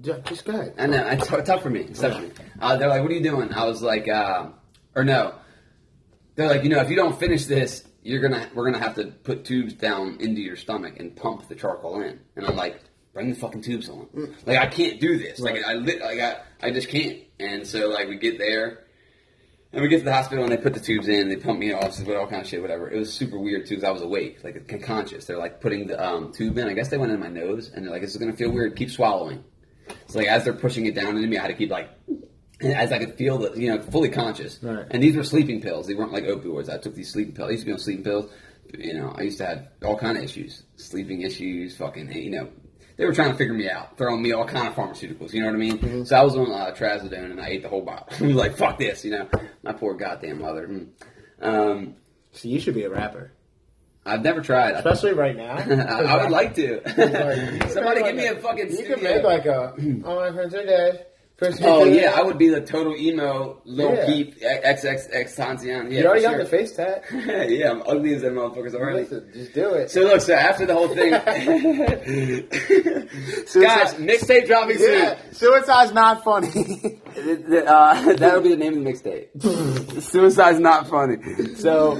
Ju- 0.00 0.22
Just 0.24 0.44
go 0.44 0.52
ahead. 0.52 0.74
I 0.78 0.86
know 0.86 1.06
it's 1.08 1.26
tough 1.26 1.62
for 1.62 1.70
me. 1.70 1.80
It's 1.80 2.00
tough 2.00 2.14
for 2.16 2.22
me. 2.22 2.30
Uh, 2.60 2.76
they're 2.76 2.88
like, 2.88 3.02
"What 3.02 3.10
are 3.10 3.14
you 3.14 3.22
doing?" 3.22 3.52
I 3.52 3.64
was 3.66 3.82
like, 3.82 4.08
uh, 4.08 4.46
"Or 4.94 5.04
no." 5.04 5.34
They're 6.36 6.48
like, 6.48 6.62
"You 6.62 6.68
know, 6.70 6.80
if 6.80 6.88
you 6.90 6.96
don't 6.96 7.18
finish 7.18 7.46
this, 7.46 7.84
you're 8.02 8.20
gonna 8.20 8.48
we're 8.54 8.64
gonna 8.70 8.82
have 8.82 8.94
to 8.96 9.06
put 9.06 9.44
tubes 9.44 9.74
down 9.74 10.18
into 10.20 10.40
your 10.40 10.56
stomach 10.56 10.98
and 11.00 11.14
pump 11.16 11.48
the 11.48 11.54
charcoal 11.54 12.00
in." 12.00 12.20
And 12.36 12.46
I'm 12.46 12.56
like, 12.56 12.80
"Bring 13.12 13.30
the 13.30 13.36
fucking 13.36 13.62
tubes 13.62 13.88
on." 13.88 14.06
Like 14.46 14.58
I 14.58 14.66
can't 14.66 15.00
do 15.00 15.18
this. 15.18 15.40
Like 15.40 15.64
I 15.64 15.74
lit. 15.74 16.00
Like 16.00 16.20
I 16.20 16.36
I 16.62 16.70
just 16.70 16.88
can't. 16.88 17.18
And 17.40 17.66
so 17.66 17.88
like 17.88 18.08
we 18.08 18.16
get 18.16 18.38
there. 18.38 18.84
And 19.70 19.82
we 19.82 19.88
get 19.88 19.98
to 19.98 20.04
the 20.06 20.14
hospital 20.14 20.44
and 20.44 20.50
they 20.50 20.56
put 20.56 20.72
the 20.72 20.80
tubes 20.80 21.08
in, 21.08 21.28
they 21.28 21.36
pump 21.36 21.58
me 21.58 21.74
off, 21.74 22.00
all 22.08 22.26
kind 22.26 22.40
of 22.40 22.48
shit, 22.48 22.62
whatever. 22.62 22.90
It 22.90 22.98
was 22.98 23.12
super 23.12 23.38
weird 23.38 23.66
too 23.66 23.74
because 23.74 23.84
I 23.86 23.90
was 23.90 24.00
awake, 24.00 24.42
like 24.42 24.66
conscious. 24.82 25.26
They're 25.26 25.36
like 25.36 25.60
putting 25.60 25.86
the 25.88 26.02
um, 26.02 26.32
tube 26.32 26.56
in. 26.56 26.66
I 26.66 26.72
guess 26.72 26.88
they 26.88 26.96
went 26.96 27.12
in 27.12 27.20
my 27.20 27.28
nose 27.28 27.70
and 27.74 27.84
they're 27.84 27.92
like, 27.92 28.00
"This 28.00 28.12
is 28.12 28.16
gonna 28.16 28.32
feel 28.32 28.50
weird. 28.50 28.76
Keep 28.76 28.90
swallowing." 28.90 29.44
So 30.06 30.18
like 30.18 30.28
as 30.28 30.44
they're 30.44 30.52
pushing 30.52 30.86
it 30.86 30.94
down 30.94 31.16
into 31.16 31.28
me, 31.28 31.38
I 31.38 31.42
had 31.42 31.48
to 31.48 31.54
keep 31.54 31.70
like, 31.70 31.90
as 32.60 32.92
I 32.92 32.98
could 32.98 33.14
feel 33.14 33.38
the, 33.38 33.52
you 33.58 33.68
know, 33.74 33.80
fully 33.82 34.08
conscious. 34.08 34.58
Right. 34.62 34.86
And 34.90 35.02
these 35.02 35.16
were 35.16 35.24
sleeping 35.24 35.60
pills. 35.60 35.86
They 35.86 35.94
weren't 35.94 36.12
like 36.12 36.24
opioids. 36.24 36.68
I 36.68 36.78
took 36.78 36.94
these 36.94 37.10
sleeping 37.12 37.34
pills. 37.34 37.48
I 37.48 37.52
used 37.52 37.62
to 37.62 37.66
be 37.66 37.72
on 37.72 37.78
sleeping 37.78 38.04
pills. 38.04 38.30
You 38.76 38.94
know, 38.94 39.14
I 39.16 39.22
used 39.22 39.38
to 39.38 39.46
have 39.46 39.68
all 39.84 39.96
kind 39.96 40.18
of 40.18 40.24
issues, 40.24 40.62
sleeping 40.76 41.22
issues, 41.22 41.76
fucking, 41.76 42.12
you 42.12 42.30
know. 42.30 42.48
They 42.96 43.06
were 43.06 43.14
trying 43.14 43.30
to 43.30 43.36
figure 43.36 43.54
me 43.54 43.70
out, 43.70 43.96
throwing 43.96 44.20
me 44.20 44.32
all 44.32 44.44
kind 44.44 44.66
of 44.66 44.74
pharmaceuticals. 44.74 45.32
You 45.32 45.40
know 45.40 45.46
what 45.46 45.54
I 45.54 45.58
mean? 45.58 45.78
Mm-hmm. 45.78 46.04
So 46.04 46.16
I 46.16 46.22
was 46.22 46.34
on 46.34 46.50
uh, 46.50 46.74
trazodone 46.76 47.30
and 47.30 47.40
I 47.40 47.46
ate 47.46 47.62
the 47.62 47.68
whole 47.68 47.82
bottle. 47.82 48.08
I 48.20 48.26
was 48.26 48.34
like, 48.34 48.56
"Fuck 48.56 48.78
this," 48.78 49.04
you 49.04 49.12
know. 49.12 49.28
My 49.62 49.72
poor 49.72 49.94
goddamn 49.94 50.40
mother. 50.40 50.66
Mm. 50.66 50.88
Um, 51.40 51.94
So 52.32 52.48
you 52.48 52.58
should 52.60 52.74
be 52.74 52.82
a 52.82 52.90
rapper, 52.90 53.32
I've 54.08 54.22
never 54.22 54.40
tried. 54.40 54.74
Especially 54.74 55.12
right 55.12 55.36
now. 55.36 55.56
I, 55.56 56.02
I 56.02 56.22
would 56.22 56.30
like 56.30 56.54
to. 56.56 56.80
Like, 56.98 57.70
Somebody 57.70 58.00
you 58.00 58.06
give 58.06 58.16
me 58.16 58.26
a 58.26 58.34
could 58.34 58.42
fucking. 58.42 58.66
You 58.70 58.72
studio. 58.74 58.94
could 58.94 59.04
make 59.04 59.22
like 59.22 59.46
a. 59.46 59.70
All 59.70 59.74
oh, 60.04 60.16
my 60.16 60.32
friends 60.32 60.54
are 60.54 60.64
dead. 60.64 61.06
First 61.38 61.62
Oh 61.62 61.84
yeah, 61.84 62.14
I 62.16 62.22
would 62.22 62.36
be 62.36 62.48
the 62.48 62.60
total 62.60 62.96
emo, 62.96 63.62
Lil 63.64 63.94
Yeah. 63.94 64.06
Peep, 64.06 64.40
XXXTentacion. 64.40 65.92
Yeah, 65.92 66.00
You 66.00 66.06
already 66.06 66.22
got 66.22 66.30
sure. 66.32 66.38
the 66.42 66.50
face 66.50 66.74
tat. 66.74 67.04
yeah, 67.12 67.70
I'm 67.70 67.82
ugly 67.86 68.14
as 68.14 68.22
them 68.22 68.34
motherfuckers 68.34 68.74
already. 68.74 68.98
Listen, 69.02 69.30
just 69.32 69.52
do 69.52 69.70
it. 69.74 69.88
So 69.88 70.00
look, 70.00 70.20
so 70.20 70.34
after 70.34 70.66
the 70.66 70.74
whole 70.74 70.88
thing, 70.88 71.12
guys, 73.62 73.94
mixtape 73.94 74.46
dropping 74.48 74.78
yeah, 74.80 75.16
suicide's 75.30 75.92
not 75.92 76.24
funny. 76.24 77.00
Uh, 77.16 78.12
that'll 78.14 78.40
be 78.40 78.48
the 78.50 78.56
name 78.56 78.78
of 78.78 78.84
the 78.84 78.90
mixtape. 78.90 80.02
Suicide's 80.02 80.58
not 80.58 80.88
funny. 80.88 81.18
So, 81.54 81.96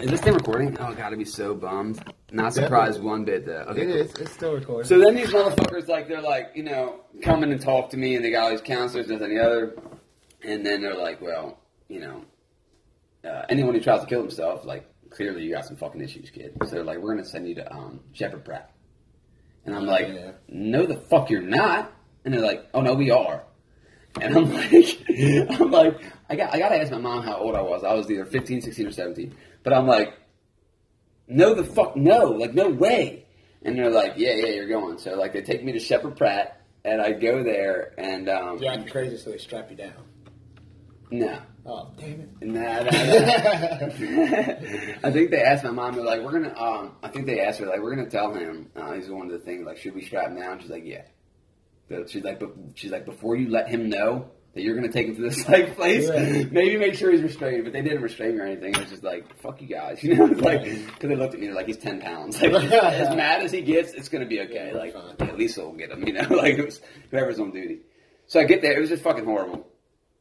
is 0.00 0.08
this 0.10 0.20
thing 0.20 0.34
recording? 0.34 0.76
Oh 0.78 0.94
god, 0.94 1.12
I'd 1.12 1.18
be 1.18 1.24
so 1.24 1.54
bummed. 1.54 2.00
Not 2.32 2.54
surprised 2.54 3.02
one 3.02 3.24
bit 3.24 3.44
though. 3.46 3.64
Okay, 3.68 3.82
it 3.82 3.86
cool. 3.86 3.96
is. 3.96 4.14
It's 4.14 4.32
still 4.32 4.54
recording. 4.54 4.88
So 4.88 4.98
then 4.98 5.14
these 5.14 5.28
motherfuckers, 5.30 5.86
like, 5.88 6.08
they're 6.08 6.22
like, 6.22 6.52
you 6.54 6.62
know, 6.62 7.00
coming 7.22 7.52
and 7.52 7.60
talk 7.60 7.90
to 7.90 7.96
me, 7.96 8.16
and 8.16 8.24
they 8.24 8.30
got 8.30 8.44
all 8.44 8.50
these 8.50 8.60
counselors, 8.62 9.06
this 9.08 9.20
and 9.20 9.36
the 9.36 9.42
other, 9.44 9.76
and 10.42 10.64
then 10.64 10.80
they're 10.82 10.96
like, 10.96 11.20
well, 11.20 11.58
you 11.88 12.00
know, 12.00 12.24
uh, 13.28 13.42
anyone 13.48 13.74
who 13.74 13.80
tries 13.80 14.00
to 14.00 14.06
kill 14.06 14.20
himself, 14.22 14.64
like, 14.64 14.84
clearly 15.10 15.42
you 15.44 15.52
got 15.52 15.66
some 15.66 15.76
fucking 15.76 16.00
issues, 16.00 16.30
kid. 16.30 16.56
So 16.64 16.70
they're 16.70 16.84
like, 16.84 16.98
we're 16.98 17.14
gonna 17.14 17.26
send 17.26 17.46
you 17.48 17.54
to 17.56 17.72
um, 17.72 18.00
Sheppard 18.12 18.44
Pratt, 18.44 18.70
and 19.66 19.74
I'm 19.76 19.86
like, 19.86 20.08
Yeah. 20.08 20.32
no, 20.48 20.86
the 20.86 20.96
fuck 20.96 21.28
you're 21.30 21.42
not, 21.42 21.92
and 22.24 22.32
they're 22.32 22.40
like, 22.40 22.66
oh 22.72 22.80
no, 22.80 22.94
we 22.94 23.10
are. 23.10 23.44
And 24.20 24.34
I'm 24.36 24.52
like, 24.54 24.98
I'm 25.50 25.70
like, 25.70 26.00
I 26.30 26.36
got, 26.36 26.54
I 26.54 26.58
gotta 26.58 26.76
ask 26.80 26.90
my 26.90 26.98
mom 26.98 27.22
how 27.24 27.36
old 27.36 27.54
I 27.54 27.60
was. 27.62 27.84
I 27.84 27.92
was 27.92 28.10
either 28.10 28.24
15, 28.24 28.62
16, 28.62 28.86
or 28.86 28.90
17. 28.92 29.34
But 29.62 29.72
I'm 29.74 29.86
like, 29.86 30.14
no, 31.34 31.54
the 31.54 31.64
fuck, 31.64 31.96
no, 31.96 32.26
like, 32.30 32.54
no 32.54 32.68
way. 32.68 33.24
And 33.62 33.78
they're 33.78 33.90
like, 33.90 34.14
yeah, 34.16 34.34
yeah, 34.34 34.46
you're 34.48 34.68
going. 34.68 34.98
So, 34.98 35.14
like, 35.14 35.32
they 35.32 35.42
take 35.42 35.62
me 35.64 35.72
to 35.72 35.78
Sheppard 35.78 36.16
Pratt, 36.16 36.60
and 36.84 37.00
I 37.00 37.12
go 37.12 37.42
there, 37.44 37.94
and, 37.98 38.28
um, 38.28 38.58
You're 38.58 38.72
acting 38.72 38.88
crazy, 38.88 39.16
so 39.16 39.30
they 39.30 39.38
strap 39.38 39.70
you 39.70 39.76
down. 39.76 39.92
no. 41.10 41.38
Oh, 41.64 41.92
damn 41.96 42.22
it. 42.22 42.28
Nah, 42.42 42.60
nah, 42.60 42.90
nah. 42.90 42.90
I 45.04 45.12
think 45.12 45.30
they 45.30 45.40
asked 45.42 45.62
my 45.62 45.70
mom, 45.70 45.94
they're 45.94 46.02
like, 46.04 46.20
we're 46.20 46.32
gonna, 46.32 46.52
um, 46.58 46.96
I 47.04 47.08
think 47.08 47.26
they 47.26 47.38
asked 47.38 47.60
her, 47.60 47.66
like, 47.66 47.80
we're 47.80 47.94
gonna 47.94 48.10
tell 48.10 48.34
him, 48.34 48.68
uh, 48.74 48.94
he's 48.94 49.08
one 49.08 49.26
of 49.26 49.32
the 49.32 49.38
things, 49.38 49.64
like, 49.64 49.76
should 49.78 49.94
we 49.94 50.02
strap 50.04 50.26
him 50.26 50.40
down? 50.40 50.58
She's 50.58 50.70
like, 50.70 50.84
yeah. 50.84 51.02
So 51.88 52.04
she's 52.08 52.24
like, 52.24 52.40
but 52.40 52.50
she's 52.74 52.90
like, 52.90 53.04
before 53.04 53.36
you 53.36 53.48
let 53.48 53.68
him 53.68 53.88
know 53.88 54.32
that 54.54 54.62
you're 54.62 54.74
gonna 54.74 54.92
take 54.92 55.06
him 55.08 55.16
to 55.16 55.22
this 55.22 55.48
like 55.48 55.76
place, 55.76 56.08
Yeah. 56.08 56.44
maybe 56.50 56.76
make 56.76 56.94
sure 56.94 57.10
he's 57.10 57.22
restrained. 57.22 57.64
But 57.64 57.72
they 57.72 57.82
didn't 57.82 58.02
restrain 58.02 58.34
me 58.34 58.40
or 58.40 58.46
anything. 58.46 58.74
It 58.74 58.78
was 58.80 58.90
just 58.90 59.02
like, 59.04 59.24
fuck 59.40 59.60
you 59.62 59.68
guys, 59.68 60.02
you 60.04 60.14
know, 60.14 60.26
It's 60.26 60.40
like 60.40 60.62
because 60.64 61.08
they 61.08 61.16
looked 61.16 61.34
at 61.34 61.40
me 61.40 61.50
like 61.52 61.66
he's 61.66 61.78
ten 61.78 62.00
pounds. 62.00 62.40
Like 62.42 62.64
as 62.70 63.16
mad 63.16 63.42
as 63.42 63.52
he 63.52 63.62
gets, 63.62 63.92
it's 63.92 64.08
gonna 64.08 64.26
be 64.26 64.40
okay. 64.42 64.72
Like 64.74 64.94
at 65.20 65.38
least 65.38 65.56
we'll 65.58 65.72
get 65.72 65.90
him, 65.90 66.06
you 66.06 66.12
know, 66.12 66.26
like 66.30 66.58
it 66.58 66.64
was 66.64 66.80
whoever's 67.10 67.38
on 67.40 67.50
duty. 67.50 67.80
So 68.26 68.40
I 68.40 68.44
get 68.44 68.62
there, 68.62 68.72
it 68.76 68.80
was 68.80 68.88
just 68.90 69.02
fucking 69.02 69.24
horrible. 69.24 69.66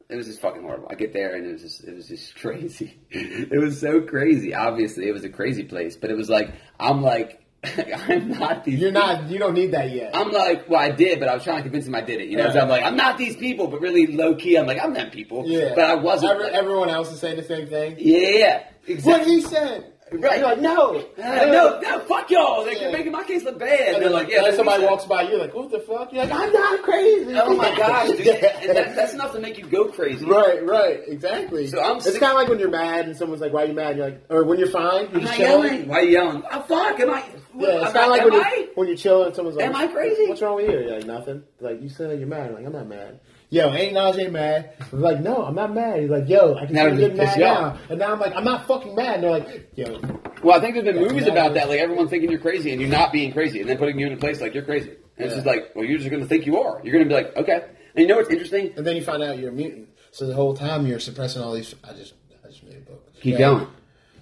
It 0.09 0.17
was 0.17 0.27
just 0.27 0.41
fucking 0.41 0.61
horrible. 0.63 0.87
I 0.89 0.95
get 0.95 1.13
there 1.13 1.35
and 1.35 1.45
it 1.45 1.51
was 1.53 1.61
just 1.61 1.83
it 1.85 1.95
was 1.95 2.07
just 2.07 2.35
crazy. 2.35 2.99
it 3.09 3.61
was 3.61 3.79
so 3.79 4.01
crazy. 4.01 4.53
Obviously, 4.53 5.07
it 5.07 5.13
was 5.13 5.23
a 5.23 5.29
crazy 5.29 5.63
place, 5.63 5.95
but 5.95 6.09
it 6.09 6.17
was 6.17 6.29
like 6.29 6.53
I'm 6.79 7.01
like 7.01 7.40
I'm 8.09 8.29
not 8.29 8.63
these. 8.65 8.79
You're 8.79 8.91
people. 8.91 9.07
not. 9.07 9.29
You 9.29 9.37
don't 9.37 9.53
need 9.53 9.71
that 9.73 9.91
yet. 9.91 10.15
I'm 10.15 10.31
like, 10.31 10.67
well, 10.69 10.79
I 10.79 10.89
did, 10.91 11.19
but 11.19 11.29
I 11.29 11.35
was 11.35 11.43
trying 11.43 11.57
to 11.57 11.63
convince 11.63 11.85
him 11.85 11.93
I 11.95 12.01
did 12.01 12.19
it. 12.21 12.27
You 12.29 12.37
know, 12.37 12.51
so 12.51 12.59
I'm 12.59 12.69
like, 12.69 12.83
I'm 12.83 12.95
not 12.95 13.17
these 13.19 13.35
people, 13.35 13.67
but 13.67 13.81
really 13.81 14.07
low 14.07 14.33
key, 14.35 14.55
I'm 14.57 14.65
like, 14.65 14.79
I'm 14.81 14.93
them 14.93 15.11
people. 15.11 15.43
yeah, 15.45 15.73
but 15.75 15.83
I 15.83 15.95
wasn't. 15.95 16.31
Every, 16.31 16.43
like- 16.45 16.53
everyone 16.53 16.89
else 16.89 17.11
is 17.11 17.19
saying 17.19 17.37
the 17.37 17.43
same 17.43 17.67
thing. 17.67 17.95
yeah, 17.99 18.63
exactly. 18.87 19.11
What 19.11 19.27
he 19.27 19.41
said. 19.41 19.87
Right. 20.13 20.39
You're 20.39 20.47
like, 20.49 20.59
no, 20.59 20.97
Uh, 21.17 21.21
no, 21.45 21.79
no, 21.79 21.99
fuck 22.01 22.29
y'all. 22.29 22.65
They're 22.65 22.91
making 22.91 23.13
my 23.13 23.23
case 23.23 23.43
look 23.43 23.57
bad. 23.57 23.79
And 23.79 23.95
they're 23.95 24.01
then 24.01 24.11
like, 24.11 24.23
like, 24.27 24.33
yeah. 24.33 24.51
somebody 24.57 24.83
walks 24.83 25.05
by, 25.05 25.21
you're 25.21 25.39
like, 25.39 25.53
what 25.53 25.71
the 25.71 25.79
fuck? 25.79 26.11
You're 26.11 26.25
like, 26.25 26.33
I'm 26.33 26.51
not 26.51 26.81
crazy. 26.83 27.33
Oh 27.39 27.55
my 27.55 27.73
gosh, 27.77 28.07
dude. 28.09 28.25
Yeah. 28.25 28.73
that, 28.73 28.95
that's 28.97 29.13
enough 29.13 29.31
to 29.31 29.39
make 29.39 29.57
you 29.57 29.65
go 29.67 29.85
crazy. 29.85 30.25
Right, 30.25 30.65
right, 30.65 30.99
exactly. 31.07 31.67
So 31.67 31.81
I'm 31.81 31.95
it's 31.97 32.05
sick- 32.11 32.19
kind 32.19 32.33
of 32.33 32.39
like 32.39 32.49
when 32.49 32.59
you're 32.59 32.69
mad 32.69 33.05
and 33.05 33.15
someone's 33.15 33.39
like, 33.41 33.53
"Why 33.53 33.63
are 33.63 33.65
you 33.67 33.73
mad?" 33.73 33.95
You're 33.95 34.05
like, 34.09 34.25
or 34.29 34.43
when 34.43 34.59
you're 34.59 34.67
fine, 34.67 35.03
you're 35.11 35.15
I'm 35.15 35.21
just 35.21 35.39
not 35.39 35.39
yelling. 35.39 35.87
Why 35.87 35.99
are 35.99 36.03
you 36.03 36.11
yelling? 36.11 36.43
Oh, 36.51 36.61
fuck, 36.63 36.99
am 36.99 37.09
I? 37.11 37.23
Yeah, 37.57 37.67
it's 37.67 37.85
am 37.87 37.93
kind 37.93 38.05
of 38.05 38.11
like 38.11 38.23
when 38.25 38.33
am 38.33 38.39
you're, 38.57 38.67
when 38.75 38.87
you're 38.87 38.97
chilling 38.97 39.27
and 39.27 39.35
someone's 39.35 39.57
like, 39.57 39.65
Am 39.65 39.75
I 39.75 39.87
crazy? 39.87 40.27
What's 40.27 40.41
wrong 40.41 40.55
with 40.55 40.69
you? 40.69 40.79
You're 40.79 40.95
like, 40.95 41.05
nothing. 41.05 41.43
Like, 41.59 41.81
you 41.81 41.89
said 41.89 42.17
you're 42.19 42.27
mad. 42.27 42.47
I'm 42.49 42.55
like, 42.55 42.65
I'm 42.65 42.71
not 42.73 42.87
mad. 42.87 43.19
Yo, 43.49 43.69
ain't 43.73 43.93
Najee 43.93 44.31
mad? 44.31 44.73
I'm 44.93 45.01
like, 45.01 45.19
no, 45.19 45.43
I'm 45.43 45.55
not 45.55 45.73
mad. 45.73 45.99
He's 45.99 46.09
like, 46.09 46.29
yo, 46.29 46.55
I 46.55 46.65
can 46.65 46.73
Now 46.75 46.83
see 46.83 46.89
you 46.91 46.95
they're 46.95 46.99
getting 47.09 47.17
mad 47.17 47.25
just 47.25 47.37
now. 47.39 47.77
And 47.89 47.99
now 47.99 48.13
I'm 48.13 48.19
like, 48.19 48.33
I'm 48.33 48.45
not 48.45 48.65
fucking 48.65 48.95
mad. 48.95 49.15
And 49.15 49.23
they're 49.23 49.31
like, 49.31 49.71
yo, 49.75 49.99
Well, 50.41 50.57
I 50.57 50.61
think 50.61 50.75
there's 50.75 50.85
been 50.85 50.95
movies 50.95 51.27
about 51.27 51.53
that, 51.55 51.67
like 51.67 51.79
everyone 51.79 52.07
thinking 52.07 52.31
you're 52.31 52.39
crazy 52.39 52.71
and 52.71 52.79
you're 52.79 52.89
not 52.89 53.11
being 53.11 53.33
crazy, 53.33 53.59
and 53.59 53.69
then 53.69 53.77
putting 53.77 53.99
you 53.99 54.07
in 54.07 54.13
a 54.13 54.17
place 54.17 54.39
like 54.39 54.53
you're 54.53 54.63
crazy. 54.63 54.91
And 55.17 55.25
it's 55.25 55.35
just 55.35 55.45
like, 55.45 55.75
well, 55.75 55.83
you're 55.83 55.97
just 55.97 56.09
going 56.09 56.21
to 56.21 56.27
think 56.29 56.45
you 56.45 56.61
are. 56.61 56.79
You're 56.83 56.93
going 56.93 57.03
to 57.03 57.09
be 57.09 57.13
like, 57.13 57.35
okay. 57.35 57.65
And 57.93 58.01
you 58.03 58.07
know 58.07 58.15
what's 58.15 58.29
interesting? 58.29 58.71
and 58.77 58.87
then 58.87 58.95
you 58.95 59.03
find 59.03 59.21
out 59.21 59.37
you're 59.37 59.49
a 59.49 59.53
mutant. 59.53 59.89
So 60.11 60.25
the 60.25 60.33
whole 60.33 60.55
time 60.55 60.87
you're 60.87 60.99
suppressing 60.99 61.41
all 61.41 61.53
these. 61.53 61.75
I 61.83 61.91
just, 61.93 62.13
I 62.45 62.47
just 62.47 62.63
made 62.63 62.77
a 62.77 62.79
book. 62.79 63.13
Keep 63.21 63.33
Yeah. 63.33 63.37
going. 63.39 63.67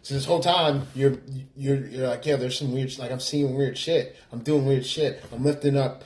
So 0.09 0.15
this 0.15 0.25
whole 0.25 0.39
time 0.39 0.87
you're 0.95 1.17
you're 1.55 1.85
you're 1.85 2.07
like, 2.07 2.25
yeah, 2.25 2.35
there's 2.35 2.57
some 2.57 2.71
weird. 2.73 2.97
Like 2.97 3.11
I'm 3.11 3.19
seeing 3.19 3.53
weird 3.55 3.77
shit. 3.77 4.15
I'm 4.31 4.39
doing 4.39 4.65
weird 4.65 4.83
shit. 4.83 5.23
I'm 5.31 5.43
lifting 5.43 5.77
up 5.77 6.03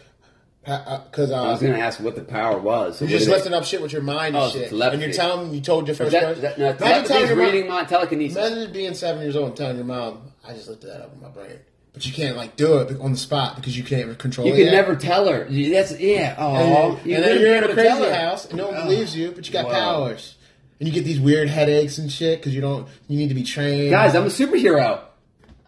because 0.61 1.31
uh, 1.31 1.41
I 1.41 1.51
was 1.51 1.61
to 1.61 1.69
ask 1.79 2.01
what 2.01 2.17
the 2.17 2.21
power 2.25 2.59
was. 2.59 2.97
So 2.99 3.05
You're 3.05 3.19
just 3.19 3.29
what 3.29 3.35
it- 3.35 3.37
lifting 3.37 3.53
up 3.53 3.63
shit 3.63 3.81
with 3.81 3.93
your 3.93 4.01
mind 4.01 4.35
Oh, 4.35 4.43
and 4.43 4.51
so 4.51 4.59
shit. 4.59 4.73
And 4.73 5.01
you're 5.01 5.13
telling 5.13 5.45
them 5.45 5.55
you 5.55 5.61
told 5.61 5.87
your 5.87 5.95
first 5.95 6.11
that, 6.11 6.41
that, 6.41 6.59
no, 6.59 6.71
Imagine 6.71 7.05
telling 7.07 7.29
mom- 7.29 7.39
reading 7.39 7.69
my 7.69 7.85
telekinesis. 7.85 8.37
Imagine 8.37 8.73
being 8.73 8.93
seven 8.93 9.21
years 9.21 9.37
old 9.37 9.47
and 9.47 9.55
telling 9.55 9.77
your 9.77 9.85
mom, 9.85 10.33
I 10.45 10.51
just 10.51 10.67
lifted 10.67 10.87
that 10.87 11.01
up 11.01 11.13
in 11.13 11.21
my 11.21 11.29
brain. 11.29 11.59
But 11.93 12.05
you 12.05 12.11
can't 12.11 12.35
like 12.35 12.57
do 12.57 12.79
it 12.79 12.99
on 12.99 13.11
the 13.13 13.17
spot 13.17 13.55
because 13.55 13.77
you 13.77 13.85
can't 13.85 14.19
control 14.19 14.47
You 14.47 14.51
it. 14.53 14.57
can 14.57 14.65
yet. 14.65 14.71
never 14.73 14.97
tell 14.97 15.29
her. 15.29 15.45
That's 15.49 15.97
yeah. 15.97 16.35
Oh, 16.37 16.97
And, 16.97 17.05
then- 17.05 17.13
and 17.15 17.23
then 17.23 17.39
you're 17.39 17.55
in 17.55 17.63
a 17.63 17.73
crazy 17.73 17.89
house. 17.89 18.15
house 18.15 18.45
and 18.47 18.57
no 18.57 18.67
one 18.67 18.75
Oh. 18.79 18.83
believes 18.83 19.15
you, 19.15 19.31
but 19.31 19.47
you 19.47 19.53
got 19.53 19.65
Wow. 19.67 19.71
powers. 19.71 20.35
And 20.79 20.87
you 20.89 20.93
get 20.93 21.05
these 21.05 21.19
weird 21.19 21.47
headaches 21.49 21.97
and 21.97 22.11
shit 22.11 22.39
because 22.39 22.53
you 22.53 22.61
don't. 22.61 22.87
You 23.07 23.17
need 23.17 23.29
to 23.29 23.35
be 23.35 23.43
trained. 23.43 23.91
Guys, 23.91 24.15
I'm 24.15 24.23
a 24.23 24.27
superhero. 24.27 25.01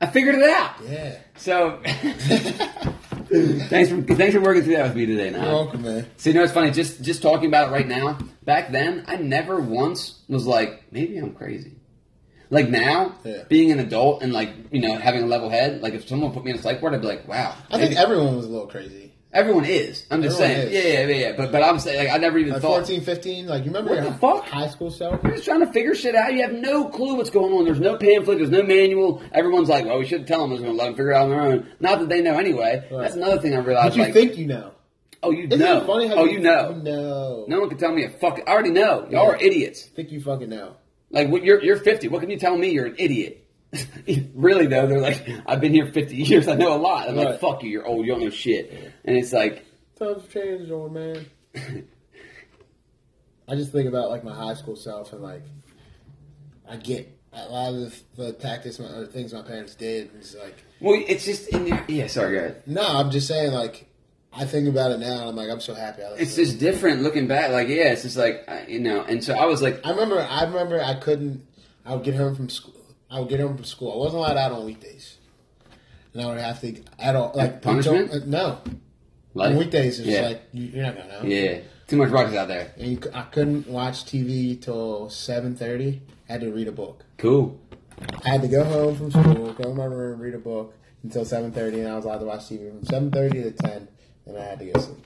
I 0.01 0.07
figured 0.07 0.35
it 0.35 0.49
out. 0.49 0.71
Yeah. 0.89 1.17
So 1.37 1.79
thanks 1.85 3.89
for 3.89 4.01
thanks 4.01 4.35
for 4.35 4.41
working 4.41 4.63
through 4.63 4.75
that 4.75 4.87
with 4.87 4.95
me 4.95 5.05
today. 5.05 5.29
You're 5.31 5.39
Now, 5.39 5.51
welcome, 5.53 5.81
man. 5.83 6.05
so 6.17 6.29
you 6.29 6.35
know 6.35 6.43
it's 6.43 6.53
funny. 6.53 6.71
Just 6.71 7.01
just 7.01 7.21
talking 7.21 7.47
about 7.47 7.69
it 7.69 7.71
right 7.71 7.87
now. 7.87 8.17
Back 8.43 8.71
then, 8.71 9.05
I 9.07 9.15
never 9.17 9.59
once 9.59 10.19
was 10.27 10.45
like, 10.45 10.83
maybe 10.91 11.17
I'm 11.17 11.33
crazy. 11.33 11.73
Like 12.51 12.69
now, 12.69 13.15
Yeah. 13.23 13.43
being 13.49 13.71
an 13.71 13.79
adult 13.79 14.21
and 14.21 14.31
like 14.31 14.51
you 14.71 14.81
know 14.81 14.95
having 14.97 15.23
a 15.23 15.27
level 15.27 15.49
head. 15.49 15.81
Like 15.81 15.93
if 15.93 16.07
someone 16.07 16.31
put 16.31 16.43
me 16.43 16.51
in 16.51 16.57
a 16.57 16.61
psych 16.61 16.81
ward, 16.81 16.93
I'd 16.93 17.01
be 17.01 17.07
like, 17.07 17.27
wow. 17.27 17.55
I 17.71 17.77
think 17.79 17.95
everyone 17.97 18.35
was 18.35 18.45
a 18.45 18.49
little 18.49 18.67
crazy. 18.67 19.04
Everyone 19.35 19.65
is. 19.65 20.05
I'm 20.09 20.23
just 20.23 20.39
Everyone 20.39 20.67
saying. 20.67 20.67
is. 20.69 20.73
Yeah, 20.73 20.91
yeah, 21.01 21.07
yeah, 21.07 21.29
yeah. 21.29 21.35
But 21.37 21.51
but 21.51 21.61
I'm 21.63 21.77
saying 21.77 21.99
like 22.07 22.15
I 22.15 22.17
never 22.17 22.37
even 22.39 22.53
Like 22.53 22.61
thought. 22.63 22.85
14, 22.87 23.01
15, 23.01 23.45
like 23.47 23.59
you 23.65 23.67
remember 23.67 23.91
What 23.91 24.01
your 24.03 24.11
the 24.11 24.17
fuck? 24.17 24.45
high 24.47 24.67
school 24.69 24.89
self? 24.89 25.21
You're 25.23 25.33
just 25.33 25.45
trying 25.45 25.59
to 25.59 25.71
figure 25.71 25.93
shit 25.93 26.15
out. 26.15 26.33
You 26.33 26.41
have 26.41 26.53
no 26.53 26.85
clue 26.89 27.15
what's 27.15 27.29
going 27.29 27.53
on. 27.53 27.65
There's 27.65 27.79
no 27.79 27.97
pamphlet. 27.97 28.37
There's 28.39 28.49
no 28.49 28.63
manual. 28.63 29.21
Everyone's 29.31 29.69
like, 29.69 29.85
well, 29.85 29.99
we 29.99 30.05
should 30.05 30.25
tell 30.25 30.41
them. 30.41 30.51
We're 30.51 30.57
going 30.57 30.71
to 30.71 30.77
let 30.77 30.85
them 30.85 30.93
figure 30.95 31.11
it 31.11 31.15
out 31.15 31.23
on 31.25 31.29
their 31.29 31.41
own. 31.41 31.67
Not 31.79 31.99
that 31.99 32.09
they 32.09 32.21
know 32.21 32.37
anyway. 32.39 32.87
Right. 32.89 33.01
That's 33.01 33.15
another 33.15 33.39
thing 33.39 33.53
I 33.53 33.59
realized. 33.59 33.89
But 33.89 33.97
you 33.97 34.03
like, 34.03 34.13
think 34.13 34.37
you 34.37 34.47
know. 34.47 34.71
oh, 35.21 35.31
you 35.31 35.43
Isn't 35.47 35.59
know. 35.59 35.81
it 35.81 35.85
funny 35.85 36.07
how 36.07 36.15
oh, 36.15 36.25
you, 36.25 36.39
know. 36.39 36.71
know. 36.73 37.45
No 37.47 37.59
one 37.59 37.69
can 37.69 37.77
tell 37.77 37.91
me 37.91 38.03
a 38.05 38.09
fuck. 38.09 38.39
I 38.47 38.51
already 38.51 38.71
know. 38.71 39.07
Y'all 39.11 39.29
are 39.31 39.37
idiots. 39.37 39.83
think 39.83 40.11
you 40.11 40.21
fucking 40.21 40.49
know. 40.49 40.75
Like, 41.11 41.29
what, 41.29 41.43
you're 41.43 41.63
you're 41.63 41.77
50. 41.77 42.07
What 42.09 42.21
can 42.21 42.29
you 42.29 42.37
tell 42.39 42.57
me? 42.57 42.69
You're 42.71 42.87
an 42.87 42.95
idiot. 42.97 43.44
really 44.35 44.67
though, 44.67 44.87
they're 44.87 44.99
like, 44.99 45.27
I've 45.45 45.61
been 45.61 45.73
here 45.73 45.91
50 45.91 46.15
years. 46.15 46.47
I 46.47 46.55
know 46.55 46.75
a 46.75 46.77
lot. 46.77 47.09
I'm 47.09 47.15
like, 47.15 47.39
fuck 47.39 47.63
you. 47.63 47.69
You're 47.69 47.85
old. 47.85 48.05
You 48.05 48.13
don't 48.13 48.21
know 48.23 48.29
shit. 48.29 48.71
And 49.03 49.17
it's 49.17 49.33
like, 49.33 49.65
Times 49.97 50.21
have 50.23 50.29
changed, 50.31 50.71
old 50.71 50.93
man. 50.93 51.25
I 53.47 53.55
just 53.55 53.71
think 53.71 53.87
about 53.87 54.09
like 54.09 54.23
my 54.23 54.33
high 54.33 54.55
school 54.55 54.75
self 54.75 55.13
and 55.13 55.21
like 55.21 55.43
I 56.67 56.77
get 56.77 57.11
a 57.31 57.47
lot 57.47 57.73
of 57.73 57.79
the, 58.15 58.23
the 58.23 58.33
tactics 58.33 58.79
my, 58.79 58.87
or 58.87 59.05
things 59.05 59.33
my 59.33 59.41
parents 59.41 59.75
did. 59.75 60.09
It's 60.15 60.35
like 60.35 60.63
well, 60.79 61.01
it's 61.07 61.25
just 61.25 61.49
in 61.49 61.69
there. 61.69 61.85
Yeah, 61.87 62.07
sorry, 62.07 62.33
go 62.33 62.39
ahead. 62.39 62.63
no, 62.65 62.81
I'm 62.81 63.11
just 63.11 63.27
saying 63.27 63.51
like 63.51 63.87
I 64.33 64.45
think 64.45 64.67
about 64.67 64.91
it 64.91 64.99
now 64.99 65.19
and 65.21 65.29
I'm 65.29 65.35
like 65.35 65.49
I'm 65.49 65.61
so 65.61 65.73
happy. 65.73 66.03
I 66.03 66.13
It's 66.15 66.35
just 66.35 66.59
different 66.59 67.03
looking 67.03 67.27
back. 67.27 67.51
Like, 67.51 67.67
yeah, 67.69 67.91
it's 67.93 68.01
just 68.01 68.17
like, 68.17 68.43
I- 68.49 68.65
you 68.67 68.79
know. 68.79 69.01
And 69.01 69.23
so 69.23 69.33
I 69.33 69.45
was 69.45 69.61
like, 69.61 69.85
I 69.85 69.91
remember. 69.91 70.19
I 70.19 70.43
remember. 70.43 70.81
I 70.81 70.95
couldn't. 70.95 71.45
I 71.85 71.93
would 71.95 72.03
get 72.03 72.15
home 72.15 72.35
from 72.35 72.49
school. 72.49 72.74
I 73.15 73.19
would 73.19 73.29
get 73.29 73.39
home 73.39 73.55
from 73.55 73.63
school. 73.63 73.93
I 73.93 73.95
wasn't 73.95 74.19
allowed 74.19 74.35
out 74.35 74.51
on 74.51 74.65
weekdays, 74.65 75.17
and 76.13 76.21
I 76.21 76.25
would 76.25 76.37
have 76.37 76.59
to 76.59 76.83
at 76.99 77.15
all 77.15 77.31
like 77.33 77.61
Punishment? 77.61 78.11
uh, 78.11 78.19
no, 78.25 78.59
like, 79.33 79.51
on 79.51 79.57
weekdays 79.57 79.99
it's 79.99 80.09
yeah. 80.09 80.21
like 80.21 80.43
you, 80.51 80.65
you're 80.65 80.83
not 80.83 80.97
gonna 80.97 81.21
know. 81.23 81.27
Yeah, 81.27 81.59
too 81.87 81.95
much 81.95 82.09
ruckus 82.09 82.35
out 82.35 82.49
there. 82.49 82.73
And 82.77 82.87
you, 82.91 82.99
I 83.13 83.21
couldn't 83.21 83.69
watch 83.69 84.03
TV 84.03 84.61
till 84.61 85.09
seven 85.09 85.55
thirty. 85.55 86.01
Had 86.27 86.41
to 86.41 86.51
read 86.51 86.67
a 86.67 86.73
book. 86.73 87.05
Cool. 87.17 87.57
I 88.25 88.31
had 88.31 88.41
to 88.41 88.49
go 88.49 88.65
home 88.65 88.97
from 88.97 89.11
school, 89.11 89.53
go 89.53 89.69
in 89.69 89.77
my 89.77 89.85
room, 89.85 90.19
read 90.19 90.33
a 90.33 90.39
book 90.39 90.73
until 91.01 91.23
seven 91.23 91.53
thirty, 91.53 91.79
and 91.79 91.87
I 91.87 91.95
was 91.95 92.03
allowed 92.03 92.17
to 92.17 92.25
watch 92.25 92.41
TV 92.41 92.69
from 92.69 92.83
seven 92.83 93.11
thirty 93.11 93.43
to 93.43 93.51
ten, 93.51 93.87
and 94.25 94.37
I 94.37 94.43
had 94.43 94.59
to 94.59 94.65
go 94.65 94.79
sleep. 94.81 95.05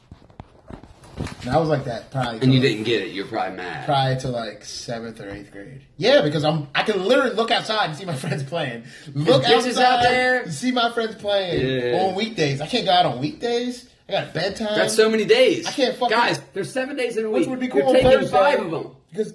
And 1.42 1.50
I 1.50 1.58
was 1.58 1.70
like 1.70 1.86
that 1.86 2.12
probably. 2.12 2.40
And 2.42 2.54
you 2.54 2.60
till- 2.62 2.70
didn't 2.70 2.84
get 2.86 3.02
it. 3.04 3.10
You're 3.12 3.26
probably 3.28 3.58
mad. 3.58 3.86
prior 3.86 4.20
to 4.22 4.28
like 4.30 4.64
seventh 4.66 5.20
or 5.20 5.30
eighth 5.30 5.52
grade. 5.52 5.82
Yeah, 5.98 6.22
because 6.22 6.44
I'm 6.44 6.68
I 6.76 6.84
can 6.84 7.04
literally 7.04 7.36
look 7.36 7.52
outside 7.52 7.90
and 7.90 7.98
see 7.98 8.06
my 8.06 8.16
friends 8.24 8.44
playing. 8.44 8.84
Look 9.14 9.44
outside 9.46 9.78
out 9.84 10.02
there. 10.04 10.44
and 10.44 10.54
see 10.54 10.72
my 10.72 10.92
friends 10.92 11.16
playing 11.16 11.92
Yeah. 11.94 12.00
on 12.04 12.16
weekdays. 12.16 12.62
I 12.62 12.68
can't 12.68 12.86
go 12.86 12.92
out 12.92 13.06
on 13.06 13.20
weekdays. 13.20 13.90
I 14.08 14.12
got 14.14 14.30
a 14.30 14.32
bedtime. 14.32 14.76
That's 14.76 14.96
so 14.96 15.10
many 15.10 15.26
days. 15.26 15.68
I 15.68 15.72
can't 15.72 15.96
fucking- 15.96 16.18
Guys, 16.18 16.40
there's 16.54 16.72
seven 16.72 16.96
days 16.96 17.16
in 17.18 17.26
a 17.26 17.30
week. 17.30 17.42
which 17.42 17.48
would 17.50 17.60
be 17.60 17.68
cool 17.68 17.82
You're 17.82 17.94
taking 17.94 18.12
Thursday. 18.12 18.32
five 18.32 18.60
of 18.60 18.72
them. 18.72 18.96
Because 19.12 19.34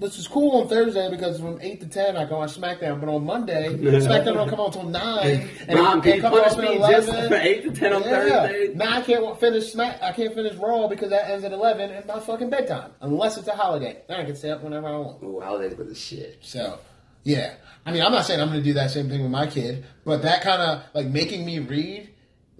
this 0.00 0.18
is 0.18 0.26
cool 0.26 0.60
on 0.62 0.68
Thursday 0.68 1.08
because 1.10 1.38
from 1.38 1.58
eight 1.60 1.80
to 1.80 1.86
ten 1.86 2.16
I 2.16 2.24
can 2.26 2.36
watch 2.36 2.58
SmackDown, 2.58 2.98
but 3.00 3.08
on 3.08 3.24
Monday 3.24 3.68
SmackDown 3.78 4.34
don't 4.34 4.48
come 4.48 4.60
on 4.60 4.66
until 4.66 4.84
nine. 4.84 5.48
And 5.68 5.78
Mom, 5.78 5.98
it- 5.98 6.02
can 6.02 6.12
it 6.12 6.16
you 6.16 6.22
comes 6.22 6.36
on 6.36 6.64
at 6.64 6.70
me 6.70 6.78
just 6.78 7.08
11. 7.08 7.28
from 7.28 7.38
eight 7.40 7.62
to 7.64 7.70
ten 7.72 7.92
on 7.92 8.02
Yeah. 8.02 8.08
Thursday? 8.08 8.74
Now 8.74 8.96
I 8.98 9.02
can't 9.02 9.40
finish 9.40 9.72
Smack. 9.72 10.02
I 10.02 10.12
can't 10.12 10.34
finish 10.34 10.54
Raw 10.56 10.88
because 10.88 11.10
that 11.10 11.30
ends 11.30 11.44
at 11.44 11.52
eleven 11.52 11.90
and 11.90 12.06
my 12.06 12.18
fucking 12.18 12.50
bedtime, 12.50 12.90
unless 13.00 13.36
it's 13.36 13.48
a 13.48 13.52
holiday. 13.54 13.98
Then 14.08 14.20
I 14.20 14.24
can 14.24 14.34
stay 14.36 14.50
up 14.50 14.62
whenever 14.62 14.88
I 14.88 14.96
want. 14.96 15.18
Oh, 15.22 15.40
holidays 15.40 15.76
with 15.76 15.88
the 15.88 15.94
shit. 15.94 16.38
So, 16.40 16.78
yeah. 17.22 17.54
I 17.86 17.92
mean, 17.92 18.02
I'm 18.02 18.12
not 18.12 18.24
saying 18.26 18.40
I'm 18.40 18.48
going 18.48 18.60
to 18.60 18.64
do 18.64 18.74
that 18.74 18.90
same 18.90 19.08
thing 19.08 19.22
with 19.22 19.30
my 19.30 19.46
kid, 19.46 19.84
but 20.04 20.22
that 20.22 20.42
kind 20.42 20.60
of 20.62 20.82
like 20.94 21.06
making 21.06 21.44
me 21.46 21.58
read, 21.60 22.10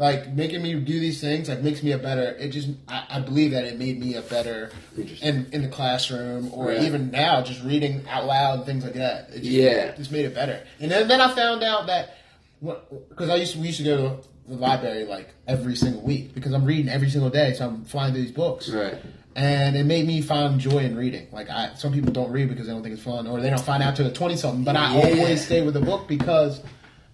like 0.01 0.33
making 0.33 0.63
me 0.63 0.73
do 0.81 0.99
these 0.99 1.21
things, 1.21 1.47
like 1.51 1.61
makes 1.61 1.83
me 1.83 1.93
a 1.93 1.99
better. 1.99 2.35
It 2.39 2.49
just, 2.49 2.71
I, 2.89 3.05
I 3.11 3.21
believe 3.21 3.51
that 3.51 3.65
it 3.65 3.79
made 3.79 4.01
me 4.01 4.15
a 4.15 4.23
better 4.23 4.71
in 5.21 5.47
in 5.53 5.61
the 5.61 5.69
classroom 5.69 6.51
or 6.55 6.73
Yeah. 6.73 6.85
even 6.85 7.11
now, 7.11 7.43
just 7.43 7.63
reading 7.63 8.03
out 8.09 8.25
loud 8.25 8.55
and 8.57 8.65
things 8.67 8.83
like 8.83 8.95
that. 8.95 9.29
It 9.29 9.41
just, 9.41 9.45
Yeah. 9.51 9.95
just 9.95 10.11
made 10.11 10.25
it 10.25 10.35
better. 10.35 10.65
And 10.81 10.91
then, 10.91 11.07
then 11.07 11.21
I 11.21 11.29
found 11.35 11.63
out 11.63 11.87
that 11.89 12.17
because 13.11 13.29
I 13.29 13.35
used 13.37 13.53
to, 13.53 13.59
we 13.61 13.67
used 13.67 13.77
to 13.79 13.85
go 13.85 13.97
to 14.17 14.29
the 14.49 14.55
library 14.57 15.05
like 15.05 15.35
every 15.47 15.77
single 15.77 16.01
week 16.01 16.35
because 16.35 16.53
I'm 16.53 16.65
reading 16.65 16.89
every 16.89 17.11
single 17.11 17.29
day, 17.31 17.53
so 17.53 17.67
I'm 17.67 17.85
flying 17.85 18.15
through 18.15 18.23
these 18.23 18.33
books 18.33 18.71
Right. 18.71 18.97
and 19.37 19.77
it 19.77 19.85
made 19.85 20.07
me 20.07 20.23
find 20.23 20.59
joy 20.59 20.79
in 20.79 20.97
reading. 20.97 21.29
Like 21.31 21.51
I, 21.51 21.75
some 21.75 21.93
people 21.93 22.11
don't 22.11 22.33
read 22.33 22.49
because 22.49 22.67
they 22.67 22.73
don't 22.73 22.83
think 22.83 22.95
it's 22.95 23.03
fun, 23.05 23.27
or 23.27 23.39
they 23.43 23.51
don't 23.51 23.61
find 23.61 23.83
out 23.83 23.97
till 23.97 24.07
they're 24.07 24.15
twenty 24.15 24.37
something. 24.37 24.65
But 24.65 24.77
I 24.77 24.97
Yeah. 24.97 25.03
always 25.19 25.45
stay 25.45 25.61
with 25.61 25.75
the 25.75 25.81
book 25.83 26.09
because 26.09 26.63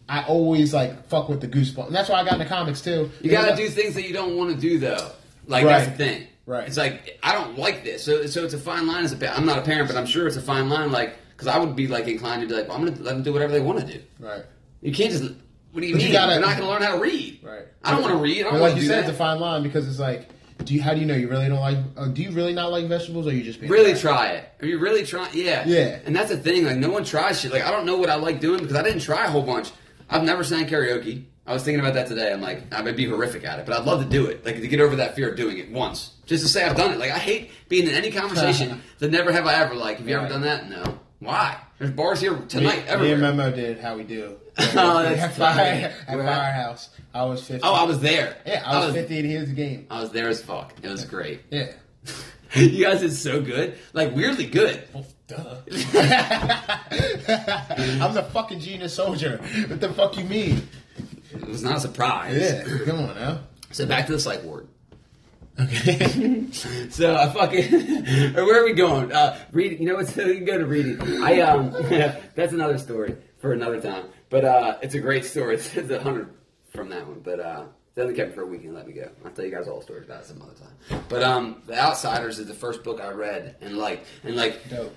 I 0.08 0.22
always 0.24 0.72
like 0.72 1.06
fuck 1.08 1.28
with 1.28 1.40
the 1.40 1.48
goosebumps, 1.48 1.86
and 1.86 1.94
that's 1.94 2.08
why 2.08 2.20
I 2.20 2.24
got 2.24 2.34
into 2.34 2.46
comics 2.46 2.80
too. 2.80 3.10
You 3.20 3.30
got 3.30 3.42
to 3.42 3.56
Because 3.56 3.74
do 3.74 3.80
things 3.82 3.94
that 3.94 4.06
you 4.06 4.12
don't 4.14 4.36
want 4.36 4.54
to 4.54 4.60
do, 4.60 4.78
though. 4.78 5.10
Like 5.46 5.64
that's 5.64 5.86
the 5.90 5.96
thing. 5.96 6.26
Right. 6.46 6.66
It's 6.68 6.76
like 6.76 7.18
I 7.22 7.32
don't 7.34 7.58
like 7.58 7.82
this, 7.84 8.04
so 8.04 8.24
so 8.26 8.44
it's 8.44 8.54
a 8.54 8.58
fine 8.58 8.86
line. 8.86 9.04
As 9.04 9.12
a 9.12 9.36
I'm 9.36 9.46
not 9.46 9.58
a 9.58 9.62
parent, 9.62 9.88
but 9.88 9.96
I'm 9.96 10.06
sure 10.06 10.26
it's 10.28 10.36
a 10.36 10.40
fine 10.42 10.68
line. 10.68 10.92
Like 10.92 11.16
because 11.30 11.48
I 11.48 11.58
would 11.58 11.74
be 11.76 11.86
like 11.88 12.06
inclined 12.06 12.42
to 12.42 12.48
be 12.48 12.54
like, 12.54 12.68
well, 12.68 12.78
I'm 12.78 12.84
to 12.86 13.02
let 13.02 13.14
them 13.14 13.22
do 13.22 13.32
whatever 13.32 13.52
they 13.52 13.60
want 13.60 13.80
to 13.80 13.86
do. 13.86 14.00
right, 14.20 14.44
You 14.80 14.92
can't 14.92 15.10
just. 15.10 15.24
What 15.72 15.82
do 15.82 15.86
you 15.88 15.94
But 15.94 16.00
you 16.02 16.08
mean? 16.08 16.12
gotta- 16.14 16.32
They're 16.32 16.40
not 16.40 16.56
to 16.56 16.66
learn 16.66 16.80
how 16.82 16.94
to 16.94 17.00
read. 17.02 17.40
right. 17.42 17.64
I 17.84 17.90
don't 17.90 18.00
want 18.00 18.14
to 18.14 18.20
read. 18.20 18.40
I 18.40 18.50
don't 18.50 18.60
want 18.60 18.72
like 18.74 18.76
you 18.82 18.88
said, 18.88 19.04
that. 19.04 19.08
it's 19.10 19.14
a 19.14 19.18
fine 19.18 19.38
line 19.40 19.62
because 19.62 19.86
it's 19.86 19.98
like, 19.98 20.28
do 20.64 20.72
you? 20.72 20.80
How 20.80 20.94
do 20.94 21.00
you 21.00 21.04
know 21.06 21.14
you 21.14 21.28
really 21.28 21.48
don't 21.48 21.60
like? 21.60 21.76
Uh, 21.96 22.06
do 22.06 22.22
you 22.22 22.30
really 22.30 22.54
not 22.54 22.70
like 22.72 22.86
vegetables, 22.86 23.26
or 23.26 23.32
you 23.34 23.42
just 23.42 23.60
being 23.60 23.70
Really 23.70 23.92
bad? 23.92 24.00
try 24.00 24.26
it. 24.30 24.48
Are 24.62 24.66
you 24.66 24.78
really 24.78 25.04
trying? 25.04 25.30
Yeah. 25.34 25.64
Yeah. 25.66 25.98
And 26.06 26.16
that's 26.16 26.30
the 26.30 26.38
thing. 26.38 26.64
Like, 26.64 26.76
no 26.78 26.88
one 26.90 27.04
tries 27.04 27.40
shit. 27.40 27.52
Like, 27.52 27.64
I 27.66 27.70
don't 27.70 27.84
know 27.84 27.98
what 27.98 28.08
I 28.08 28.14
like 28.14 28.40
doing 28.40 28.60
because 28.60 28.76
I 28.76 28.82
didn't 28.82 29.00
try 29.00 29.26
a 29.26 29.30
whole 29.30 29.42
bunch. 29.42 29.70
I've 30.08 30.22
never 30.22 30.44
sang 30.44 30.66
karaoke. 30.66 31.24
I 31.46 31.52
was 31.52 31.62
thinking 31.62 31.80
about 31.80 31.94
that 31.94 32.08
today. 32.08 32.32
I'm 32.32 32.40
like, 32.40 32.72
I 32.74 32.80
would 32.82 32.96
be 32.96 33.06
horrific 33.06 33.44
at 33.44 33.60
it, 33.60 33.66
but 33.66 33.78
I'd 33.78 33.84
love 33.86 34.02
to 34.02 34.08
do 34.08 34.26
it. 34.26 34.44
Like, 34.44 34.56
to 34.56 34.66
get 34.66 34.80
over 34.80 34.96
that 34.96 35.14
fear 35.14 35.30
of 35.30 35.36
doing 35.36 35.58
it 35.58 35.70
once. 35.70 36.12
Just 36.26 36.42
to 36.42 36.48
say 36.48 36.64
I've 36.64 36.76
done 36.76 36.92
it. 36.92 36.98
Like, 36.98 37.12
I 37.12 37.18
hate 37.18 37.50
being 37.68 37.86
in 37.86 37.94
any 37.94 38.10
conversation 38.10 38.82
that 38.98 39.12
never 39.12 39.30
have 39.30 39.46
I 39.46 39.54
ever. 39.54 39.74
Like, 39.74 39.98
have 39.98 40.08
you 40.08 40.16
ever 40.16 40.28
done 40.28 40.42
that? 40.42 40.68
No. 40.68 40.98
Why? 41.20 41.56
There's 41.78 41.92
bars 41.92 42.20
here 42.20 42.34
tonight. 42.34 42.46
Me, 42.46 42.50
tonight, 42.50 42.74
me 42.76 42.80
and 42.80 42.88
everywhere. 42.88 43.18
Memo 43.18 43.50
did 43.54 43.78
how 43.78 43.96
we 43.96 44.02
do. 44.02 44.36
Oh, 44.58 45.02
that's 45.02 45.20
at, 45.20 45.34
fire, 45.34 45.94
at 46.08 46.16
Firehouse. 46.16 46.90
I 47.14 47.24
was 47.24 47.46
fifty. 47.46 47.62
oh, 47.62 47.74
I 47.74 47.84
was 47.84 48.00
there. 48.00 48.36
Yeah, 48.46 48.62
I 48.64 48.84
was, 48.86 48.94
fifty, 48.94 49.18
and 49.18 49.28
here's 49.28 49.48
the 49.48 49.54
game. 49.54 49.86
I 49.90 50.00
was 50.00 50.10
there 50.10 50.28
as 50.28 50.42
fuck. 50.42 50.72
It 50.82 50.88
was 50.90 51.04
great. 51.04 51.42
Yeah. 51.50 51.72
you 52.54 52.84
guys 52.84 53.00
did 53.00 53.12
so 53.12 53.40
good. 53.40 53.78
Like, 53.92 54.14
weirdly 54.14 54.46
good. 54.46 54.82
Duh. 55.28 55.56
I'm 58.00 58.14
the 58.14 58.28
fucking 58.32 58.60
genius 58.60 58.94
soldier. 58.94 59.38
What 59.66 59.80
the 59.80 59.92
fuck 59.92 60.16
you 60.16 60.24
mean? 60.24 60.68
It 61.32 61.46
was 61.48 61.62
not 61.62 61.76
a 61.78 61.80
surprise. 61.80 62.40
Yeah, 62.40 62.64
come 62.84 63.00
on 63.00 63.14
now. 63.16 63.40
So 63.72 63.86
back 63.86 64.06
to 64.06 64.12
the 64.12 64.20
psych 64.20 64.42
ward. 64.44 64.68
Okay. 65.58 66.44
So 66.90 67.14
I 67.14 67.28
fucking 67.28 67.74
or 68.36 68.44
where 68.46 68.62
are 68.62 68.64
we 68.64 68.72
going? 68.72 69.12
Uh, 69.12 69.36
reading. 69.52 69.80
You 69.82 69.88
know 69.88 69.96
what? 69.96 70.06
So 70.08 70.24
we 70.26 70.36
can 70.36 70.44
go 70.44 70.58
to 70.58 70.64
reading. 70.66 71.00
I 71.22 71.40
um 71.40 71.70
that's 72.34 72.52
another 72.52 72.78
story 72.78 73.16
for 73.38 73.52
another 73.52 73.80
time. 73.80 74.06
But 74.30 74.44
uh, 74.44 74.78
it's 74.82 74.94
a 74.94 75.00
great 75.00 75.24
story. 75.24 75.56
It's, 75.56 75.76
it's 75.76 75.90
a 75.90 76.00
hundred 76.00 76.32
from 76.72 76.88
that 76.90 77.06
one. 77.06 77.20
But 77.20 77.40
uh, 77.40 77.64
they 77.94 78.02
only 78.02 78.14
kept 78.14 78.30
me 78.30 78.34
for 78.34 78.42
a 78.42 78.46
week 78.46 78.64
and 78.64 78.74
let 78.74 78.86
me 78.86 78.92
go. 78.94 79.10
I'll 79.24 79.30
tell 79.32 79.44
you 79.44 79.50
guys 79.50 79.68
all 79.68 79.82
stories 79.82 80.04
about 80.04 80.22
it 80.22 80.26
some 80.26 80.40
other 80.40 80.54
time. 80.54 81.02
But 81.08 81.22
um, 81.22 81.62
The 81.66 81.78
Outsiders 81.78 82.38
is 82.38 82.46
the 82.46 82.54
first 82.54 82.82
book 82.82 83.00
I 83.00 83.10
read 83.10 83.56
and 83.60 83.76
liked, 83.76 84.06
and 84.24 84.36
like 84.36 84.68
Dope. 84.70 84.94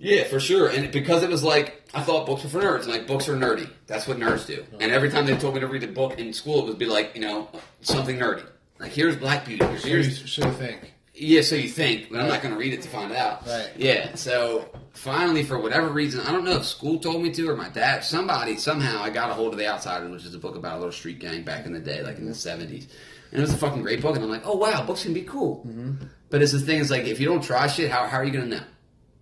Yeah, 0.00 0.24
for 0.24 0.40
sure. 0.40 0.68
And 0.68 0.90
because 0.90 1.22
it 1.22 1.30
was 1.30 1.44
like 1.44 1.84
I 1.94 2.02
thought 2.02 2.26
books 2.26 2.42
were 2.42 2.50
for 2.50 2.60
nerds, 2.60 2.82
and 2.82 2.88
like 2.88 3.06
books 3.06 3.28
are 3.28 3.36
nerdy. 3.36 3.68
That's 3.86 4.08
what 4.08 4.16
nerds 4.18 4.46
do. 4.46 4.64
And 4.80 4.90
every 4.90 5.10
time 5.10 5.26
they 5.26 5.36
told 5.36 5.54
me 5.54 5.60
to 5.60 5.66
read 5.68 5.84
a 5.84 5.88
book 5.88 6.18
in 6.18 6.32
school, 6.32 6.60
it 6.60 6.66
would 6.66 6.78
be 6.78 6.86
like 6.86 7.12
you 7.14 7.20
know 7.20 7.48
something 7.82 8.16
nerdy. 8.18 8.44
Like 8.78 8.92
here's 8.92 9.16
Black 9.16 9.44
Beauty. 9.44 9.64
Here's, 9.64 9.82
So 9.82 9.88
you, 9.88 9.94
here's 9.96 10.32
so 10.32 10.46
you 10.46 10.52
think. 10.52 10.94
yeah, 11.14 11.42
so 11.42 11.54
you 11.54 11.68
think, 11.68 12.08
but 12.10 12.18
I'm 12.20 12.28
not 12.28 12.40
going 12.42 12.54
to 12.54 12.58
read 12.58 12.72
it 12.72 12.80
to 12.82 12.88
find 12.88 13.12
out. 13.12 13.46
Right. 13.46 13.70
Yeah. 13.76 14.14
So 14.14 14.64
finally, 14.94 15.42
for 15.44 15.58
whatever 15.60 15.88
reason, 15.88 16.20
I 16.22 16.32
don't 16.32 16.44
know 16.44 16.56
if 16.56 16.64
school 16.64 16.98
told 16.98 17.22
me 17.22 17.30
to 17.32 17.50
or 17.50 17.56
my 17.56 17.68
dad, 17.68 18.02
somebody 18.04 18.56
somehow 18.56 19.02
I 19.02 19.10
got 19.10 19.28
a 19.30 19.34
hold 19.34 19.52
of 19.52 19.58
The 19.58 19.66
Outsiders, 19.68 20.10
which 20.10 20.24
is 20.24 20.34
a 20.34 20.38
book 20.38 20.56
about 20.56 20.76
a 20.76 20.78
little 20.78 20.92
street 20.92 21.18
gang 21.18 21.42
back 21.42 21.66
in 21.66 21.74
the 21.74 21.80
day, 21.80 22.02
like 22.02 22.16
in 22.16 22.24
the 22.24 22.32
'70s, 22.32 22.86
and 23.32 23.38
it 23.38 23.40
was 23.40 23.52
a 23.52 23.56
fucking 23.58 23.82
great 23.82 24.00
book. 24.00 24.14
And 24.16 24.24
I'm 24.24 24.30
like, 24.30 24.46
oh 24.46 24.56
wow, 24.56 24.82
books 24.86 25.02
can 25.02 25.12
be 25.12 25.22
cool. 25.22 25.62
Mm-hmm. 25.66 26.06
But 26.30 26.40
it's 26.42 26.52
the 26.52 26.60
thing 26.60 26.78
is 26.78 26.90
like, 26.90 27.04
if 27.04 27.20
you 27.20 27.26
don't 27.26 27.42
try 27.44 27.66
shit, 27.66 27.90
how 27.90 28.06
how 28.06 28.16
are 28.16 28.24
you 28.24 28.32
going 28.32 28.48
to 28.48 28.56
know? 28.56 28.64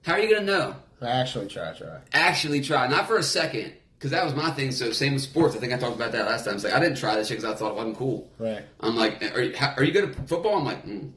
How 0.09 0.15
are 0.15 0.21
you 0.21 0.31
going 0.31 0.47
to 0.47 0.51
know? 0.53 0.77
I 1.03 1.09
actually 1.09 1.49
try, 1.49 1.75
try. 1.75 1.99
Actually 2.15 2.63
try, 2.63 2.87
not 2.89 3.07
for 3.07 3.19
a 3.19 3.23
second. 3.23 3.75
Because 3.99 4.11
that 4.13 4.25
was 4.25 4.35
my 4.35 4.51
thing. 4.53 4.73
So 4.73 4.91
same 4.91 5.13
with 5.13 5.23
sports. 5.23 5.55
I 5.55 5.59
think 5.59 5.75
I 5.75 5.77
talked 5.77 5.97
about 5.97 6.13
that 6.13 6.25
last 6.25 6.47
time. 6.47 6.55
It's 6.55 6.65
like 6.65 6.73
I 6.73 6.81
didn't 6.81 6.97
try 6.97 7.15
this 7.17 7.29
shit 7.29 7.37
because 7.37 7.53
I 7.55 7.59
thought 7.59 7.73
it 7.73 7.75
wasn't 7.75 7.99
cool. 7.99 8.31
Right. 8.39 8.65
I'm 8.81 8.97
like, 8.97 9.23
are 9.35 9.43
you, 9.43 9.55
how, 9.55 9.75
are 9.77 9.85
you 9.85 9.93
good 9.93 10.05
at 10.09 10.29
football? 10.29 10.57
I'm 10.57 10.65
like, 10.65 10.87
mm. 10.87 11.13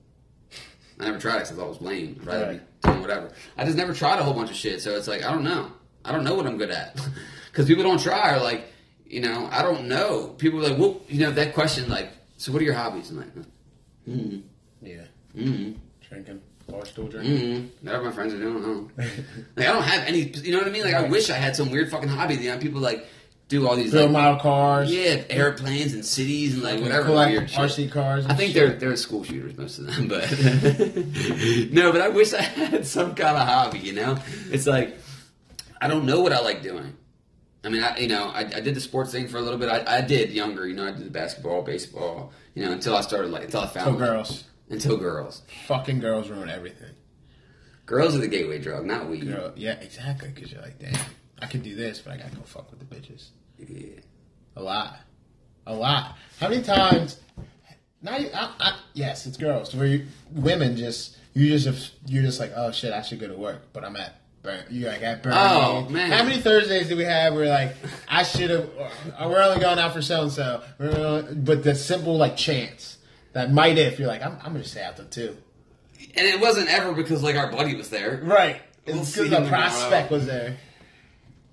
I 0.99 1.05
never 1.05 1.19
tried 1.19 1.37
it 1.37 1.39
because 1.43 1.51
I 1.51 1.55
thought 1.55 1.65
it 1.67 1.69
was 1.69 1.81
lame. 1.81 2.17
I'd 2.19 2.27
rather 2.27 2.45
Right. 2.47 2.81
be 2.81 2.89
doing 2.89 3.01
whatever. 3.01 3.31
I 3.57 3.63
just 3.63 3.77
never 3.77 3.93
tried 3.93 4.19
a 4.19 4.23
whole 4.23 4.33
bunch 4.33 4.49
of 4.49 4.57
shit. 4.57 4.81
So 4.81 4.91
it's 4.97 5.07
like, 5.07 5.23
I 5.23 5.31
don't 5.31 5.45
know. 5.45 5.71
I 6.03 6.11
don't 6.11 6.25
know 6.25 6.35
what 6.35 6.45
I'm 6.45 6.57
good 6.57 6.71
at. 6.71 6.99
Because 7.51 7.67
people 7.67 7.83
don't 7.83 7.99
try 8.01 8.35
or 8.35 8.41
like, 8.41 8.65
You 9.07 9.21
know, 9.21 9.47
I 9.51 9.61
don't 9.61 9.87
know. 9.87 10.29
People 10.37 10.59
are 10.65 10.69
like, 10.69 10.77
well, 10.77 10.99
you 11.07 11.19
know, 11.21 11.31
that 11.31 11.53
question, 11.53 11.87
like, 11.89 12.09
so 12.37 12.51
what 12.51 12.61
are 12.61 12.65
your 12.65 12.73
hobbies? 12.73 13.09
I'm 13.09 13.17
like, 13.17 13.29
mm 14.07 14.41
Yeah. 14.81 15.03
mm 15.35 15.77
Drinking. 16.09 16.41
Barstool 16.71 17.09
drinking. 17.09 17.37
mm 17.37 17.69
Whatever 17.81 18.05
my 18.05 18.11
friends 18.11 18.33
are 18.33 18.39
doing, 18.39 18.91
I 18.97 19.01
like, 19.01 19.67
I 19.67 19.73
don't 19.73 19.83
have 19.83 20.07
any, 20.07 20.19
you 20.21 20.51
know 20.51 20.59
what 20.59 20.67
I 20.67 20.71
mean? 20.71 20.83
Like, 20.83 20.93
I 20.93 21.03
wish 21.03 21.29
I 21.29 21.35
had 21.35 21.55
some 21.55 21.69
weird 21.71 21.89
fucking 21.91 22.09
hobby. 22.09 22.35
You 22.35 22.51
know, 22.51 22.57
people 22.57 22.81
like 22.81 23.05
do 23.47 23.67
all 23.67 23.75
these, 23.75 23.93
like, 23.93 24.09
model 24.09 24.39
cars. 24.39 24.89
yeah, 24.93 25.23
airplanes 25.29 25.93
and 25.93 26.05
cities 26.05 26.53
and 26.53 26.63
like 26.63 26.79
whatever 26.79 27.05
Collect 27.05 27.31
weird 27.31 27.49
shit. 27.49 27.59
RC 27.59 27.91
cars. 27.91 28.23
and 28.23 28.31
I 28.31 28.35
think 28.35 28.53
shit. 28.53 28.79
they're 28.79 28.89
they're 28.89 28.95
school 28.95 29.23
shooters, 29.25 29.57
most 29.57 29.77
of 29.79 29.87
them. 29.87 30.07
But 30.07 30.21
no, 31.71 31.91
but 31.91 32.01
I 32.01 32.07
wish 32.09 32.33
I 32.33 32.41
had 32.41 32.85
some 32.97 33.13
kind 33.15 33.35
of 33.37 33.47
hobby. 33.47 33.79
You 33.79 33.93
know, 33.93 34.17
it's 34.51 34.67
like 34.67 34.97
I 35.81 35.87
don't 35.87 36.05
know 36.05 36.21
what 36.21 36.31
I 36.31 36.39
like 36.39 36.61
doing. 36.63 36.95
I 37.63 37.69
mean, 37.69 37.83
I, 37.83 37.95
you 37.99 38.07
know, 38.07 38.29
I, 38.29 38.39
I 38.39 38.59
did 38.61 38.73
the 38.73 38.81
sports 38.81 39.11
thing 39.11 39.27
for 39.27 39.37
a 39.37 39.41
little 39.41 39.59
bit. 39.59 39.69
I, 39.69 39.97
I 39.97 40.01
did 40.01 40.31
younger. 40.31 40.67
You 40.67 40.73
know, 40.75 40.87
I 40.87 40.91
did 40.91 41.05
the 41.05 41.11
basketball, 41.11 41.61
baseball. 41.61 42.31
You 42.55 42.65
know, 42.65 42.71
until 42.71 42.95
I 42.95 43.01
started 43.01 43.29
like 43.31 43.43
until 43.43 43.61
I 43.61 43.67
found 43.67 43.97
girls. 43.97 44.45
Until 44.71 44.97
girls, 44.97 45.41
Fucking 45.67 45.99
girls 45.99 46.29
ruin 46.29 46.49
everything. 46.49 46.91
girls 47.85 48.15
are 48.15 48.19
the 48.19 48.27
gateway 48.27 48.57
drug, 48.59 48.85
not 48.85 49.07
weed. 49.09 49.27
Girl, 49.27 49.51
yeah, 49.55 49.73
exactly. 49.81 50.29
Because 50.33 50.51
you're 50.51 50.61
like, 50.61 50.79
damn, 50.79 50.97
I 51.41 51.45
could 51.47 51.61
do 51.63 51.75
this, 51.75 51.99
but 51.99 52.13
I 52.13 52.17
gotta 52.17 52.35
go 52.35 52.41
fuck 52.43 52.71
with 52.71 52.79
the 52.79 52.95
bitches. 52.95 53.29
Yeah. 53.57 53.99
A 54.55 54.61
lot, 54.61 54.97
a 55.67 55.73
lot. 55.75 56.17
How 56.39 56.49
many 56.49 56.61
times? 56.63 57.19
Not, 58.01 58.19
e- 58.21 58.31
I, 58.33 58.51
I, 58.59 58.79
yes, 58.93 59.25
it's 59.27 59.37
girls. 59.37 59.75
Where 59.75 59.85
you, 59.87 60.05
women 60.31 60.75
just 60.75 61.17
you 61.33 61.55
just 61.57 61.93
you're 62.07 62.23
just 62.23 62.39
like, 62.39 62.51
oh 62.55 62.71
shit, 62.71 62.91
I 62.93 63.01
should 63.01 63.19
go 63.19 63.27
to 63.27 63.35
work, 63.35 63.61
but 63.73 63.83
I'm 63.85 63.95
at. 63.95 64.15
Burn, 64.43 64.63
you 64.71 64.87
like 64.87 65.03
at 65.03 65.21
Burn. 65.21 65.33
Oh, 65.35 65.87
man. 65.91 66.09
How 66.11 66.23
many 66.23 66.41
Thursdays 66.41 66.87
do 66.87 66.97
we 66.97 67.03
have 67.03 67.35
where 67.35 67.47
like 67.47 67.75
I 68.09 68.23
should 68.23 68.49
have? 68.49 68.69
We're 69.23 69.39
only 69.43 69.59
going 69.61 69.77
out 69.77 69.93
for 69.93 70.01
so 70.01 70.23
and 70.23 70.31
so, 70.31 70.63
but 70.79 71.63
the 71.63 71.75
simple 71.75 72.17
like 72.17 72.35
chance 72.37 72.97
that 73.33 73.51
might 73.51 73.77
if 73.77 73.99
you're 73.99 74.07
like 74.07 74.21
I'm, 74.23 74.37
I'm 74.43 74.51
gonna 74.53 74.63
stay 74.63 74.83
out 74.83 74.95
till 74.97 75.05
two. 75.05 75.37
And 76.15 76.25
it 76.27 76.39
wasn't 76.39 76.69
ever 76.69 76.93
because 76.93 77.21
like 77.23 77.35
our 77.35 77.51
buddy 77.51 77.75
was 77.75 77.89
there. 77.89 78.19
Right. 78.23 78.61
We'll 78.87 79.01
It's 79.01 79.11
because 79.11 79.25
him 79.27 79.31
the 79.31 79.49
tomorrow. 79.49 79.49
prospect 79.69 80.11
was 80.11 80.25
there. 80.25 80.57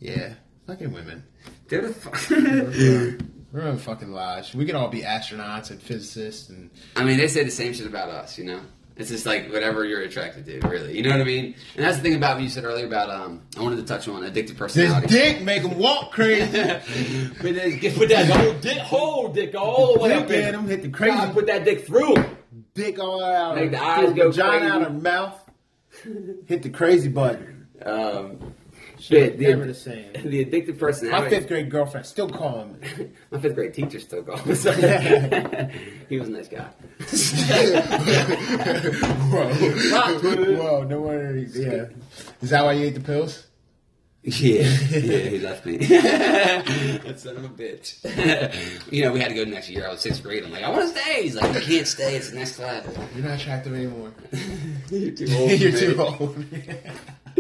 Yeah. 0.01 0.35
Fucking 0.67 0.93
women. 0.93 1.25
They're 1.69 1.83
the 1.89 1.95
fuck. 1.95 2.31
We're 3.53 3.67
on 3.69 3.79
fucking 3.79 4.11
lives. 4.13 4.55
We 4.55 4.67
could 4.67 4.75
all 4.75 4.89
be 4.89 5.03
astronauts 5.03 5.71
and 5.71 5.81
physicists 5.81 6.49
and 6.51 6.71
I 6.97 7.05
mean, 7.05 7.17
they 7.19 7.29
say 7.29 7.45
the 7.45 7.51
same 7.51 7.73
shit 7.73 7.87
about 7.87 8.09
us, 8.11 8.39
you 8.39 8.45
know? 8.45 8.61
It's 8.99 9.11
just 9.11 9.27
like 9.27 9.51
whatever 9.53 9.85
you're 9.85 10.01
attracted 10.03 10.45
to, 10.47 10.69
really. 10.69 10.97
You 10.97 11.05
know 11.05 11.11
what 11.11 11.21
I 11.21 11.25
mean? 11.25 11.55
And 11.77 11.85
that's 11.85 11.97
the 11.99 12.03
thing 12.03 12.15
about 12.17 12.35
what 12.37 12.43
you 12.43 12.49
said 12.49 12.65
earlier 12.65 12.87
about, 12.87 13.09
um, 13.11 13.43
I 13.57 13.63
wanted 13.63 13.77
to 13.77 13.85
touch 13.85 14.09
on 14.09 14.23
addictive 14.23 14.57
personality. 14.57 15.07
this 15.07 15.35
dick 15.35 15.43
make 15.43 15.63
them 15.63 15.79
walk 15.79 16.11
crazy. 16.11 16.43
put, 17.39 17.55
that, 17.55 17.93
put 17.97 18.09
that 18.09 18.27
whole 18.29 18.53
dick, 18.55 18.79
whole 18.79 19.29
dick 19.29 19.55
all 19.55 19.95
the 19.95 20.01
way 20.01 20.13
up 20.15 20.27
Dick 20.27 20.43
in 20.43 20.49
in 20.49 20.55
'em, 20.57 20.67
hit 20.69 20.83
the 20.83 20.89
crazy- 20.89 21.17
God, 21.17 21.33
Put 21.33 21.47
that 21.47 21.65
dick 21.65 21.87
through. 21.87 22.17
dick 22.75 22.99
all 22.99 23.25
out. 23.25 23.55
Make 23.55 23.71
the 23.71 23.81
eyes 23.83 24.13
go 24.15 24.31
vagina 24.31 24.51
crazy. 24.59 24.67
out 24.73 24.83
her 24.83 24.91
mouth. 24.91 25.41
Hit 26.47 26.63
the 26.63 26.71
crazy 26.71 27.09
button. 27.09 27.69
Um, 27.85 28.55
Shit, 29.01 29.39
the, 29.39 29.49
never 29.49 29.65
the 29.67 29.75
same. 29.75 30.13
the 30.13 30.45
addictive 30.45 31.11
My 31.11 31.29
fifth 31.29 31.49
grade 31.49 31.71
girlfriend 31.71 32.07
still 32.07 32.29
calling 32.29 32.79
me. 32.81 33.11
My 33.31 33.41
fifth 33.41 33.55
grade 33.55 33.75
teacher 33.75 34.01
still 34.01 34.23
calls. 34.23 34.65
Him. 34.65 35.71
He 36.09 36.19
was 36.19 36.29
a 36.29 36.33
nice 36.33 36.49
guy. 36.49 36.69
Whoa. 39.31 40.55
Whoa, 40.57 40.83
no 40.85 41.01
wonder. 41.01 41.35
he- 41.37 41.63
Yeah. 41.63 41.87
Is 42.43 42.51
that 42.51 42.65
why 42.65 42.73
you 42.73 42.87
ate 42.87 42.95
the 42.95 43.01
pills? 43.01 43.45
Yeah, 44.25 44.63
yeah, 44.91 45.19
he 45.31 45.39
left 45.39 45.65
me. 45.65 45.77
that 45.79 47.15
son 47.19 47.37
of 47.37 47.45
a 47.45 47.49
bitch. 47.49 48.93
you 48.93 49.05
know, 49.05 49.13
we 49.13 49.21
had 49.21 49.29
to 49.29 49.35
go 49.35 49.45
next 49.45 49.71
year. 49.71 49.87
I 49.87 49.91
was 49.91 50.01
sixth 50.01 50.23
grade. 50.23 50.45
I'm 50.45 50.51
like, 50.51 50.65
I 50.65 50.69
want 50.71 50.83
to 50.93 51.01
stay. 51.01 51.23
He's 51.23 51.37
like, 51.37 51.55
you 51.55 51.61
can't 51.61 51.87
stay. 51.87 52.17
It's 52.17 52.31
the 52.31 52.37
next 52.39 52.57
class. 52.57 52.85
You're 53.15 53.25
not 53.25 53.41
attractive 53.41 53.73
anymore. 53.75 54.13
You're 54.91 55.13
too 55.13 55.29
old. 55.35 55.51
You're 55.53 55.73
too 55.73 56.03
old. 56.03 56.45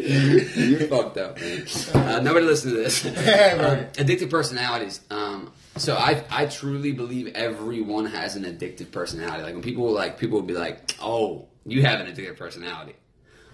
You're 0.02 0.88
fucked 0.88 1.16
up, 1.18 1.40
man. 1.40 1.66
Uh, 1.94 2.20
nobody 2.20 2.46
listen 2.46 2.70
to 2.72 2.76
this. 2.76 3.04
Um, 3.58 3.78
addictive 3.94 4.30
personalities. 4.30 5.00
Um, 5.10 5.52
so 5.76 5.96
I 5.96 6.24
I 6.30 6.46
truly 6.46 6.92
believe 6.92 7.28
everyone 7.34 8.06
has 8.06 8.36
an 8.36 8.44
addictive 8.44 8.90
personality. 8.90 9.42
Like 9.42 9.54
when 9.54 9.62
people 9.62 9.90
like 9.92 10.18
people 10.18 10.38
will 10.38 10.46
be 10.46 10.54
like, 10.54 10.94
"Oh, 11.00 11.46
you 11.66 11.82
have 11.82 12.00
an 12.00 12.06
addictive 12.06 12.36
personality," 12.36 12.94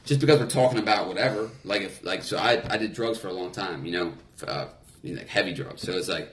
just 0.04 0.20
because 0.20 0.40
we're 0.40 0.46
talking 0.46 0.78
about 0.78 1.08
whatever. 1.08 1.50
Like 1.64 1.82
if 1.82 2.04
like 2.04 2.22
so 2.22 2.36
I 2.38 2.62
I 2.68 2.76
did 2.76 2.92
drugs 2.92 3.18
for 3.18 3.28
a 3.28 3.32
long 3.32 3.50
time. 3.52 3.84
You 3.84 3.92
know, 3.92 4.12
uh, 4.46 4.66
you 5.02 5.14
know, 5.14 5.20
like 5.20 5.28
heavy 5.28 5.52
drugs. 5.54 5.82
So 5.82 5.92
it's 5.92 6.08
like. 6.08 6.32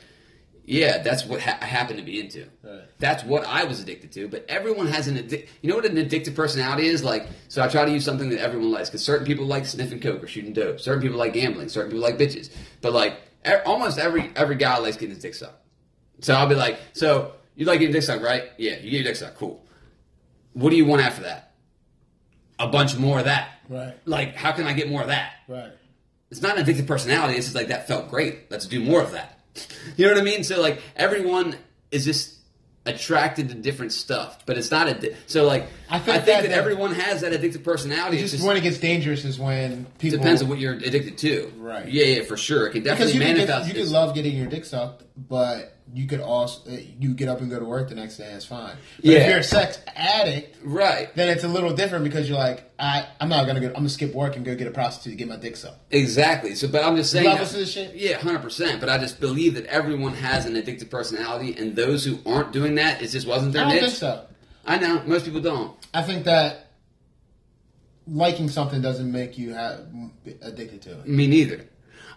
Yeah, 0.66 0.99
that's 0.99 1.26
what 1.26 1.41
ha- 1.41 1.57
I 1.62 1.66
happen 1.66 1.97
to 1.97 2.03
be 2.03 2.20
into. 2.20 2.45
Right. 2.64 2.82
That's 2.99 3.24
what 3.24 3.45
I 3.45 3.64
was 3.64 3.82
addicted 3.82 4.12
to. 4.14 4.28
But 4.28 4.45
everyone 4.47 4.88
has 4.88 5.07
an 5.07 5.18
addic- 5.18 5.47
You 5.62 5.70
know 5.70 5.76
what 5.76 5.86
an 5.86 5.95
addictive 5.95 6.36
personality 6.36 6.88
is? 6.88 7.03
Like, 7.03 7.28
so 7.47 7.62
I 7.64 7.68
try 7.68 7.84
to 7.84 7.91
use 7.91 8.05
something 8.05 8.30
that 8.30 8.39
everyone 8.39 8.72
likes 8.72 8.89
because 8.89 9.03
certain 9.03 9.26
people 9.26 9.45
like 9.45 9.66
sniffing 9.66 9.99
coke 9.99 10.24
or 10.24 10.28
shooting 10.28 10.53
dope. 10.53 10.80
Certain 10.80 11.01
people 11.01 11.18
like 11.18 11.34
gambling. 11.34 11.68
Certain 11.70 11.91
people 11.91 12.03
like 12.03 12.18
bitches. 12.18 12.49
But 12.82 12.93
like, 12.93 13.16
e- 13.45 13.51
almost 13.66 13.97
every 13.97 14.32
every 14.36 14.55
guy 14.55 14.78
likes 14.78 14.97
getting 14.97 15.16
his 15.16 15.24
dick 15.24 15.34
sucked. 15.36 15.57
So 16.20 16.34
I'll 16.36 16.47
be 16.47 16.55
like, 16.55 16.80
so 16.93 17.34
you 17.55 17.66
like 17.66 17.80
getting 17.80 17.93
dick 17.93 18.03
sucked, 18.03 18.22
right? 18.24 18.43
Yeah, 18.57 18.74
you 18.78 18.91
get 18.91 18.97
your 18.97 19.03
dick 19.05 19.16
sucked. 19.16 19.38
Cool. 19.38 19.66
What 20.53 20.70
do 20.70 20.76
you 20.76 20.86
want 20.86 21.01
after 21.01 21.24
that? 21.24 21.53
A 22.59 22.68
bunch 22.68 22.95
more 22.97 23.18
of 23.20 23.26
that. 23.26 23.49
Right. 23.68 23.95
Like, 24.05 24.36
how 24.36 24.51
can 24.51 24.68
I 24.68 24.74
get 24.74 24.88
more 24.89 25.01
of 25.01 25.07
that? 25.07 25.32
Right. 25.47 25.72
it's 26.30 26.41
not 26.41 26.57
an 26.57 26.64
addictive 26.66 26.86
personality. 26.86 27.36
It's 27.36 27.47
just 27.47 27.55
like 27.55 27.70
that 27.70 27.88
felt 27.88 28.09
great. 28.09 28.51
Let's 28.51 28.68
do 28.68 28.80
more 28.80 29.01
of 29.01 29.12
that. 29.14 29.39
You 29.97 30.06
know 30.06 30.14
what 30.14 30.22
I 30.22 30.24
mean? 30.24 30.43
So 30.43 30.62
like 30.62 30.82
everyone 30.95 31.56
is 31.91 32.06
just 32.06 32.36
attracted 32.86 33.49
to 33.49 33.56
different 33.56 33.91
stuff, 33.91 34.45
but 34.45 34.58
it's 34.58 34.72
not 34.72 34.88
a. 34.88 35.16
So 35.28 35.45
like 35.45 35.68
I 35.92 35.96
I 35.98 36.00
think 36.00 36.24
think, 36.24 36.26
that- 36.44 36.50
that, 36.50 36.58
everyone 36.58 36.94
has 36.96 37.22
that 37.22 37.34
addictive 37.34 37.64
personality. 37.64 38.18
It's 38.18 38.24
It's 38.24 38.32
just 38.32 38.42
just 38.44 38.48
when 38.48 38.58
it 38.58 38.62
gets 38.62 38.78
dangerous 38.80 39.26
is 39.26 39.38
when 39.38 39.86
people 40.00 40.18
depends 40.20 40.42
on 40.42 40.50
what 40.50 40.58
you're 40.60 40.74
addicted 40.74 41.18
to. 41.20 41.52
Right. 41.58 41.88
Yeah, 41.88 42.06
yeah, 42.06 42.24
for 42.24 42.38
sure. 42.38 42.68
It 42.68 42.72
can 42.72 42.84
because 42.84 42.98
definitely 43.12 43.14
you 43.14 43.20
could, 43.20 43.38
manifest. 43.48 43.68
get, 43.68 43.76
you 43.78 43.84
could 43.84 43.92
love 43.92 44.16
getting 44.16 44.36
your 44.38 44.48
dick 44.48 44.66
sucked, 44.66 45.04
but 45.18 45.76
you 45.94 46.08
could 46.08 46.22
also 46.22 46.72
uh, 46.72 46.78
you 47.02 47.14
get 47.14 47.28
up 47.28 47.42
and 47.42 47.50
go 47.50 47.60
to 47.60 47.66
work 47.66 47.89
the 47.89 47.96
next 47.96 48.16
day. 48.16 48.32
It's 48.32 48.46
fine. 48.46 48.78
But 48.98 49.06
Yeah. 49.06 49.18
if 49.20 49.30
you're 49.30 49.39
a 49.39 49.44
sex 49.44 49.80
addict, 49.94 50.58
right. 50.64 51.14
then 51.16 51.28
it's 51.28 51.44
a 51.44 51.50
little 51.50 51.74
different 51.74 52.06
because 52.06 52.30
you're 52.30 52.38
like, 52.38 52.64
I 52.80 53.06
I'm 53.20 53.28
not 53.28 53.46
gonna 53.46 53.60
go. 53.60 53.68
I'm 53.68 53.74
gonna 53.74 53.89
skip 53.89 54.14
work 54.14 54.38
and 54.38 54.46
go 54.46 54.56
get 54.56 54.68
a 54.68 54.72
prostitute 54.72 55.12
to 55.12 55.18
get 55.18 55.28
my 55.28 55.36
dick 55.36 55.58
sucked. 55.58 55.80
Exactly. 55.94 56.56
So, 56.56 56.70
but 56.70 56.86
I'm 56.86 56.96
just 56.96 57.12
saying. 57.12 57.26
Levels 57.26 57.52
that- 57.52 57.58
this 57.58 57.74
shit? 57.74 57.96
Yeah, 57.96 58.18
hundred 58.20 58.42
percent. 58.42 58.80
But 58.80 58.88
I 58.88 58.98
just 59.00 59.20
believe 59.20 59.56
that 59.56 59.66
everyone 59.66 60.14
has 60.14 60.46
an 60.46 60.54
addictive 60.54 60.89
personality, 60.89 61.56
and 61.60 61.76
those 61.76 62.06
who 62.06 62.20
aren't 62.26 62.54
doing 62.54 62.76
that, 62.76 63.02
it 63.02 63.10
just 63.10 63.28
wasn't 63.28 63.52
their 63.52 63.64
I 63.66 63.66
don't 63.66 63.74
niche. 63.76 63.84
think 63.88 63.96
so. 63.98 64.26
I 64.66 64.78
know 64.78 65.01
most 65.05 65.26
people 65.26 65.41
don't. 65.41 65.76
I 65.93 66.01
think 66.03 66.26
that 66.26 66.68
liking 68.07 68.49
something 68.49 68.82
doesn't 68.82 69.12
make 69.12 69.38
you 69.38 69.53
have, 69.53 69.86
addicted 70.41 70.82
to 70.84 70.99
it. 70.99 71.07
Me 71.07 71.28
neither. 71.28 71.66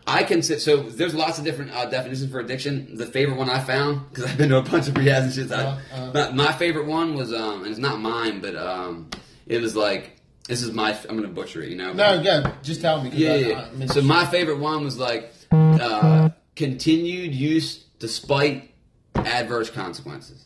I 0.07 0.23
can 0.23 0.43
sit. 0.43 0.61
So 0.61 0.83
there's 0.83 1.15
lots 1.15 1.39
of 1.39 1.45
different 1.45 1.71
uh, 1.73 1.87
definitions 1.87 2.31
for 2.31 2.39
addiction. 2.41 2.97
The 2.97 3.07
favorite 3.07 3.39
one 3.39 3.49
I 3.49 3.61
found 3.61 4.09
because 4.11 4.25
I've 4.31 4.37
been 4.37 4.51
to 4.51 4.59
a 4.59 4.63
bunch 4.63 4.89
of 4.89 4.95
rehabs 4.95 5.23
and 5.25 5.33
shit. 5.33 5.51
Uh, 5.51 5.79
uh. 5.95 6.13
but 6.13 6.35
my 6.35 6.53
favorite 6.53 6.87
one 6.87 7.15
was, 7.15 7.33
um, 7.33 7.63
and 7.63 7.69
it's 7.71 7.79
not 7.79 7.99
mine, 8.01 8.41
but 8.41 8.55
um, 8.55 9.09
it 9.47 9.63
was 9.63 9.75
like 9.75 10.17
this 10.47 10.63
is 10.63 10.73
my. 10.73 10.95
I'm 11.09 11.17
gonna 11.17 11.29
butcher 11.29 11.63
it, 11.63 11.71
you 11.71 11.77
know. 11.77 11.95
No, 11.95 12.21
yeah, 12.21 12.53
just 12.63 12.83
tell 12.83 13.03
me. 13.03 13.11
Yeah, 13.15 13.33
I- 13.33 13.37
yeah. 13.37 13.69
I- 13.81 13.87
so 13.87 14.03
my 14.03 14.27
favorite 14.27 14.59
one 14.59 14.85
was 14.85 14.99
like 14.99 15.33
uh, 15.51 16.29
continued 16.55 17.35
use 17.35 17.85
despite 17.99 18.73
adverse 19.15 19.71
consequences. 19.71 20.45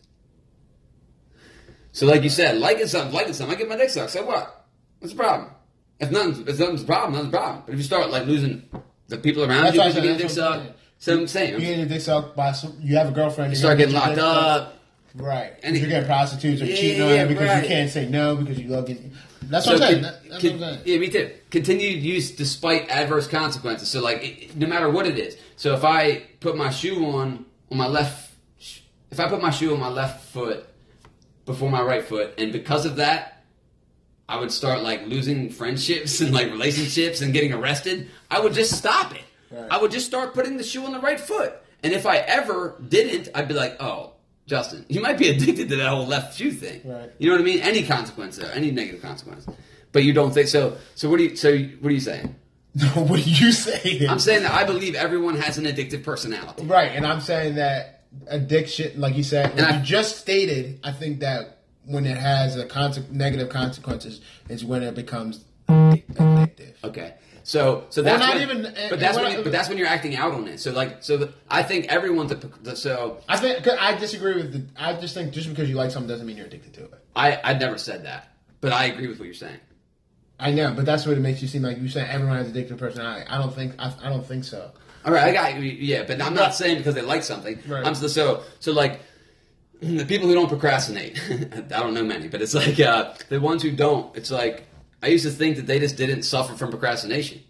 So, 1.99 2.07
like 2.07 2.23
you 2.23 2.29
said, 2.31 2.59
liking 2.59 2.87
something, 2.87 3.13
liking 3.13 3.33
something, 3.33 3.57
I 3.57 3.59
get 3.59 3.69
my 3.69 3.77
dick 3.77 3.91
sucked. 3.91 4.11
So 4.13 4.25
what? 4.25 4.67
What's 5.01 5.13
the 5.15 5.19
problem? 5.19 5.51
If 5.99 6.13
nothing's, 6.13 6.39
if 6.39 6.57
nothing's 6.61 6.83
a 6.83 6.87
problem, 6.87 7.13
nothing's 7.15 7.35
a 7.35 7.37
problem. 7.37 7.63
But 7.67 7.73
if 7.73 7.79
you 7.79 7.85
start 7.85 8.11
like 8.11 8.25
losing 8.27 8.63
the 9.09 9.17
people 9.19 9.43
around 9.43 9.65
That's 9.65 9.75
you 9.75 9.81
what 9.81 9.87
because 9.95 9.97
I'm 9.99 10.05
you 10.05 10.11
get 10.11 10.19
your 10.21 10.29
dick 10.29 10.31
saying, 10.31 10.45
that's 10.45 10.47
what 10.47 10.61
I'm 10.61 10.67
sucked, 10.69 10.79
so 10.99 11.19
I'm 11.19 11.27
saying, 11.27 11.53
you 11.55 11.61
get 11.61 11.77
your 11.79 11.87
dick 11.87 12.01
sucked 12.01 12.37
by 12.37 12.53
some. 12.53 12.77
You 12.81 12.97
have 12.99 13.09
a 13.09 13.11
girlfriend. 13.11 13.51
you 13.51 13.57
start 13.57 13.79
getting 13.79 13.95
locked 13.95 14.17
up. 14.19 14.75
Right. 15.17 15.55
And 15.65 15.77
you're 15.77 15.89
getting 15.89 16.07
prostitutes 16.07 16.63
or 16.63 16.67
Yeah, 16.67 16.77
cheating 16.77 17.03
on 17.03 17.09
yeah, 17.09 17.15
them 17.25 17.29
because 17.29 17.49
right. 17.49 17.63
you 17.65 17.69
can't 17.69 17.91
say 17.91 18.09
no 18.09 18.37
because 18.37 18.61
you 18.61 18.69
love 18.69 18.87
getting. 18.87 19.13
That's 19.43 19.65
So 19.65 19.73
what 19.73 19.83
I'm 19.83 19.89
saying. 19.89 20.03
con- 20.05 20.13
That- 20.13 20.31
that's 20.31 20.43
con- 20.45 20.61
what 20.61 20.69
I'm 20.69 20.75
saying. 20.75 20.83
yeah, 20.87 20.99
me 20.99 21.09
too. 21.09 21.31
Continued 21.51 22.03
use 22.05 22.31
despite 22.31 22.89
adverse 22.91 23.27
consequences. 23.27 23.89
So 23.89 24.01
like, 24.01 24.23
it, 24.23 24.57
no 24.57 24.69
matter 24.69 24.89
what 24.89 25.05
it 25.09 25.19
is. 25.19 25.37
So 25.57 25.75
if 25.75 25.83
I 25.83 26.23
put 26.39 26.57
my 26.57 26.71
shoe 26.71 27.05
on 27.07 27.45
on 27.73 27.79
my 27.79 27.89
left, 27.89 28.31
if 29.11 29.19
I 29.19 29.29
put 29.29 29.43
my 29.43 29.51
shoe 29.51 29.75
on 29.75 29.81
my 29.81 29.89
left 29.89 30.27
foot 30.27 30.65
before 31.49 31.71
my 31.71 31.83
right 31.83 32.05
foot, 32.05 32.35
and 32.39 32.53
because 32.53 32.85
of 32.87 32.97
that, 32.97 33.43
I 34.29 34.39
would 34.39 34.53
start 34.53 34.83
like 34.83 35.07
losing 35.07 35.49
friendships 35.49 36.21
and 36.21 36.33
like 36.33 36.51
relationships 36.53 37.23
and 37.23 37.33
getting 37.33 37.55
arrested. 37.55 38.11
I 38.31 38.39
would 38.39 38.53
just 38.53 38.77
stop 38.77 39.15
it. 39.15 39.25
Right. 39.51 39.67
I 39.71 39.79
would 39.81 39.91
just 39.91 40.07
start 40.07 40.35
putting 40.35 40.59
the 40.59 40.63
shoe 40.63 40.85
on 40.85 40.93
the 40.93 41.01
right 41.01 41.19
foot. 41.19 41.55
And 41.83 41.95
if 41.95 42.05
I 42.05 42.19
ever 42.19 42.77
didn't, 42.87 43.31
I'd 43.35 43.49
be 43.49 43.55
like, 43.55 43.77
oh. 43.81 44.13
Justin, 44.47 44.87
you 44.89 45.03
might 45.03 45.19
be 45.19 45.29
addicted 45.29 45.69
to 45.69 45.77
that 45.77 45.89
whole 45.91 46.07
left 46.07 46.39
shoe 46.39 46.51
thing. 46.51 46.81
Right. 46.83 47.11
You 47.19 47.29
know 47.29 47.35
what 47.35 47.43
I 47.43 47.45
mean? 47.45 47.61
Any 47.61 47.83
consequence 47.83 48.39
there, 48.39 48.51
any 48.55 48.71
negative 48.71 49.03
consequence. 49.03 49.47
But 49.93 50.05
you 50.05 50.15
don't 50.15 50.33
think 50.33 50.49
so. 50.49 50.79
So 50.95 51.11
what 51.11 51.19
do 51.19 51.25
you? 51.25 51.37
So 51.37 51.55
what 51.81 51.91
are 51.91 51.95
you 51.95 52.01
saying? 52.01 52.35
what 52.95 53.23
do 53.23 53.31
you 53.31 53.53
say? 53.53 54.07
I'm 54.07 54.19
saying 54.19 54.45
that 54.45 54.53
I 54.53 54.65
believe 54.65 54.95
everyone 54.95 55.37
has 55.37 55.59
an 55.59 55.67
addictive 55.67 56.03
personality. 56.03 56.65
right, 56.65 56.93
and 56.93 57.07
I'm 57.07 57.21
saying 57.21 57.57
that 57.57 57.98
addiction, 58.27 59.01
like 59.01 59.17
you 59.17 59.23
said, 59.23 59.53
And 59.53 59.61
I- 59.63 59.79
you 59.79 59.85
just 59.85 60.17
stated, 60.19 60.81
I 60.85 60.93
think 60.93 61.21
that 61.21 61.59
when 61.85 62.05
it 62.07 62.17
has 62.17 62.57
a 62.57 62.67
conse- 62.67 63.11
negative 63.11 63.49
consequences 63.49 64.21
is 64.49 64.65
when 64.65 64.83
it 64.83 64.95
becomes 64.95 65.45
addictive. 65.69 66.75
Okay. 66.85 67.15
So, 67.45 67.85
so 67.89 68.03
that's 68.03 68.21
not 68.21 68.35
when, 68.35 68.43
even- 68.43 68.67
eh, 68.67 68.89
but 68.91 69.01
that's 69.01 69.17
when, 69.17 69.25
what- 69.25 69.39
you, 69.39 69.43
but 69.43 69.53
that's 69.53 69.69
when 69.71 69.79
you're 69.79 69.87
acting 69.87 70.15
out 70.17 70.33
on 70.35 70.47
it. 70.49 70.61
So, 70.61 70.71
like, 70.73 71.03
so 71.03 71.17
the, 71.17 71.33
I 71.51 71.63
think 71.63 71.87
everyone's 71.87 72.31
a, 72.33 72.77
so 72.77 73.21
I 73.29 73.39
think 73.39 73.67
I 73.67 73.97
disagree 73.97 74.35
with 74.35 74.53
the. 74.53 74.65
I 74.77 74.93
just 74.95 75.15
think 75.15 75.33
just 75.33 75.49
because 75.49 75.69
you 75.71 75.75
like 75.77 75.91
something 75.91 76.09
doesn't 76.09 76.27
mean 76.27 76.37
you're 76.37 76.47
addicted 76.47 76.75
to 76.75 76.85
it. 76.85 76.93
I 77.17 77.41
I 77.43 77.55
never 77.55 77.79
said 77.79 78.05
that, 78.05 78.33
but 78.61 78.73
I 78.73 78.87
agree 78.87 79.07
with 79.09 79.19
what 79.19 79.25
you're 79.25 79.35
saying. 79.35 79.61
I 80.39 80.51
know, 80.51 80.75
but 80.75 80.85
that's 80.85 81.07
what 81.07 81.17
it 81.17 81.21
makes 81.21 81.41
you 81.41 81.49
seem 81.49 81.63
like 81.63 81.79
you 81.79 81.89
saying 81.89 82.09
everyone 82.11 82.37
has 82.37 82.53
addictive 82.53 82.77
personality. 82.77 83.25
I 83.31 83.39
don't 83.39 83.55
think. 83.55 83.73
I, 83.79 83.95
I 84.03 84.11
don't 84.11 84.27
think 84.27 84.45
so. 84.45 84.71
All 85.05 85.13
right, 85.13 85.25
I 85.25 85.33
got. 85.33 85.63
Yeah, 85.63 86.05
but 86.05 86.21
I'm 86.21 86.35
not 86.35 86.55
saying 86.55 86.79
because 86.79 86.95
they 86.95 87.03
like 87.03 87.23
something. 87.23 87.59
Right. 87.67 87.87
I'm 87.87 87.95
so 87.95 88.09
so 88.09 88.43
so 88.61 88.73
like 88.73 89.01
the 89.81 90.05
people 90.05 90.29
who 90.29 90.35
don't 90.35 90.49
procrastinate. 90.49 91.21
I 91.31 91.81
don't 91.81 91.95
know 91.95 92.05
many, 92.05 92.29
but 92.29 92.43
it's 92.43 92.55
like 92.55 92.79
uh, 92.81 93.15
the 93.29 93.41
ones 93.41 93.63
who 93.63 93.71
don't. 93.71 94.15
It's 94.17 94.31
like 94.31 94.67
I 95.03 95.09
used 95.09 95.25
to 95.25 95.31
think 95.31 95.57
that 95.57 95.67
they 95.67 95.79
just 95.79 95.97
didn't 95.97 96.23
suffer 96.25 96.55
from 96.55 96.71
procrastination. 96.71 97.43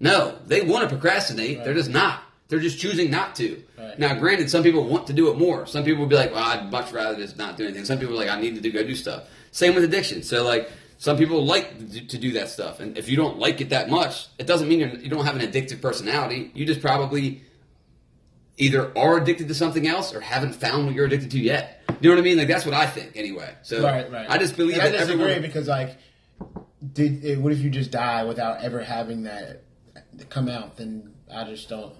No, 0.00 0.38
they 0.46 0.62
want 0.62 0.88
to 0.88 0.88
procrastinate. 0.88 1.64
They're 1.64 1.74
just 1.74 1.90
not. 1.90 2.22
They're 2.48 2.60
just 2.60 2.78
choosing 2.78 3.10
not 3.10 3.34
to. 3.36 3.62
Right. 3.76 3.98
Now, 3.98 4.14
granted, 4.14 4.48
some 4.50 4.62
people 4.62 4.84
want 4.84 5.06
to 5.08 5.12
do 5.12 5.30
it 5.30 5.36
more. 5.36 5.66
Some 5.66 5.84
people 5.84 6.00
will 6.00 6.08
be 6.08 6.16
like, 6.16 6.32
"Well, 6.32 6.42
I'd 6.42 6.70
much 6.70 6.92
rather 6.92 7.16
just 7.16 7.36
not 7.36 7.56
do 7.56 7.64
anything." 7.64 7.84
Some 7.84 7.98
people 7.98 8.14
are 8.14 8.18
like, 8.18 8.30
"I 8.30 8.40
need 8.40 8.54
to 8.54 8.60
do 8.60 8.72
go 8.72 8.82
do 8.82 8.94
stuff." 8.94 9.24
Same 9.52 9.74
with 9.74 9.84
addiction. 9.84 10.22
So 10.22 10.44
like. 10.44 10.70
Some 11.00 11.16
people 11.16 11.44
like 11.44 11.78
to 12.08 12.18
do- 12.18 12.32
that 12.32 12.48
stuff, 12.48 12.80
and 12.80 12.98
if 12.98 13.08
you 13.08 13.16
don't 13.16 13.38
like 13.38 13.60
it 13.60 13.70
that 13.70 13.88
much, 13.88 14.26
it 14.38 14.46
doesn't 14.48 14.68
mean 14.68 14.80
you're, 14.80 14.88
you 14.96 15.08
don't 15.08 15.24
have 15.24 15.36
an 15.36 15.42
addictive 15.42 15.80
personality. 15.80 16.50
You 16.54 16.66
just 16.66 16.80
probably 16.80 17.42
either 18.56 18.90
are 18.98 19.18
addicted 19.18 19.46
to 19.48 19.54
something 19.54 19.86
else 19.86 20.12
or 20.12 20.20
haven't 20.20 20.54
found 20.54 20.86
what 20.86 20.94
you're 20.96 21.06
addicted 21.06 21.30
to 21.30 21.38
yet. 21.38 21.82
You 22.00 22.10
know 22.10 22.16
what 22.16 22.20
I 22.20 22.24
mean? 22.24 22.36
Like 22.38 22.48
that's 22.48 22.64
what 22.64 22.74
I 22.74 22.86
think 22.86 23.12
anyway. 23.16 23.54
So 23.62 23.82
Right, 23.82 24.10
right. 24.10 24.28
I 24.28 24.38
just 24.38 24.56
believe 24.56 24.74
And 24.78 24.82
I 24.82 24.90
disagree 24.90 25.22
everyone. 25.22 25.42
because 25.42 25.68
like, 25.68 25.96
did 26.92 27.24
eh, 27.24 27.36
what 27.36 27.52
if 27.52 27.60
you 27.60 27.70
just 27.70 27.92
die 27.92 28.24
without 28.24 28.62
ever 28.64 28.82
having 28.82 29.22
that 29.22 29.62
come 30.30 30.48
out? 30.48 30.76
Then 30.76 31.14
I 31.32 31.44
just 31.44 31.68
don't. 31.68 31.94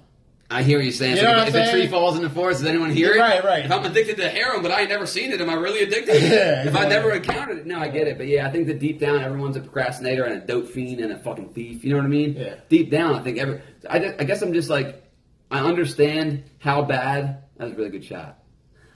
I 0.51 0.63
hear 0.63 0.79
what 0.79 0.85
you're 0.85 0.93
saying. 0.93 1.17
You 1.19 1.23
know 1.25 1.43
if, 1.43 1.49
if 1.49 1.55
I'm 1.55 1.61
a 1.69 1.71
tree 1.71 1.87
falls 1.89 2.17
in 2.17 2.23
the 2.23 2.31
forest, 2.31 2.61
does 2.61 2.69
anyone 2.71 2.91
hear 2.91 3.13
it? 3.13 3.19
Right, 3.19 3.45
right. 3.45 3.65
If 3.67 3.71
I'm 3.71 3.85
addicted 3.85 4.17
to 4.17 4.29
heroin, 4.31 4.63
but 4.63 4.71
I 4.71 4.81
ain't 4.81 4.89
never 4.89 5.05
seen 5.07 5.31
it, 5.31 5.41
am 5.43 5.51
I 5.51 5.55
really 5.55 5.83
addicted? 5.83 6.23
Yeah, 6.23 6.67
if 6.67 6.75
I 6.75 6.89
never 6.89 7.13
encountered 7.13 7.59
it, 7.59 7.67
no, 7.67 7.79
I 7.79 7.89
get 7.89 8.07
it. 8.09 8.17
But 8.17 8.29
yeah, 8.29 8.47
I 8.47 8.51
think 8.51 8.67
that 8.69 8.79
deep 8.79 8.99
down, 8.99 9.21
everyone's 9.23 9.57
a 9.57 9.61
procrastinator 9.61 10.25
and 10.25 10.43
a 10.43 10.47
dope 10.47 10.69
fiend 10.69 11.01
and 11.01 11.13
a 11.13 11.19
fucking 11.19 11.51
thief. 11.51 11.85
You 11.85 11.91
know 11.91 11.97
what 11.99 12.07
I 12.07 12.09
mean? 12.09 12.35
Yeah. 12.35 12.55
Deep 12.71 12.91
down, 12.91 13.15
I 13.15 13.23
think 13.23 13.37
every. 13.39 13.61
I, 13.89 13.99
just, 13.99 14.21
I 14.21 14.25
guess 14.25 14.41
I'm 14.41 14.55
just 14.55 14.71
like, 14.71 15.05
I 15.51 15.61
understand 15.61 16.45
how 16.61 16.83
bad. 16.83 17.43
That 17.59 17.65
was 17.65 17.73
a 17.75 17.77
really 17.77 17.91
good 17.91 18.05
shot. 18.05 18.39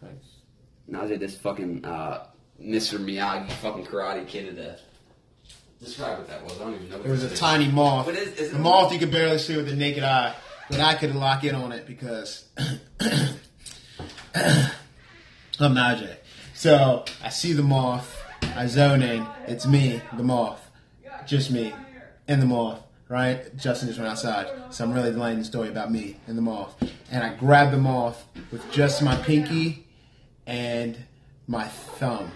Nice. 0.00 0.10
Najee, 0.90 1.18
this 1.18 1.36
fucking 1.36 1.84
uh, 1.84 2.28
Mr. 2.62 2.98
Miyagi 2.98 3.50
fucking 3.52 3.84
karate 3.86 4.26
kid 4.26 4.46
to 4.46 4.52
death. 4.62 4.80
Describe 5.80 6.18
what 6.18 6.28
that 6.28 6.44
was. 6.44 6.60
I 6.60 6.64
don't 6.64 6.74
even 6.76 6.88
know. 6.90 6.96
What 6.98 7.06
It 7.06 7.10
was 7.10 7.24
a 7.24 7.34
tiny 7.36 7.68
moth. 7.68 8.06
What 8.06 8.14
is- 8.14 8.38
is 8.38 8.52
it- 8.52 8.56
a 8.56 8.58
moth 8.58 8.92
you 8.92 8.98
could 8.98 9.10
barely 9.10 9.38
see 9.38 9.56
with 9.56 9.66
the 9.68 9.74
naked 9.74 10.04
eye, 10.04 10.34
but 10.70 10.80
I 10.80 10.94
could 10.94 11.14
lock 11.14 11.44
in 11.44 11.54
on 11.54 11.72
it 11.72 11.86
because 11.86 12.48
I'm 14.34 15.74
Najee. 15.74 16.16
So 16.54 17.04
I 17.22 17.28
see 17.28 17.52
the 17.52 17.62
moth, 17.62 18.22
I 18.56 18.66
zone 18.66 19.02
in. 19.02 19.26
It's 19.46 19.66
me, 19.66 20.00
the 20.16 20.22
moth, 20.22 20.70
just 21.26 21.50
me, 21.50 21.74
and 22.28 22.40
the 22.40 22.46
moth. 22.46 22.80
Right? 23.08 23.54
Justin 23.58 23.88
just 23.88 23.98
went 23.98 24.10
outside, 24.10 24.72
so 24.72 24.84
I'm 24.84 24.92
really 24.94 25.10
delaying 25.10 25.38
the 25.38 25.44
story 25.44 25.68
about 25.68 25.92
me 25.92 26.16
and 26.26 26.38
the 26.38 26.42
moth. 26.42 26.74
And 27.10 27.22
I 27.22 27.34
grab 27.34 27.70
the 27.70 27.76
moth 27.76 28.24
with 28.50 28.70
just 28.72 29.02
my 29.02 29.16
pinky 29.16 29.86
and 30.46 30.96
my 31.46 31.64
thumb. 31.64 32.30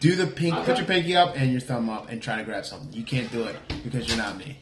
Do 0.00 0.14
the 0.14 0.26
pink, 0.26 0.54
put 0.66 0.76
your 0.76 0.86
pinky 0.86 1.16
up 1.16 1.34
and 1.36 1.50
your 1.50 1.62
thumb 1.62 1.88
up 1.88 2.10
and 2.10 2.20
try 2.22 2.36
to 2.36 2.42
grab 2.44 2.66
something. 2.66 2.92
You 2.92 3.02
can't 3.04 3.32
do 3.32 3.44
it 3.44 3.56
because 3.82 4.06
you're 4.06 4.18
not 4.18 4.36
me. 4.36 4.58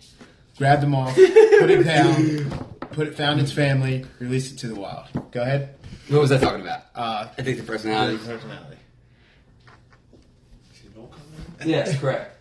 Grab 0.59 0.80
them 0.80 0.95
off, 0.95 1.14
put 1.16 1.70
it 1.70 1.82
down, 1.82 2.76
put 2.93 3.09
it, 3.09 3.14
found 3.14 3.40
its 3.40 3.53
family, 3.53 4.05
release 4.18 4.53
it 4.53 4.59
to 4.59 4.68
the 4.68 4.74
wild. 4.74 5.07
Go 5.32 5.43
ahead. 5.43 5.76
What 6.09 6.20
was 6.20 6.32
I 6.32 6.38
talking 6.38 6.61
about? 6.61 6.82
Uh, 6.95 7.28
I 7.36 7.43
think 7.43 7.59
the 7.59 7.64
personality. 7.64 8.18
Personality. 8.18 8.76
Yes, 11.64 11.99
correct. 11.99 12.32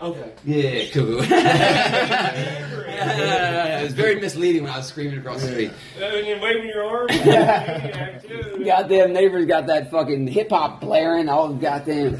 Okay. 0.00 0.32
Yeah, 0.44 0.84
cool. 0.92 1.22
yeah, 1.24 2.30
it 3.80 3.84
was 3.84 3.92
very 3.92 4.18
misleading 4.18 4.62
when 4.62 4.72
I 4.72 4.78
was 4.78 4.86
screaming 4.86 5.18
across 5.18 5.42
the 5.42 5.48
street. 5.48 5.72
And 6.00 6.26
you're 6.26 6.40
waving 6.40 6.68
your 6.68 6.84
arms. 6.84 7.14
yeah, 7.16 8.18
too. 8.18 8.62
Goddamn 8.64 9.12
neighbors 9.12 9.44
got 9.44 9.66
that 9.66 9.90
fucking 9.90 10.26
hip 10.28 10.48
hop 10.50 10.80
blaring. 10.80 11.28
All 11.28 11.52
goddamn. 11.52 12.16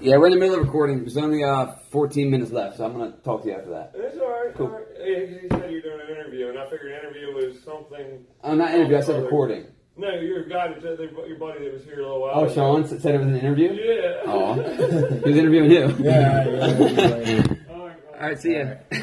Yeah, 0.00 0.16
we're 0.16 0.28
in 0.28 0.32
the 0.32 0.38
middle 0.40 0.54
of 0.54 0.62
recording. 0.62 1.00
There's 1.00 1.18
only 1.18 1.44
uh 1.44 1.72
14 1.90 2.30
minutes 2.30 2.50
left, 2.50 2.78
so 2.78 2.86
I'm 2.86 2.92
gonna 2.92 3.12
talk 3.24 3.42
to 3.42 3.48
you 3.48 3.56
after 3.56 3.70
that. 3.70 3.92
That's 3.92 4.16
all 4.18 4.30
right. 4.30 4.54
Cool. 4.54 4.66
All 4.66 4.72
right. 4.72 4.86
Yeah, 5.12 5.26
'cause 5.26 5.42
you 5.42 5.48
said 5.50 5.70
you 5.70 5.76
were 5.76 5.82
doing 5.82 6.00
an 6.08 6.16
interview, 6.16 6.48
and 6.48 6.58
I 6.58 6.64
figured 6.70 6.92
an 6.92 6.98
interview 7.00 7.34
was 7.34 7.60
something. 7.62 8.24
I'm 8.42 8.58
not 8.58 8.74
interview. 8.74 8.96
I 8.96 9.00
said 9.00 9.22
recording. 9.22 9.66
No, 9.96 10.08
your 10.14 10.44
guy 10.48 10.68
that 10.68 10.80
said 10.82 10.96
they- 10.98 11.28
your 11.28 11.38
buddy 11.38 11.64
that 11.64 11.72
was 11.74 11.84
here 11.84 11.98
a 12.00 12.02
little 12.02 12.20
while. 12.22 12.32
Oh, 12.34 12.44
ago. 12.44 12.54
Sean 12.54 12.86
said 12.86 13.14
it 13.14 13.18
was 13.18 13.26
an 13.26 13.36
interview. 13.36 13.72
Yeah. 13.72 14.22
Oh, 14.24 14.54
he 15.24 15.30
was 15.30 15.36
interviewing 15.36 15.70
you. 15.70 15.88
Yeah, 15.98 16.44
yeah, 16.48 17.18
yeah. 17.18 17.42
All 17.70 17.86
right. 17.86 17.96
All 18.14 18.26
right, 18.28 18.38
see 18.38 18.54
ya. 18.56 18.64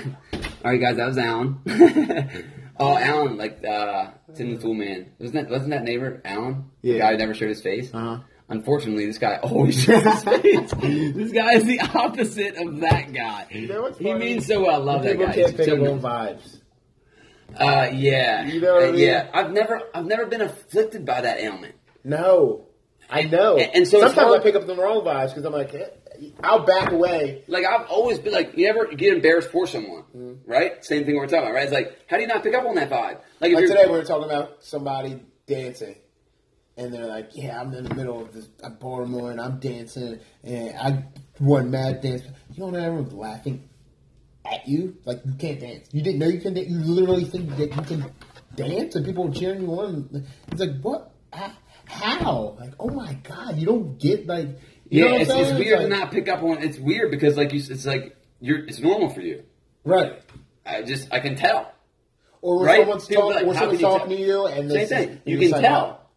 All 0.65 0.71
right, 0.71 0.81
guys, 0.81 0.95
that 0.97 1.07
was 1.07 1.17
Alan. 1.17 1.59
oh, 2.79 2.97
Alan, 2.97 3.37
like 3.37 3.63
uh, 3.63 4.11
Tim 4.35 4.55
the 4.55 4.61
Tool 4.61 4.73
Man. 4.73 5.11
Wasn't 5.19 5.35
that 5.35 5.51
wasn't 5.51 5.71
that 5.71 5.83
neighbor 5.83 6.21
Alan? 6.25 6.65
The 6.81 6.89
Yeah. 6.89 6.97
guy 6.99 7.11
who 7.11 7.17
never 7.17 7.33
showed 7.35 7.49
his 7.49 7.61
face. 7.61 7.93
Uh-huh. 7.93 8.19
Unfortunately, 8.49 9.05
this 9.05 9.17
guy 9.19 9.37
always 9.43 9.75
shows 9.83 10.03
his 10.03 10.23
face. 10.23 10.71
this 11.13 11.31
guy 11.31 11.53
is 11.53 11.65
the 11.65 11.79
opposite 11.93 12.55
of 12.57 12.79
that 12.81 13.13
guy. 13.13 13.45
know 13.67 13.83
what's 13.83 13.97
he 13.99 14.13
means 14.13 14.47
so 14.47 14.61
well. 14.63 14.75
I 14.75 14.77
love 14.77 15.03
that 15.03 15.11
People 15.11 15.27
guy. 15.27 15.33
can't 15.33 15.47
He's 15.49 15.57
pick 15.57 15.65
so 15.67 15.75
up 15.85 15.91
on 15.91 15.99
vibes. 16.01 16.55
Uh, 17.55 17.89
yeah. 17.93 18.45
You 18.45 18.61
know 18.61 18.73
what 18.75 18.83
I 18.83 18.87
Uh, 18.89 18.91
mean? 18.91 19.01
Yeah. 19.01 19.27
I've 19.33 19.51
never, 19.51 19.81
I've 19.93 20.05
never 20.05 20.25
been 20.25 20.41
afflicted 20.41 21.05
by 21.05 21.21
that 21.21 21.39
ailment. 21.39 21.75
No, 22.03 22.65
I 23.09 23.23
know. 23.23 23.57
And- 23.57 23.75
and 23.75 23.87
so 23.87 23.99
sometimes 24.01 24.33
I 24.33 24.39
pick 24.39 24.55
up 24.55 24.65
the 24.67 24.75
wrong 24.75 25.03
vibes 25.03 25.29
because 25.29 25.45
I'm 25.45 25.53
like, 25.53 25.73
eh, 25.73 25.85
I'll 26.43 26.65
back 26.65 26.91
away. 26.91 27.43
Like 27.47 27.65
I've 27.65 27.87
always 27.87 28.19
been 28.19 28.33
like, 28.33 28.55
you 28.57 28.67
ever 28.67 28.85
get 28.87 29.13
embarrassed 29.13 29.51
for 29.51 29.65
someone, 29.67 30.03
Mm-hmm. 30.15 30.51
right? 30.51 30.83
Same 30.85 31.05
thing 31.05 31.15
we're 31.15 31.25
talking 31.27 31.39
about, 31.45 31.53
right? 31.53 31.63
It's 31.63 31.73
like, 31.73 31.97
how 32.07 32.17
do 32.17 32.21
you 32.23 32.27
not 32.27 32.43
pick 32.43 32.53
up 32.55 32.65
on 32.65 32.75
that 32.75 32.89
vibe? 32.89 33.19
Like, 33.39 33.51
if 33.51 33.55
Like 33.57 33.65
today, 33.67 33.85
we 33.85 33.91
were 33.91 34.03
talking 34.03 34.25
about 34.25 34.63
somebody 34.63 35.19
dancing, 35.47 35.95
and 36.79 36.93
they're 36.93 37.05
like, 37.05 37.29
"Yeah, 37.35 37.59
I'm 37.59 37.73
in 37.73 37.83
the 37.83 37.93
middle 37.93 38.21
of 38.21 38.33
this 38.33 38.47
a 38.63 38.69
ballroom 38.69 39.13
and 39.25 39.39
I'm 39.39 39.59
dancing, 39.59 40.19
and 40.43 40.75
I 40.77 41.03
won 41.39 41.69
mad 41.69 42.01
dance." 42.01 42.23
You 42.53 42.63
don't 42.63 42.73
know 42.73 42.79
everyone's 42.79 43.13
laughing 43.13 43.67
at 44.45 44.67
you, 44.67 44.95
like 45.05 45.19
you 45.25 45.33
can't 45.37 45.59
dance. 45.59 45.89
You 45.91 46.01
didn't 46.01 46.19
know 46.19 46.27
you 46.27 46.39
can 46.41 46.53
dance. 46.53 46.67
You 46.69 46.79
literally 46.79 47.25
think 47.25 47.49
that 47.57 47.75
you 47.75 47.81
can 47.83 48.11
dance, 48.55 48.95
and 48.95 49.05
people 49.05 49.29
are 49.29 49.33
cheering 49.33 49.61
you 49.61 49.67
on. 49.73 50.25
It's 50.51 50.61
like, 50.61 50.79
what? 50.81 51.11
How? 51.85 52.55
Like, 52.59 52.73
oh 52.79 52.89
my 52.89 53.13
god, 53.23 53.57
you 53.57 53.65
don't 53.65 53.99
get 53.99 54.25
like. 54.27 54.47
You 54.89 55.01
know 55.01 55.07
yeah, 55.07 55.11
what 55.13 55.21
it's, 55.21 55.31
I'm 55.31 55.39
it's 55.41 55.51
weird 55.53 55.79
like- 55.79 55.89
to 55.89 55.95
not 55.95 56.11
pick 56.11 56.29
up 56.29 56.41
on. 56.43 56.63
It's 56.63 56.79
weird 56.79 57.11
because 57.11 57.37
like 57.37 57.51
you, 57.53 57.59
it's 57.59 57.85
like 57.85 58.15
you're, 58.39 58.65
it's 58.65 58.79
normal 58.79 59.09
for 59.09 59.21
you. 59.21 59.43
right. 59.83 60.21
I 60.65 60.83
just, 60.83 61.11
I 61.11 61.19
can 61.19 61.35
tell. 61.35 61.71
Or 62.41 62.59
when 62.59 62.67
Right? 62.67 62.79
someone's, 62.81 63.05
People 63.07 63.31
talk, 63.31 63.39
be 63.41 63.45
like, 63.47 63.55
how 63.55 63.61
someone's 63.61 63.81
talking 63.81 64.17
to 64.17 64.21
you 64.23 64.45
and 64.45 64.69
they 64.69 64.85
Same 64.85 64.87
say, 64.87 65.05
thing. 65.07 65.21
You 65.25 65.37
you're 65.39 65.51
can 65.51 65.61
tell. 65.63 65.99
"Oh, 66.01 66.08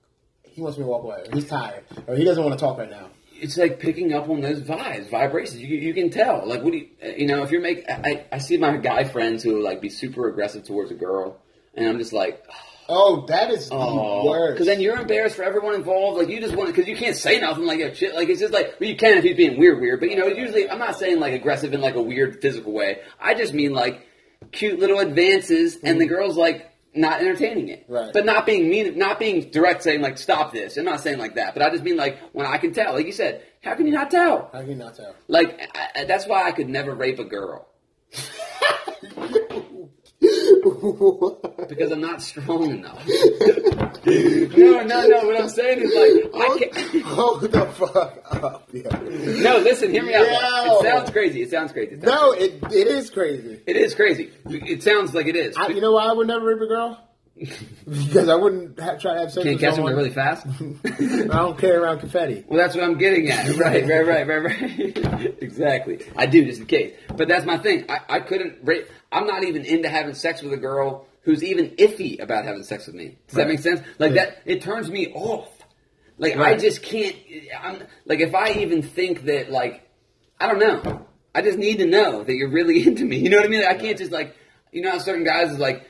He 0.55 0.61
wants 0.61 0.79
me 0.79 0.85
to 0.85 0.89
walk 0.89 1.05
away. 1.05 1.25
He's 1.33 1.49
tired, 1.49 1.85
or 2.07 2.17
he 2.17 2.25
doesn't 2.25 2.43
want 2.43 2.59
to 2.59 2.65
talk 2.65 2.79
right 2.79 2.91
now. 2.91 3.11
It's 3.41 3.57
like 3.57 3.81
picking 3.81 4.13
up 4.13 4.29
on 4.29 4.41
those 4.41 4.61
vibes, 4.61 5.09
vibrations. 5.11 5.61
You, 5.61 5.77
you 5.79 5.95
can 5.95 6.11
tell. 6.11 6.47
Like, 6.47 6.63
what 6.63 6.73
do 6.73 6.79
you, 6.79 6.89
you 7.17 7.27
know, 7.27 7.43
if 7.43 7.51
you're 7.51 7.61
making, 7.61 7.85
I, 7.89 8.27
I 8.31 8.39
see 8.39 8.57
my 8.57 8.77
guy 8.77 9.05
friends 9.05 9.43
who 9.43 9.61
like 9.63 9.81
be 9.81 9.89
super 9.89 10.29
aggressive 10.29 10.65
towards 10.65 10.91
a 10.91 10.95
girl, 10.95 11.41
and 11.75 11.89
I'm 11.89 11.99
just 11.99 12.13
like, 12.13 12.45
Oh, 12.89 13.25
that 13.29 13.51
is 13.51 13.69
the 13.69 13.77
Oh, 13.77 14.27
worst. 14.27 14.55
because 14.55 14.67
then 14.67 14.81
you're 14.81 14.99
embarrassed 14.99 15.37
for 15.37 15.45
everyone 15.45 15.75
involved. 15.75 16.19
Like 16.19 16.29
you 16.29 16.41
just 16.41 16.55
want 16.55 16.69
because 16.69 16.89
you 16.89 16.97
can't 16.97 17.17
say 17.17 17.41
nothing 17.41 17.65
like 17.65 17.95
shit. 17.95 18.15
Like 18.15 18.29
it's 18.29 18.41
just 18.41 18.53
like 18.53 18.79
well, 18.81 18.89
you 18.89 18.97
can 18.97 19.17
if 19.17 19.25
he's 19.25 19.37
being 19.37 19.59
weird, 19.59 19.81
weird. 19.81 20.01
But 20.01 20.11
you 20.11 20.17
know, 20.17 20.27
usually 20.27 20.69
I'm 20.69 20.81
not 20.81 20.99
saying 20.99 21.21
like 21.21 21.33
aggressive 21.33 21.73
in 21.73 21.81
like 21.81 21.95
a 21.95 22.03
weird 22.03 22.43
physical 22.43 22.73
way. 22.73 23.01
I 23.21 23.35
just 23.35 23.55
mean 23.55 23.73
like 23.73 24.07
cute 24.51 24.81
little 24.81 24.99
advances, 24.99 25.79
and 25.83 26.01
the 26.01 26.07
mm. 26.07 26.11
girl's 26.11 26.37
like 26.37 26.72
not 26.95 27.21
entertaining 27.21 27.69
it, 27.69 27.85
Right. 27.89 28.13
But 28.13 28.25
not 28.27 28.45
being 28.47 28.69
mean, 28.69 28.99
not 28.99 29.19
being 29.19 29.51
direct, 29.51 29.83
saying 29.83 30.01
like 30.03 30.19
stop 30.19 30.53
this. 30.53 30.77
I'm 30.77 30.85
not 30.85 31.01
saying 31.01 31.19
like 31.19 31.35
that, 31.37 31.55
but 31.55 31.63
I 31.63 31.71
just 31.71 31.83
mean 31.83 31.97
like 31.97 32.19
when 32.33 32.47
I 32.47 32.59
can 32.59 32.73
tell. 32.73 32.93
Like 32.95 33.07
you 33.07 33.13
said, 33.13 33.43
how 33.63 33.75
can 33.75 33.87
you 33.87 33.93
not 33.93 34.11
tell? 34.11 34.51
How 34.53 34.61
can 34.61 34.69
you 34.71 34.75
not 34.77 34.95
tell? 34.95 35.15
Like 35.29 35.71
I, 35.75 36.01
I- 36.01 36.05
that's 36.05 36.27
why 36.27 36.43
I 36.47 36.53
could 36.53 36.69
never 36.69 36.95
rape 36.95 37.19
a 37.19 37.25
girl. 37.25 37.67
because 41.69 41.91
I'm 41.93 42.01
not 42.01 42.23
strong 42.23 42.71
enough. 42.71 43.05
no, 44.07 44.83
no, 44.83 45.07
no. 45.09 45.27
What 45.27 45.41
I'm 45.41 45.49
saying 45.49 45.81
is 45.81 45.95
like 45.95 46.31
I 46.35 46.59
can't. 46.59 47.03
Hold 47.07 47.41
the 47.43 47.67
fuck 47.67 48.19
up, 48.31 48.69
yeah. 48.73 48.89
No, 49.43 49.59
listen, 49.59 49.91
hear 49.91 50.03
me 50.05 50.15
out. 50.15 50.23
It 50.25 50.83
sounds 50.83 51.11
crazy. 51.11 51.43
It 51.43 51.51
sounds 51.51 51.73
crazy. 51.73 51.95
It 51.95 52.03
sounds- 52.03 52.15
No, 52.15 52.33
it 52.33 52.55
it 52.73 52.87
is 52.87 53.11
crazy. 53.11 53.61
It 53.67 53.77
is 53.77 53.95
crazy. 53.95 54.31
It 54.47 54.83
sounds 54.83 55.15
like 55.15 55.27
it 55.27 55.37
is. 55.37 55.57
I, 55.57 55.69
you 55.69 55.81
know 55.81 55.93
why 55.93 56.07
I 56.07 56.13
would 56.13 56.27
never 56.29 56.47
rape 56.47 56.61
a 56.63 56.67
girl? 56.67 57.09
Because 57.89 58.29
I 58.29 58.35
wouldn't 58.35 58.79
ha- 58.79 58.97
try 58.97 59.15
to 59.15 59.21
have 59.21 59.33
sex 59.33 59.45
Can't 59.45 59.55
with 59.55 59.61
catch 59.61 59.71
them 59.77 59.87
someone. 59.87 59.95
really 59.97 60.11
fast. 60.11 60.47
I 60.85 61.37
don't 61.37 61.59
carry 61.59 61.77
around 61.77 62.01
confetti. 62.01 62.45
Well, 62.47 62.59
that's 62.59 62.75
what 62.75 62.85
I'm 62.85 62.99
getting 62.99 63.31
at. 63.31 63.57
Right, 63.57 63.87
right, 63.87 64.07
right, 64.07 64.27
right, 64.27 64.45
right. 64.45 65.37
exactly. 65.43 66.01
I 66.17 66.27
do, 66.27 66.45
just 66.45 66.61
in 66.61 66.67
case. 66.67 66.95
But 67.17 67.29
that's 67.29 67.45
my 67.45 67.59
thing. 67.59 67.85
I, 67.89 67.99
I 68.09 68.21
couldn't 68.21 68.59
rate. 68.65 68.87
I'm 69.11 69.27
not 69.27 69.45
even 69.45 69.65
into 69.65 69.89
having 69.89 70.15
sex 70.15 70.43
with 70.43 70.53
a 70.53 70.57
girl 70.57 71.07
who's 71.23 71.45
even 71.45 71.71
iffy 71.77 72.21
about 72.21 72.45
having 72.45 72.63
sex 72.65 72.87
with 72.87 72.97
me. 72.97 73.19
Does 73.29 73.37
that 73.37 73.49
make 73.49 73.61
sense? 73.61 73.81
Like 73.99 74.15
Yeah. 74.15 74.27
that, 74.27 74.43
it 74.47 74.63
turns 74.63 74.91
me 74.91 75.13
off. 75.15 75.49
Like 76.19 76.37
I 76.37 76.57
just 76.57 76.83
can't. 76.83 77.17
I'm 77.61 77.83
like 78.05 78.21
if 78.21 78.35
I 78.35 78.53
even 78.55 78.83
think 78.83 79.25
that 79.25 79.51
like 79.51 79.89
I 80.41 80.47
don't 80.47 80.59
know. 80.59 81.07
I 81.35 81.41
just 81.43 81.57
need 81.59 81.79
to 81.79 81.87
know 81.87 82.23
that 82.23 82.35
you're 82.35 82.51
really 82.51 82.87
into 82.87 83.05
me. 83.05 83.17
You 83.17 83.31
know 83.31 83.39
what 83.39 83.47
I 83.47 83.49
mean? 83.49 83.65
I 83.65 83.75
can't 83.75 83.97
just 83.99 84.13
like 84.13 84.37
you 84.73 84.83
know 84.83 84.91
how 84.91 84.99
certain 84.99 85.25
guys 85.25 85.51
is 85.53 85.59
like 85.59 85.87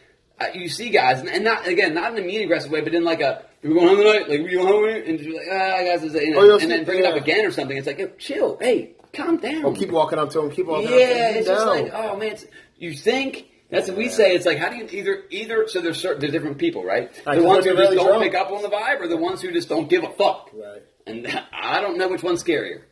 you 0.54 0.68
see 0.68 0.90
guys 0.90 1.20
and, 1.20 1.44
not 1.44 1.66
again 1.66 1.94
not 1.94 2.12
in 2.16 2.22
a 2.22 2.26
mean 2.26 2.42
aggressive 2.42 2.70
way, 2.70 2.80
but 2.80 2.94
in 2.94 3.04
like 3.04 3.20
a 3.20 3.44
we're 3.62 3.74
going 3.74 3.88
home 3.88 3.96
tonight, 3.98 4.28
like 4.28 4.40
we 4.40 4.52
going 4.52 4.66
home 4.66 4.84
and 4.88 5.20
you're 5.20 5.36
like 5.36 5.46
ah 5.50 5.96
guys, 5.96 6.14
you 6.14 6.30
know, 6.32 6.40
Oh, 6.40 6.58
and 6.58 6.70
then 6.70 6.80
see- 6.80 6.84
bring 6.84 6.98
it 7.00 7.04
up 7.06 7.16
again 7.16 7.46
or 7.46 7.50
something. 7.50 7.76
It's 7.76 7.86
like 7.86 7.98
yo, 7.98 8.08
chill, 8.18 8.58
hey, 8.60 8.92
calm 9.12 9.36
down. 9.38 9.64
Oh, 9.64 9.72
keep 9.72 9.90
walking 9.90 10.18
up 10.18 10.30
to 10.30 10.40
him. 10.40 10.50
Keep 10.50 10.66
walking 10.66 10.86
up 10.88 10.92
to 10.92 10.98
yeah, 10.98 11.30
it's 11.30 11.46
just 11.48 11.66
like 11.66 11.92
oh 11.94 12.16
man, 12.16 12.32
it's, 12.32 12.46
you 12.78 12.94
think. 12.94 13.46
That's 13.70 13.88
what 13.88 13.96
we 13.96 14.10
say. 14.10 14.34
It's 14.34 14.44
like 14.44 14.58
how 14.58 14.68
do 14.68 14.76
you 14.76 14.86
either 14.90 15.22
either 15.30 15.66
so 15.66 15.80
there's 15.80 15.98
certain 15.98 16.20
there's 16.20 16.32
different 16.32 16.58
people, 16.58 16.84
right? 16.84 17.10
Right, 17.26 17.38
the 17.38 17.44
ones 17.44 17.64
who 17.64 17.70
just 17.70 17.80
really 17.80 17.96
don't 17.96 18.06
drunk. 18.06 18.22
pick 18.24 18.34
up 18.34 18.50
on 18.50 18.60
the 18.60 18.68
vibe, 18.68 19.00
or 19.00 19.08
the 19.08 19.16
ones 19.16 19.40
who 19.40 19.50
just 19.50 19.68
don't 19.70 19.88
give 19.88 20.04
a 20.04 20.10
fuck. 20.10 20.50
Right. 20.52 20.82
And 21.06 21.26
I 21.52 21.80
don't 21.80 21.96
know 21.96 22.08
which 22.08 22.22
one's 22.22 22.44
scarier. 22.44 22.82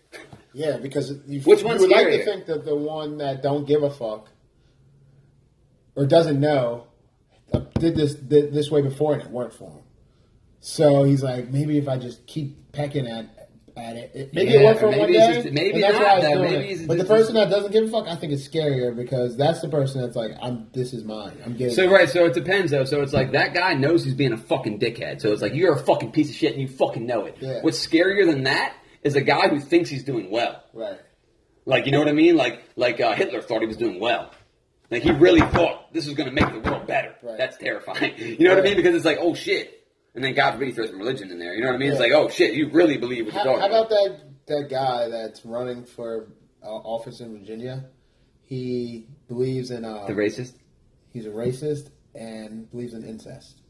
Yeah, 0.53 0.79
because 0.79 1.13
you, 1.27 1.41
Which 1.43 1.61
you 1.61 1.67
one's 1.67 1.81
would 1.83 1.91
like 1.91 2.07
to 2.09 2.25
think 2.25 2.47
that 2.47 2.65
the 2.65 2.75
one 2.75 3.19
that 3.19 3.43
don't 3.43 3.67
give 3.69 3.83
a 3.85 3.91
fuck 3.91 4.29
or 5.95 6.07
doesn't 6.07 6.41
know 6.41 6.87
uh, 6.87 6.90
did 7.79 7.97
this 7.97 8.15
did 8.15 8.53
this 8.53 8.71
way 8.71 8.83
before 8.83 9.15
and 9.15 9.23
it 9.23 9.31
worked 9.31 9.55
for 9.55 9.71
him. 9.71 9.83
So 10.61 11.05
he's 11.05 11.23
like, 11.23 11.49
maybe 11.49 11.79
if 11.79 11.89
I 11.89 11.97
just 11.99 12.27
keep 12.27 12.73
pecking 12.73 13.07
at 13.07 13.27
at 13.77 13.97
it, 13.97 14.11
it 14.15 14.35
maybe 14.35 14.51
it 14.55 14.61
Yeah, 14.61 14.67
worked 14.67 14.81
for 14.81 14.87
or 14.87 14.99
one 14.99 15.11
day. 15.13 15.35
just- 15.43 15.53
maybe 15.55 15.81
that's 15.81 15.95
not, 15.95 16.03
why 16.03 16.11
I 16.11 16.19
was 16.19 16.25
doing 16.25 16.43
Maybe 16.61 16.73
it. 16.83 16.89
But 16.89 16.99
the 16.99 17.05
person 17.05 17.35
that 17.37 17.49
doesn't 17.49 17.73
give 17.73 17.85
a 17.85 17.89
fuck, 17.89 18.07
I 18.09 18.17
think 18.17 18.33
is 18.33 18.47
scarier 18.47 18.95
because 18.95 19.37
that's 19.37 19.61
the 19.61 19.69
person 19.69 20.03
that's 20.03 20.17
like, 20.17 20.33
I'm. 20.43 20.69
This 20.73 20.93
is 20.93 21.05
mine. 21.05 21.39
I'm 21.45 21.57
getting. 21.57 21.75
So 21.75 21.85
it. 21.85 21.91
right, 21.91 22.09
so 22.09 22.27
it 22.27 22.35
depends 22.35 22.73
though. 22.73 22.85
So 22.85 23.01
it's 23.01 23.13
like 23.13 23.33
that 23.33 23.55
guy 23.55 23.75
knows 23.75 24.05
he's 24.05 24.15
being 24.15 24.33
a 24.33 24.37
fucking 24.39 24.81
dickhead. 24.81 25.21
So 25.21 25.33
it's 25.33 25.41
like 25.41 25.55
you're 25.55 25.73
a 25.75 25.79
fucking 25.79 26.13
piece 26.13 26.29
of 26.31 26.37
shit 26.37 26.53
and 26.53 26.61
you 26.61 26.69
fucking 26.69 27.07
know 27.07 27.25
it. 27.25 27.37
Yeah. 27.41 27.63
What's 27.63 27.85
scarier 27.85 28.27
than 28.31 28.43
that 28.45 28.75
is 29.03 29.17
a 29.17 29.23
guy 29.23 29.49
who 29.49 29.61
thinks 29.61 29.89
he's 29.89 30.05
doing 30.05 30.31
well. 30.31 30.63
Right. 30.75 31.01
Like 31.65 31.87
you 31.87 31.93
know 31.93 32.01
what 32.01 32.09
I 32.09 32.13
mean? 32.13 32.37
Like 32.37 32.63
like 32.77 33.01
uh, 33.01 33.15
Hitler 33.15 33.41
thought 33.41 33.61
he 33.61 33.67
was 33.67 33.77
doing 33.77 33.99
well. 34.01 34.31
Like 34.91 35.03
he 35.03 35.13
really 35.13 35.41
thought 35.41 35.93
this 35.93 36.07
was 36.07 36.15
going 36.15 36.29
to 36.29 36.35
make 36.35 36.53
the 36.53 36.69
world 36.69 36.87
better. 36.87 37.15
Right. 37.23 37.39
That's 37.39 37.57
terrifying. 37.57 38.15
You 38.19 38.49
know 38.49 38.55
what 38.57 38.65
I 38.65 38.69
mean? 38.69 38.77
Because 38.77 38.95
it's 38.95 39.05
like 39.05 39.19
oh 39.21 39.35
shit, 39.35 39.87
and 40.15 40.25
then 40.25 40.35
God 40.35 40.53
forbid 40.53 40.69
he 40.69 40.75
throws 40.75 40.89
some 40.91 40.99
religion 40.99 41.31
in 41.31 41.39
there. 41.39 41.55
You 41.55 41.61
know 41.63 41.69
what 41.69 41.77
I 41.77 41.79
mean? 41.79 41.91
It's 41.93 42.01
like 42.01 42.13
oh 42.13 42.29
shit, 42.29 42.55
you 42.55 42.71
really 42.71 42.97
believe 42.99 43.27
what 43.27 43.35
you're 43.35 43.43
How, 43.45 43.57
talking 43.57 43.61
how 43.73 43.83
about 43.83 43.89
that 43.91 44.21
that 44.49 44.67
guy 44.69 45.09
that's 45.09 45.45
running 45.45 45.85
for 45.85 46.29
uh, 46.63 46.67
office 46.67 47.21
in 47.21 47.39
Virginia? 47.39 47.85
He 48.43 49.07
believes 49.29 49.71
in 49.71 49.85
uh, 49.85 50.07
The 50.07 50.13
racist. 50.13 50.55
he's 51.13 51.25
a 51.27 51.31
racist 51.31 51.91
and 52.17 52.69
believes 52.71 52.95
in 52.95 53.05
incest. 53.05 53.61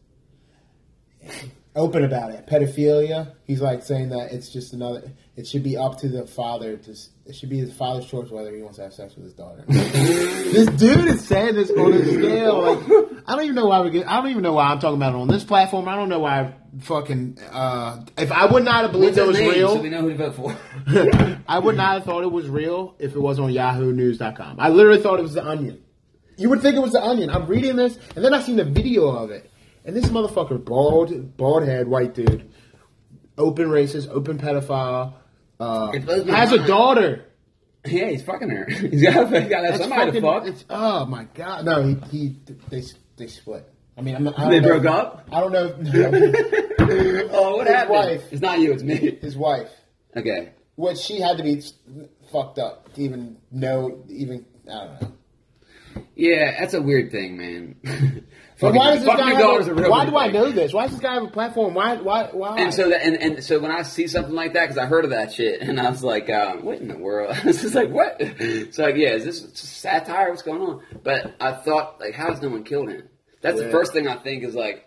Open 1.77 2.03
about 2.03 2.33
it, 2.33 2.49
pedophilia. 2.49 3.33
He's 3.45 3.61
like 3.61 3.85
saying 3.85 4.09
that 4.09 4.33
it's 4.33 4.49
just 4.49 4.73
another. 4.73 5.13
It 5.37 5.47
should 5.47 5.63
be 5.63 5.77
up 5.77 5.99
to 5.99 6.09
the 6.09 6.27
father 6.27 6.77
to. 6.77 6.97
It 7.27 7.37
should 7.37 7.49
be 7.49 7.59
his 7.59 7.73
father's 7.73 8.07
choice 8.07 8.29
whether 8.29 8.53
he 8.53 8.61
wants 8.61 8.79
to 8.79 8.83
have 8.83 8.93
sex 8.93 9.15
with 9.15 9.25
his 9.25 9.35
daughter. 9.35 9.63
this 9.69 10.67
dude 10.71 11.07
is 11.07 11.25
saying 11.25 11.55
this 11.55 11.71
on 11.71 11.93
a 11.93 12.05
scale. 12.05 12.75
Like 12.75 13.23
I 13.25 13.37
don't 13.37 13.45
even 13.45 13.55
know 13.55 13.67
why 13.67 13.81
we 13.81 13.91
get. 13.91 14.09
I 14.09 14.17
don't 14.21 14.31
even 14.31 14.43
know 14.43 14.55
why 14.55 14.67
I'm 14.67 14.81
talking 14.81 14.97
about 14.97 15.15
it 15.15 15.19
on 15.19 15.29
this 15.29 15.45
platform. 15.45 15.89
I 15.89 15.95
don't 15.95 16.09
know 16.09 16.19
why. 16.19 16.41
I 16.41 16.55
fucking. 16.81 17.39
Uh, 17.53 18.05
if 18.19 18.33
I 18.33 18.47
would 18.47 18.65
not 18.65 18.83
have 18.83 18.93
believed 18.93 19.17
it 19.17 19.27
was 19.27 19.39
name 19.39 19.51
real, 19.51 19.77
so 19.77 19.81
we 19.81 19.91
know 19.91 20.03
who 20.03 20.11
to 20.11 20.31
vote 20.31 20.35
for? 20.35 20.57
I 21.49 21.61
would 21.61 21.77
not 21.77 21.95
have 21.95 22.05
thought 22.05 22.25
it 22.25 22.33
was 22.33 22.49
real 22.49 22.97
if 22.99 23.15
it 23.15 23.21
was 23.21 23.39
on 23.39 23.53
YahooNews.com. 23.53 24.57
I 24.59 24.71
literally 24.71 25.01
thought 25.01 25.21
it 25.21 25.23
was 25.23 25.35
the 25.35 25.47
Onion. 25.47 25.83
You 26.37 26.49
would 26.49 26.63
think 26.63 26.75
it 26.75 26.81
was 26.81 26.93
the 26.93 27.05
Onion. 27.05 27.31
I'm 27.31 27.47
reading 27.47 27.77
this, 27.77 27.99
and 28.17 28.25
then 28.25 28.33
I 28.33 28.41
seen 28.41 28.57
the 28.57 28.65
video 28.65 29.09
of 29.09 29.31
it, 29.31 29.50
and 29.85 29.97
this 29.97 30.07
motherfucker, 30.07 30.63
bald, 30.65 31.37
bald 31.37 31.65
head, 31.65 31.89
white 31.89 32.15
dude, 32.15 32.51
open 33.39 33.67
racist, 33.69 34.09
open 34.11 34.39
pedophile, 34.39 35.15
uh, 35.59 35.91
It 35.95 36.05
blows 36.05 36.25
my 36.27 36.37
has 36.39 36.53
a 36.53 36.67
daughter. 36.67 37.25
yeah, 37.87 38.07
he's 38.11 38.23
fucking 38.23 38.49
her. 38.51 38.65
he's 38.69 39.03
got 39.03 39.31
to 39.31 39.39
have 39.39 39.49
That's 39.49 39.79
somebody 39.79 40.13
to 40.13 40.21
fucking- 40.21 40.23
fuck. 40.23 40.43
it's- 40.47 40.65
oh 40.71 41.07
my 41.07 41.25
god! 41.35 41.65
No, 41.65 41.83
he, 41.83 41.97
he 42.11 42.37
they 42.69 42.83
they 43.17 43.27
split. 43.27 43.69
I 43.99 44.03
mean, 44.03 44.17
I'm 44.17 44.25
not, 44.25 44.39
I 44.39 44.43
don't 44.45 44.51
They 44.53 44.61
know- 44.61 44.81
broke 44.81 44.87
up? 44.87 45.29
I 45.33 45.41
don't 45.41 45.53
know. 45.53 45.75
If, 46.93 47.31
Oh, 47.33 47.57
what 47.59 47.67
His 47.67 47.77
happened? 47.77 47.95
wife. 47.95 48.23
It's 48.33 48.41
not 48.43 48.59
you, 48.59 48.73
it's 48.73 48.83
me. 48.83 49.19
his 49.21 49.37
wife, 49.37 49.69
Okay. 50.17 50.53
What 50.77 50.97
she 50.99 51.21
had 51.21 51.37
to 51.37 51.43
be 51.45 51.63
fucked 52.33 52.59
up 52.59 52.93
to 52.95 53.03
even 53.03 53.37
know, 53.53 54.03
even 54.09 54.47
I 54.67 54.73
don't 54.87 55.03
know. 55.03 55.13
Yeah, 56.17 56.59
that's 56.59 56.75
a 56.75 56.81
weird 56.83 57.11
thing, 57.13 57.37
man. 57.37 58.27
But 58.61 58.75
why 58.75 58.91
does 58.95 59.05
this 59.05 59.17
guy 59.17 59.33
have 59.33 59.69
a, 59.69 59.91
Why 59.91 60.05
do 60.05 60.17
I 60.17 60.29
know 60.29 60.51
this? 60.51 60.73
Why 60.73 60.83
does 60.83 60.93
this 60.93 61.01
guy 61.01 61.15
have 61.15 61.23
a 61.23 61.29
platform? 61.29 61.75
Why? 61.75 61.97
Why? 61.97 62.29
Why? 62.33 62.57
And 62.59 62.75
so 62.75 62.91
that, 62.91 63.03
and, 63.03 63.17
and 63.17 63.43
so 63.43 63.59
when 63.59 63.71
I 63.71 63.83
see 63.83 64.07
something 64.07 64.35
like 64.35 64.53
that, 64.53 64.63
because 64.63 64.79
I 64.79 64.87
heard 64.87 65.05
of 65.05 65.11
that 65.11 65.33
shit, 65.33 65.63
and 65.63 65.81
I 65.81 65.89
was 65.89 66.05
like, 66.05 66.29
um, 66.29 66.65
what 66.65 66.79
in 66.79 66.89
the 66.89 66.99
world? 66.99 67.35
It's 67.45 67.63
just 67.63 67.75
like, 67.75 67.91
what? 67.91 68.17
It's 68.21 68.79
like, 68.79 68.97
yeah, 68.97 69.11
is 69.11 69.25
this 69.25 69.51
satire? 69.55 70.31
What's 70.31 70.43
going 70.43 70.61
on? 70.61 70.83
But 71.03 71.35
I 71.41 71.53
thought, 71.53 72.01
like, 72.01 72.15
how 72.15 72.31
has 72.31 72.43
no 72.43 72.49
one 72.49 72.65
killed 72.65 72.91
him? 72.91 73.09
That's 73.41 73.59
the 73.59 73.71
first 73.71 73.93
thing 73.93 74.07
I 74.07 74.17
think 74.17 74.45
is 74.45 74.55
like, 74.55 74.87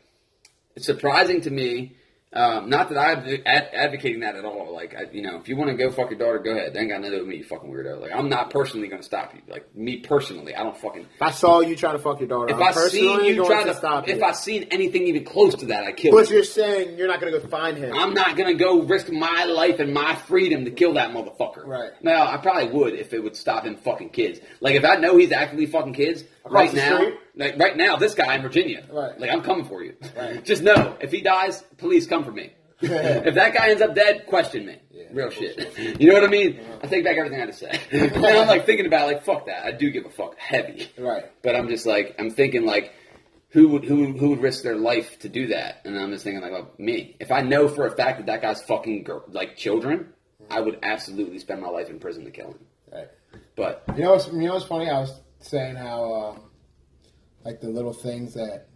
it's 0.75 0.85
surprising 0.85 1.41
to 1.41 1.49
me. 1.49 1.95
Um, 2.33 2.67
not 2.69 2.89
that 2.89 2.97
I'm 2.97 3.19
ad- 3.45 3.69
advocating 3.73 4.21
that 4.21 4.35
at 4.35 4.43
all. 4.43 4.73
Like, 4.73 4.95
I, 4.95 5.03
you 5.11 5.21
know, 5.21 5.37
if 5.37 5.47
you 5.47 5.55
want 5.55 5.69
to 5.69 5.77
go 5.77 5.91
fuck 5.91 6.09
your 6.09 6.17
daughter, 6.17 6.39
go 6.39 6.51
ahead. 6.51 6.73
They 6.73 6.79
ain't 6.79 6.89
got 6.89 7.01
nothing 7.01 7.11
to 7.11 7.17
do 7.17 7.21
with 7.23 7.29
me, 7.29 7.37
you 7.37 7.43
fucking 7.43 7.71
weirdo. 7.71 8.01
Like, 8.01 8.11
I'm 8.11 8.27
not 8.27 8.49
personally 8.49 8.87
going 8.87 9.01
to 9.01 9.05
stop 9.05 9.35
you. 9.35 9.41
Like, 9.47 9.75
me 9.75 9.97
personally, 9.97 10.55
I 10.55 10.63
don't 10.63 10.75
fucking. 10.75 11.01
if 11.15 11.21
I 11.21 11.29
saw 11.31 11.59
you 11.59 11.75
trying 11.75 11.95
to 11.97 12.01
fuck 12.03 12.19
your 12.19 12.29
daughter, 12.29 12.49
If 12.49 12.55
I'm 12.59 12.63
I 12.63 12.71
seen 12.71 13.23
you 13.23 13.35
going 13.35 13.49
try 13.49 13.63
to, 13.63 13.69
to, 13.69 13.75
stop 13.75 14.09
if 14.09 14.17
you. 14.17 14.23
I 14.23 14.31
seen 14.31 14.63
anything 14.71 15.07
even 15.07 15.25
close 15.25 15.53
to 15.55 15.67
that, 15.67 15.83
I 15.83 15.91
kill 15.91 16.11
but 16.11 16.29
you. 16.29 16.37
you're 16.37 16.43
saying 16.43 16.97
you're 16.97 17.07
not 17.07 17.21
going 17.21 17.33
to 17.33 17.39
go 17.39 17.47
find 17.47 17.77
him. 17.77 17.93
I'm 17.93 18.13
not 18.13 18.35
gonna 18.35 18.55
go 18.55 18.81
risk 18.81 19.09
my 19.11 19.45
life 19.45 19.79
and 19.79 19.93
my 19.93 20.15
freedom 20.15 20.65
to 20.65 20.71
kill 20.71 20.93
that 20.95 21.11
motherfucker. 21.11 21.65
Right. 21.65 21.91
Now, 22.01 22.25
I 22.27 22.37
probably 22.37 22.71
would 22.71 22.95
if 22.95 23.13
it 23.13 23.19
would 23.23 23.35
stop 23.35 23.65
him 23.65 23.75
fucking 23.75 24.09
kids. 24.09 24.39
Like 24.59 24.75
if 24.75 24.83
I 24.83 24.95
know 24.95 25.17
he's 25.17 25.31
actively 25.31 25.67
fucking 25.67 25.93
kids 25.93 26.23
right 26.45 26.73
now, 26.73 26.97
street? 26.97 27.15
Like 27.35 27.57
right 27.57 27.75
now, 27.75 27.95
this 27.95 28.13
guy 28.13 28.35
in 28.35 28.41
Virginia, 28.41 28.85
Right. 28.91 29.19
like 29.19 29.29
I'm 29.31 29.41
coming 29.41 29.65
for 29.65 29.83
you. 29.83 29.95
Right. 30.15 30.43
Just 30.51 30.63
know 30.63 30.97
if 31.01 31.11
he 31.11 31.21
dies, 31.21 31.61
police 31.77 32.05
come 32.07 32.23
for 32.23 32.31
me. 32.31 32.53
if 32.81 33.35
that 33.35 33.53
guy 33.53 33.69
ends 33.69 33.81
up 33.81 33.95
dead, 33.95 34.25
question 34.27 34.65
me. 34.65 34.77
Yeah, 34.91 35.03
Real 35.11 35.29
shit. 35.29 35.73
You 35.99 36.07
know 36.09 36.15
what 36.15 36.23
I 36.25 36.27
mean? 36.27 36.59
I 36.81 36.87
take 36.87 37.03
back 37.05 37.17
everything 37.17 37.37
I 37.41 37.45
had 37.45 37.51
to 37.51 37.57
say. 37.57 38.09
now 38.19 38.41
I'm 38.41 38.47
like 38.47 38.65
thinking 38.65 38.85
about 38.85 39.03
it, 39.09 39.13
like 39.15 39.23
fuck 39.25 39.45
that. 39.45 39.65
I 39.65 39.71
do 39.71 39.89
give 39.89 40.05
a 40.05 40.09
fuck 40.09 40.37
heavy. 40.37 40.87
Right. 40.97 41.25
But 41.41 41.55
I'm 41.55 41.69
just 41.69 41.85
like 41.85 42.15
I'm 42.19 42.29
thinking 42.31 42.65
like 42.65 42.93
who 43.49 43.67
would 43.69 43.85
who 43.85 44.11
who 44.17 44.29
would 44.31 44.41
risk 44.41 44.63
their 44.63 44.75
life 44.75 45.19
to 45.19 45.29
do 45.29 45.47
that? 45.47 45.81
And 45.85 45.97
I'm 45.97 46.11
just 46.11 46.23
thinking 46.23 46.41
like, 46.41 46.51
well, 46.51 46.71
me. 46.77 47.15
If 47.19 47.31
I 47.31 47.41
know 47.41 47.67
for 47.67 47.85
a 47.85 47.91
fact 47.95 48.17
that 48.17 48.25
that 48.25 48.41
guy's 48.41 48.61
fucking 48.63 49.03
girl, 49.03 49.23
like 49.29 49.55
children, 49.55 50.11
I 50.49 50.59
would 50.59 50.79
absolutely 50.83 51.39
spend 51.39 51.61
my 51.61 51.69
life 51.69 51.89
in 51.89 51.99
prison 51.99 52.25
to 52.25 52.31
kill 52.31 52.47
him. 52.47 52.59
Right. 52.91 53.07
But 53.55 53.83
You 53.95 54.03
know, 54.03 54.11
what's, 54.11 54.27
you 54.27 54.33
know 54.39 54.53
what's 54.55 54.65
funny? 54.65 54.89
I 54.89 54.99
was 54.99 55.19
saying 55.39 55.75
how, 55.75 56.13
uh, 56.13 56.39
like 57.43 57.61
the 57.61 57.69
little 57.69 57.93
things 57.93 58.33
that 58.33 58.67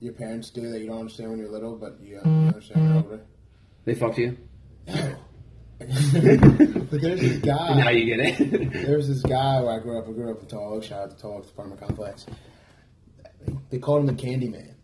your 0.00 0.12
parents 0.12 0.50
do 0.50 0.70
that 0.70 0.80
you 0.80 0.86
don't 0.86 1.00
understand 1.00 1.30
when 1.30 1.38
you're 1.38 1.50
little, 1.50 1.76
but 1.76 1.98
you, 2.00 2.14
you 2.14 2.20
mm-hmm. 2.20 2.48
understand 2.48 2.80
when 2.82 2.94
you're 2.94 3.02
older. 3.02 3.20
they 3.84 3.94
fucked 3.94 4.18
you. 4.18 4.36
but 4.86 5.86
there's 7.00 7.20
this 7.20 7.38
guy. 7.42 7.74
now 7.74 7.90
you 7.90 8.16
get 8.16 8.40
it. 8.40 8.72
There 8.86 8.96
was 8.96 9.08
this 9.08 9.22
guy 9.22 9.60
where 9.60 9.78
I 9.78 9.78
grew 9.80 9.98
up. 9.98 10.08
I 10.08 10.12
grew 10.12 10.30
up 10.30 10.40
in 10.40 10.46
Tall 10.46 10.74
Oak. 10.74 10.84
Shout 10.84 11.02
out 11.02 11.10
to 11.10 11.16
Tall 11.16 11.38
Oak 11.38 11.48
Apartment 11.48 11.80
Complex. 11.80 12.26
They 13.70 13.78
called 13.78 14.00
him 14.00 14.06
the 14.06 14.20
Candy 14.20 14.48
Man, 14.48 14.74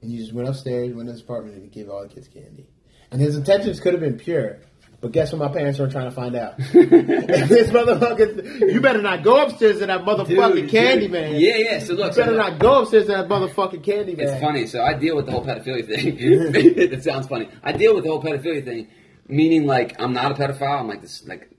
and 0.00 0.10
you 0.10 0.18
just 0.18 0.32
went 0.32 0.48
upstairs, 0.48 0.94
went 0.94 1.08
to 1.08 1.12
his 1.12 1.22
apartment, 1.22 1.56
and 1.56 1.64
he 1.64 1.70
gave 1.70 1.90
all 1.90 2.02
the 2.02 2.08
kids 2.08 2.28
candy. 2.28 2.68
And 3.10 3.20
his 3.20 3.36
intentions 3.36 3.80
could 3.80 3.92
have 3.92 4.00
been 4.00 4.18
pure, 4.18 4.60
but 5.00 5.12
guess 5.12 5.32
what? 5.32 5.38
My 5.38 5.48
parents 5.48 5.80
are 5.80 5.88
trying 5.88 6.04
to 6.06 6.10
find 6.10 6.36
out. 6.36 6.56
this 6.72 7.70
motherfucker, 7.70 8.70
you 8.70 8.80
better 8.82 9.00
not 9.00 9.22
go 9.22 9.42
upstairs 9.42 9.78
to 9.78 9.86
that 9.86 10.02
motherfucking 10.02 10.54
Dude, 10.54 10.70
Candy 10.70 11.02
dude. 11.02 11.12
Man. 11.12 11.40
Yeah, 11.40 11.56
yeah. 11.56 11.78
So 11.78 11.94
look, 11.94 12.08
you 12.08 12.12
so 12.12 12.22
better 12.22 12.36
look. 12.36 12.50
not 12.50 12.58
go 12.58 12.82
upstairs 12.82 13.06
to 13.06 13.12
that 13.12 13.28
motherfucking 13.28 13.82
Candy 13.82 14.14
Man. 14.14 14.28
It's 14.28 14.40
funny. 14.40 14.66
So 14.66 14.82
I 14.82 14.92
deal 14.92 15.16
with 15.16 15.24
the 15.24 15.32
whole 15.32 15.44
pedophilia 15.44 15.86
thing. 15.86 16.16
it 16.18 17.02
sounds 17.02 17.28
funny. 17.28 17.48
I 17.62 17.72
deal 17.72 17.94
with 17.94 18.04
the 18.04 18.10
whole 18.10 18.22
pedophilia 18.22 18.62
thing, 18.62 18.88
meaning 19.26 19.66
like 19.66 19.98
I'm 19.98 20.12
not 20.12 20.32
a 20.32 20.34
pedophile. 20.34 20.80
I'm 20.80 20.88
like 20.88 21.00
this, 21.00 21.26
like, 21.26 21.50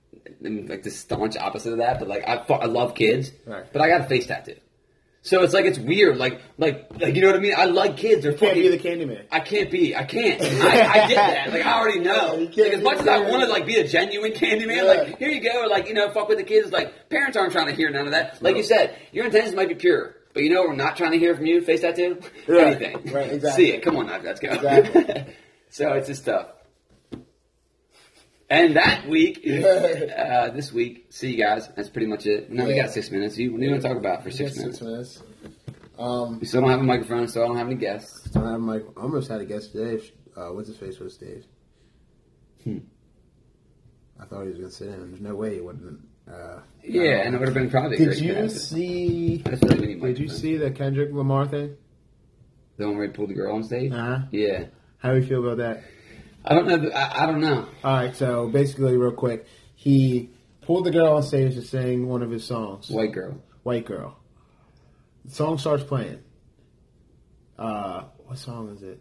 I'm 0.46 0.68
like 0.68 0.84
the 0.84 0.92
staunch 0.92 1.36
opposite 1.36 1.72
of 1.72 1.80
that. 1.80 1.98
But 1.98 2.10
like 2.10 2.24
I, 2.28 2.36
I 2.36 2.66
love 2.66 2.94
kids. 2.94 3.32
Right. 3.48 3.66
But 3.74 3.82
I 3.82 3.88
got 3.88 4.02
a 4.02 4.04
face 4.04 4.28
tattoo. 4.28 4.56
So 5.24 5.44
it's 5.44 5.54
like 5.54 5.66
it's 5.66 5.78
weird. 5.78 6.18
Like 6.18 6.42
like 6.58 6.88
like 7.00 7.14
you 7.16 7.22
know 7.22 7.28
what 7.28 7.36
I 7.36 7.40
mean? 7.40 7.54
I 7.56 7.66
like 7.66 7.96
kids. 7.98 8.24
They're 8.24 8.32
You 8.32 8.38
can't 8.40 8.52
fucking, 8.56 8.72
be 8.72 8.78
the 8.78 9.06
Candyman. 9.06 9.26
I 9.32 9.40
can't 9.40 9.70
be. 9.70 9.96
I 9.96 10.04
can't. 10.04 10.42
I, 10.44 10.46
I 10.46 11.08
get 11.08 11.16
that. 11.16 11.52
Like 11.52 11.66
I 11.66 11.80
already 11.80 12.00
know. 12.00 12.38
Can't 12.48 12.58
Like, 12.58 12.74
as 12.74 12.82
much 12.82 12.98
as 13.02 13.08
I 13.08 13.20
want 13.30 13.44
to 13.44 13.48
like 13.50 13.68
be 13.68 13.76
a 13.76 13.88
genuine 13.88 14.32
Candyman, 14.32 14.78
Yeah. 14.78 14.82
like 14.84 15.20
here 15.20 15.30
you 15.30 15.40
go. 15.42 15.68
Like 15.70 15.88
you 15.88 15.94
know, 15.94 16.10
fuck 16.12 16.28
with 16.28 16.40
the 16.40 16.44
kids. 16.44 16.72
Like 16.72 17.10
parents 17.10 17.38
aren't 17.38 17.52
trying 17.52 17.68
to 17.68 17.74
hear 17.74 17.90
none 17.92 18.06
of 18.08 18.12
that. 18.14 18.42
Like 18.42 18.54
No. 18.54 18.58
you 18.58 18.64
said, 18.64 18.98
your 19.12 19.26
intentions 19.26 19.56
might 19.56 19.70
be 19.70 19.76
pure, 19.76 20.16
but 20.34 20.42
you 20.42 20.50
know 20.50 20.62
we're 20.64 20.76
not 20.76 20.98
trying 20.98 21.12
to 21.12 21.20
hear 21.20 21.36
from 21.36 21.46
you. 21.46 21.62
Face 21.62 21.82
tattoo. 21.82 22.20
Right. 22.48 22.82
Anything. 22.82 23.14
Right, 23.14 23.32
exactly. 23.32 23.66
See 23.66 23.72
it. 23.74 23.84
Come 23.84 23.98
on, 23.98 24.08
now, 24.08 24.20
let's 24.24 24.40
go. 24.40 24.50
Exactly. 24.50 25.36
so 25.70 25.94
it's 25.94 26.08
just 26.08 26.26
tough. 26.26 26.48
And 28.52 28.76
that 28.76 29.08
week, 29.08 29.40
uh, 29.48 30.50
this 30.50 30.74
week, 30.74 31.06
see 31.10 31.32
you 31.32 31.42
guys. 31.42 31.70
That's 31.74 31.88
pretty 31.90 32.08
much 32.08 32.26
it. 32.26 32.52
Now 32.52 32.66
we 32.68 32.76
got 32.76 32.92
six 32.92 33.10
minutes. 33.10 33.38
You, 33.38 33.54
what 33.54 33.62
do 33.62 33.66
you 33.66 33.72
want 33.72 33.82
to 33.82 33.88
talk 33.88 33.98
about 33.98 34.24
for 34.24 34.30
six 34.30 34.58
minutes? 34.58 34.80
Six 34.80 34.86
minutes. 34.86 35.24
Um, 35.98 36.40
We 36.42 36.46
still 36.48 36.60
don't 36.60 36.70
have 36.70 36.82
a 36.82 36.84
microphone, 36.84 37.30
so 37.30 37.44
I 37.44 37.48
don't 37.48 37.56
have 37.56 37.68
any 37.68 37.78
guests. 37.78 38.36
I 38.36 38.52
have 38.52 38.60
my, 38.60 38.80
I 38.80 38.82
almost 39.02 39.32
had 39.32 39.40
a 39.40 39.46
guest 39.46 39.72
today. 39.72 40.04
Uh, 40.36 40.48
what's 40.50 40.68
his 40.68 40.76
face 40.76 41.00
was 41.00 41.16
Dave? 41.16 41.46
Hmm. 42.66 42.80
I 44.20 44.26
thought 44.26 44.42
he 44.42 44.50
was 44.50 44.58
gonna 44.58 44.70
sit 44.70 44.90
in. 44.90 45.10
There's 45.12 45.22
no 45.22 45.34
way 45.36 45.56
he 45.56 45.62
wouldn't. 45.62 46.02
Uh, 46.30 46.60
Yeah, 46.84 47.22
and 47.26 47.34
it 47.34 47.40
would 47.40 47.48
have 47.48 47.56
been 47.56 47.70
probably 47.70 47.98
Did 47.98 48.20
you 48.20 48.50
see? 48.50 49.42
I 49.46 49.50
just 49.52 49.66
feel 49.66 49.78
like 49.80 50.02
Did 50.02 50.20
you 50.20 50.28
see 50.28 50.58
the 50.58 50.72
Kendrick 50.72 51.14
Lamar 51.14 51.48
thing? 51.48 51.78
the 52.78 52.86
one 52.88 52.98
where 52.98 53.08
he 53.08 53.14
pulled 53.14 53.30
the 53.30 53.34
girl 53.34 53.56
on 53.56 53.64
stage? 53.64 53.92
Uh 53.94 53.96
huh. 53.96 54.20
Yeah. 54.32 54.66
How 54.98 55.12
do 55.14 55.20
you 55.22 55.26
feel 55.26 55.40
about 55.46 55.58
that? 55.58 55.84
I 56.44 56.56
don't 56.56 56.68
know. 56.68 56.90
I, 56.90 57.24
I 57.24 57.26
don't 57.28 57.42
know. 57.42 57.68
All 57.84 57.94
right, 57.96 58.16
so 58.16 58.48
basically, 58.48 58.98
real 58.98 59.12
quick, 59.12 59.46
he 59.76 60.30
pulled 60.62 60.86
the 60.86 60.92
girl 60.92 61.16
on 61.16 61.24
stage 61.24 61.56
to 61.56 61.62
sing 61.62 62.08
one 62.08 62.24
of 62.24 62.32
his 62.32 62.44
songs, 62.44 62.90
White 62.90 63.12
girl. 63.12 63.42
"White 63.64 63.86
Girl." 63.86 64.18
The 65.26 65.32
song 65.32 65.58
starts 65.60 65.84
playing. 65.84 66.20
Uh, 67.60 68.06
what 68.26 68.38
song 68.40 68.70
is 68.70 68.82
it? 68.82 69.00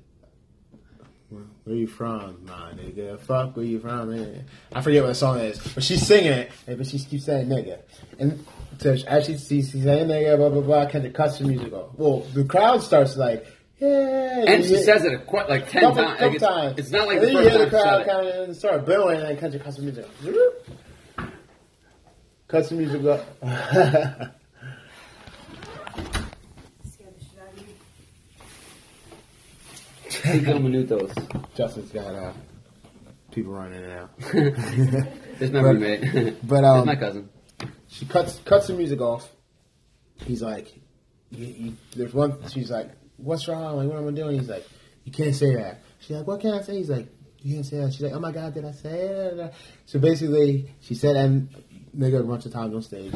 Where, 1.30 1.76
you 1.76 1.86
from, 1.86 2.44
my 2.44 2.72
nigga? 2.72 3.20
Fuck, 3.20 3.56
where 3.56 3.64
you 3.64 3.78
from? 3.78 4.10
Man? 4.10 4.46
I 4.72 4.80
forget 4.80 5.02
what 5.02 5.10
the 5.10 5.14
song 5.14 5.38
is, 5.38 5.58
but 5.74 5.84
she's 5.84 6.04
singing 6.04 6.32
it, 6.32 6.50
but 6.66 6.84
she 6.84 6.98
keeps 6.98 7.24
saying 7.24 7.46
nigga. 7.46 7.78
And 8.18 8.44
so 8.78 8.96
as 9.06 9.26
she 9.26 9.38
she's 9.38 9.70
she's 9.70 9.84
saying 9.84 10.08
nigga, 10.08 10.36
blah 10.36 10.48
blah 10.48 10.60
blah, 10.60 10.86
kind 10.90 11.06
of 11.06 11.12
cuts 11.12 11.38
the 11.38 11.44
music 11.44 11.72
off. 11.72 11.90
Well, 11.96 12.20
the 12.34 12.44
crowd 12.44 12.82
starts 12.82 13.16
like, 13.16 13.46
yeah, 13.80 14.44
And 14.46 14.64
she 14.64 14.74
yeah. 14.74 14.82
says 14.82 15.04
it 15.04 15.26
quite 15.26 15.48
like 15.48 15.68
ten 15.70 15.82
couple, 15.82 16.02
times. 16.04 16.18
couple 16.18 16.34
it's, 16.36 16.44
times. 16.44 16.78
it's 16.78 16.90
not 16.90 17.06
like 17.06 17.18
and 17.18 17.26
the 17.26 17.32
then 17.32 17.36
you 17.44 17.50
first 17.50 17.56
hear 17.56 17.58
time 17.58 17.70
the 17.70 17.78
she 17.78 17.82
crowd 17.82 17.84
said 17.84 18.00
it. 18.00 18.06
kind 18.38 18.50
of 18.50 18.56
start 18.56 18.86
booing, 18.86 19.16
and 19.20 19.26
then 19.28 19.36
Kendrick 19.38 19.62
cuts 19.64 19.76
the 19.76 19.82
music. 19.82 20.06
Cuts 22.48 22.68
the 22.68 22.74
music 22.74 23.04
up. 23.04 23.26
Scared 26.90 27.14
the 27.18 27.24
shit 27.24 27.38
out 27.40 27.52
of 27.52 27.58
you. 27.58 27.66
Cinco 30.08 30.58
minutos. 30.58 31.12
Justin's 31.54 31.90
got 31.92 32.14
uh, 32.14 32.32
people 33.30 33.52
running 33.52 33.82
and 33.84 33.92
out. 33.92 34.10
There's 35.38 35.50
my 35.52 35.62
But- 35.62 35.74
roommate. 35.74 36.00
but, 36.46 36.60
There's 36.62 36.64
um, 36.64 36.86
my 36.86 36.96
cousin. 36.96 37.28
she 37.88 38.06
cuts 38.06 38.38
cuts 38.44 38.66
the 38.68 38.74
music 38.74 39.00
off. 39.00 39.28
He's 40.16 40.42
like, 40.42 40.74
you, 41.30 41.46
you, 41.46 41.76
there's 41.96 42.12
one. 42.12 42.46
She's 42.50 42.70
like, 42.70 42.90
what's 43.22 43.48
wrong? 43.48 43.76
Like, 43.76 43.88
what 43.88 43.98
am 43.98 44.08
I 44.08 44.10
doing? 44.12 44.38
He's 44.38 44.48
like, 44.48 44.66
you 45.04 45.12
can't 45.12 45.34
say 45.34 45.54
that. 45.56 45.82
She's 46.00 46.16
like, 46.16 46.26
what 46.26 46.40
can 46.40 46.54
I 46.54 46.62
say? 46.62 46.76
He's 46.76 46.90
like, 46.90 47.08
you 47.42 47.54
can't 47.54 47.66
say 47.66 47.78
that. 47.78 47.92
She's 47.92 48.02
like, 48.02 48.12
oh 48.12 48.20
my 48.20 48.32
god, 48.32 48.54
did 48.54 48.64
I 48.64 48.72
say 48.72 49.00
it? 49.00 49.54
So 49.86 49.98
basically, 49.98 50.70
she 50.80 50.94
said 50.94 51.16
and 51.16 51.48
nigga 51.96 52.20
a 52.20 52.22
bunch 52.22 52.46
of 52.46 52.52
times 52.52 52.74
on 52.74 52.82
stage. 52.82 53.14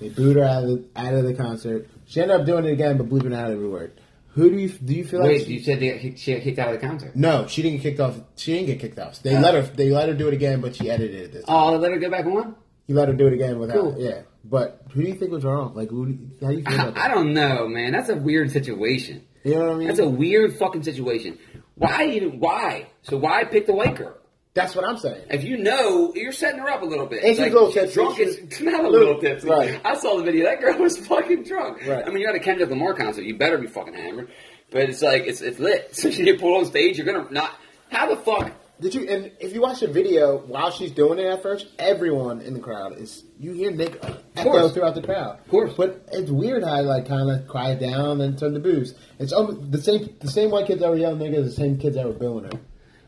They 0.00 0.08
booed 0.08 0.36
her 0.36 0.44
out 0.44 0.64
of 0.64 0.68
the, 0.70 0.84
out 0.96 1.14
of 1.14 1.24
the 1.24 1.34
concert. 1.34 1.88
She 2.06 2.20
ended 2.20 2.40
up 2.40 2.46
doing 2.46 2.64
it 2.64 2.72
again, 2.72 2.96
but 2.96 3.08
bleeping 3.08 3.34
out 3.34 3.50
every 3.50 3.68
word. 3.68 4.00
Who 4.34 4.48
do 4.48 4.56
you 4.56 4.68
do 4.68 4.94
you 4.94 5.04
feel 5.04 5.20
like? 5.20 5.28
Wait, 5.28 5.46
she- 5.46 5.54
you 5.54 5.60
said 5.60 5.80
they 5.80 6.14
she 6.16 6.34
got 6.34 6.42
kicked 6.42 6.58
out 6.58 6.72
of 6.72 6.80
the 6.80 6.86
concert. 6.86 7.16
no, 7.16 7.46
she 7.48 7.62
didn't 7.62 7.78
get 7.78 7.90
kicked 7.90 8.00
off. 8.00 8.16
She 8.36 8.54
didn't 8.54 8.66
get 8.66 8.80
kicked 8.80 8.98
off. 8.98 9.20
They 9.22 9.36
oh. 9.36 9.40
let 9.40 9.54
her. 9.54 9.62
They 9.62 9.90
let 9.90 10.08
her 10.08 10.14
do 10.14 10.28
it 10.28 10.34
again, 10.34 10.60
but 10.60 10.76
she 10.76 10.88
edited 10.88 11.20
it. 11.20 11.32
This 11.32 11.44
oh, 11.48 11.52
time. 11.52 11.62
Oh, 11.62 11.72
they 11.72 11.78
let 11.78 11.92
her 11.92 11.98
go 11.98 12.10
back 12.10 12.26
on? 12.26 12.54
You 12.86 12.94
let 12.94 13.08
her 13.08 13.14
do 13.14 13.26
it 13.26 13.32
again 13.32 13.58
without. 13.58 13.74
Cool. 13.74 13.96
Yeah, 13.98 14.22
but 14.44 14.82
who 14.92 15.02
do 15.02 15.08
you 15.08 15.14
think 15.14 15.32
was 15.32 15.44
wrong? 15.44 15.74
Like, 15.74 15.90
who 15.90 16.06
do 16.06 16.12
you, 16.12 16.30
how 16.40 16.48
do 16.48 16.56
you 16.56 16.64
feel 16.64 16.74
about 16.88 16.98
I, 16.98 17.06
I 17.06 17.08
don't 17.08 17.34
know, 17.34 17.68
man. 17.68 17.92
That's 17.92 18.08
a 18.08 18.16
weird 18.16 18.52
situation. 18.52 19.26
You 19.44 19.54
know 19.54 19.66
what 19.66 19.70
I 19.70 19.74
mean? 19.76 19.88
That's 19.88 20.00
a 20.00 20.08
weird 20.08 20.56
fucking 20.56 20.82
situation. 20.82 21.38
Why 21.76 22.06
even? 22.06 22.40
Why? 22.40 22.86
So 23.02 23.16
why 23.16 23.44
pick 23.44 23.66
the 23.66 23.72
white 23.72 23.96
girl? 23.96 24.16
That's 24.52 24.74
what 24.74 24.84
I'm 24.84 24.98
saying. 24.98 25.22
If 25.30 25.44
you 25.44 25.56
know, 25.58 26.12
you're 26.14 26.32
setting 26.32 26.58
her 26.60 26.68
up 26.68 26.82
a 26.82 26.84
little 26.84 27.06
bit. 27.06 27.22
And 27.22 27.28
she's 27.36 27.38
Like, 27.38 27.52
a 27.52 27.54
little 27.54 27.72
tipsy. 27.72 27.94
drunk. 27.94 28.16
She's- 28.16 28.34
It's 28.36 28.60
not 28.72 28.84
a 28.84 28.88
little 28.88 29.18
tipsy. 29.20 29.48
Right. 29.48 29.80
I 29.84 29.94
saw 29.94 30.16
the 30.18 30.24
video. 30.24 30.44
That 30.46 30.60
girl 30.60 30.76
was 30.78 30.98
fucking 31.06 31.44
drunk. 31.44 31.86
Right. 31.86 32.04
I 32.04 32.08
mean, 32.10 32.18
you're 32.18 32.30
at 32.30 32.36
a 32.36 32.40
Kendrick 32.40 32.68
Lamar 32.68 32.94
concert. 32.94 33.22
You 33.24 33.36
better 33.36 33.58
be 33.58 33.68
fucking 33.68 33.94
hammered. 33.94 34.28
But 34.72 34.82
it's 34.90 35.02
like 35.02 35.24
it's 35.26 35.40
it's 35.40 35.58
lit. 35.58 35.90
So 35.96 36.10
she 36.10 36.24
get 36.24 36.40
pulled 36.40 36.58
on 36.58 36.66
stage. 36.66 36.98
You're 36.98 37.06
gonna 37.06 37.26
not. 37.30 37.52
How 37.90 38.08
the 38.12 38.16
fuck? 38.20 38.49
Did 38.80 38.94
you? 38.94 39.06
And 39.08 39.32
if 39.40 39.52
you 39.52 39.60
watch 39.60 39.80
the 39.80 39.88
video 39.88 40.38
while 40.38 40.70
she's 40.70 40.90
doing 40.90 41.18
it 41.18 41.26
at 41.26 41.42
first, 41.42 41.66
everyone 41.78 42.40
in 42.40 42.54
the 42.54 42.60
crowd 42.60 42.96
is 42.98 43.24
you 43.38 43.52
hear 43.52 43.70
Nick 43.70 44.02
echo 44.36 44.68
throughout 44.70 44.94
the 44.94 45.02
crowd. 45.02 45.38
Of 45.40 45.48
course. 45.48 45.72
but 45.76 46.06
it's 46.12 46.30
weird 46.30 46.64
how 46.64 46.80
like 46.82 47.06
kind 47.06 47.30
of 47.30 47.46
quiet 47.46 47.78
down 47.80 48.20
and 48.22 48.38
turn 48.38 48.54
the 48.54 48.60
boost. 48.60 48.96
It's 49.18 49.32
almost 49.32 49.70
the 49.70 49.82
same. 49.82 50.14
The 50.20 50.30
same 50.30 50.50
white 50.50 50.66
kids 50.66 50.80
that 50.80 50.88
were 50.90 50.96
yelling 50.96 51.18
nigga, 51.18 51.38
is 51.44 51.54
the 51.54 51.62
same 51.62 51.76
kids 51.78 51.96
that 51.96 52.06
were 52.06 52.12
booing 52.14 52.44
her. 52.44 52.58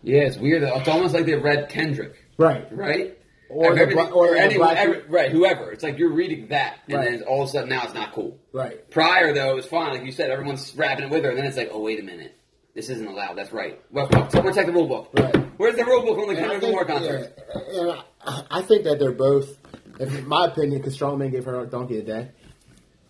Yeah, 0.03 0.23
it's 0.23 0.37
weird. 0.37 0.63
It's 0.63 0.89
almost 0.89 1.15
like 1.15 1.27
they 1.27 1.37
read 1.37 1.69
Kendrick, 1.69 2.17
Right. 2.37 2.67
right? 2.77 3.17
Or 3.49 3.75
the 3.75 3.87
bla- 3.87 4.11
or 4.11 4.31
the 4.35 4.41
anyone, 4.41 4.77
every- 4.77 5.03
right? 5.09 5.31
Whoever. 5.31 5.71
It's 5.73 5.83
like 5.85 5.99
you're 5.99 6.13
reading 6.13 6.49
that, 6.49 6.79
and 6.89 6.97
Right. 6.97 7.11
then 7.13 7.23
all 7.23 7.43
of 7.43 7.49
a 7.49 7.53
sudden 7.53 7.69
now 7.69 7.83
it's 7.85 7.95
not 7.95 8.13
cool. 8.13 8.37
Right. 8.53 8.91
Prior 8.91 9.33
though, 9.33 9.51
it 9.53 9.55
was 9.57 9.67
fine. 9.67 9.93
Like 9.93 10.05
you 10.05 10.11
said, 10.13 10.31
everyone's 10.31 10.75
rapping 10.77 11.05
it 11.05 11.11
with 11.11 11.23
her, 11.25 11.31
and 11.31 11.39
then 11.39 11.47
it's 11.47 11.57
like, 11.57 11.71
oh 11.73 11.81
wait 11.81 12.01
a 12.01 12.03
minute, 12.03 12.35
this 12.75 12.89
isn't 12.91 13.07
allowed. 13.07 13.37
That's 13.37 13.53
right. 13.53 13.79
Well, 13.93 14.09
well, 14.11 14.29
someone 14.31 14.55
check 14.55 14.67
the 14.67 14.73
rule 14.73 14.87
book. 14.89 15.11
Right. 15.15 15.37
Where's 15.63 15.77
the 15.77 15.85
rule 15.85 16.03
book 16.03 16.27
the 16.29 16.33
I 16.33 16.35
Kendrick 16.35 16.61
think, 16.61 16.73
Lamar 16.75 16.85
concert? 16.85 17.39
yeah, 17.73 17.81
and 17.81 17.91
I, 18.25 18.43
I 18.51 18.63
think 18.63 18.85
that 18.85 18.99
they're 18.99 19.13
both. 19.13 19.59
In 20.01 20.27
my 20.27 20.47
opinion, 20.47 20.79
because 20.81 20.99
Charlamagne 20.99 21.31
gave 21.31 21.45
her 21.45 21.61
a 21.61 21.67
donkey 21.67 21.99
a 21.99 22.03
day. 22.03 22.31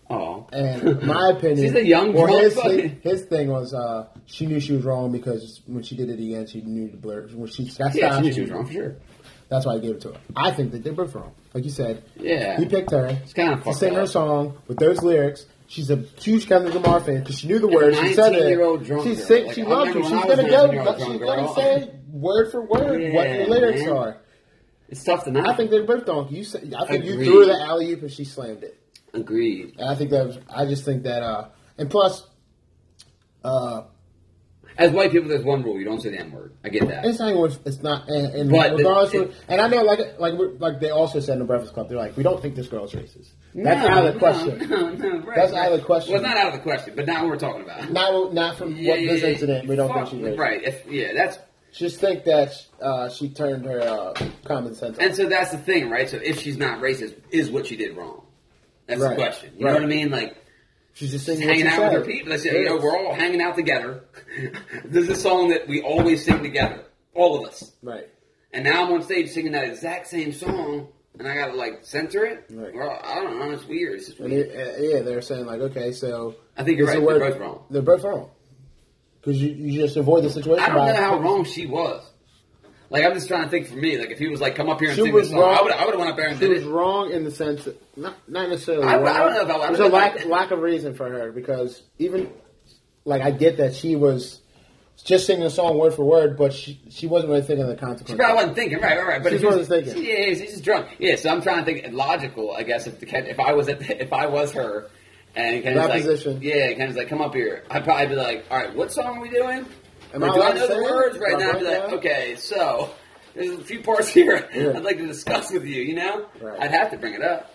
Oh, 0.09 0.47
And 0.51 1.01
my 1.01 1.29
opinion, 1.35 1.65
She's 1.65 1.75
a 1.75 1.85
young 1.85 2.13
well, 2.13 2.27
his, 2.27 2.53
fucking- 2.55 2.99
his, 3.01 3.23
thing 3.23 3.47
was 3.49 3.73
uh, 3.73 4.07
she 4.25 4.45
knew 4.45 4.59
she 4.59 4.73
was 4.73 4.83
wrong 4.83 5.11
because 5.11 5.61
when 5.65 5.81
she 5.81 5.95
did 5.95 6.09
it 6.09 6.19
again, 6.19 6.45
she 6.45 6.61
knew 6.61 6.89
the 6.89 6.97
blur. 6.97 7.27
When 7.33 7.47
she 7.49 7.65
got 7.77 7.95
yeah, 7.95 8.15
she 8.17 8.21
knew 8.21 8.33
she 8.33 8.41
was 8.41 8.51
wrong 8.51 8.65
for 8.67 8.73
sure. 8.73 8.95
That's 9.49 9.65
why 9.65 9.75
I 9.75 9.79
gave 9.79 9.95
it 9.95 10.01
to 10.01 10.09
her. 10.13 10.19
I 10.35 10.51
think 10.51 10.71
that 10.73 10.83
they're 10.83 10.93
both 10.93 11.15
wrong. 11.15 11.33
Like 11.53 11.63
you 11.63 11.69
said, 11.71 12.03
Yeah. 12.17 12.57
he 12.59 12.65
picked 12.67 12.91
her 12.91 13.05
It's 13.23 13.33
kinda 13.33 13.55
to 13.55 13.61
fucked 13.61 13.77
sing 13.77 13.93
her 13.95 14.05
song 14.05 14.57
with 14.67 14.77
those 14.77 15.01
lyrics. 15.01 15.45
She's 15.67 15.89
a 15.89 15.95
huge 16.19 16.47
Kendrick 16.47 16.73
Lamar 16.75 16.99
fan 16.99 17.19
because 17.21 17.39
she 17.39 17.47
knew 17.47 17.59
the 17.59 17.67
words. 17.67 17.97
She 17.97 18.13
said 18.13 18.33
it. 18.33 18.43
19-year-old 18.43 18.83
drunk 18.85 19.03
She 19.07 19.15
girl. 19.15 19.45
Like, 19.45 19.55
she 19.55 19.61
I 19.63 19.65
loves 19.65 19.95
you. 19.95 20.03
She's 20.03 20.11
when 20.11 20.27
gonna 20.27 20.49
go. 20.49 20.67
19-year-old 20.67 20.99
She's 20.99 21.19
gonna 21.19 21.53
say 21.55 21.91
word 22.13 22.51
for 22.51 22.61
word 22.61 22.91
what 23.13 23.27
Yeah, 23.27 23.35
your 23.39 23.47
lyrics 23.47 23.81
man. 23.81 23.89
are. 23.89 24.17
It's 24.89 25.03
tough 25.03 25.23
to 25.25 25.31
not. 25.31 25.47
I 25.49 25.55
think 25.55 25.71
they're 25.71 25.83
both 25.85 26.05
donkey. 26.05 26.35
You, 26.35 26.43
said, 26.43 26.73
I 26.77 26.85
think 26.85 27.03
you 27.05 27.15
threw 27.23 27.39
her 27.39 27.45
the 27.47 27.61
alley 27.61 27.91
oop 27.91 28.01
and 28.03 28.11
she 28.11 28.23
slammed 28.25 28.63
it. 28.63 28.79
Agreed. 29.13 29.75
And 29.79 29.89
I 29.89 29.95
think 29.95 30.11
that 30.11 30.25
was, 30.27 30.37
I 30.49 30.65
just 30.65 30.85
think 30.85 31.03
that, 31.03 31.23
uh, 31.23 31.49
and 31.77 31.89
plus, 31.89 32.25
uh, 33.43 33.83
As 34.77 34.91
white 34.91 35.11
people, 35.11 35.29
there's 35.29 35.43
one 35.43 35.61
rule: 35.63 35.77
you 35.79 35.85
don't 35.85 36.01
say 36.01 36.09
the 36.11 36.19
N 36.19 36.31
word. 36.31 36.53
I 36.63 36.69
get 36.69 36.87
that. 36.87 37.05
it's 37.05 37.19
not 37.19 37.29
even, 37.31 37.59
it's 37.65 37.81
not, 37.83 38.07
and, 38.09 38.33
and 38.33 38.49
But 38.51 38.75
regardless, 38.75 39.13
it- 39.13 39.21
of, 39.29 39.35
and 39.47 39.61
I 39.61 39.67
know, 39.67 39.81
like, 39.83 39.99
like, 40.19 40.33
like 40.59 40.79
they 40.79 40.89
also 40.91 41.19
said 41.19 41.33
in 41.33 41.39
the 41.39 41.45
Breakfast 41.45 41.73
Club, 41.73 41.89
they're 41.89 41.97
like, 41.97 42.15
we 42.17 42.23
don't 42.23 42.41
think 42.41 42.55
this 42.55 42.67
girl's 42.67 42.93
racist. 42.93 43.29
That's 43.53 43.81
No, 43.87 43.87
out 43.87 44.05
of 44.05 44.13
the 44.13 44.19
question. 44.19 44.69
No, 44.69 44.89
no, 44.89 45.17
right, 45.19 45.35
That's 45.35 45.51
right. 45.53 45.65
out 45.67 45.71
of 45.73 45.79
the 45.79 45.85
question. 45.85 46.13
Well, 46.13 46.21
it's 46.23 46.27
not 46.27 46.37
out 46.37 46.47
of 46.47 46.53
the 46.53 46.59
question, 46.63 46.93
but 46.95 47.05
now 47.05 47.27
we're 47.27 47.37
talking 47.37 47.61
about. 47.63 47.91
Not, 47.91 48.33
not 48.33 48.57
from 48.57 48.75
Yeah, 48.75 48.91
what 48.91 49.01
yeah, 49.01 49.11
this 49.13 49.21
yeah, 49.21 49.27
incident, 49.29 49.67
we 49.67 49.75
don't 49.75 49.89
fuck, 49.89 50.09
think 50.09 50.21
she's 50.23 50.29
racist. 50.33 50.37
Right. 50.39 50.63
If, 50.63 50.87
yeah, 50.91 51.13
that's 51.13 51.37
Just 51.73 51.99
think 51.99 52.23
that 52.25 52.53
uh, 52.81 53.09
she 53.09 53.29
turned 53.29 53.65
her 53.65 53.81
uh, 53.81 54.13
common 54.45 54.75
sense 54.75 54.97
and 54.99 55.09
off. 55.11 55.15
so 55.17 55.27
that's 55.27 55.51
the 55.51 55.57
thing, 55.57 55.89
right? 55.89 56.07
So 56.07 56.17
if 56.17 56.39
she's 56.39 56.57
not 56.57 56.79
racist, 56.81 57.15
is 57.31 57.49
what 57.49 57.65
she 57.65 57.75
did 57.75 57.97
wrong? 57.97 58.21
That's 58.87 59.01
Right. 59.01 59.09
the 59.09 59.15
question. 59.15 59.53
You 59.57 59.65
know 59.65 59.73
what 59.73 59.83
I 59.83 59.87
mean? 59.87 60.11
Like 60.11 60.37
She's 60.93 61.11
just 61.11 61.25
just 61.25 61.41
hanging 61.41 61.65
out 61.65 61.81
with 61.81 61.93
her 61.93 62.01
people. 62.05 62.29
They 62.31 62.37
say, 62.37 62.59
you 62.59 62.65
know, 62.65 62.77
we're 62.77 62.95
all 62.95 63.15
hanging 63.15 63.41
out 63.41 63.55
together. 63.55 64.03
this 64.85 65.09
is 65.09 65.09
a 65.09 65.15
song 65.15 65.49
that 65.49 65.67
we 65.67 65.81
always 65.81 66.23
sing 66.23 66.43
together, 66.43 66.83
all 67.15 67.39
of 67.41 67.49
us. 67.49 67.71
Right. 67.81 68.07
And 68.51 68.63
now 68.63 68.85
I'm 68.85 68.93
on 68.93 69.01
stage 69.01 69.31
singing 69.31 69.53
that 69.53 69.63
exact 69.63 70.07
same 70.07 70.31
song, 70.31 70.89
and 71.17 71.27
I 71.27 71.33
gotta 71.33 71.53
like 71.55 71.79
censor 71.83 72.23
it. 72.25 72.45
Right. 72.51 72.75
Well, 72.75 72.99
I 73.03 73.15
don't 73.15 73.39
know. 73.39 73.49
It's 73.49 73.65
weird. 73.65 73.95
It's 73.95 74.05
just 74.05 74.19
weird. 74.19 74.33
it, 74.33 74.55
uh, 74.55 74.81
yeah, 74.97 75.01
they're 75.01 75.23
saying, 75.23 75.47
like, 75.47 75.61
okay, 75.61 75.91
so. 75.91 76.35
I 76.55 76.63
think 76.63 76.77
you're 76.77 76.87
it's 76.87 76.95
right. 76.99 77.03
a 77.03 77.07
They're 77.07 77.19
word- 77.19 77.31
both 77.31 77.41
wrong. 77.41 77.63
They're 77.71 77.81
both 77.81 78.03
wrong. 78.03 78.29
Because 79.23 79.41
you, 79.41 79.49
you 79.51 79.81
just 79.81 79.95
avoid 79.95 80.23
the 80.25 80.29
situation 80.29 80.63
I 80.63 80.67
don't 80.73 80.85
know 80.87 80.95
how 80.95 81.17
wrong 81.19 81.45
she 81.45 81.65
was. 81.65 82.03
Like 82.89 83.05
I'm 83.05 83.13
just 83.13 83.27
trying 83.27 83.43
to 83.45 83.49
think 83.49 83.67
for 83.67 83.75
me. 83.75 83.97
Like 83.97 84.11
if 84.11 84.19
he 84.19 84.27
was 84.27 84.41
like, 84.41 84.55
come 84.55 84.69
up 84.69 84.79
here 84.79 84.89
and 84.89 84.97
She 84.97 85.03
sing 85.03 85.15
this 85.15 85.29
song, 85.29 85.39
wrong. 85.39 85.57
I 85.57 85.61
would 85.61 85.71
I 85.71 85.85
would 85.85 85.91
have 85.93 85.99
went 85.99 86.11
up 86.11 86.17
there 86.17 86.27
and 86.27 86.37
She 86.37 86.45
did 86.47 86.53
was 86.55 86.63
it. 86.63 86.69
wrong 86.69 87.11
in 87.11 87.23
the 87.23 87.31
sense 87.31 87.63
that 87.63 87.81
not 87.97 88.15
not 88.27 88.49
necessarily. 88.49 88.83
I- 88.85 88.95
I 89.01 89.17
don't 89.19 89.33
know 89.33 89.41
if 89.41 89.49
I- 89.49 89.63
I 89.63 89.67
There's 89.67 89.79
a 89.79 89.87
lack 89.87 90.25
lack 90.25 90.51
of 90.51 90.59
reason 90.59 90.93
for 90.93 91.09
her 91.09 91.31
because 91.31 91.81
even 91.99 92.29
like 93.05 93.21
I 93.21 93.31
get 93.31 93.57
that 93.57 93.73
she 93.75 93.95
was 93.95 94.41
just 95.03 95.25
singing 95.25 95.43
the 95.43 95.49
song 95.49 95.77
word 95.79 95.93
for 95.95 96.03
word, 96.03 96.37
but 96.37 96.53
she 96.53 96.79
she 96.89 97.07
wasn't 97.07 97.31
really 97.31 97.41
thinking 97.43 97.63
of 97.63 97.69
the 97.69 97.75
She 97.77 97.79
consequences. 97.79 98.15
probably 98.17 98.35
wasn't 98.35 98.55
thinking, 98.57 98.79
right, 98.79 98.97
right, 98.97 99.07
right. 99.07 99.23
But 99.23 99.39
She 99.39 99.45
was- 99.45 99.67
thinking. 99.69 100.03
Yeah, 100.03 100.25
she's 100.27 100.51
just 100.51 100.63
drunk. 100.65 100.87
Yeah, 100.99 101.15
so 101.15 101.29
I'm 101.29 101.41
trying 101.41 101.63
to 101.63 101.65
think 101.65 101.93
logical. 101.93 102.51
I 102.51 102.61
guess 102.63 102.85
if 102.87 102.99
the 102.99 103.07
if 103.29 103.39
I 103.39 103.53
was 103.53 103.69
at, 103.69 103.81
if 103.89 104.11
I 104.13 104.27
was 104.27 104.51
her, 104.51 104.89
And 105.35 105.63
Ken's 105.63 105.75
That 105.77 105.89
like, 105.89 106.03
position. 106.03 106.39
yeah, 106.41 106.73
Ken's 106.73 106.95
like, 106.95 107.07
come 107.09 107.21
up 107.21 107.33
here. 107.33 107.63
I'd 107.71 107.83
probably 107.83 108.07
be 108.07 108.15
like, 108.15 108.45
all 108.51 108.57
right, 108.57 108.75
what 108.75 108.91
song 108.91 109.17
are 109.17 109.21
we 109.21 109.29
doing? 109.29 109.65
Am 110.13 110.23
Or 110.23 110.29
I 110.29 110.33
do 110.35 110.41
I 110.43 110.53
know 110.53 110.67
the 110.67 110.83
words 110.83 111.17
right 111.17 111.39
now? 111.39 111.51
I'd 111.53 111.59
be 111.59 111.65
like, 111.65 111.93
okay, 111.93 112.35
so 112.35 112.91
there's 113.33 113.49
a 113.49 113.63
few 113.63 113.81
parts 113.81 114.09
here 114.13 114.47
Yeah. 114.53 114.73
I'd 114.75 114.83
like 114.83 114.97
to 114.97 115.07
discuss 115.07 115.51
with 115.51 115.65
you. 115.65 115.81
You 115.81 115.95
know, 115.95 116.27
Right. 116.39 116.59
I'd 116.61 116.71
have 116.71 116.91
to 116.91 116.97
bring 116.97 117.15
it 117.15 117.23
up, 117.23 117.51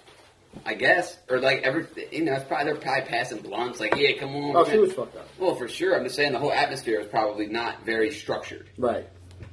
I 0.67 0.75
guess, 0.75 1.17
or 1.31 1.39
like 1.39 1.63
every, 1.63 1.87
you 2.11 2.25
know, 2.25 2.33
it's 2.35 2.45
probably 2.47 2.73
they're 2.73 2.81
probably 2.81 3.05
passing 3.09 3.39
blunts, 3.43 3.79
like, 3.79 3.95
yeah, 3.97 4.19
come 4.19 4.35
on. 4.35 4.57
Oh, 4.57 4.65
she 4.69 4.77
was 4.79 4.93
fucked 4.93 5.17
up. 5.17 5.29
Well, 5.39 5.55
for 5.55 5.69
sure. 5.69 5.97
I'm 5.97 6.03
just 6.03 6.17
saying 6.17 6.33
the 6.33 6.41
whole 6.41 6.53
atmosphere 6.53 6.99
is 7.01 7.07
probably 7.07 7.47
not 7.47 7.85
very 7.85 8.11
structured. 8.11 8.69
Right. 8.77 9.07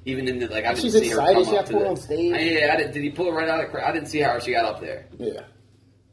Even 0.05 0.27
in 0.27 0.39
the 0.39 0.47
like, 0.47 0.65
I 0.65 0.69
didn't 0.73 0.81
She's 0.81 0.93
see 0.93 1.09
her 1.09 1.19
excited. 1.19 1.33
come 1.35 1.43
She 1.45 1.49
up 1.51 1.55
got 1.57 1.65
to 1.67 1.71
pulled 1.73 1.83
the, 1.85 1.89
on 1.89 1.97
stage. 1.97 2.33
Uh, 2.33 2.37
yeah, 2.37 2.73
I 2.73 2.77
didn't, 2.77 2.93
did 2.93 3.03
he 3.03 3.09
pull 3.11 3.25
her 3.27 3.37
right 3.37 3.47
out 3.47 3.59
of? 3.59 3.67
the 3.67 3.71
crowd? 3.77 3.87
I 3.87 3.91
didn't 3.93 4.07
see 4.07 4.19
how 4.19 4.39
she 4.39 4.51
got 4.53 4.65
up 4.65 4.81
there. 4.81 5.05
Yeah. 5.19 5.41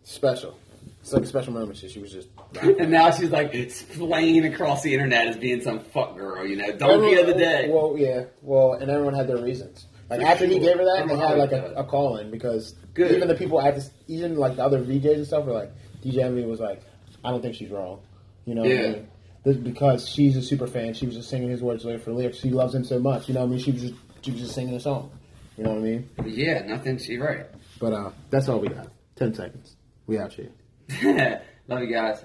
Special. 0.02 0.58
It's 1.02 1.12
like 1.12 1.24
a 1.24 1.26
special 1.26 1.52
moment. 1.52 1.76
She, 1.76 1.88
she 1.88 1.98
was 1.98 2.12
just. 2.12 2.28
And 2.62 2.90
now 2.90 3.10
she's 3.10 3.30
like 3.30 3.54
it's 3.54 3.82
flaying 3.82 4.44
across 4.46 4.82
the 4.82 4.92
internet 4.94 5.26
as 5.28 5.36
being 5.36 5.60
some 5.60 5.80
fuck 5.80 6.16
girl, 6.16 6.46
you 6.46 6.56
know, 6.56 6.70
donkey 6.72 7.14
of 7.16 7.26
the 7.26 7.34
day. 7.34 7.68
Well, 7.70 7.94
yeah. 7.98 8.24
Well, 8.40 8.74
and 8.74 8.88
everyone 8.90 9.14
had 9.14 9.26
their 9.28 9.42
reasons. 9.42 9.86
Like 10.08 10.20
For 10.20 10.26
after 10.26 10.46
he 10.46 10.58
gave 10.60 10.76
her 10.76 10.84
that, 10.84 11.08
they 11.08 11.16
had 11.16 11.38
like 11.38 11.52
a, 11.52 11.74
a 11.76 11.84
call 11.84 12.18
in 12.18 12.30
because 12.30 12.74
Good. 12.94 13.12
even 13.12 13.28
the 13.28 13.34
people 13.34 13.60
at 13.60 13.74
this, 13.74 13.90
even 14.06 14.36
like 14.36 14.56
the 14.56 14.64
other 14.64 14.80
VJs 14.80 15.14
and 15.14 15.26
stuff 15.26 15.44
were 15.44 15.52
like, 15.54 15.72
DJ 16.04 16.18
Envy 16.18 16.44
was 16.44 16.60
like, 16.60 16.82
I 17.24 17.30
don't 17.30 17.42
think 17.42 17.54
she's 17.56 17.70
wrong. 17.70 18.00
You 18.44 18.54
know 18.54 18.62
what 18.62 18.70
Yeah. 18.70 18.78
I 18.78 18.92
mean? 18.92 19.08
This- 19.44 19.56
Because 19.56 20.08
she's 20.08 20.36
a 20.36 20.42
super 20.42 20.66
fan. 20.68 20.94
She 20.94 21.06
was 21.06 21.16
just 21.16 21.28
singing 21.30 21.48
his 21.50 21.62
words 21.62 21.82
for 21.82 22.12
lyrics. 22.12 22.38
She 22.38 22.50
loves 22.50 22.74
him 22.74 22.84
so 22.84 23.00
much. 23.00 23.26
You 23.28 23.34
know 23.34 23.40
what 23.40 23.46
I 23.46 23.50
mean? 23.50 23.58
She 23.58 23.72
was 23.72 23.82
just 23.82 23.94
she 24.20 24.30
was 24.30 24.40
just 24.40 24.54
singing 24.54 24.74
a 24.74 24.80
song. 24.80 25.10
You 25.58 25.64
know 25.64 25.70
what 25.70 25.78
I 25.78 25.82
mean? 25.82 26.08
yeah, 26.26 26.62
nothing. 26.64 26.98
She 26.98 27.16
right. 27.18 27.46
But 27.80 27.92
uh, 27.92 28.10
that's 28.30 28.48
all 28.48 28.60
we 28.60 28.68
got. 28.68 28.86
Ten 29.16 29.34
seconds. 29.34 29.74
We 30.06 30.18
out 30.18 30.32
here. 30.32 30.50
Love 31.68 31.80
you 31.82 31.86
guys. 31.86 32.24